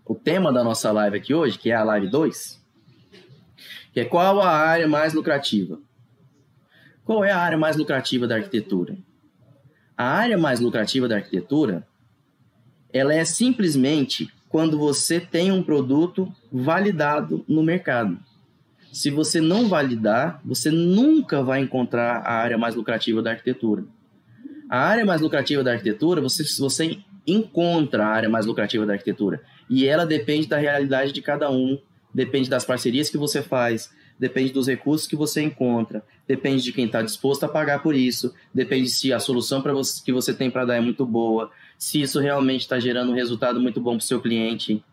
o 0.07 0.15
tema 0.15 0.51
da 0.51 0.65
nossa 0.65 0.91
live 0.91 1.19
aqui 1.19 1.35
hoje, 1.35 1.59
que 1.59 1.71
é 1.71 1.75
a 1.75 1.85
live 1.85 2.09
2, 2.09 2.59
que 3.93 4.01
é 4.01 4.05
qual 4.07 4.41
a 4.41 4.49
área 4.49 4.89
mais 4.89 5.13
lucrativa? 5.13 5.79
Qual 7.05 7.23
é 7.23 7.31
a 7.31 7.39
área 7.39 7.59
mais 7.59 7.77
lucrativa 7.77 8.27
da 8.27 8.37
arquitetura? 8.37 8.97
A 9.95 10.05
área 10.05 10.39
mais 10.39 10.59
lucrativa 10.59 11.07
da 11.07 11.17
arquitetura, 11.17 11.87
ela 12.91 13.13
é 13.13 13.27
simplesmente 13.27 14.33
quando 14.49 14.79
você 14.79 15.21
tem 15.21 15.53
um 15.53 15.63
produto 15.63 16.35
validado 16.51 17.45
no 17.47 17.63
mercado. 17.63 18.19
Se 18.91 19.11
você 19.11 19.39
não 19.39 19.69
validar, 19.69 20.41
você 20.43 20.71
nunca 20.71 21.43
vai 21.43 21.61
encontrar 21.61 22.23
a 22.23 22.33
área 22.33 22.57
mais 22.57 22.75
lucrativa 22.75 23.21
da 23.21 23.33
arquitetura. 23.33 23.85
A 24.71 24.79
área 24.79 25.05
mais 25.05 25.21
lucrativa 25.21 25.63
da 25.63 25.73
arquitetura, 25.73 26.23
você, 26.23 26.43
você 26.59 26.99
encontra 27.27 28.05
a 28.05 28.09
área 28.09 28.29
mais 28.29 28.47
lucrativa 28.47 28.85
da 28.85 28.95
arquitetura. 28.95 29.43
E 29.69 29.87
ela 29.87 30.05
depende 30.05 30.47
da 30.47 30.59
realidade 30.59 31.13
de 31.13 31.23
cada 31.23 31.51
um, 31.51 31.79
depende 32.13 32.51
das 32.51 32.65
parcerias 32.65 33.09
que 33.09 33.17
você 33.17 33.43
faz, 33.43 33.91
depende 34.19 34.53
dos 34.53 34.67
recursos 34.67 35.07
que 35.07 35.17
você 35.17 35.43
encontra, 35.43 36.05
depende 36.27 36.63
de 36.63 36.73
quem 36.73 36.87
está 36.87 37.03
disposto 37.03 37.45
a 37.45 37.49
pagar 37.49 37.83
por 37.83 37.95
isso, 37.95 38.35
depende 38.55 38.89
se 38.89 39.13
a 39.13 39.19
solução 39.19 39.63
para 39.63 39.73
você, 39.73 40.03
que 40.05 40.13
você 40.13 40.33
tem 40.35 40.51
para 40.51 40.65
dar 40.65 40.77
é 40.77 40.81
muito 40.81 41.05
boa, 41.07 41.51
se 41.79 42.01
isso 42.01 42.21
realmente 42.21 42.61
está 42.61 42.79
gerando 42.79 43.13
um 43.13 43.15
resultado 43.15 43.61
muito 43.61 43.81
bom 43.81 43.93
para 43.93 44.05
o 44.05 44.07
seu 44.07 44.21
cliente. 44.21 44.85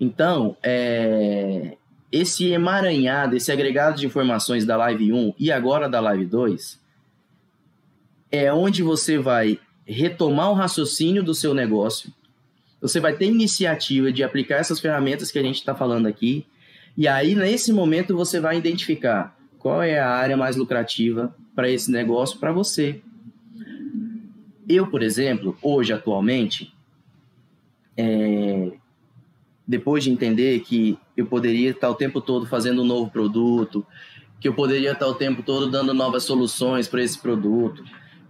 Então, 0.00 0.56
é, 0.62 1.76
esse 2.10 2.50
emaranhado, 2.50 3.36
esse 3.36 3.50
agregado 3.50 3.98
de 3.98 4.06
informações 4.06 4.64
da 4.64 4.76
Live 4.76 5.12
1 5.12 5.34
e 5.38 5.50
agora 5.50 5.88
da 5.88 6.00
Live 6.00 6.26
2, 6.26 6.80
é 8.30 8.52
onde 8.52 8.82
você 8.82 9.18
vai 9.18 9.58
retomar 9.86 10.50
o 10.50 10.54
raciocínio 10.54 11.22
do 11.22 11.34
seu 11.34 11.54
negócio, 11.54 12.12
você 12.80 13.00
vai 13.00 13.16
ter 13.16 13.26
iniciativa 13.26 14.12
de 14.12 14.22
aplicar 14.22 14.56
essas 14.56 14.80
ferramentas 14.80 15.30
que 15.30 15.38
a 15.38 15.42
gente 15.42 15.56
está 15.56 15.74
falando 15.74 16.06
aqui, 16.06 16.46
e 16.96 17.08
aí, 17.08 17.34
nesse 17.34 17.72
momento, 17.72 18.16
você 18.16 18.38
vai 18.38 18.56
identificar 18.56 19.36
qual 19.58 19.82
é 19.82 19.98
a 19.98 20.10
área 20.10 20.36
mais 20.36 20.56
lucrativa 20.56 21.34
para 21.54 21.68
esse 21.68 21.90
negócio 21.90 22.38
para 22.38 22.52
você. 22.52 23.00
Eu, 24.68 24.86
por 24.86 25.02
exemplo, 25.02 25.56
hoje, 25.60 25.92
atualmente, 25.92 26.72
é, 27.96 28.72
depois 29.66 30.04
de 30.04 30.10
entender 30.10 30.60
que 30.60 30.98
eu 31.16 31.26
poderia 31.26 31.70
estar 31.70 31.90
o 31.90 31.94
tempo 31.94 32.20
todo 32.20 32.46
fazendo 32.46 32.82
um 32.82 32.86
novo 32.86 33.10
produto, 33.10 33.84
que 34.40 34.46
eu 34.46 34.54
poderia 34.54 34.92
estar 34.92 35.06
o 35.06 35.14
tempo 35.14 35.42
todo 35.42 35.70
dando 35.70 35.92
novas 35.92 36.22
soluções 36.22 36.86
para 36.86 37.02
esse 37.02 37.18
produto, 37.18 37.82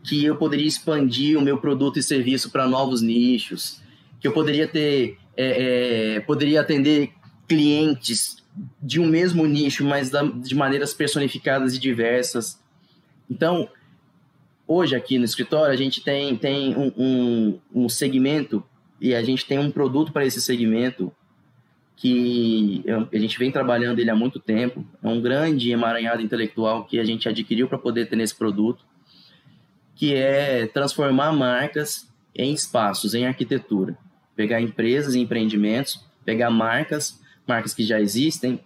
que 0.04 0.24
eu 0.24 0.36
poderia 0.36 0.66
expandir 0.66 1.38
o 1.38 1.40
meu 1.40 1.58
produto 1.58 1.98
e 1.98 2.02
serviço 2.02 2.50
para 2.50 2.68
novos 2.68 3.00
nichos, 3.00 3.80
que 4.20 4.28
eu 4.28 4.32
poderia 4.32 4.68
ter, 4.68 5.18
é, 5.36 6.16
é, 6.16 6.20
poderia 6.20 6.60
atender 6.60 7.10
clientes 7.48 8.36
de 8.80 9.00
um 9.00 9.06
mesmo 9.06 9.46
nicho, 9.46 9.84
mas 9.84 10.10
da, 10.10 10.22
de 10.22 10.54
maneiras 10.54 10.92
personificadas 10.92 11.74
e 11.74 11.78
diversas. 11.78 12.60
Então, 13.28 13.68
hoje 14.68 14.94
aqui 14.94 15.18
no 15.18 15.24
escritório, 15.24 15.72
a 15.72 15.76
gente 15.76 16.02
tem, 16.02 16.36
tem 16.36 16.76
um, 16.76 16.92
um, 16.96 17.60
um 17.74 17.88
segmento 17.88 18.62
e 19.00 19.14
a 19.14 19.22
gente 19.22 19.46
tem 19.46 19.58
um 19.58 19.70
produto 19.70 20.12
para 20.12 20.24
esse 20.24 20.40
segmento 20.40 21.10
que 21.96 22.84
a 23.12 23.18
gente 23.18 23.38
vem 23.38 23.50
trabalhando 23.50 23.98
ele 23.98 24.10
há 24.10 24.14
muito 24.14 24.38
tempo. 24.38 24.84
É 25.02 25.08
um 25.08 25.20
grande 25.20 25.70
emaranhado 25.70 26.20
intelectual 26.20 26.84
que 26.84 26.98
a 26.98 27.04
gente 27.04 27.28
adquiriu 27.28 27.68
para 27.68 27.78
poder 27.78 28.06
ter 28.08 28.16
nesse 28.16 28.34
produto, 28.34 28.84
que 29.94 30.14
é 30.14 30.66
transformar 30.66 31.32
marcas 31.32 32.08
em 32.34 32.52
espaços, 32.52 33.14
em 33.14 33.26
arquitetura. 33.26 33.96
Pegar 34.34 34.60
empresas 34.60 35.14
e 35.14 35.20
empreendimentos, 35.20 36.04
pegar 36.24 36.50
marcas 36.50 37.22
marcas 37.46 37.74
que 37.74 37.82
já 37.82 38.00
existem, 38.00 38.60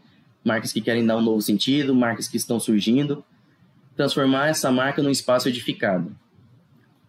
marcas 0.44 0.72
que 0.72 0.80
querem 0.80 1.04
dar 1.04 1.16
um 1.16 1.22
novo 1.22 1.42
sentido, 1.42 1.94
marcas 1.94 2.28
que 2.28 2.36
estão 2.36 2.58
surgindo, 2.58 3.24
transformar 3.96 4.48
essa 4.48 4.70
marca 4.70 5.02
num 5.02 5.10
espaço 5.10 5.48
edificado, 5.48 6.14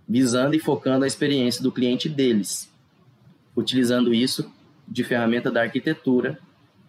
visando 0.07 0.55
e 0.55 0.59
focando 0.59 1.05
a 1.05 1.07
experiência 1.07 1.61
do 1.61 1.71
cliente 1.71 2.09
deles, 2.09 2.71
utilizando 3.55 4.13
isso 4.13 4.51
de 4.87 5.03
ferramenta 5.03 5.51
da 5.51 5.61
arquitetura 5.61 6.39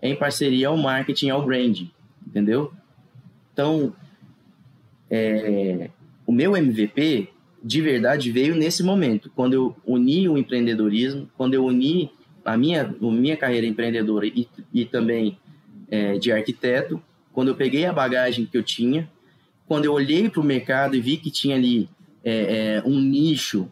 em 0.02 0.16
parceria 0.16 0.68
ao 0.68 0.76
marketing, 0.76 1.28
ao 1.28 1.44
branding, 1.44 1.90
entendeu? 2.26 2.72
Então, 3.52 3.94
é, 5.10 5.90
o 6.30 6.32
meu 6.32 6.56
MVP 6.56 7.28
de 7.60 7.82
verdade 7.82 8.30
veio 8.30 8.54
nesse 8.54 8.84
momento, 8.84 9.32
quando 9.34 9.54
eu 9.54 9.76
uni 9.84 10.28
o 10.28 10.38
empreendedorismo, 10.38 11.28
quando 11.36 11.54
eu 11.54 11.64
uni 11.64 12.08
a 12.44 12.56
minha, 12.56 12.82
a 12.82 13.10
minha 13.10 13.36
carreira 13.36 13.66
empreendedora 13.66 14.24
e, 14.24 14.46
e 14.72 14.84
também 14.84 15.36
é, 15.90 16.18
de 16.18 16.30
arquiteto, 16.30 17.02
quando 17.32 17.48
eu 17.48 17.56
peguei 17.56 17.84
a 17.84 17.92
bagagem 17.92 18.46
que 18.46 18.56
eu 18.56 18.62
tinha, 18.62 19.10
quando 19.66 19.86
eu 19.86 19.92
olhei 19.92 20.30
para 20.30 20.40
o 20.40 20.44
mercado 20.44 20.94
e 20.94 21.00
vi 21.00 21.16
que 21.16 21.32
tinha 21.32 21.56
ali 21.56 21.88
é, 22.22 22.76
é, 22.76 22.82
um 22.86 23.00
nicho 23.00 23.68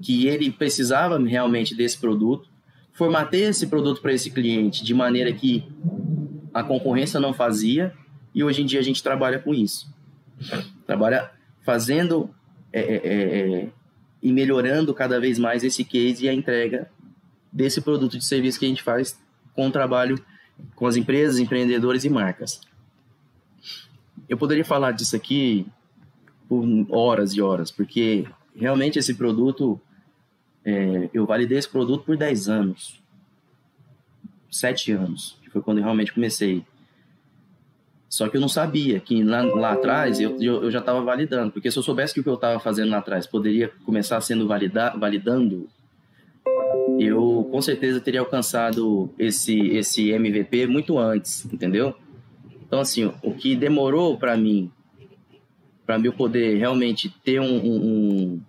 que 0.00 0.26
ele 0.26 0.50
precisava 0.50 1.18
realmente 1.18 1.74
desse 1.74 1.98
produto, 1.98 2.48
formatei 2.94 3.42
esse 3.42 3.66
produto 3.66 4.00
para 4.00 4.14
esse 4.14 4.30
cliente 4.30 4.82
de 4.82 4.94
maneira 4.94 5.30
que 5.30 5.62
a 6.54 6.62
concorrência 6.62 7.20
não 7.20 7.34
fazia 7.34 7.92
e 8.34 8.42
hoje 8.42 8.62
em 8.62 8.64
dia 8.64 8.80
a 8.80 8.82
gente 8.82 9.02
trabalha 9.02 9.38
com 9.38 9.52
isso. 9.52 9.92
Trabalha 10.86 11.30
fazendo 11.62 12.30
é, 12.72 12.80
é, 12.80 12.96
é, 12.96 13.68
e 14.22 14.32
melhorando 14.32 14.94
cada 14.94 15.20
vez 15.20 15.38
mais 15.38 15.64
esse 15.64 15.84
case 15.84 16.24
e 16.24 16.28
a 16.28 16.34
entrega 16.34 16.90
desse 17.52 17.80
produto 17.80 18.16
de 18.18 18.24
serviço 18.24 18.58
que 18.58 18.64
a 18.64 18.68
gente 18.68 18.82
faz 18.82 19.18
com 19.54 19.68
o 19.68 19.72
trabalho 19.72 20.22
com 20.74 20.86
as 20.86 20.96
empresas, 20.96 21.38
empreendedores 21.38 22.04
e 22.04 22.10
marcas. 22.10 22.60
Eu 24.28 24.36
poderia 24.36 24.64
falar 24.64 24.92
disso 24.92 25.16
aqui 25.16 25.66
por 26.48 26.64
horas 26.90 27.32
e 27.32 27.40
horas, 27.40 27.70
porque 27.70 28.26
realmente 28.54 28.98
esse 28.98 29.14
produto, 29.14 29.80
é, 30.64 31.10
eu 31.12 31.26
validei 31.26 31.58
esse 31.58 31.68
produto 31.68 32.04
por 32.04 32.16
10 32.16 32.48
anos, 32.48 33.02
7 34.50 34.92
anos, 34.92 35.38
que 35.42 35.50
foi 35.50 35.62
quando 35.62 35.78
eu 35.78 35.84
realmente 35.84 36.12
comecei. 36.12 36.64
Só 38.12 38.28
que 38.28 38.36
eu 38.36 38.42
não 38.42 38.48
sabia 38.48 39.00
que 39.00 39.24
lá, 39.24 39.40
lá 39.40 39.72
atrás 39.72 40.20
eu, 40.20 40.36
eu, 40.38 40.64
eu 40.64 40.70
já 40.70 40.80
estava 40.80 41.00
validando, 41.00 41.50
porque 41.50 41.70
se 41.70 41.78
eu 41.78 41.82
soubesse 41.82 42.12
que 42.12 42.20
o 42.20 42.22
que 42.22 42.28
eu 42.28 42.34
estava 42.34 42.60
fazendo 42.60 42.90
lá 42.90 42.98
atrás 42.98 43.26
poderia 43.26 43.72
começar 43.86 44.20
sendo 44.20 44.46
valida, 44.46 44.90
validando 44.90 45.66
eu 47.00 47.48
com 47.50 47.62
certeza 47.62 48.02
teria 48.02 48.20
alcançado 48.20 49.10
esse, 49.18 49.58
esse 49.68 50.10
MVP 50.10 50.66
muito 50.66 50.98
antes, 50.98 51.46
entendeu? 51.46 51.96
Então, 52.66 52.80
assim, 52.80 53.10
o 53.22 53.32
que 53.32 53.56
demorou 53.56 54.18
para 54.18 54.36
mim, 54.36 54.70
para 55.86 55.98
eu 55.98 56.12
poder 56.12 56.58
realmente 56.58 57.08
ter 57.24 57.40
um, 57.40 57.64
um, 57.64 58.40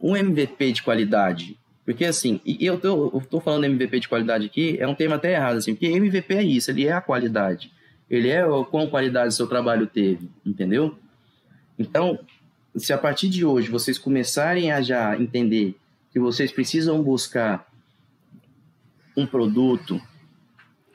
um 0.00 0.16
MVP 0.16 0.70
de 0.70 0.84
qualidade, 0.84 1.58
porque 1.84 2.04
assim, 2.04 2.40
e 2.46 2.64
eu 2.64 2.78
tô, 2.78 3.10
eu 3.12 3.20
tô 3.28 3.40
falando 3.40 3.64
MVP 3.64 3.98
de 3.98 4.08
qualidade 4.08 4.46
aqui, 4.46 4.76
é 4.78 4.86
um 4.86 4.94
termo 4.94 5.16
até 5.16 5.32
errado, 5.34 5.56
assim, 5.56 5.74
porque 5.74 5.86
MVP 5.86 6.34
é 6.34 6.44
isso, 6.44 6.70
ele 6.70 6.86
é 6.86 6.92
a 6.92 7.00
qualidade. 7.00 7.76
Ele 8.10 8.28
é 8.28 8.44
o 8.46 8.64
quão 8.64 8.88
qualidade 8.88 9.34
seu 9.34 9.46
trabalho 9.46 9.86
teve, 9.86 10.30
entendeu? 10.44 10.98
Então, 11.78 12.18
se 12.76 12.92
a 12.92 12.98
partir 12.98 13.28
de 13.28 13.44
hoje 13.44 13.70
vocês 13.70 13.98
começarem 13.98 14.72
a 14.72 14.80
já 14.80 15.16
entender 15.18 15.76
que 16.10 16.18
vocês 16.18 16.50
precisam 16.50 17.02
buscar 17.02 17.68
um 19.16 19.26
produto, 19.26 20.00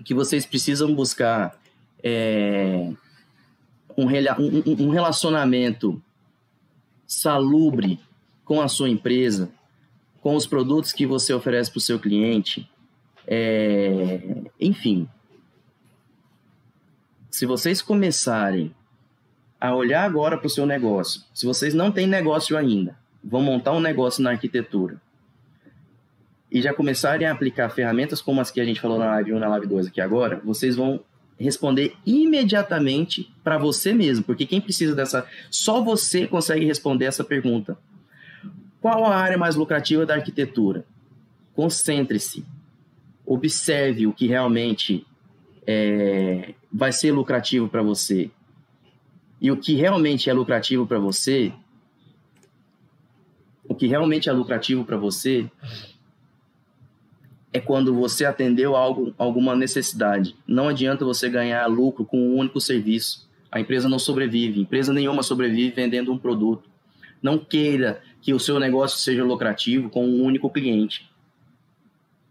que 0.04 0.14
vocês 0.14 0.46
precisam 0.46 0.94
buscar 0.94 1.60
é, 2.04 2.92
um, 3.98 4.06
um, 4.06 4.88
um 4.88 4.90
relacionamento 4.90 6.02
salubre 7.06 8.00
com 8.44 8.62
a 8.62 8.68
sua 8.68 8.90
empresa, 8.90 9.50
com 10.22 10.36
os 10.36 10.48
produtos 10.48 10.92
que 10.92 11.06
você 11.06 11.34
oferece 11.34 11.70
para 11.70 11.78
o 11.78 11.82
seu 11.82 12.00
cliente, 12.00 12.70
é, 13.28 14.44
enfim. 14.60 15.08
Se 17.34 17.48
vocês 17.48 17.82
começarem 17.82 18.76
a 19.60 19.74
olhar 19.74 20.04
agora 20.04 20.38
para 20.38 20.46
o 20.46 20.50
seu 20.52 20.68
negócio, 20.68 21.24
se 21.34 21.48
vocês 21.48 21.74
não 21.74 21.92
têm 21.92 22.06
negócio 22.06 22.56
ainda, 22.56 22.96
vão 23.24 23.42
montar 23.42 23.72
um 23.72 23.80
negócio 23.80 24.22
na 24.22 24.30
arquitetura 24.30 25.02
e 26.52 26.62
já 26.62 26.72
começarem 26.76 27.26
a 27.26 27.32
aplicar 27.32 27.70
ferramentas 27.70 28.22
como 28.22 28.40
as 28.40 28.52
que 28.52 28.62
a 28.62 28.64
gente 28.64 28.80
falou 28.80 29.00
na 29.00 29.08
live 29.08 29.34
1 29.34 29.40
na 29.40 29.48
live 29.48 29.66
2 29.66 29.88
aqui 29.88 30.00
agora, 30.00 30.40
vocês 30.46 30.76
vão 30.76 31.00
responder 31.40 31.96
imediatamente 32.06 33.34
para 33.44 33.58
você 33.58 33.96
mesmo, 33.96 34.24
porque 34.24 34.46
quem 34.46 34.62
precisa 34.62 34.94
dessa, 34.94 35.26
só 35.50 35.82
você 35.82 36.28
consegue 36.28 36.66
responder 36.66 37.06
essa 37.06 37.24
pergunta. 37.24 37.76
Qual 38.80 39.06
a 39.06 39.16
área 39.16 39.40
mais 39.40 39.56
lucrativa 39.56 40.06
da 40.06 40.14
arquitetura? 40.14 40.86
Concentre-se. 41.56 42.46
Observe 43.26 44.06
o 44.06 44.14
que 44.14 44.28
realmente 44.28 45.04
é, 45.66 46.54
vai 46.74 46.92
ser 46.92 47.12
lucrativo 47.12 47.70
para 47.70 47.84
você. 47.84 48.32
E 49.40 49.52
o 49.52 49.58
que 49.58 49.76
realmente 49.76 50.30
é 50.30 50.34
lucrativo 50.34 50.88
para 50.88 50.98
você, 50.98 51.54
o 53.64 53.76
que 53.76 53.88
realmente 53.88 54.30
é 54.30 54.32
lucrativo 54.32 54.84
para 54.84 54.98
você 54.98 55.50
é 57.52 57.60
quando 57.60 57.94
você 57.94 58.26
atendeu 58.26 58.76
algo, 58.76 59.14
alguma 59.18 59.56
necessidade. 59.56 60.36
Não 60.48 60.70
adianta 60.70 61.06
você 61.06 61.30
ganhar 61.30 61.68
lucro 61.68 62.04
com 62.04 62.18
um 62.18 62.38
único 62.38 62.60
serviço. 62.60 63.30
A 63.52 63.60
empresa 63.60 63.88
não 63.88 64.00
sobrevive. 64.00 64.62
Empresa 64.62 64.92
nenhuma 64.92 65.22
sobrevive 65.22 65.76
vendendo 65.76 66.12
um 66.12 66.18
produto. 66.18 66.68
Não 67.22 67.38
queira 67.38 68.02
que 68.22 68.34
o 68.34 68.40
seu 68.40 68.60
negócio 68.60 68.98
seja 68.98 69.24
lucrativo 69.24 69.90
com 69.90 70.06
um 70.06 70.24
único 70.24 70.50
cliente. 70.50 71.08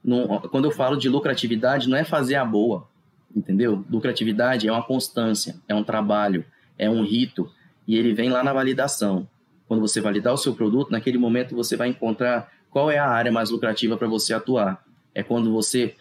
Não, 0.02 0.40
quando 0.51 0.64
eu 0.64 0.73
falo 0.73 0.97
de 0.97 1.09
lucratividade, 1.09 1.89
não 1.89 1.97
é 1.97 2.02
fazer 2.02 2.35
a 2.35 2.44
boa, 2.44 2.89
entendeu? 3.35 3.85
Lucratividade 3.91 4.69
é 4.69 4.73
uma 4.73 4.83
constância, 4.83 5.57
é 5.69 5.75
um 5.75 5.85
trabalho, 5.85 6.45
é 6.79 6.89
um 6.89 7.05
rito, 7.05 7.51
e 7.87 7.97
ele 7.97 8.13
vem 8.13 8.31
lá 8.31 8.43
na 8.43 8.53
validação. 8.53 9.29
Quando 9.67 9.81
você 9.81 10.01
validar 10.01 10.35
o 10.35 10.39
seu 10.39 10.55
produto, 10.55 10.91
naquele 10.91 11.19
momento 11.19 11.55
você 11.55 11.77
vai 11.77 11.89
encontrar 11.89 12.51
qual 12.71 12.91
é 12.91 12.99
a 12.99 13.09
área 13.09 13.33
mais 13.33 13.51
lucrativa 13.51 13.97
para 13.97 14.09
você 14.09 14.33
atuar. 14.33 14.85
É 15.15 15.23
quando 15.23 15.53
você 15.53 15.95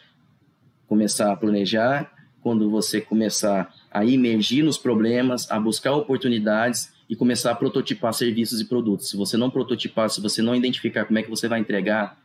começar 0.87 1.31
a 1.31 1.35
planejar, 1.35 2.11
quando 2.41 2.69
você 2.69 2.99
começar 2.99 3.73
a 3.89 4.03
imergir 4.03 4.63
nos 4.63 4.77
problemas, 4.77 5.49
a 5.51 5.59
buscar 5.59 5.93
oportunidades 5.93 6.91
e 7.09 7.15
começar 7.15 7.51
a 7.51 7.55
prototipar 7.55 8.13
serviços 8.13 8.61
e 8.61 8.65
produtos. 8.65 9.09
Se 9.09 9.17
você 9.17 9.37
não 9.37 9.49
prototipar, 9.49 10.09
se 10.09 10.21
você 10.21 10.41
não 10.41 10.55
identificar 10.55 11.05
como 11.05 11.19
é 11.19 11.23
que 11.23 11.29
você 11.29 11.47
vai 11.47 11.59
entregar, 11.59 12.17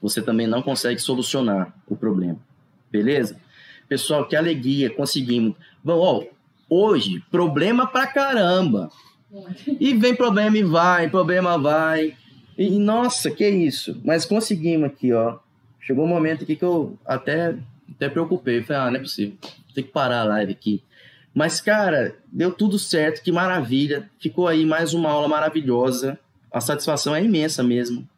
você 0.00 0.20
também 0.20 0.46
não 0.46 0.62
consegue 0.62 0.98
solucionar 0.98 1.74
o 1.86 1.96
problema. 1.96 2.38
Beleza? 2.90 3.38
Pessoal, 3.88 4.26
que 4.26 4.36
alegria, 4.36 4.90
conseguimos. 4.90 5.54
Bom, 5.82 5.98
ó, 5.98 6.24
hoje, 6.68 7.22
problema 7.30 7.86
pra 7.86 8.06
caramba. 8.06 8.90
E 9.80 9.94
vem 9.94 10.14
problema 10.14 10.56
e 10.56 10.62
vai, 10.62 11.08
problema 11.08 11.58
vai. 11.58 12.16
E 12.56 12.70
nossa, 12.78 13.30
que 13.30 13.48
isso. 13.48 14.00
Mas 14.04 14.24
conseguimos 14.24 14.86
aqui, 14.86 15.12
ó. 15.12 15.38
Chegou 15.80 16.04
um 16.04 16.08
momento 16.08 16.44
aqui 16.44 16.56
que 16.56 16.64
eu 16.64 16.96
até, 17.04 17.56
até 17.94 18.08
preocupei. 18.08 18.62
Falei, 18.62 18.82
ah, 18.82 18.90
não 18.90 18.96
é 18.96 19.02
possível. 19.02 19.36
Tem 19.74 19.84
que 19.84 19.90
parar 19.90 20.20
a 20.20 20.24
live 20.24 20.52
aqui. 20.52 20.82
Mas, 21.34 21.60
cara, 21.60 22.16
deu 22.32 22.52
tudo 22.52 22.78
certo, 22.78 23.22
que 23.22 23.32
maravilha. 23.32 24.08
Ficou 24.20 24.46
aí 24.46 24.64
mais 24.64 24.94
uma 24.94 25.10
aula 25.10 25.26
maravilhosa. 25.26 26.18
A 26.50 26.60
satisfação 26.60 27.14
é 27.14 27.22
imensa 27.22 27.62
mesmo. 27.62 28.08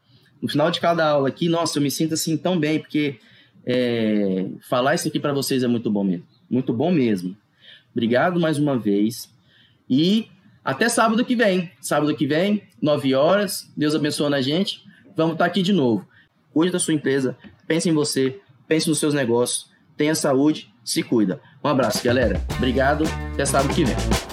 No 0.41 0.49
final 0.49 0.71
de 0.71 0.81
cada 0.81 1.09
aula 1.09 1.29
aqui, 1.29 1.49
nossa, 1.49 1.79
eu 1.79 1.83
me 1.83 1.91
sinto 1.91 2.13
assim 2.13 2.37
tão 2.37 2.59
bem, 2.59 2.79
porque 2.79 3.19
é, 3.67 4.47
falar 4.69 4.95
isso 4.95 5.09
aqui 5.09 5.19
para 5.19 5.33
vocês 5.33 5.63
é 5.63 5.67
muito 5.67 5.91
bom 5.91 6.05
mesmo. 6.05 6.27
Muito 6.49 6.73
bom 6.73 6.93
mesmo. 6.93 7.37
Obrigado 7.93 8.39
mais 8.39 8.59
uma 8.59 8.79
vez. 8.79 9.29
E 9.91 10.29
até 10.65 10.89
sábado 10.89 11.25
que 11.25 11.35
vem. 11.35 11.71
Sábado 11.81 12.15
que 12.15 12.27
vem, 12.27 12.63
9 12.81 13.15
horas. 13.15 13.71
Deus 13.77 13.95
abençoe 13.95 14.33
a 14.33 14.41
gente. 14.41 14.85
Vamos 15.17 15.33
estar 15.33 15.47
aqui 15.47 15.63
de 15.63 15.73
novo. 15.73 16.07
Cuide 16.53 16.73
da 16.73 16.79
sua 16.79 16.95
empresa, 16.95 17.37
pense 17.67 17.89
em 17.89 17.93
você, 17.93 18.41
pense 18.67 18.89
nos 18.89 18.99
seus 18.99 19.13
negócios, 19.13 19.71
tenha 19.97 20.15
saúde, 20.15 20.73
se 20.83 21.03
cuida. 21.03 21.41
Um 21.63 21.69
abraço, 21.69 22.03
galera. 22.03 22.41
Obrigado. 22.57 23.05
Até 23.35 23.45
sábado 23.45 23.75
que 23.75 23.85
vem. 23.85 24.26